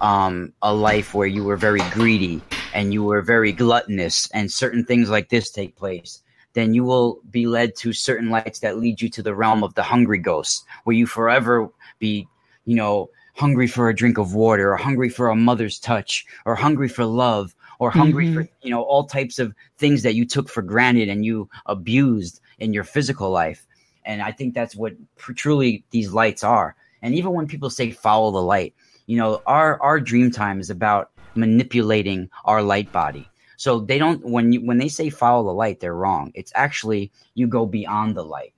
um, 0.00 0.52
a 0.62 0.72
life 0.72 1.14
where 1.14 1.26
you 1.26 1.44
were 1.44 1.56
very 1.56 1.80
greedy 1.90 2.40
and 2.74 2.92
you 2.92 3.02
were 3.02 3.22
very 3.22 3.52
gluttonous 3.52 4.28
and 4.32 4.50
certain 4.50 4.84
things 4.84 5.08
like 5.10 5.28
this 5.28 5.50
take 5.50 5.76
place, 5.76 6.22
then 6.54 6.74
you 6.74 6.84
will 6.84 7.20
be 7.30 7.46
led 7.46 7.74
to 7.76 7.92
certain 7.92 8.30
lights 8.30 8.60
that 8.60 8.78
lead 8.78 9.00
you 9.00 9.08
to 9.10 9.22
the 9.22 9.34
realm 9.34 9.64
of 9.64 9.74
the 9.74 9.82
hungry 9.82 10.18
ghosts, 10.18 10.64
where 10.84 10.96
you 10.96 11.06
forever 11.06 11.70
be, 11.98 12.28
you 12.64 12.76
know, 12.76 13.08
hungry 13.34 13.66
for 13.66 13.88
a 13.88 13.94
drink 13.94 14.18
of 14.18 14.34
water 14.34 14.72
or 14.72 14.76
hungry 14.76 15.08
for 15.08 15.28
a 15.28 15.36
mother's 15.36 15.78
touch 15.78 16.26
or 16.44 16.54
hungry 16.54 16.88
for 16.88 17.04
love 17.04 17.54
or 17.78 17.90
hungry 17.90 18.26
mm-hmm. 18.26 18.42
for, 18.42 18.48
you 18.62 18.70
know, 18.70 18.82
all 18.82 19.04
types 19.04 19.38
of 19.38 19.54
things 19.78 20.02
that 20.02 20.14
you 20.14 20.24
took 20.24 20.48
for 20.48 20.62
granted 20.62 21.08
and 21.08 21.24
you 21.24 21.48
abused 21.66 22.40
in 22.58 22.72
your 22.72 22.84
physical 22.84 23.30
life. 23.30 23.66
And 24.04 24.20
I 24.20 24.32
think 24.32 24.54
that's 24.54 24.76
what 24.76 24.94
pr- 25.16 25.32
truly 25.32 25.84
these 25.90 26.12
lights 26.12 26.44
are. 26.44 26.76
And 27.00 27.14
even 27.14 27.32
when 27.32 27.48
people 27.48 27.70
say 27.70 27.90
follow 27.90 28.30
the 28.30 28.42
light, 28.42 28.74
you 29.06 29.16
know, 29.16 29.42
our 29.46 29.80
our 29.82 29.98
dream 29.98 30.30
time 30.30 30.60
is 30.60 30.70
about 30.70 31.10
manipulating 31.34 32.30
our 32.44 32.62
light 32.62 32.92
body. 32.92 33.28
So 33.62 33.78
they 33.78 33.96
don't 33.96 34.24
when 34.24 34.50
you 34.50 34.60
when 34.60 34.78
they 34.78 34.88
say 34.88 35.08
follow 35.08 35.44
the 35.44 35.54
light, 35.54 35.78
they're 35.78 35.94
wrong. 35.94 36.32
It's 36.34 36.50
actually 36.56 37.12
you 37.34 37.46
go 37.46 37.64
beyond 37.64 38.16
the 38.16 38.24
light. 38.24 38.54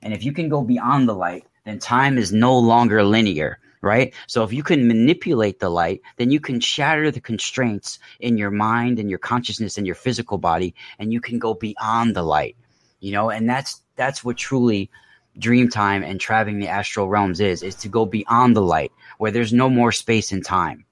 And 0.00 0.14
if 0.14 0.24
you 0.24 0.32
can 0.32 0.48
go 0.48 0.62
beyond 0.62 1.06
the 1.06 1.12
light, 1.12 1.44
then 1.66 1.78
time 1.78 2.16
is 2.16 2.32
no 2.32 2.58
longer 2.58 3.04
linear, 3.04 3.58
right? 3.82 4.14
So 4.26 4.44
if 4.44 4.54
you 4.54 4.62
can 4.62 4.88
manipulate 4.88 5.60
the 5.60 5.68
light, 5.68 6.00
then 6.16 6.30
you 6.30 6.40
can 6.40 6.58
shatter 6.58 7.10
the 7.10 7.20
constraints 7.20 7.98
in 8.18 8.38
your 8.38 8.50
mind 8.50 8.98
and 8.98 9.10
your 9.10 9.18
consciousness 9.18 9.76
and 9.76 9.86
your 9.86 9.94
physical 9.94 10.38
body 10.38 10.74
and 10.98 11.12
you 11.12 11.20
can 11.20 11.38
go 11.38 11.52
beyond 11.52 12.16
the 12.16 12.22
light. 12.22 12.56
You 13.00 13.12
know, 13.12 13.28
and 13.28 13.46
that's 13.46 13.82
that's 13.94 14.24
what 14.24 14.38
truly 14.38 14.90
dream 15.38 15.68
time 15.68 16.02
and 16.02 16.18
traveling 16.18 16.60
the 16.60 16.68
astral 16.68 17.10
realms 17.10 17.40
is 17.40 17.62
is 17.62 17.74
to 17.74 17.90
go 17.90 18.06
beyond 18.06 18.56
the 18.56 18.62
light 18.62 18.92
where 19.18 19.30
there's 19.30 19.52
no 19.52 19.68
more 19.68 19.92
space 19.92 20.32
and 20.32 20.42
time. 20.42 20.86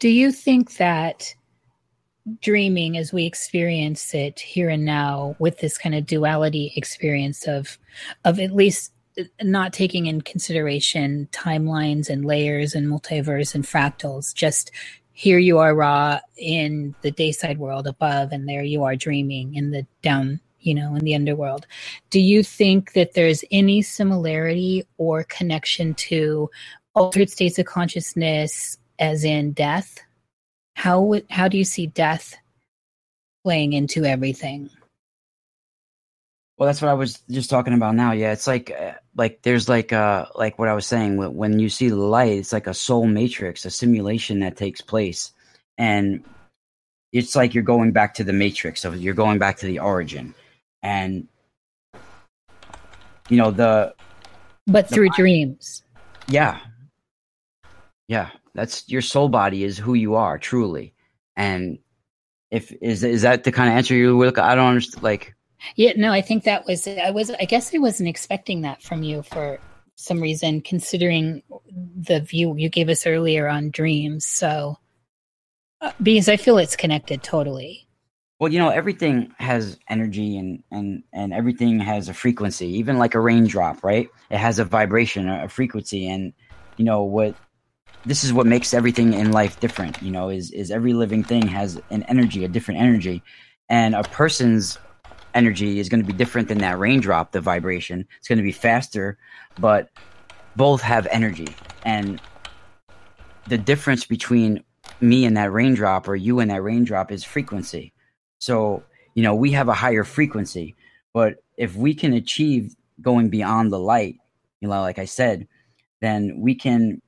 Do 0.00 0.08
you 0.08 0.32
think 0.32 0.78
that 0.78 1.36
dreaming 2.40 2.96
as 2.96 3.12
we 3.12 3.24
experience 3.24 4.14
it 4.14 4.38
here 4.38 4.68
and 4.68 4.84
now 4.84 5.34
with 5.38 5.58
this 5.58 5.76
kind 5.76 5.94
of 5.94 6.06
duality 6.06 6.72
experience 6.76 7.48
of 7.48 7.78
of 8.24 8.38
at 8.38 8.52
least 8.52 8.92
not 9.42 9.72
taking 9.72 10.06
in 10.06 10.20
consideration 10.20 11.28
timelines 11.32 12.08
and 12.08 12.24
layers 12.24 12.74
and 12.74 12.86
multiverse 12.86 13.54
and 13.54 13.64
fractals 13.64 14.32
just 14.32 14.70
here 15.12 15.38
you 15.38 15.58
are 15.58 15.74
raw 15.74 16.18
in 16.36 16.94
the 17.02 17.10
dayside 17.10 17.58
world 17.58 17.86
above 17.86 18.30
and 18.32 18.48
there 18.48 18.62
you 18.62 18.84
are 18.84 18.96
dreaming 18.96 19.54
in 19.54 19.70
the 19.72 19.86
down 20.00 20.40
you 20.62 20.74
know 20.74 20.94
in 20.94 21.04
the 21.04 21.14
underworld. 21.14 21.66
Do 22.10 22.20
you 22.20 22.42
think 22.42 22.92
that 22.94 23.14
there's 23.14 23.44
any 23.50 23.82
similarity 23.82 24.84
or 24.96 25.24
connection 25.24 25.94
to 25.94 26.48
altered 26.94 27.30
states 27.30 27.58
of 27.58 27.66
consciousness 27.66 28.78
as 28.98 29.24
in 29.24 29.52
death 29.52 29.98
how 30.74 31.00
would 31.02 31.26
how 31.30 31.48
do 31.48 31.58
you 31.58 31.64
see 31.64 31.86
death 31.86 32.36
playing 33.44 33.72
into 33.72 34.04
everything? 34.04 34.70
Well, 36.58 36.66
that's 36.66 36.82
what 36.82 36.90
I 36.90 36.94
was 36.94 37.18
just 37.30 37.50
talking 37.50 37.74
about 37.74 37.94
now. 37.94 38.12
Yeah, 38.12 38.32
it's 38.32 38.46
like 38.46 38.70
uh, 38.70 38.92
like 39.16 39.42
there's 39.42 39.68
like 39.68 39.92
uh 39.92 40.26
like 40.34 40.58
what 40.58 40.68
I 40.68 40.74
was 40.74 40.86
saying 40.86 41.16
when, 41.16 41.58
you 41.58 41.68
see 41.68 41.88
the 41.88 41.96
light, 41.96 42.32
it's 42.38 42.52
like 42.52 42.66
a 42.66 42.74
soul 42.74 43.06
matrix, 43.06 43.64
a 43.64 43.70
simulation 43.70 44.40
that 44.40 44.56
takes 44.56 44.80
place, 44.80 45.32
and 45.78 46.24
it's 47.12 47.34
like 47.34 47.54
you're 47.54 47.64
going 47.64 47.92
back 47.92 48.14
to 48.14 48.24
the 48.24 48.32
matrix. 48.32 48.80
So 48.80 48.92
you're 48.92 49.14
going 49.14 49.38
back 49.38 49.58
to 49.58 49.66
the 49.66 49.80
origin, 49.80 50.34
and 50.82 51.26
you 53.28 53.36
know 53.36 53.50
the 53.50 53.94
but 54.66 54.88
The 54.88 54.94
through 54.94 55.06
mind- 55.06 55.16
dreams. 55.16 55.82
Yeah. 56.28 56.60
Yeah 58.08 58.30
that's 58.54 58.88
your 58.88 59.02
soul 59.02 59.28
body 59.28 59.64
is 59.64 59.78
who 59.78 59.94
you 59.94 60.14
are 60.14 60.38
truly, 60.38 60.94
and 61.36 61.78
if 62.50 62.72
is 62.82 63.02
is 63.04 63.22
that 63.22 63.44
the 63.44 63.52
kind 63.52 63.68
of 63.68 63.76
answer 63.76 63.94
you 63.94 64.18
look? 64.18 64.38
I 64.38 64.54
don't 64.54 64.66
understand. 64.68 65.02
Like 65.02 65.34
yeah 65.76 65.92
no 65.96 66.12
i 66.12 66.20
think 66.20 66.44
that 66.44 66.66
was 66.66 66.86
i 66.86 67.10
was 67.10 67.30
i 67.30 67.44
guess 67.44 67.74
i 67.74 67.78
wasn't 67.78 68.08
expecting 68.08 68.62
that 68.62 68.82
from 68.82 69.02
you 69.02 69.22
for 69.22 69.58
some 69.94 70.20
reason 70.20 70.60
considering 70.60 71.42
the 71.70 72.20
view 72.20 72.54
you 72.56 72.68
gave 72.68 72.88
us 72.88 73.06
earlier 73.06 73.48
on 73.48 73.70
dreams 73.70 74.26
so 74.26 74.76
uh, 75.80 75.92
because 76.02 76.28
i 76.28 76.36
feel 76.36 76.58
it's 76.58 76.76
connected 76.76 77.22
totally 77.22 77.86
Well, 78.38 78.52
you 78.52 78.58
know, 78.58 78.70
everything 78.70 79.32
has 79.38 79.78
energy 79.88 80.36
and 80.36 80.64
and 80.72 81.04
and 81.12 81.32
everything 81.32 81.78
has 81.78 82.08
a 82.08 82.14
frequency. 82.14 82.66
Even 82.66 82.98
like 82.98 83.14
a 83.14 83.20
raindrop, 83.20 83.84
right? 83.84 84.08
It 84.30 84.38
has 84.38 84.58
a 84.58 84.64
vibration, 84.64 85.28
a, 85.28 85.44
a 85.44 85.48
frequency, 85.48 86.08
and 86.10 86.32
you 86.76 86.84
know 86.84 87.04
what? 87.04 87.36
This 88.04 88.24
is 88.24 88.32
what 88.32 88.46
makes 88.46 88.74
everything 88.74 89.14
in 89.14 89.30
life 89.30 89.60
different. 89.60 90.02
You 90.02 90.10
know, 90.10 90.28
is 90.28 90.50
is 90.50 90.70
every 90.70 90.92
living 90.92 91.22
thing 91.22 91.46
has 91.46 91.80
an 91.90 92.02
energy, 92.04 92.44
a 92.44 92.48
different 92.48 92.80
energy, 92.80 93.22
and 93.68 93.94
a 93.94 94.02
person's 94.02 94.78
energy 95.34 95.78
is 95.78 95.88
going 95.88 96.00
to 96.00 96.06
be 96.06 96.12
different 96.12 96.48
than 96.48 96.58
that 96.58 96.78
raindrop. 96.78 97.32
The 97.32 97.40
vibration 97.40 98.06
it's 98.18 98.28
going 98.28 98.38
to 98.38 98.44
be 98.44 98.52
faster, 98.52 99.18
but 99.58 99.88
both 100.56 100.82
have 100.82 101.06
energy, 101.10 101.48
and 101.84 102.20
the 103.48 103.58
difference 103.58 104.04
between 104.04 104.62
me 105.00 105.24
and 105.24 105.36
that 105.36 105.52
raindrop 105.52 106.08
or 106.08 106.16
you 106.16 106.40
and 106.40 106.50
that 106.50 106.62
raindrop 106.62 107.10
is 107.10 107.24
frequency. 107.24 107.92
So, 108.38 108.82
you 109.14 109.22
know, 109.22 109.34
we 109.34 109.50
have 109.52 109.68
a 109.68 109.74
higher 109.74 110.04
frequency, 110.04 110.74
but 111.12 111.42
if 111.56 111.76
we 111.76 111.94
can 111.94 112.12
achieve 112.12 112.74
going 113.00 113.28
beyond 113.28 113.72
the 113.72 113.78
light, 113.78 114.16
you 114.60 114.68
know, 114.68 114.80
like 114.80 114.98
I 114.98 115.04
said, 115.04 115.46
then 116.00 116.40
we 116.40 116.54
can 116.54 117.00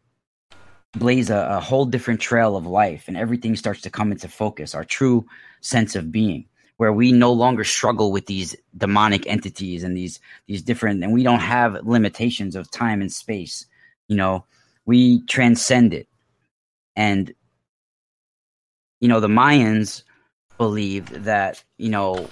blaze 0.96 1.30
a, 1.30 1.36
a 1.36 1.60
whole 1.60 1.84
different 1.84 2.20
trail 2.20 2.56
of 2.56 2.66
life 2.66 3.08
and 3.08 3.16
everything 3.16 3.56
starts 3.56 3.80
to 3.80 3.90
come 3.90 4.12
into 4.12 4.28
focus 4.28 4.74
our 4.74 4.84
true 4.84 5.26
sense 5.60 5.96
of 5.96 6.12
being 6.12 6.46
where 6.76 6.92
we 6.92 7.12
no 7.12 7.32
longer 7.32 7.64
struggle 7.64 8.10
with 8.10 8.26
these 8.26 8.56
demonic 8.76 9.26
entities 9.26 9.84
and 9.84 9.96
these 9.96 10.20
these 10.46 10.62
different 10.62 11.02
and 11.02 11.12
we 11.12 11.22
don't 11.22 11.40
have 11.40 11.86
limitations 11.86 12.56
of 12.56 12.70
time 12.70 13.00
and 13.00 13.12
space. 13.12 13.66
You 14.08 14.16
know 14.16 14.44
we 14.86 15.22
transcend 15.22 15.94
it. 15.94 16.08
And 16.96 17.32
you 19.00 19.08
know 19.08 19.20
the 19.20 19.28
mayans 19.28 20.02
believed 20.58 21.12
that 21.24 21.62
you 21.78 21.90
know 21.90 22.28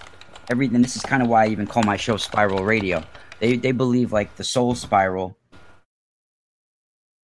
everything 0.51 0.83
this 0.83 0.97
is 0.97 1.03
kind 1.03 1.23
of 1.23 1.29
why 1.29 1.45
i 1.45 1.49
even 1.49 1.67
call 1.67 1.83
my 1.83 1.97
show 1.97 2.17
spiral 2.17 2.65
radio. 2.65 3.03
They 3.41 3.57
they 3.57 3.73
believe 3.73 4.13
like 4.13 4.37
the 4.37 4.45
soul 4.45 4.75
spiral 4.75 5.37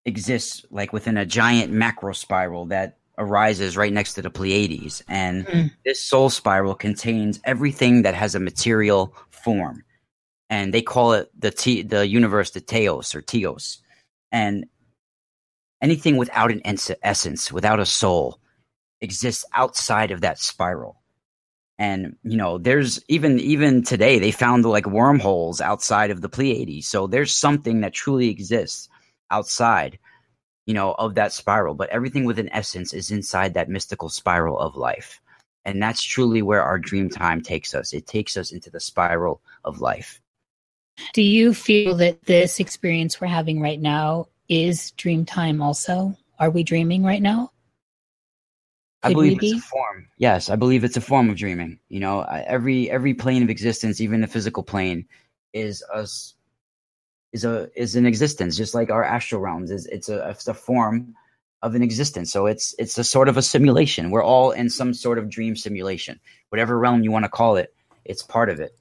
exists 0.08 0.66
like 0.70 0.92
within 0.92 1.16
a 1.16 1.26
giant 1.26 1.72
macro 1.72 2.12
spiral 2.12 2.66
that 2.66 2.98
arises 3.18 3.76
right 3.76 3.92
next 3.92 4.14
to 4.14 4.22
the 4.22 4.30
Pleiades. 4.30 5.02
And 5.08 5.46
mm. 5.46 5.70
this 5.84 6.02
soul 6.02 6.30
spiral 6.30 6.74
contains 6.74 7.40
everything 7.44 8.02
that 8.02 8.14
has 8.14 8.34
a 8.34 8.40
material 8.40 9.14
form. 9.30 9.84
And 10.50 10.72
they 10.72 10.82
call 10.82 11.12
it 11.12 11.30
the 11.38 11.50
t- 11.50 11.82
the 11.82 12.06
universe 12.08 12.50
the 12.50 12.60
Teos 12.60 13.14
or 13.14 13.20
Teos. 13.20 13.78
And 14.32 14.66
anything 15.82 16.16
without 16.16 16.50
an 16.50 16.62
ens- 16.64 16.90
essence, 17.02 17.52
without 17.52 17.80
a 17.80 17.86
soul, 17.86 18.40
exists 19.00 19.44
outside 19.54 20.10
of 20.10 20.22
that 20.22 20.38
spiral. 20.38 21.02
And 21.78 22.16
you 22.22 22.36
know, 22.36 22.58
there's 22.58 23.00
even 23.08 23.38
even 23.40 23.82
today 23.82 24.18
they 24.18 24.32
found 24.32 24.64
like 24.64 24.86
wormholes 24.86 25.60
outside 25.60 26.10
of 26.10 26.22
the 26.22 26.28
Pleiades. 26.28 26.88
So 26.88 27.06
there's 27.06 27.34
something 27.34 27.82
that 27.82 27.92
truly 27.92 28.30
exists 28.30 28.88
outside, 29.30 29.98
you 30.66 30.74
know, 30.74 30.92
of 30.92 31.14
that 31.14 31.32
spiral. 31.32 31.74
But 31.74 31.90
everything 31.90 32.24
with 32.24 32.38
an 32.38 32.50
essence 32.52 32.92
is 32.92 33.10
inside 33.10 33.54
that 33.54 33.68
mystical 33.68 34.08
spiral 34.08 34.58
of 34.58 34.76
life. 34.76 35.20
And 35.64 35.82
that's 35.82 36.02
truly 36.02 36.42
where 36.42 36.62
our 36.62 36.78
dream 36.78 37.10
time 37.10 37.42
takes 37.42 37.74
us. 37.74 37.92
It 37.92 38.06
takes 38.06 38.36
us 38.36 38.52
into 38.52 38.70
the 38.70 38.80
spiral 38.80 39.42
of 39.64 39.80
life. 39.80 40.20
Do 41.12 41.22
you 41.22 41.54
feel 41.54 41.94
that 41.96 42.24
this 42.24 42.60
experience 42.60 43.20
we're 43.20 43.28
having 43.28 43.60
right 43.60 43.80
now 43.80 44.28
is 44.48 44.92
dream 44.92 45.24
time 45.24 45.62
also? 45.62 46.16
Are 46.38 46.50
we 46.50 46.62
dreaming 46.62 47.04
right 47.04 47.22
now? 47.22 47.52
Could 49.02 49.10
I 49.10 49.14
believe 49.14 49.38
it's 49.40 49.64
a 49.64 49.68
form. 49.68 50.08
Yes, 50.16 50.50
I 50.50 50.56
believe 50.56 50.82
it's 50.82 50.96
a 50.96 51.00
form 51.00 51.30
of 51.30 51.36
dreaming. 51.36 51.78
You 51.88 52.00
know, 52.00 52.22
every 52.22 52.90
every 52.90 53.14
plane 53.14 53.44
of 53.44 53.50
existence, 53.50 54.00
even 54.00 54.20
the 54.20 54.26
physical 54.26 54.64
plane, 54.64 55.06
is 55.52 55.84
us 55.92 56.34
is 57.32 57.44
a 57.44 57.68
is 57.76 57.96
an 57.96 58.06
existence, 58.06 58.56
just 58.56 58.74
like 58.74 58.90
our 58.90 59.04
astral 59.04 59.40
realms 59.40 59.70
is. 59.70 59.86
It's 59.86 60.08
a 60.08 60.30
it's 60.30 60.48
a 60.48 60.54
form 60.54 61.14
of 61.62 61.74
an 61.74 61.82
existence. 61.82 62.32
So 62.32 62.46
it's 62.46 62.74
it's 62.78 62.96
a 62.98 63.04
sort 63.04 63.28
of 63.28 63.36
a 63.36 63.42
simulation. 63.42 64.10
We're 64.10 64.22
all 64.22 64.50
in 64.52 64.70
some 64.70 64.94
sort 64.94 65.18
of 65.18 65.28
dream 65.28 65.56
simulation, 65.56 66.20
whatever 66.50 66.78
realm 66.78 67.02
you 67.02 67.10
want 67.10 67.24
to 67.24 67.30
call 67.30 67.56
it. 67.56 67.74
It's 68.04 68.22
part 68.22 68.50
of 68.50 68.60
it. 68.60 68.76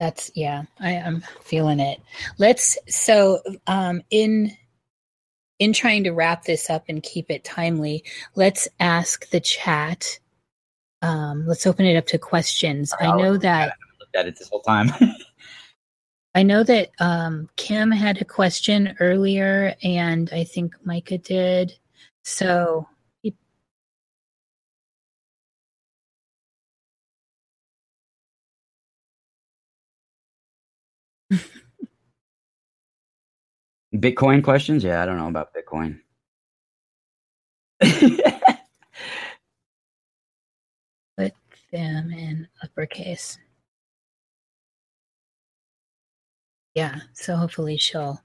That's 0.00 0.30
yeah, 0.34 0.64
I 0.78 0.92
am 0.92 1.22
feeling 1.42 1.80
it. 1.80 2.00
Let's 2.38 2.78
so 2.88 3.40
um 3.66 4.02
in 4.10 4.56
in 5.58 5.72
trying 5.72 6.04
to 6.04 6.10
wrap 6.10 6.44
this 6.44 6.68
up 6.68 6.84
and 6.88 7.02
keep 7.02 7.30
it 7.30 7.44
timely, 7.44 8.04
let's 8.34 8.68
ask 8.78 9.28
the 9.30 9.40
chat. 9.40 10.18
Um, 11.02 11.46
let's 11.46 11.66
open 11.66 11.86
it 11.86 11.96
up 11.96 12.06
to 12.08 12.18
questions. 12.18 12.92
I 13.00 13.16
know 13.16 13.36
that 13.38 13.68
I 13.70 13.72
looked 14.00 14.16
at 14.16 14.26
it 14.26 14.38
this 14.38 14.48
whole 14.48 14.60
time. 14.60 14.90
I 16.36 16.44
know 16.44 16.64
that 16.64 16.90
um, 17.00 17.48
Kim 17.56 17.90
had 17.90 18.20
a 18.20 18.26
question 18.26 18.94
earlier, 19.00 19.74
and 19.82 20.30
I 20.34 20.44
think 20.44 20.76
Micah 20.84 21.18
did. 21.18 21.74
So 22.24 22.86
Bitcoin 33.94 34.44
questions? 34.44 34.84
Yeah, 34.84 35.02
I 35.02 35.06
don't 35.06 35.16
know 35.16 35.28
about 35.28 35.54
Bitcoin. 35.54 36.00
Put 41.18 41.32
them 41.72 42.10
in 42.10 42.48
uppercase. 42.62 43.38
Yeah, 46.76 47.00
so 47.14 47.36
hopefully 47.36 47.78
she'll. 47.78 48.20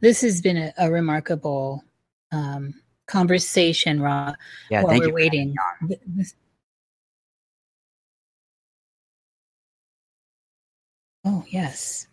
This 0.00 0.22
has 0.22 0.40
been 0.40 0.56
a, 0.56 0.72
a 0.78 0.90
remarkable 0.90 1.84
um, 2.32 2.72
conversation, 3.06 4.00
Ra. 4.00 4.34
Yeah, 4.70 4.84
while 4.84 4.98
we're 4.98 5.12
waiting. 5.12 5.54
Oh 11.26 11.44
yes. 11.48 12.06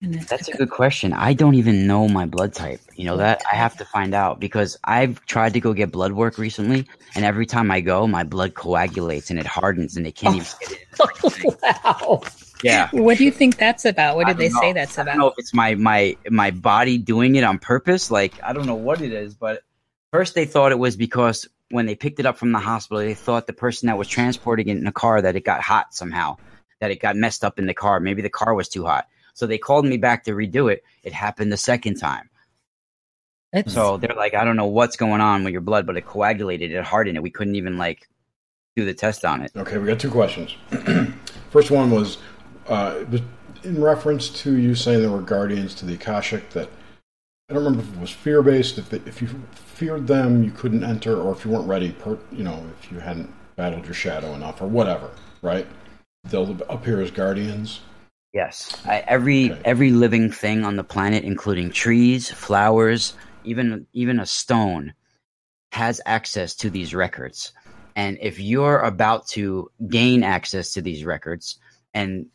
That's 0.00 0.48
a 0.48 0.56
good 0.56 0.70
question. 0.70 1.12
I 1.12 1.32
don't 1.32 1.54
even 1.54 1.86
know 1.86 2.08
my 2.08 2.26
blood 2.26 2.54
type. 2.54 2.80
You 2.94 3.06
know 3.06 3.16
that 3.16 3.42
I 3.50 3.56
have 3.56 3.76
to 3.78 3.84
find 3.92 4.14
out 4.14 4.38
because 4.38 4.78
I've 4.84 5.24
tried 5.26 5.52
to 5.54 5.60
go 5.60 5.72
get 5.72 5.90
blood 5.90 6.12
work 6.12 6.38
recently, 6.38 6.86
and 7.16 7.24
every 7.24 7.46
time 7.46 7.72
I 7.72 7.80
go, 7.80 8.06
my 8.06 8.22
blood 8.22 8.54
coagulates 8.54 9.30
and 9.30 9.38
it 9.40 9.46
hardens, 9.46 9.96
and 9.96 10.06
they 10.06 10.12
can't 10.12 10.36
even 10.36 10.48
get 10.60 10.72
it. 10.72 11.58
wow. 11.62 12.22
Yeah. 12.62 12.88
What 12.92 13.18
do 13.18 13.24
you 13.24 13.30
think 13.30 13.56
that's 13.56 13.84
about? 13.84 14.16
What 14.16 14.26
did 14.26 14.38
they 14.38 14.48
know. 14.48 14.60
say 14.60 14.72
that's 14.72 14.94
about? 14.94 15.08
I 15.08 15.12
don't 15.12 15.20
know 15.20 15.28
if 15.28 15.34
it's 15.38 15.54
my 15.54 15.74
my 15.74 16.16
my 16.30 16.50
body 16.50 16.98
doing 16.98 17.34
it 17.34 17.44
on 17.44 17.58
purpose. 17.58 18.10
Like 18.10 18.34
I 18.42 18.52
don't 18.52 18.66
know 18.66 18.74
what 18.74 19.00
it 19.00 19.12
is, 19.12 19.34
but 19.34 19.62
first 20.12 20.34
they 20.34 20.44
thought 20.44 20.72
it 20.72 20.78
was 20.78 20.96
because 20.96 21.48
when 21.70 21.86
they 21.86 21.94
picked 21.94 22.20
it 22.20 22.26
up 22.26 22.36
from 22.36 22.52
the 22.52 22.58
hospital, 22.58 23.02
they 23.02 23.14
thought 23.14 23.46
the 23.46 23.52
person 23.52 23.86
that 23.86 23.98
was 23.98 24.06
transporting 24.06 24.68
it 24.68 24.76
in 24.76 24.86
a 24.86 24.92
car 24.92 25.22
that 25.22 25.36
it 25.36 25.44
got 25.44 25.62
hot 25.62 25.94
somehow, 25.94 26.36
that 26.80 26.90
it 26.90 27.00
got 27.00 27.16
messed 27.16 27.44
up 27.44 27.58
in 27.58 27.66
the 27.66 27.74
car. 27.74 27.98
Maybe 27.98 28.22
the 28.22 28.30
car 28.30 28.54
was 28.54 28.68
too 28.68 28.84
hot. 28.84 29.08
So 29.34 29.46
they 29.46 29.58
called 29.58 29.86
me 29.86 29.96
back 29.96 30.24
to 30.24 30.32
redo 30.32 30.70
it. 30.70 30.84
It 31.02 31.14
happened 31.14 31.50
the 31.50 31.56
second 31.56 31.96
time. 31.96 32.28
It's... 33.52 33.72
So 33.72 33.96
they're 33.96 34.14
like, 34.14 34.34
I 34.34 34.44
don't 34.44 34.56
know 34.56 34.66
what's 34.66 34.96
going 34.96 35.20
on 35.20 35.44
with 35.44 35.52
your 35.52 35.62
blood, 35.62 35.86
but 35.86 35.96
it 35.96 36.06
coagulated, 36.06 36.70
it 36.72 36.84
hardened 36.84 37.16
it. 37.16 37.22
We 37.22 37.30
couldn't 37.30 37.56
even 37.56 37.78
like 37.78 38.08
do 38.76 38.84
the 38.84 38.94
test 38.94 39.24
on 39.24 39.42
it. 39.42 39.52
Okay, 39.56 39.78
we 39.78 39.86
got 39.86 40.00
two 40.00 40.10
questions. 40.10 40.54
First 41.50 41.70
one 41.70 41.90
was 41.90 42.18
uh, 42.68 43.04
in 43.64 43.82
reference 43.82 44.28
to 44.28 44.56
you 44.56 44.74
saying 44.74 45.00
there 45.00 45.10
were 45.10 45.20
guardians 45.20 45.74
to 45.76 45.86
the 45.86 45.94
Akashic 45.94 46.50
that 46.50 46.68
I 47.48 47.54
don't 47.54 47.64
remember 47.64 47.86
if 47.86 47.94
it 47.94 48.00
was 48.00 48.10
fear 48.10 48.42
based. 48.42 48.78
If 48.78 48.92
if 48.94 49.20
you 49.20 49.28
feared 49.52 50.06
them, 50.06 50.42
you 50.42 50.50
couldn't 50.50 50.84
enter, 50.84 51.20
or 51.20 51.32
if 51.32 51.44
you 51.44 51.50
weren't 51.50 51.68
ready, 51.68 51.92
per, 51.92 52.18
you 52.30 52.44
know, 52.44 52.64
if 52.80 52.90
you 52.90 52.98
hadn't 52.98 53.32
battled 53.56 53.84
your 53.84 53.94
shadow 53.94 54.34
enough, 54.34 54.62
or 54.62 54.66
whatever, 54.66 55.10
right? 55.42 55.66
They'll 56.24 56.56
appear 56.70 57.02
as 57.02 57.10
guardians. 57.10 57.80
Yes, 58.32 58.80
I, 58.86 59.00
every 59.00 59.52
okay. 59.52 59.60
every 59.64 59.90
living 59.90 60.30
thing 60.30 60.64
on 60.64 60.76
the 60.76 60.84
planet, 60.84 61.24
including 61.24 61.70
trees, 61.70 62.30
flowers, 62.30 63.14
even 63.44 63.86
even 63.92 64.20
a 64.20 64.26
stone, 64.26 64.94
has 65.72 66.00
access 66.06 66.54
to 66.56 66.70
these 66.70 66.94
records. 66.94 67.52
And 67.96 68.16
if 68.22 68.40
you're 68.40 68.78
about 68.78 69.26
to 69.28 69.70
gain 69.88 70.22
access 70.22 70.72
to 70.72 70.80
these 70.80 71.04
records, 71.04 71.58
and 71.92 72.26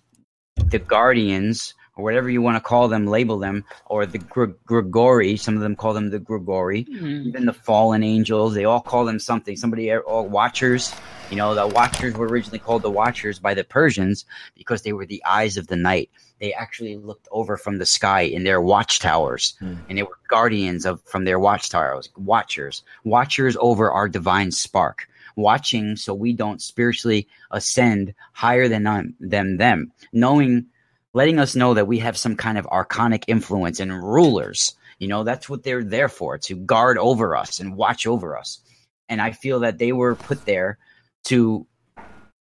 the 0.57 0.79
guardians 0.79 1.73
or 1.97 2.03
whatever 2.03 2.29
you 2.29 2.41
want 2.41 2.55
to 2.55 2.61
call 2.61 2.87
them, 2.87 3.07
label 3.07 3.39
them, 3.39 3.65
or 3.87 4.05
the 4.05 4.19
Gr- 4.19 4.53
Grigori. 4.65 5.35
Some 5.35 5.55
of 5.55 5.61
them 5.61 5.75
call 5.75 5.93
them 5.93 6.11
the 6.11 6.19
Grigori. 6.19 6.85
Mm. 6.85 7.25
Even 7.25 7.45
the 7.45 7.53
fallen 7.53 8.03
angels, 8.03 8.53
they 8.53 8.65
all 8.65 8.79
call 8.79 9.03
them 9.03 9.19
something. 9.19 9.57
Somebody, 9.57 9.93
all 9.95 10.27
Watchers. 10.27 10.93
You 11.31 11.37
know, 11.37 11.55
the 11.55 11.67
Watchers 11.67 12.13
were 12.13 12.27
originally 12.27 12.59
called 12.59 12.83
the 12.83 12.91
Watchers 12.91 13.39
by 13.39 13.53
the 13.53 13.63
Persians 13.63 14.25
because 14.55 14.83
they 14.83 14.93
were 14.93 15.05
the 15.05 15.23
eyes 15.25 15.57
of 15.57 15.67
the 15.67 15.75
night. 15.75 16.09
They 16.39 16.53
actually 16.53 16.97
looked 16.97 17.27
over 17.31 17.57
from 17.57 17.79
the 17.79 17.85
sky 17.85 18.21
in 18.21 18.43
their 18.43 18.61
watchtowers, 18.61 19.55
mm. 19.59 19.77
and 19.89 19.97
they 19.97 20.03
were 20.03 20.19
guardians 20.29 20.85
of 20.85 21.01
from 21.01 21.25
their 21.25 21.39
watchtowers. 21.39 22.09
Watchers, 22.15 22.83
watchers 23.03 23.57
over 23.59 23.91
our 23.91 24.07
divine 24.07 24.51
spark 24.51 25.09
watching 25.37 25.95
so 25.95 26.13
we 26.13 26.33
don't 26.33 26.61
spiritually 26.61 27.27
ascend 27.51 28.13
higher 28.33 28.67
than 28.67 28.83
them, 29.19 29.57
them 29.57 29.91
knowing 30.11 30.65
letting 31.13 31.39
us 31.39 31.55
know 31.55 31.73
that 31.73 31.87
we 31.87 31.99
have 31.99 32.17
some 32.17 32.35
kind 32.35 32.57
of 32.57 32.65
archonic 32.65 33.23
influence 33.27 33.79
and 33.79 33.91
rulers. 33.91 34.75
You 34.99 35.07
know, 35.07 35.23
that's 35.23 35.47
what 35.47 35.63
they're 35.63 35.83
there 35.83 36.09
for, 36.09 36.37
to 36.39 36.55
guard 36.55 36.97
over 36.97 37.35
us 37.35 37.59
and 37.59 37.75
watch 37.75 38.05
over 38.05 38.37
us. 38.37 38.59
And 39.07 39.21
I 39.21 39.31
feel 39.31 39.61
that 39.61 39.77
they 39.77 39.93
were 39.93 40.15
put 40.15 40.45
there 40.45 40.77
to 41.25 41.65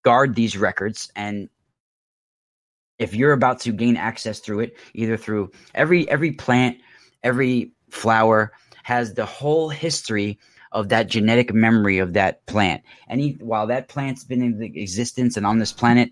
guard 0.05 0.35
these 0.35 0.57
records 0.57 1.11
and 1.16 1.49
if 2.99 3.15
you're 3.15 3.33
about 3.33 3.61
to 3.61 3.73
gain 3.73 3.97
access 3.97 4.39
through 4.39 4.61
it 4.61 4.77
either 4.93 5.16
through 5.16 5.51
every 5.75 6.09
every 6.11 6.33
plant 6.33 6.77
every 7.23 7.73
flower 7.91 8.53
has 8.83 9.15
the 9.15 9.25
whole 9.25 9.71
history 9.71 10.39
of 10.75 10.91
that 10.91 11.07
genetic 11.07 11.55
memory 11.55 11.99
of 11.99 12.13
that 12.13 12.45
plant. 12.47 12.83
And 13.09 13.41
while 13.41 13.67
that 13.69 13.89
plant's 13.89 14.25
been 14.25 14.43
in 14.43 14.63
existence 14.63 15.37
and 15.37 15.47
on 15.47 15.59
this 15.59 15.73
planet, 15.73 16.11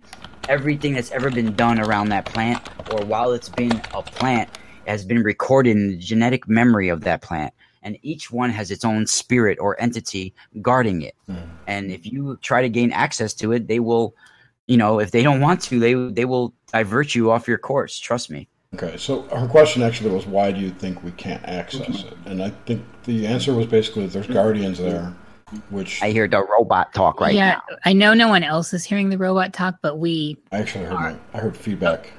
everything 0.48 0.94
that's 0.94 1.10
ever 1.10 1.30
been 1.30 1.54
done 1.54 1.78
around 1.78 2.08
that 2.08 2.24
plant, 2.24 2.66
or 2.90 3.04
while 3.04 3.32
it's 3.32 3.48
been 3.50 3.72
a 3.92 4.02
plant, 4.02 4.48
has 4.86 5.04
been 5.04 5.22
recorded 5.22 5.70
in 5.76 5.88
the 5.88 5.96
genetic 5.96 6.48
memory 6.48 6.88
of 6.88 7.02
that 7.02 7.22
plant 7.22 7.52
and 7.82 7.98
each 8.02 8.30
one 8.30 8.50
has 8.50 8.70
its 8.70 8.84
own 8.84 9.06
spirit 9.06 9.58
or 9.60 9.80
entity 9.80 10.34
guarding 10.60 11.02
it. 11.02 11.14
Mm. 11.28 11.48
And 11.66 11.90
if 11.90 12.06
you 12.06 12.38
try 12.40 12.62
to 12.62 12.68
gain 12.68 12.92
access 12.92 13.34
to 13.34 13.52
it, 13.52 13.66
they 13.66 13.80
will, 13.80 14.14
you 14.66 14.76
know, 14.76 15.00
if 15.00 15.10
they 15.10 15.22
don't 15.22 15.40
want 15.40 15.62
to, 15.62 15.80
they 15.80 15.94
they 15.94 16.24
will 16.24 16.54
divert 16.72 17.14
you 17.14 17.30
off 17.30 17.48
your 17.48 17.58
course. 17.58 17.98
Trust 17.98 18.30
me. 18.30 18.48
Okay, 18.74 18.96
so 18.96 19.22
her 19.24 19.46
question 19.46 19.82
actually 19.82 20.10
was, 20.10 20.26
why 20.26 20.50
do 20.50 20.60
you 20.60 20.70
think 20.70 21.02
we 21.04 21.10
can't 21.12 21.44
access 21.44 22.04
it? 22.04 22.14
And 22.24 22.42
I 22.42 22.50
think 22.64 22.82
the 23.04 23.26
answer 23.26 23.52
was 23.52 23.66
basically 23.66 24.06
that 24.06 24.12
there's 24.14 24.26
guardians 24.26 24.78
there, 24.78 25.14
which 25.68 26.00
I 26.02 26.10
hear 26.10 26.26
the 26.26 26.42
robot 26.42 26.94
talk 26.94 27.20
right 27.20 27.34
now. 27.34 27.38
yeah, 27.38 27.60
now. 27.70 27.76
I 27.84 27.92
know 27.92 28.14
no 28.14 28.28
one 28.28 28.42
else 28.42 28.72
is 28.72 28.84
hearing 28.84 29.10
the 29.10 29.18
robot 29.18 29.52
talk, 29.52 29.76
but 29.82 29.98
we. 29.98 30.38
I 30.52 30.58
actually 30.58 30.84
heard. 30.86 30.94
My, 30.94 31.16
I 31.34 31.38
heard 31.38 31.54
feedback. 31.56 32.12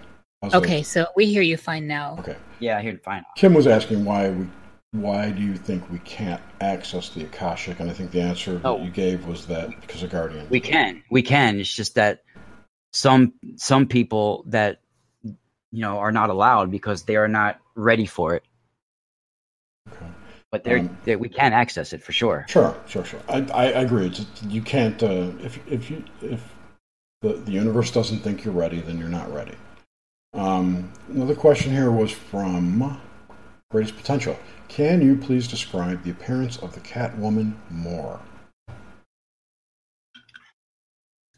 I 0.43 0.45
was 0.47 0.53
like, 0.53 0.63
Okay, 0.63 0.83
so 0.83 1.07
we 1.15 1.25
hear 1.25 1.41
you 1.41 1.57
fine 1.57 1.87
now. 1.87 2.17
okay. 2.19 2.35
Yeah, 2.59 2.77
I 2.77 2.81
hear 2.83 2.99
fine. 3.03 3.23
Kim 3.35 3.55
was 3.55 3.65
asking 3.65 4.05
why 4.05 4.29
we, 4.29 4.47
why 4.91 5.31
do 5.31 5.41
you 5.41 5.55
think 5.55 5.89
we 5.89 5.97
can't 5.99 6.41
access 6.61 7.09
the 7.09 7.23
akashic? 7.23 7.79
And 7.79 7.89
I 7.89 7.93
think 7.93 8.11
the 8.11 8.21
answer 8.21 8.61
Oh. 8.63 8.77
that 8.77 8.85
you 8.85 8.91
gave 8.91 9.25
was 9.25 9.47
that 9.47 9.69
because 9.81 10.03
of 10.03 10.11
guardians. 10.11 10.51
We 10.51 10.59
can, 10.59 11.01
we 11.09 11.23
can. 11.23 11.59
It's 11.59 11.73
just 11.73 11.95
that 11.95 12.23
some 12.91 13.33
some 13.55 13.87
people 13.87 14.43
that 14.49 14.81
you 15.73 15.81
know 15.81 15.97
are 15.97 16.11
not 16.11 16.29
allowed 16.29 16.71
because 16.71 17.03
they 17.03 17.17
are 17.17 17.27
not 17.27 17.59
ready 17.75 18.05
for 18.05 18.35
it. 18.35 18.43
Okay. 19.89 20.05
But 20.51 20.63
they're, 20.63 20.79
Um, 20.79 20.97
they 21.03 21.15
we 21.15 21.29
can 21.29 21.51
access 21.51 21.93
it 21.93 22.01
for 22.03 22.13
sure. 22.13 22.45
Sure, 22.47 22.71
sure, 22.87 23.03
sure. 23.03 23.19
I, 23.27 23.39
I 23.53 23.63
I 23.79 23.81
agree. 23.87 24.05
It's, 24.05 24.25
you 24.47 24.61
can't 24.61 25.01
uh, 25.01 25.31
if 25.47 25.59
if 25.67 25.89
you 25.89 26.03
if 26.21 26.41
the 27.23 27.33
the 27.47 27.51
universe 27.51 27.91
doesn't 27.91 28.19
think 28.19 28.45
you're 28.45 28.53
ready, 28.53 28.79
then 28.79 28.99
you're 28.99 29.15
not 29.19 29.33
ready. 29.33 29.55
Um, 30.33 30.91
another 31.09 31.35
question 31.35 31.71
here 31.71 31.91
was 31.91 32.11
from 32.11 32.99
Greatest 33.71 33.95
Potential. 33.97 34.37
Can 34.67 35.01
you 35.01 35.15
please 35.15 35.47
describe 35.47 36.03
the 36.03 36.11
appearance 36.11 36.57
of 36.57 36.73
the 36.73 36.79
Catwoman 36.81 37.53
more? 37.69 38.19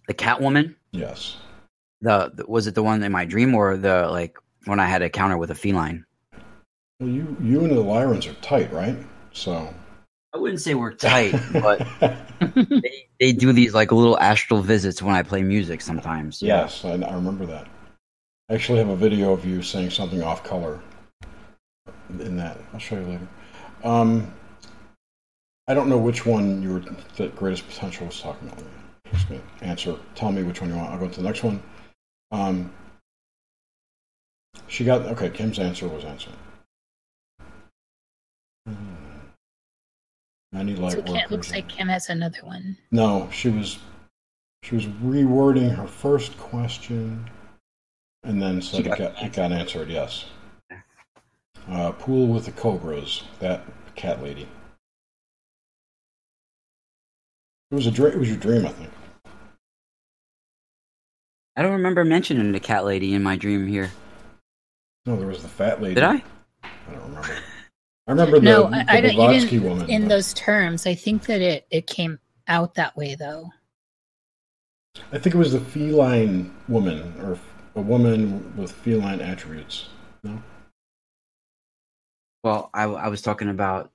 The 0.07 0.13
Catwoman. 0.13 0.75
Yes. 0.91 1.37
The, 2.05 2.31
the 2.35 2.45
was 2.45 2.67
it 2.67 2.75
the 2.75 2.83
one 2.83 3.01
in 3.01 3.11
my 3.11 3.25
dream 3.25 3.55
or 3.55 3.77
the 3.77 4.07
like 4.07 4.37
when 4.65 4.79
I 4.79 4.85
had 4.85 5.01
a 5.01 5.09
counter 5.09 5.37
with 5.37 5.49
a 5.49 5.55
feline? 5.55 6.05
Well, 6.99 7.09
you 7.09 7.35
you 7.41 7.65
and 7.65 7.71
the 7.71 7.83
Lyrans 7.83 8.29
are 8.29 8.35
tight, 8.41 8.71
right? 8.71 8.95
So. 9.33 9.73
I 10.31 10.37
wouldn't 10.37 10.61
say 10.61 10.75
we're 10.75 10.93
tight, 10.93 11.33
but 11.53 11.87
they, 12.55 13.07
they 13.21 13.31
do 13.31 13.53
these 13.53 13.73
like 13.73 13.91
little 13.93 14.19
astral 14.19 14.61
visits 14.61 15.01
when 15.01 15.15
I 15.15 15.23
play 15.23 15.41
music 15.41 15.81
sometimes. 15.81 16.41
Yes, 16.41 16.83
I, 16.83 16.91
I 16.91 17.15
remember 17.15 17.45
that. 17.45 17.67
I 18.49 18.53
actually 18.53 18.79
have 18.79 18.89
a 18.89 18.97
video 18.97 19.31
of 19.31 19.45
you 19.45 19.61
saying 19.63 19.91
something 19.91 20.21
off 20.21 20.43
color 20.43 20.81
in 22.09 22.35
that. 22.37 22.59
I'll 22.73 22.79
show 22.79 22.99
you 22.99 23.05
later. 23.05 23.27
Um, 23.83 24.31
I 25.67 25.73
don't 25.73 25.87
know 25.87 25.97
which 25.97 26.25
one 26.25 26.61
you 26.61 26.73
were 26.73 26.83
that 27.15 27.35
greatest 27.35 27.67
potential 27.67 28.05
was 28.05 28.21
talking 28.21 28.49
about. 28.49 28.63
Just 29.13 29.27
answer. 29.61 29.95
Tell 30.15 30.31
me 30.31 30.43
which 30.43 30.61
one 30.61 30.69
you 30.69 30.75
want. 30.75 30.91
I'll 30.91 30.99
go 30.99 31.07
to 31.07 31.15
the 31.15 31.25
next 31.25 31.43
one. 31.43 31.63
Um, 32.31 32.71
she 34.67 34.83
got 34.83 35.01
okay. 35.03 35.29
Kim's 35.29 35.59
answer 35.59 35.87
was 35.87 36.03
answered. 36.03 36.33
Hmm. 38.67 38.73
Many 40.51 40.75
light 40.75 40.93
So 40.93 41.01
Kim, 41.03 41.13
workers. 41.13 41.31
looks 41.31 41.51
like 41.51 41.67
Kim 41.69 41.87
has 41.87 42.09
another 42.09 42.39
one. 42.43 42.77
No, 42.91 43.29
she 43.31 43.49
was 43.49 43.77
she 44.63 44.75
was 44.75 44.85
rewording 44.85 45.75
her 45.75 45.85
first 45.87 46.37
question, 46.37 47.29
and 48.23 48.41
then 48.41 48.61
said 48.61 48.77
She 48.77 48.81
it 48.83 48.87
got 48.89 48.97
got, 48.97 49.23
it 49.23 49.33
got 49.33 49.51
answered. 49.51 49.89
Yes. 49.89 50.25
Uh, 51.69 51.91
pool 51.91 52.27
with 52.27 52.45
the 52.45 52.51
cobras. 52.51 53.23
That 53.39 53.63
cat 53.95 54.21
lady. 54.21 54.47
It 57.71 57.75
was 57.75 57.87
a 57.87 57.91
dream. 57.91 58.13
It 58.13 58.19
was 58.19 58.29
your 58.29 58.37
dream, 58.37 58.65
I 58.65 58.69
think. 58.69 58.91
I 61.55 61.61
don't 61.61 61.73
remember 61.73 62.03
mentioning 62.03 62.51
the 62.51 62.59
cat 62.59 62.85
lady 62.85 63.13
in 63.13 63.23
my 63.23 63.35
dream 63.35 63.65
here. 63.67 63.91
No, 65.05 65.15
there 65.15 65.27
was 65.27 65.41
the 65.41 65.47
fat 65.47 65.81
lady. 65.81 65.95
Did 65.95 66.03
I? 66.03 66.23
I 66.63 66.91
don't 66.91 67.03
remember. 67.03 67.29
I 68.07 68.11
remember 68.11 68.39
the, 68.39 68.45
no, 68.45 68.69
the 68.69 68.77
I, 68.77 68.97
I 68.97 69.01
don't. 69.01 69.11
You 69.11 69.17
Blavatsky 69.17 69.49
didn't 69.51 69.69
woman. 69.69 69.89
in 69.89 70.01
but 70.03 70.09
those 70.09 70.33
terms. 70.33 70.85
I 70.85 70.95
think 70.95 71.25
that 71.27 71.41
it 71.41 71.65
it 71.71 71.87
came 71.87 72.19
out 72.47 72.75
that 72.75 72.95
way 72.97 73.15
though. 73.15 73.49
I 75.11 75.17
think 75.17 75.35
it 75.35 75.37
was 75.37 75.53
the 75.53 75.59
feline 75.59 76.55
woman, 76.67 77.13
or 77.21 77.37
a 77.75 77.81
woman 77.81 78.55
with 78.57 78.71
feline 78.71 79.21
attributes. 79.21 79.87
No. 80.23 80.41
Well, 82.43 82.69
I, 82.73 82.83
I 82.83 83.07
was 83.07 83.21
talking 83.21 83.49
about 83.49 83.91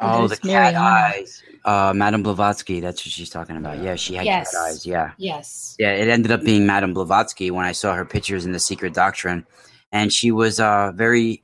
Oh, 0.00 0.28
the 0.28 0.36
cat 0.36 0.44
Mariana. 0.74 0.78
eyes. 0.78 1.42
Uh, 1.64 1.92
Madame 1.94 2.22
Blavatsky. 2.22 2.80
That's 2.80 3.04
what 3.04 3.12
she's 3.12 3.30
talking 3.30 3.56
about. 3.56 3.82
Yeah, 3.82 3.96
she 3.96 4.14
had 4.14 4.26
Yes. 4.26 4.52
cat 4.52 4.60
eyes. 4.60 4.86
Yeah. 4.86 5.12
Yes. 5.16 5.74
Yeah, 5.78 5.92
it 5.92 6.08
ended 6.08 6.30
up 6.30 6.42
being 6.44 6.66
Madame 6.66 6.94
Blavatsky 6.94 7.50
when 7.50 7.64
I 7.64 7.72
saw 7.72 7.94
her 7.94 8.04
pictures 8.04 8.46
in 8.46 8.52
The 8.52 8.60
Secret 8.60 8.94
Doctrine, 8.94 9.44
and 9.90 10.12
she 10.12 10.30
was 10.30 10.60
uh, 10.60 10.92
very 10.94 11.42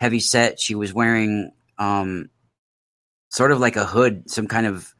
heavy 0.00 0.20
set. 0.20 0.60
She 0.60 0.74
was 0.74 0.92
wearing 0.92 1.52
um, 1.78 2.28
sort 3.30 3.52
of 3.52 3.60
like 3.60 3.76
a 3.76 3.84
hood, 3.86 4.30
some 4.30 4.46
kind 4.46 4.66
of. 4.66 4.94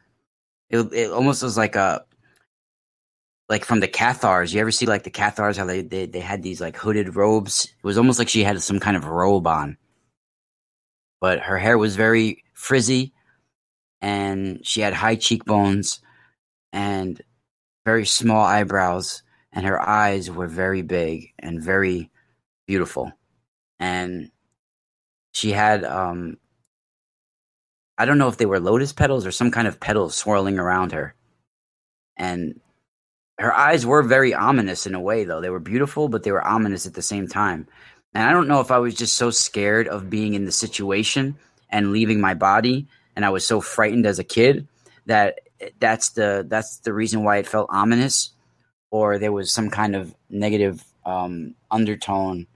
It, 0.71 0.79
it 0.95 1.11
almost 1.11 1.43
was 1.43 1.59
like 1.59 1.77
a 1.77 2.07
like 3.51 3.67
from 3.67 3.81
the 3.81 3.89
Cathars. 3.89 4.55
You 4.55 4.63
ever 4.63 4.71
see 4.71 4.87
like 4.87 5.03
the 5.03 5.11
Cathars 5.11 5.59
how 5.59 5.67
they, 5.67 5.83
they 5.83 6.07
they 6.07 6.21
had 6.21 6.43
these 6.43 6.59
like 6.63 6.77
hooded 6.79 7.15
robes? 7.17 7.67
It 7.67 7.85
was 7.85 7.99
almost 7.99 8.19
like 8.19 8.31
she 8.31 8.43
had 8.43 8.61
some 8.63 8.81
kind 8.81 8.97
of 8.97 9.05
robe 9.05 9.47
on, 9.47 9.77
but 11.21 11.41
her 11.41 11.59
hair 11.59 11.77
was 11.77 11.95
very 11.97 12.42
frizzy, 12.63 13.13
and 14.01 14.65
she 14.67 14.81
had 14.81 14.95
high 14.95 15.17
cheekbones, 15.17 16.01
and 16.73 17.21
very 17.85 18.07
small 18.07 18.45
eyebrows 18.45 19.23
and 19.53 19.67
her 19.67 19.81
eyes 19.81 20.31
were 20.31 20.47
very 20.47 20.83
big 20.83 21.33
and 21.39 21.63
very 21.63 22.11
beautiful. 22.67 23.13
And 23.79 24.31
she 25.33 25.51
had 25.51 25.85
um 25.85 26.37
i 27.99 28.05
don't 28.05 28.19
know 28.19 28.29
if 28.29 28.37
they 28.37 28.47
were 28.47 28.61
lotus 28.61 28.93
petals 28.93 29.27
or 29.27 29.31
some 29.31 29.51
kind 29.51 29.67
of 29.67 29.81
petals 29.81 30.15
swirling 30.15 30.59
around 30.59 30.93
her. 30.93 31.15
And 32.17 32.61
her 33.39 33.53
eyes 33.53 33.85
were 33.85 34.03
very 34.03 34.35
ominous 34.35 34.87
in 34.87 34.95
a 34.95 35.01
way 35.01 35.25
though. 35.25 35.41
They 35.41 35.51
were 35.51 35.61
beautiful 35.61 36.09
but 36.09 36.23
they 36.23 36.33
were 36.33 36.47
ominous 36.47 36.87
at 36.87 36.95
the 36.95 37.03
same 37.03 37.29
time. 37.29 37.67
And 38.15 38.25
i 38.25 38.33
don't 38.33 38.49
know 38.49 38.61
if 38.61 38.71
i 38.71 38.79
was 38.79 38.95
just 38.95 39.17
so 39.17 39.31
scared 39.31 39.89
of 39.89 40.11
being 40.11 40.35
in 40.35 40.45
the 40.45 40.53
situation 40.53 41.37
and 41.73 41.91
leaving 41.93 42.21
my 42.21 42.35
body 42.35 42.87
and 43.17 43.25
i 43.25 43.31
was 43.31 43.45
so 43.47 43.61
frightened 43.61 44.07
as 44.07 44.21
a 44.21 44.25
kid 44.25 44.69
that 45.07 45.41
that's 45.81 46.11
the 46.11 46.45
that's 46.49 46.79
the 46.79 46.93
reason 46.93 47.25
why 47.25 47.39
it 47.39 47.47
felt 47.49 47.69
ominous 47.73 48.31
or 48.91 49.19
there 49.19 49.33
was 49.33 49.51
some 49.51 49.71
kind 49.71 49.97
of 49.97 50.15
negative 50.31 50.85
um, 51.05 51.55
undertone 51.71 52.47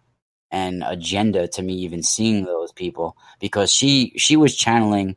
and 0.52 0.84
agenda 0.86 1.48
to 1.48 1.62
me 1.62 1.74
even 1.74 2.02
seeing 2.02 2.44
those 2.44 2.70
people 2.72 3.16
because 3.40 3.72
she 3.72 4.12
she 4.16 4.36
was 4.36 4.55
channeling 4.55 5.16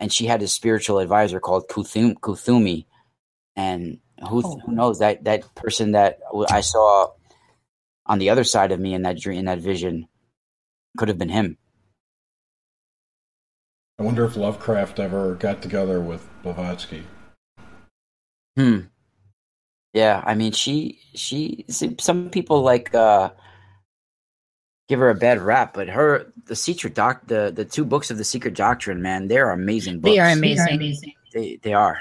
and 0.00 0.12
she 0.12 0.26
had 0.26 0.42
a 0.42 0.48
spiritual 0.48 0.98
advisor 0.98 1.38
called 1.38 1.68
Kuthum, 1.68 2.14
Kuthumi 2.14 2.86
and 3.54 3.98
who, 4.28 4.42
Oh. 4.44 4.58
who 4.64 4.72
knows 4.72 4.98
that 4.98 5.24
that 5.24 5.54
person 5.54 5.92
that 5.92 6.18
I 6.50 6.62
saw 6.62 7.12
on 8.06 8.18
the 8.18 8.30
other 8.30 8.44
side 8.44 8.72
of 8.72 8.80
me 8.80 8.94
in 8.94 9.02
that 9.02 9.18
dream 9.20 9.38
in 9.40 9.44
that 9.44 9.60
vision 9.60 10.08
could 10.96 11.08
have 11.08 11.18
been 11.18 11.28
him 11.28 11.56
I 14.00 14.02
wonder 14.02 14.24
if 14.24 14.34
Lovecraft 14.34 14.98
ever 14.98 15.34
got 15.34 15.60
together 15.60 16.00
with 16.00 16.26
Blavatsky. 16.42 17.02
Hmm. 18.56 18.78
Yeah, 19.92 20.22
I 20.24 20.34
mean, 20.34 20.52
she 20.52 20.98
she 21.14 21.66
some 21.68 22.30
people 22.30 22.62
like 22.62 22.94
uh 22.94 23.30
give 24.88 25.00
her 25.00 25.10
a 25.10 25.14
bad 25.14 25.38
rap, 25.40 25.74
but 25.74 25.88
her 25.88 26.32
the 26.46 26.56
secret 26.56 26.94
doc 26.94 27.26
the 27.26 27.52
the 27.54 27.66
two 27.66 27.84
books 27.84 28.10
of 28.10 28.16
the 28.16 28.24
secret 28.24 28.54
doctrine, 28.54 29.02
man, 29.02 29.28
they're 29.28 29.50
amazing 29.50 30.00
books. 30.00 30.14
They 30.14 30.18
are 30.18 30.30
amazing. 30.30 31.12
They 31.34 31.58
they 31.62 31.74
are. 31.74 31.98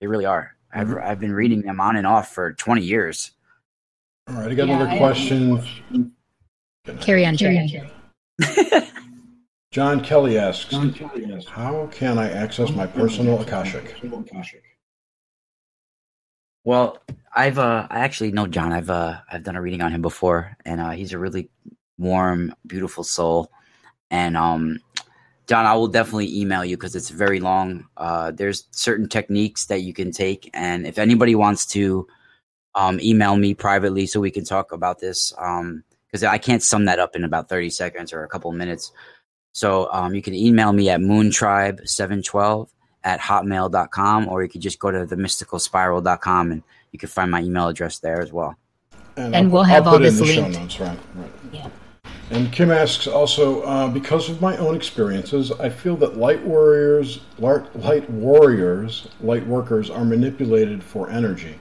They 0.00 0.06
really 0.08 0.26
are. 0.26 0.54
I've 0.74 0.94
I've 0.98 1.20
been 1.20 1.32
reading 1.32 1.62
them 1.62 1.80
on 1.80 1.96
and 1.96 2.06
off 2.06 2.34
for 2.34 2.52
20 2.52 2.82
years. 2.82 3.30
All 4.28 4.34
right, 4.34 4.50
I 4.50 4.54
got 4.54 4.68
Yeah, 4.68 4.76
another 4.76 4.90
I- 4.90 4.98
question. 4.98 6.12
Carry 7.00 7.24
on, 7.24 7.36
Jerry. 7.36 7.90
John 9.72 10.02
Kelly 10.02 10.38
asks, 10.38 10.70
"How 11.48 11.86
can 11.86 12.18
I 12.18 12.30
access 12.30 12.70
my 12.72 12.86
personal 12.86 13.40
akashic?" 13.40 13.96
Well, 16.64 16.98
I've 17.34 17.58
uh 17.58 17.86
I 17.90 18.00
actually 18.00 18.32
know 18.32 18.46
John. 18.46 18.70
I've 18.72 18.90
uh 18.90 19.20
I've 19.30 19.42
done 19.44 19.56
a 19.56 19.62
reading 19.62 19.80
on 19.80 19.90
him 19.90 20.02
before 20.02 20.56
and 20.66 20.80
uh 20.80 20.90
he's 20.90 21.12
a 21.14 21.18
really 21.18 21.48
warm, 21.98 22.54
beautiful 22.66 23.02
soul. 23.02 23.50
And 24.10 24.36
um 24.36 24.78
John, 25.48 25.64
I 25.64 25.74
will 25.74 25.88
definitely 25.88 26.38
email 26.38 26.64
you 26.64 26.76
because 26.76 26.94
it's 26.94 27.08
very 27.08 27.40
long. 27.40 27.88
Uh 27.96 28.30
there's 28.30 28.68
certain 28.72 29.08
techniques 29.08 29.66
that 29.66 29.80
you 29.80 29.94
can 29.94 30.12
take 30.12 30.50
and 30.52 30.86
if 30.86 30.98
anybody 30.98 31.34
wants 31.34 31.64
to 31.66 32.06
um 32.74 33.00
email 33.00 33.36
me 33.36 33.54
privately 33.54 34.06
so 34.06 34.20
we 34.20 34.30
can 34.30 34.44
talk 34.44 34.72
about 34.72 35.00
this 35.00 35.32
um 35.38 35.82
because 36.06 36.24
I 36.24 36.36
can't 36.36 36.62
sum 36.62 36.84
that 36.84 36.98
up 36.98 37.16
in 37.16 37.24
about 37.24 37.48
30 37.48 37.70
seconds 37.70 38.12
or 38.12 38.22
a 38.22 38.28
couple 38.28 38.50
of 38.50 38.56
minutes. 38.56 38.92
So 39.52 39.90
um, 39.92 40.14
you 40.14 40.22
can 40.22 40.34
email 40.34 40.72
me 40.72 40.88
at 40.88 41.00
moontribe712 41.00 42.68
at 43.04 43.20
hotmail.com, 43.20 44.28
or 44.28 44.42
you 44.42 44.48
could 44.48 44.60
just 44.60 44.78
go 44.78 44.90
to 44.90 45.06
themysticalspiral.com 45.06 46.52
and 46.52 46.62
you 46.92 46.98
can 46.98 47.08
find 47.08 47.30
my 47.30 47.42
email 47.42 47.68
address 47.68 47.98
there 47.98 48.20
as 48.20 48.32
well. 48.32 48.56
And, 49.16 49.34
and 49.34 49.52
we'll 49.52 49.64
have 49.64 49.86
all 49.86 49.98
this 49.98 50.20
linked. 50.20 50.58
Notes, 50.58 50.80
right, 50.80 50.98
right. 51.16 51.30
Yeah. 51.52 51.68
And 52.30 52.50
Kim 52.50 52.70
asks 52.70 53.06
also, 53.06 53.60
uh, 53.62 53.88
because 53.88 54.30
of 54.30 54.40
my 54.40 54.56
own 54.56 54.74
experiences, 54.74 55.52
I 55.52 55.68
feel 55.68 55.96
that 55.96 56.16
light 56.16 56.42
warriors, 56.42 57.20
light 57.38 58.08
warriors, 58.08 59.08
light 59.20 59.46
workers 59.46 59.90
are 59.90 60.04
manipulated 60.04 60.82
for 60.82 61.10
energy. 61.10 61.58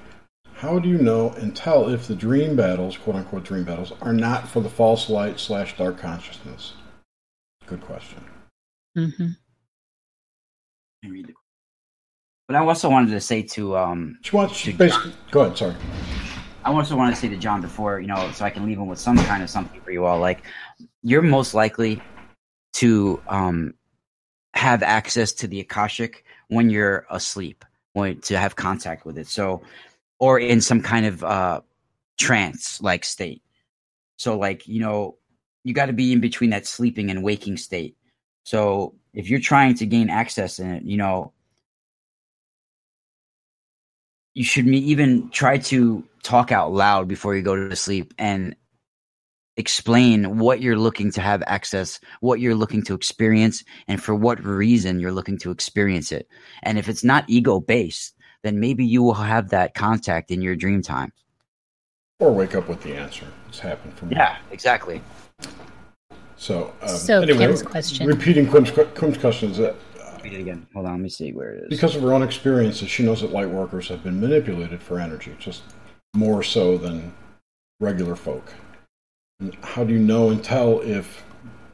How 0.54 0.80
do 0.80 0.88
you 0.88 0.98
know 0.98 1.32
and 1.32 1.54
tell 1.54 1.90
if 1.90 2.08
the 2.08 2.16
dream 2.16 2.56
battles, 2.56 2.96
quote 2.96 3.18
unquote 3.18 3.44
dream 3.44 3.66
battles, 3.66 3.92
are 4.02 4.14
not 4.14 4.48
for 4.48 4.62
the 4.62 4.70
false 4.70 5.10
light 5.10 5.40
slash 5.40 5.76
dark 5.76 5.98
consciousness? 5.98 6.74
Good 7.72 7.82
question. 7.84 8.22
Mm-hmm. 8.98 9.30
But 12.50 12.58
I 12.58 12.60
also 12.60 12.90
wanted 12.90 13.12
to 13.12 13.22
say 13.22 13.44
to 13.44 13.78
um. 13.78 14.20
She 14.24 14.36
wants 14.36 14.62
to 14.64 14.74
basically. 14.74 15.14
Go 15.32 15.44
ahead. 15.44 15.58
Sorry. 15.58 15.76
I 16.66 16.74
also 16.74 16.98
want 16.98 17.16
to 17.16 17.22
say 17.22 17.30
to 17.30 17.38
John 17.38 17.62
before 17.62 18.02
you 18.02 18.08
know, 18.08 18.30
so 18.34 18.44
I 18.44 18.50
can 18.50 18.66
leave 18.66 18.78
him 18.78 18.88
with 18.88 19.00
some 19.00 19.16
kind 19.20 19.42
of 19.42 19.50
something 19.50 19.80
for 19.80 19.92
you 19.92 20.04
all. 20.04 20.20
Like, 20.20 20.44
you're 21.02 21.22
most 21.22 21.54
likely 21.54 22.02
to 22.74 23.24
um 23.30 23.74
have 24.54 24.84
access 24.84 25.32
to 25.32 25.48
the 25.48 25.62
akashic 25.62 26.26
when 26.50 26.70
you're 26.70 27.06
asleep, 27.10 27.64
when 27.94 28.20
to 28.20 28.38
have 28.38 28.58
contact 28.58 29.06
with 29.06 29.18
it. 29.18 29.28
So, 29.28 29.62
or 30.20 30.42
in 30.42 30.60
some 30.60 30.82
kind 30.82 31.06
of 31.06 31.24
uh 31.24 31.62
trance 32.20 32.82
like 32.82 33.06
state. 33.06 33.42
So, 34.18 34.38
like 34.38 34.68
you 34.68 34.82
know, 34.82 35.16
you 35.64 35.74
got 35.74 35.88
to 35.88 35.94
be 35.94 36.12
in 36.12 36.20
between 36.20 36.50
that 36.52 36.66
sleeping 36.66 37.10
and 37.10 37.24
waking 37.24 37.58
state. 37.58 37.96
So, 38.44 38.96
if 39.14 39.30
you're 39.30 39.40
trying 39.40 39.76
to 39.76 39.86
gain 39.86 40.10
access 40.10 40.60
in 40.60 40.72
it, 40.72 40.84
you 40.84 40.98
know, 40.98 41.34
you 44.34 44.44
should 44.44 44.68
even 44.68 45.30
try 45.30 45.58
to 45.58 46.04
talk 46.24 46.52
out 46.52 46.72
loud 46.72 47.08
before 47.08 47.36
you 47.36 47.42
go 47.42 47.56
to 47.56 47.76
sleep 47.76 48.14
and 48.18 48.56
explain 49.58 50.40
what 50.40 50.62
you're 50.62 50.78
looking 50.78 51.12
to 51.12 51.22
have 51.22 51.44
access, 51.46 52.00
what 52.22 52.40
you're 52.40 52.56
looking 52.56 52.82
to 52.84 52.94
experience, 52.94 53.64
and 53.88 54.02
for 54.02 54.16
what 54.16 54.44
reason 54.44 55.00
you're 55.00 55.12
looking 55.12 55.38
to 55.40 55.52
experience 55.52 56.12
it. 56.12 56.28
And 56.64 56.78
if 56.78 56.88
it's 56.88 57.04
not 57.04 57.26
ego 57.28 57.60
based, 57.60 58.16
then 58.44 58.60
maybe 58.60 58.86
you 58.86 59.04
will 59.04 59.14
have 59.14 59.50
that 59.50 59.74
contact 59.74 60.32
in 60.32 60.42
your 60.42 60.56
dream 60.56 60.82
time. 60.82 61.12
Or 62.20 62.32
wake 62.32 62.56
up 62.56 62.70
with 62.70 62.82
the 62.82 62.96
answer. 62.96 63.26
It's 63.50 63.60
happened 63.60 63.94
for 63.96 64.06
me. 64.06 64.16
Yeah, 64.16 64.38
exactly. 64.52 65.02
So, 66.42 66.74
um, 66.82 66.90
so 66.90 67.22
anyway, 67.22 67.46
Kim's 67.46 67.62
question. 67.62 68.08
repeating 68.08 68.50
Kim's, 68.50 68.72
Kim's 68.72 69.20
question 69.20 69.52
is 69.52 69.58
that 69.58 69.76
Read 70.24 70.34
it 70.34 70.40
again. 70.40 70.66
Hold 70.74 70.88
on, 70.88 70.94
let 70.94 71.02
me 71.02 71.10
see 71.10 71.34
where 71.34 71.52
it 71.52 71.64
is. 71.66 71.70
Because 71.70 71.96
of 71.96 72.02
her 72.02 72.14
own 72.14 72.24
experiences, 72.24 72.90
she 72.90 73.04
knows 73.04 73.22
that 73.22 73.32
light 73.32 73.48
workers 73.48 73.88
have 73.90 74.04
been 74.04 74.20
manipulated 74.20 74.82
for 74.82 75.00
energy, 75.00 75.36
just 75.38 75.62
more 76.16 76.42
so 76.42 76.80
than 76.80 77.14
regular 77.80 78.16
folk. 78.16 78.52
And 79.40 79.56
how 79.62 79.84
do 79.84 79.94
you 79.94 80.00
know 80.00 80.32
and 80.32 80.44
tell 80.44 80.80
if 80.82 81.24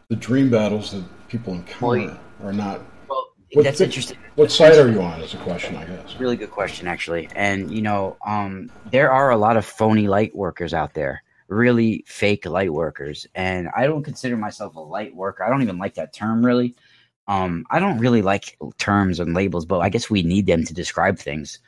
the 0.09 0.17
dream 0.17 0.49
battles 0.49 0.91
that 0.91 1.03
people 1.29 1.53
encounter 1.53 2.07
well, 2.07 2.19
are 2.43 2.51
not? 2.51 2.81
Well, 3.07 3.25
what, 3.53 3.63
that's 3.63 3.79
interesting. 3.79 4.17
What 4.35 4.51
side 4.51 4.77
are 4.77 4.91
you 4.91 5.01
on? 5.01 5.21
Is 5.21 5.33
a 5.33 5.37
question, 5.37 5.77
I 5.77 5.85
guess. 5.85 6.19
Really 6.19 6.35
good 6.35 6.51
question, 6.51 6.87
actually. 6.87 7.29
And 7.37 7.71
you 7.71 7.81
know, 7.81 8.17
um, 8.25 8.69
there 8.91 9.13
are 9.13 9.31
a 9.31 9.37
lot 9.37 9.55
of 9.55 9.65
phony 9.65 10.09
light 10.09 10.35
workers 10.35 10.73
out 10.73 10.93
there 10.93 11.23
really 11.47 12.03
fake 12.07 12.45
light 12.45 12.71
workers 12.71 13.25
and 13.35 13.69
i 13.75 13.87
don't 13.87 14.03
consider 14.03 14.35
myself 14.37 14.75
a 14.75 14.79
light 14.79 15.15
worker 15.15 15.43
i 15.43 15.49
don't 15.49 15.61
even 15.61 15.77
like 15.77 15.95
that 15.95 16.13
term 16.13 16.45
really 16.45 16.75
um, 17.27 17.65
I 17.69 17.79
don't 17.79 17.99
really 17.99 18.21
like 18.21 18.57
terms 18.77 19.19
and 19.19 19.33
labels, 19.33 19.65
but 19.65 19.79
I 19.79 19.89
guess 19.89 20.09
we 20.09 20.23
need 20.23 20.45
them 20.45 20.63
to 20.63 20.73
describe 20.73 21.19
things. 21.19 21.59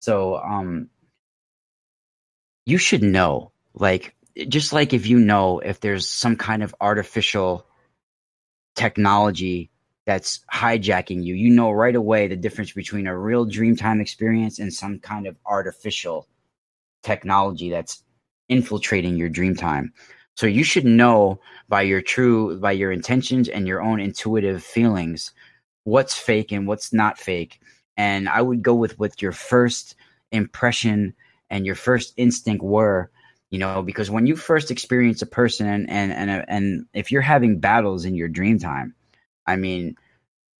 So, 0.00 0.36
um, 0.36 0.90
you 2.66 2.78
should 2.78 3.02
know, 3.02 3.52
like, 3.74 4.14
just 4.48 4.72
like 4.72 4.92
if 4.92 5.06
you 5.06 5.20
know 5.20 5.60
if 5.60 5.78
there's 5.80 6.08
some 6.08 6.36
kind 6.36 6.62
of 6.64 6.74
artificial 6.80 7.66
technology 8.74 9.70
that's 10.06 10.40
hijacking 10.52 11.22
you, 11.22 11.34
you 11.34 11.50
know 11.50 11.70
right 11.70 11.94
away 11.94 12.26
the 12.26 12.36
difference 12.36 12.72
between 12.72 13.06
a 13.06 13.16
real 13.16 13.46
dreamtime 13.46 14.00
experience 14.00 14.58
and 14.58 14.74
some 14.74 14.98
kind 14.98 15.28
of 15.28 15.36
artificial 15.46 16.26
technology 17.04 17.70
that's 17.70 18.02
infiltrating 18.48 19.16
your 19.16 19.28
dream 19.28 19.54
time. 19.54 19.92
So 20.36 20.46
you 20.46 20.64
should 20.64 20.84
know 20.84 21.40
by 21.68 21.82
your 21.82 22.02
true, 22.02 22.58
by 22.58 22.72
your 22.72 22.92
intentions 22.92 23.48
and 23.48 23.66
your 23.66 23.82
own 23.82 24.00
intuitive 24.00 24.62
feelings 24.62 25.32
what's 25.84 26.14
fake 26.14 26.50
and 26.50 26.66
what's 26.66 26.92
not 26.92 27.18
fake. 27.18 27.60
And 27.96 28.28
I 28.28 28.42
would 28.42 28.62
go 28.62 28.74
with 28.74 28.98
what 28.98 29.22
your 29.22 29.32
first 29.32 29.94
impression 30.32 31.14
and 31.50 31.64
your 31.64 31.74
first 31.74 32.14
instinct 32.16 32.64
were, 32.64 33.10
you 33.50 33.58
know, 33.58 33.82
because 33.82 34.10
when 34.10 34.26
you 34.26 34.34
first 34.34 34.70
experience 34.70 35.22
a 35.22 35.26
person 35.26 35.66
and 35.66 35.88
and 35.88 36.12
and, 36.12 36.44
and 36.48 36.86
if 36.94 37.12
you're 37.12 37.22
having 37.22 37.60
battles 37.60 38.04
in 38.04 38.14
your 38.14 38.28
dream 38.28 38.58
time, 38.58 38.94
I 39.46 39.56
mean, 39.56 39.96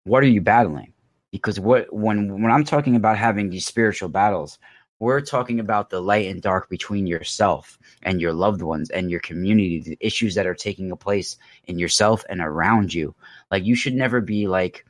what 0.04 0.22
are 0.22 0.28
you 0.28 0.40
battling? 0.40 0.92
Because 1.32 1.58
what 1.58 1.92
when 1.92 2.42
when 2.42 2.52
I'm 2.52 2.64
talking 2.64 2.94
about 2.94 3.18
having 3.18 3.50
these 3.50 3.66
spiritual 3.66 4.10
battles, 4.10 4.58
we're 5.00 5.20
talking 5.20 5.60
about 5.60 5.90
the 5.90 6.00
light 6.00 6.26
and 6.28 6.40
dark 6.40 6.68
between 6.68 7.06
yourself 7.06 7.78
and 8.02 8.20
your 8.20 8.32
loved 8.32 8.62
ones 8.62 8.90
and 8.90 9.10
your 9.10 9.20
community, 9.20 9.80
the 9.80 9.98
issues 10.00 10.34
that 10.34 10.46
are 10.46 10.54
taking 10.54 10.90
a 10.90 10.96
place 10.96 11.36
in 11.64 11.78
yourself 11.78 12.24
and 12.28 12.40
around 12.40 12.94
you. 12.94 13.14
Like 13.50 13.64
you 13.64 13.74
should 13.74 13.94
never 13.94 14.20
be 14.20 14.46
like 14.46 14.84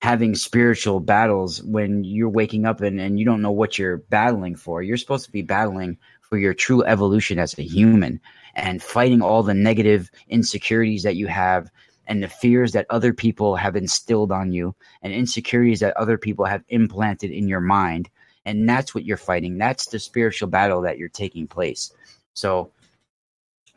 having 0.00 0.34
spiritual 0.34 1.00
battles 1.00 1.62
when 1.62 2.04
you're 2.04 2.28
waking 2.28 2.66
up 2.66 2.80
and, 2.80 3.00
and 3.00 3.18
you 3.18 3.24
don't 3.24 3.42
know 3.42 3.52
what 3.52 3.78
you're 3.78 3.98
battling 3.98 4.54
for. 4.56 4.82
You're 4.82 4.96
supposed 4.96 5.26
to 5.26 5.32
be 5.32 5.42
battling 5.42 5.98
for 6.20 6.38
your 6.38 6.54
true 6.54 6.84
evolution 6.84 7.38
as 7.38 7.58
a 7.58 7.62
human 7.62 8.20
and 8.54 8.82
fighting 8.82 9.22
all 9.22 9.42
the 9.42 9.54
negative 9.54 10.10
insecurities 10.28 11.02
that 11.02 11.16
you 11.16 11.26
have 11.26 11.70
and 12.06 12.22
the 12.22 12.28
fears 12.28 12.72
that 12.72 12.86
other 12.90 13.12
people 13.12 13.56
have 13.56 13.76
instilled 13.76 14.32
on 14.32 14.52
you 14.52 14.74
and 15.02 15.12
insecurities 15.12 15.80
that 15.80 15.96
other 15.96 16.18
people 16.18 16.44
have 16.44 16.64
implanted 16.68 17.30
in 17.30 17.48
your 17.48 17.60
mind 17.60 18.08
and 18.48 18.68
that's 18.68 18.94
what 18.94 19.04
you're 19.04 19.16
fighting 19.16 19.58
that's 19.58 19.86
the 19.86 19.98
spiritual 19.98 20.48
battle 20.48 20.80
that 20.80 20.98
you're 20.98 21.08
taking 21.08 21.46
place 21.46 21.92
so 22.34 22.70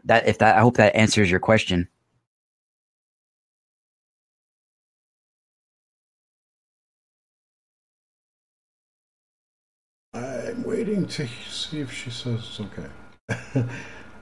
that 0.03 0.27
if 0.27 0.37
that 0.37 0.57
i 0.57 0.59
hope 0.59 0.77
that 0.77 0.95
answers 0.95 1.29
your 1.29 1.39
question 1.39 1.87
i'm 10.13 10.63
waiting 10.63 11.05
to 11.05 11.27
see 11.49 11.79
if 11.81 11.91
she 11.91 12.09
says 12.09 12.39
it's 12.39 12.59
okay 12.59 12.89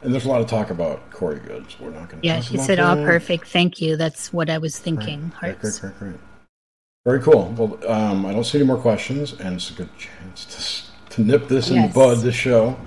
and 0.02 0.14
there's 0.14 0.26
a 0.26 0.30
lot 0.30 0.42
of 0.42 0.48
talk 0.48 0.70
about 0.70 1.10
Corey 1.12 1.40
Goode's. 1.40 1.80
We're 1.80 1.90
not 1.90 2.10
going 2.10 2.22
to. 2.22 2.28
Yeah, 2.28 2.42
she 2.42 2.58
said, 2.58 2.80
"All 2.80 2.96
perfect. 2.96 3.48
Thank 3.48 3.82
you." 3.82 3.98
That's 3.98 4.32
what 4.32 4.50
I 4.50 4.58
was 4.58 4.78
thinking. 4.78 5.32
Great, 5.40 5.58
Hearts. 5.58 5.80
Great, 5.80 5.98
great, 5.98 6.12
great. 6.12 6.29
Very 7.10 7.22
cool. 7.24 7.52
Well, 7.58 7.92
um, 7.92 8.24
I 8.28 8.34
don't 8.34 8.44
see 8.44 8.60
any 8.60 8.68
more 8.68 8.78
questions, 8.78 9.34
and 9.34 9.56
it's 9.56 9.72
a 9.72 9.74
good 9.74 9.90
chance 9.98 10.92
to, 11.10 11.16
to 11.16 11.22
nip 11.24 11.48
this 11.48 11.68
yes. 11.72 11.76
in 11.76 11.88
the 11.88 11.92
bud, 11.92 12.20
this 12.20 12.36
show, 12.36 12.80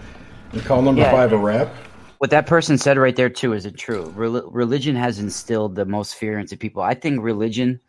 and 0.52 0.62
call 0.64 0.80
number 0.80 1.00
yeah. 1.00 1.10
five 1.10 1.32
a 1.32 1.36
wrap. 1.36 1.74
What 2.18 2.30
that 2.30 2.46
person 2.46 2.78
said 2.78 2.98
right 2.98 3.16
there, 3.16 3.28
too, 3.28 3.52
is 3.52 3.66
it 3.66 3.76
true? 3.76 4.12
Rel- 4.14 4.48
religion 4.48 4.94
has 4.94 5.18
instilled 5.18 5.74
the 5.74 5.84
most 5.84 6.14
fear 6.14 6.38
into 6.38 6.56
people. 6.56 6.84
I 6.84 6.94
think 6.94 7.20
religion 7.20 7.80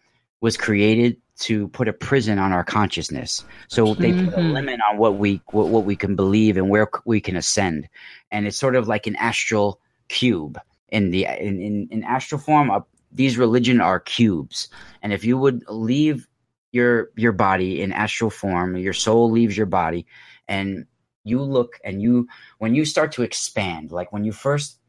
was 0.41 0.57
created 0.57 1.17
to 1.41 1.67
put 1.67 1.87
a 1.87 1.93
prison 1.93 2.39
on 2.39 2.51
our 2.51 2.63
consciousness. 2.63 3.45
So 3.67 3.93
they 3.93 4.11
put 4.11 4.33
a 4.33 4.37
mm-hmm. 4.37 4.53
limit 4.53 4.79
on 4.89 4.97
what 4.97 5.17
we 5.17 5.39
what, 5.51 5.67
what 5.67 5.85
we 5.85 5.95
can 5.95 6.15
believe 6.15 6.57
and 6.57 6.67
where 6.67 6.89
we 7.05 7.21
can 7.21 7.35
ascend. 7.35 7.87
And 8.31 8.47
it's 8.47 8.57
sort 8.57 8.75
of 8.75 8.87
like 8.87 9.05
an 9.05 9.15
astral 9.17 9.79
cube 10.09 10.59
in 10.89 11.11
the 11.11 11.25
in, 11.25 11.61
in, 11.61 11.87
in 11.91 12.03
astral 12.03 12.41
form. 12.41 12.71
A 12.71 12.83
these 13.13 13.37
religion 13.37 13.79
are 13.79 13.99
cubes. 13.99 14.69
And 15.01 15.13
if 15.13 15.23
you 15.23 15.37
would 15.37 15.63
leave 15.67 16.27
your 16.71 17.09
your 17.15 17.31
body 17.31 17.81
in 17.81 17.93
astral 17.93 18.31
form 18.31 18.75
your 18.75 18.93
soul 18.93 19.29
leaves 19.29 19.55
your 19.55 19.67
body 19.67 20.05
and 20.47 20.85
you 21.23 21.39
look 21.39 21.79
and 21.85 22.01
you 22.01 22.27
when 22.57 22.73
you 22.75 22.83
start 22.83 23.11
to 23.11 23.21
expand 23.21 23.91
like 23.91 24.11
when 24.11 24.23
you 24.23 24.31
first 24.31 24.79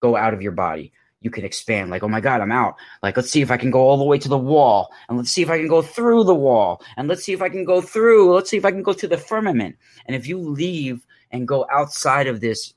go 0.00 0.16
out 0.16 0.32
of 0.32 0.40
your 0.42 0.52
body 0.52 0.90
you 1.20 1.30
can 1.30 1.44
expand. 1.44 1.90
Like 1.90 2.02
oh 2.02 2.08
my 2.08 2.20
god 2.20 2.40
i'm 2.40 2.52
out. 2.52 2.76
Like 3.02 3.16
let's 3.16 3.30
see 3.30 3.42
if 3.42 3.50
i 3.50 3.56
can 3.56 3.70
go 3.70 3.80
all 3.80 3.98
the 3.98 4.04
way 4.04 4.18
to 4.18 4.28
the 4.28 4.38
wall 4.38 4.92
and 5.08 5.18
let's 5.18 5.30
see 5.30 5.42
if 5.42 5.50
i 5.50 5.58
can 5.58 5.68
go 5.68 5.82
through 5.82 6.24
the 6.24 6.34
wall 6.34 6.82
and 6.96 7.08
let's 7.08 7.22
see 7.22 7.32
if 7.32 7.42
i 7.42 7.48
can 7.48 7.64
go 7.64 7.80
through 7.80 8.34
let's 8.34 8.50
see 8.50 8.56
if 8.56 8.64
i 8.64 8.70
can 8.70 8.82
go 8.82 8.92
to 8.92 9.06
the 9.06 9.18
firmament. 9.18 9.76
And 10.06 10.16
if 10.16 10.26
you 10.26 10.38
leave 10.38 11.04
and 11.30 11.46
go 11.46 11.66
outside 11.70 12.26
of 12.26 12.40
this 12.40 12.72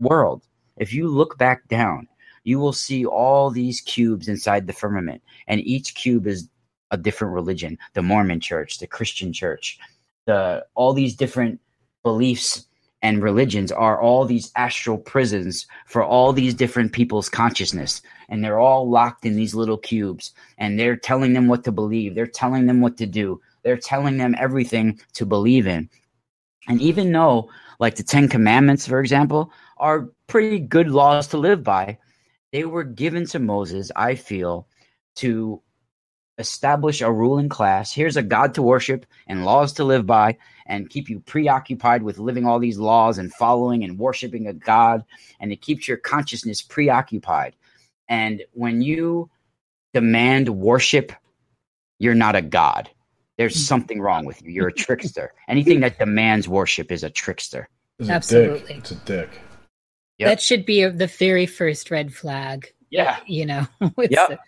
world 0.00 0.42
if 0.76 0.92
you 0.92 1.08
look 1.08 1.38
back 1.38 1.66
down 1.68 2.06
you 2.44 2.58
will 2.58 2.72
see 2.72 3.04
all 3.04 3.50
these 3.50 3.80
cubes 3.80 4.28
inside 4.28 4.66
the 4.66 4.72
firmament, 4.72 5.22
and 5.48 5.60
each 5.60 5.94
cube 5.94 6.26
is 6.26 6.48
a 6.90 6.96
different 6.96 7.34
religion 7.34 7.76
the 7.94 8.02
Mormon 8.02 8.40
church, 8.40 8.78
the 8.78 8.86
Christian 8.86 9.32
church, 9.32 9.78
the 10.26 10.64
all 10.74 10.92
these 10.92 11.16
different 11.16 11.60
beliefs 12.02 12.66
and 13.04 13.22
religions 13.22 13.70
are 13.70 14.00
all 14.00 14.24
these 14.24 14.50
astral 14.56 14.96
prisons 14.96 15.66
for 15.86 16.02
all 16.02 16.32
these 16.32 16.54
different 16.54 16.92
people's 16.92 17.28
consciousness. 17.28 18.00
And 18.30 18.42
they're 18.42 18.60
all 18.60 18.88
locked 18.88 19.26
in 19.26 19.36
these 19.36 19.54
little 19.54 19.76
cubes 19.76 20.32
and 20.56 20.80
they're 20.80 20.96
telling 20.96 21.34
them 21.34 21.46
what 21.46 21.64
to 21.64 21.72
believe. 21.72 22.14
They're 22.14 22.26
telling 22.26 22.64
them 22.64 22.80
what 22.80 22.96
to 22.96 23.06
do. 23.06 23.42
They're 23.62 23.76
telling 23.76 24.16
them 24.16 24.34
everything 24.38 24.98
to 25.14 25.26
believe 25.26 25.66
in. 25.66 25.90
And 26.66 26.80
even 26.80 27.12
though 27.12 27.50
like 27.78 27.96
the 27.96 28.02
10 28.02 28.28
commandments 28.28 28.88
for 28.88 29.00
example 29.00 29.52
are 29.76 30.08
pretty 30.26 30.58
good 30.58 30.88
laws 30.88 31.26
to 31.28 31.36
live 31.36 31.62
by 31.62 31.98
they 32.54 32.64
were 32.64 32.84
given 32.84 33.26
to 33.26 33.38
Moses 33.38 33.90
I 33.94 34.14
feel 34.14 34.66
to 35.16 35.60
establish 36.38 37.02
a 37.02 37.12
ruling 37.12 37.48
class 37.48 37.92
here's 37.92 38.16
a 38.16 38.22
god 38.22 38.54
to 38.54 38.62
worship 38.62 39.06
and 39.28 39.44
laws 39.44 39.72
to 39.74 39.84
live 39.84 40.06
by 40.06 40.36
and 40.66 40.88
keep 40.88 41.08
you 41.08 41.20
preoccupied 41.20 42.02
with 42.02 42.18
living 42.18 42.46
all 42.46 42.58
these 42.58 42.78
laws 42.78 43.18
and 43.18 43.32
following 43.34 43.84
and 43.84 43.98
worshiping 43.98 44.46
a 44.46 44.52
God. 44.52 45.04
And 45.40 45.52
it 45.52 45.60
keeps 45.60 45.86
your 45.86 45.98
consciousness 45.98 46.62
preoccupied. 46.62 47.54
And 48.08 48.42
when 48.52 48.82
you 48.82 49.30
demand 49.92 50.48
worship, 50.48 51.12
you're 51.98 52.14
not 52.14 52.36
a 52.36 52.42
God. 52.42 52.90
There's 53.36 53.56
mm. 53.56 53.66
something 53.66 54.00
wrong 54.00 54.24
with 54.24 54.42
you. 54.42 54.50
You're 54.50 54.68
a 54.68 54.72
trickster. 54.72 55.34
Anything 55.48 55.80
that 55.80 55.98
demands 55.98 56.48
worship 56.48 56.90
is 56.90 57.04
a 57.04 57.10
trickster. 57.10 57.68
It's 57.98 58.08
Absolutely. 58.08 58.74
A 58.74 58.78
it's 58.78 58.90
a 58.90 58.96
dick. 58.96 59.40
Yep. 60.18 60.28
That 60.28 60.40
should 60.40 60.64
be 60.64 60.84
the 60.86 61.06
very 61.06 61.46
first 61.46 61.90
red 61.90 62.12
flag. 62.12 62.72
Yeah. 62.90 63.18
You 63.26 63.46
know. 63.46 63.66
yep. 64.10 64.40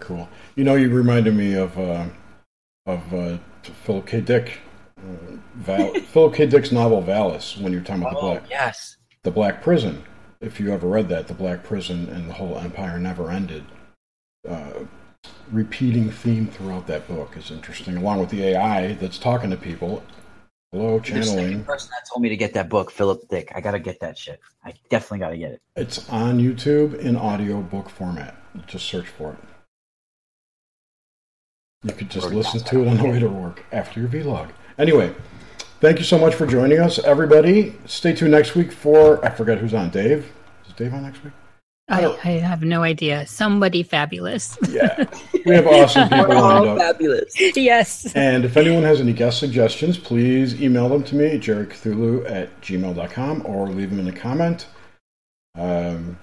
cool. 0.00 0.28
You 0.56 0.64
know, 0.64 0.74
you 0.74 0.90
reminded 0.90 1.34
me 1.34 1.54
of 1.54 1.78
uh, 1.78 2.06
of 2.86 3.14
uh, 3.14 3.38
Philip 3.84 4.06
K. 4.06 4.20
Dick 4.20 4.58
Val- 5.54 5.94
Philip 6.12 6.34
K. 6.34 6.46
Dick's 6.46 6.72
novel 6.72 7.02
Valis. 7.02 7.60
When 7.60 7.72
you're 7.72 7.82
talking 7.82 8.02
about 8.02 8.16
oh, 8.16 8.34
the 8.34 8.40
black, 8.40 8.50
yes, 8.50 8.96
the 9.22 9.30
Black 9.30 9.62
Prison. 9.62 10.02
If 10.40 10.58
you 10.58 10.72
ever 10.72 10.88
read 10.88 11.08
that, 11.10 11.28
the 11.28 11.34
Black 11.34 11.62
Prison 11.62 12.08
and 12.08 12.28
the 12.28 12.34
whole 12.34 12.58
empire 12.58 12.98
never 12.98 13.30
ended. 13.30 13.64
Uh, 14.48 14.84
repeating 15.52 16.10
theme 16.10 16.48
throughout 16.48 16.88
that 16.88 17.06
book 17.06 17.36
is 17.36 17.50
interesting, 17.50 17.96
along 17.96 18.18
with 18.18 18.30
the 18.30 18.42
AI 18.42 18.94
that's 18.94 19.18
talking 19.18 19.50
to 19.50 19.56
people. 19.56 20.02
Hello, 20.72 20.98
channeling. 21.00 21.58
The 21.58 21.64
person 21.64 21.90
that 21.90 22.08
told 22.10 22.22
me 22.22 22.30
to 22.30 22.36
get 22.36 22.54
that 22.54 22.70
book, 22.70 22.90
Philip 22.90 23.28
Dick. 23.28 23.52
I 23.54 23.60
gotta 23.60 23.78
get 23.78 24.00
that 24.00 24.16
shit. 24.16 24.40
I 24.64 24.72
definitely 24.88 25.18
gotta 25.18 25.36
get 25.36 25.52
it. 25.52 25.62
It's 25.76 26.08
on 26.08 26.38
YouTube 26.38 26.98
in 26.98 27.14
audio 27.14 27.60
book 27.60 27.90
format. 27.90 28.34
Just 28.66 28.86
search 28.86 29.06
for 29.06 29.32
it. 29.32 29.38
You 31.84 31.92
could 31.92 32.08
just 32.08 32.30
listen 32.30 32.60
to 32.60 32.84
it 32.84 32.88
on 32.88 32.96
the 32.96 33.04
way 33.04 33.18
to 33.18 33.28
work 33.28 33.66
after 33.70 34.00
your 34.00 34.08
vlog. 34.08 34.50
Anyway, 34.78 35.14
thank 35.82 35.98
you 35.98 36.04
so 36.04 36.16
much 36.16 36.34
for 36.34 36.46
joining 36.46 36.78
us, 36.78 36.98
everybody. 37.00 37.74
Stay 37.84 38.14
tuned 38.14 38.30
next 38.30 38.54
week 38.54 38.72
for 38.72 39.22
I 39.22 39.28
forget 39.28 39.58
who's 39.58 39.74
on. 39.74 39.90
Dave 39.90 40.32
is 40.66 40.72
Dave 40.72 40.94
on 40.94 41.02
next 41.02 41.22
week? 41.22 41.34
I, 41.92 42.18
I, 42.24 42.30
have 42.38 42.62
no 42.62 42.82
idea. 42.82 43.26
Somebody 43.26 43.82
fabulous. 43.82 44.56
yeah, 44.68 45.04
we 45.46 45.54
have 45.54 45.66
awesome 45.66 46.08
people 46.08 46.28
lined 46.28 46.66
up. 46.66 46.78
Fabulous. 46.78 47.34
Yes. 47.56 48.12
And 48.14 48.44
if 48.44 48.56
anyone 48.56 48.82
has 48.82 49.00
any 49.00 49.12
guest 49.12 49.38
suggestions, 49.38 49.98
please 49.98 50.60
email 50.60 50.88
them 50.88 51.04
to 51.04 51.14
me, 51.14 51.38
jerrycthulhu 51.38 52.30
at 52.30 52.60
gmail.com, 52.62 53.42
or 53.44 53.68
leave 53.68 53.90
them 53.90 54.00
in 54.00 54.08
a 54.08 54.12
comment. 54.12 54.66
Um, 55.54 56.18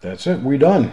that's 0.00 0.26
it. 0.26 0.40
We're 0.40 0.58
done. 0.58 0.92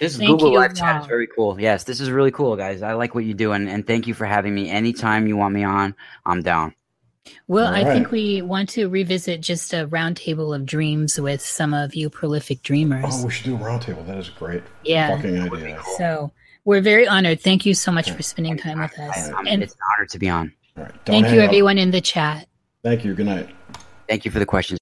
This 0.00 0.16
thank 0.16 0.30
Google 0.30 0.52
you. 0.52 0.58
Live 0.58 0.74
chat 0.74 1.02
is 1.02 1.06
very 1.06 1.26
cool. 1.26 1.60
Yes, 1.60 1.84
this 1.84 2.00
is 2.00 2.10
really 2.10 2.30
cool, 2.30 2.56
guys. 2.56 2.82
I 2.82 2.94
like 2.94 3.14
what 3.14 3.24
you 3.24 3.34
do, 3.34 3.52
and, 3.52 3.68
and 3.68 3.86
thank 3.86 4.06
you 4.06 4.14
for 4.14 4.24
having 4.24 4.54
me. 4.54 4.70
Anytime 4.70 5.26
you 5.26 5.36
want 5.36 5.54
me 5.54 5.64
on, 5.64 5.94
I'm 6.24 6.42
down. 6.42 6.74
Well, 7.46 7.72
I 7.72 7.84
think 7.84 8.10
we 8.10 8.42
want 8.42 8.68
to 8.70 8.88
revisit 8.88 9.40
just 9.40 9.72
a 9.72 9.86
roundtable 9.86 10.54
of 10.54 10.66
dreams 10.66 11.20
with 11.20 11.40
some 11.40 11.74
of 11.74 11.94
you 11.94 12.10
prolific 12.10 12.62
dreamers. 12.62 13.04
Oh, 13.06 13.26
we 13.26 13.32
should 13.32 13.44
do 13.44 13.56
a 13.56 13.58
roundtable. 13.58 14.06
That 14.06 14.18
is 14.18 14.28
a 14.28 14.38
great 14.38 14.62
yeah. 14.82 15.16
fucking 15.16 15.40
idea. 15.40 15.78
Cool. 15.80 15.94
So 15.96 16.32
we're 16.64 16.80
very 16.80 17.06
honored. 17.06 17.40
Thank 17.40 17.66
you 17.66 17.74
so 17.74 17.92
much 17.92 18.10
for 18.10 18.22
spending 18.22 18.56
time 18.56 18.80
with 18.80 18.98
us. 18.98 19.30
I, 19.30 19.42
and 19.46 19.62
it's 19.62 19.74
an 19.74 19.80
honor 19.92 20.06
to 20.06 20.18
be 20.18 20.28
on. 20.28 20.52
All 20.76 20.84
right. 20.84 20.94
Thank 21.04 21.30
you, 21.30 21.40
everyone 21.40 21.78
in 21.78 21.90
the 21.90 22.00
chat. 22.00 22.48
Thank 22.82 23.04
you. 23.04 23.14
Good 23.14 23.26
night. 23.26 23.54
Thank 24.08 24.24
you 24.24 24.30
for 24.30 24.38
the 24.38 24.46
questions. 24.46 24.72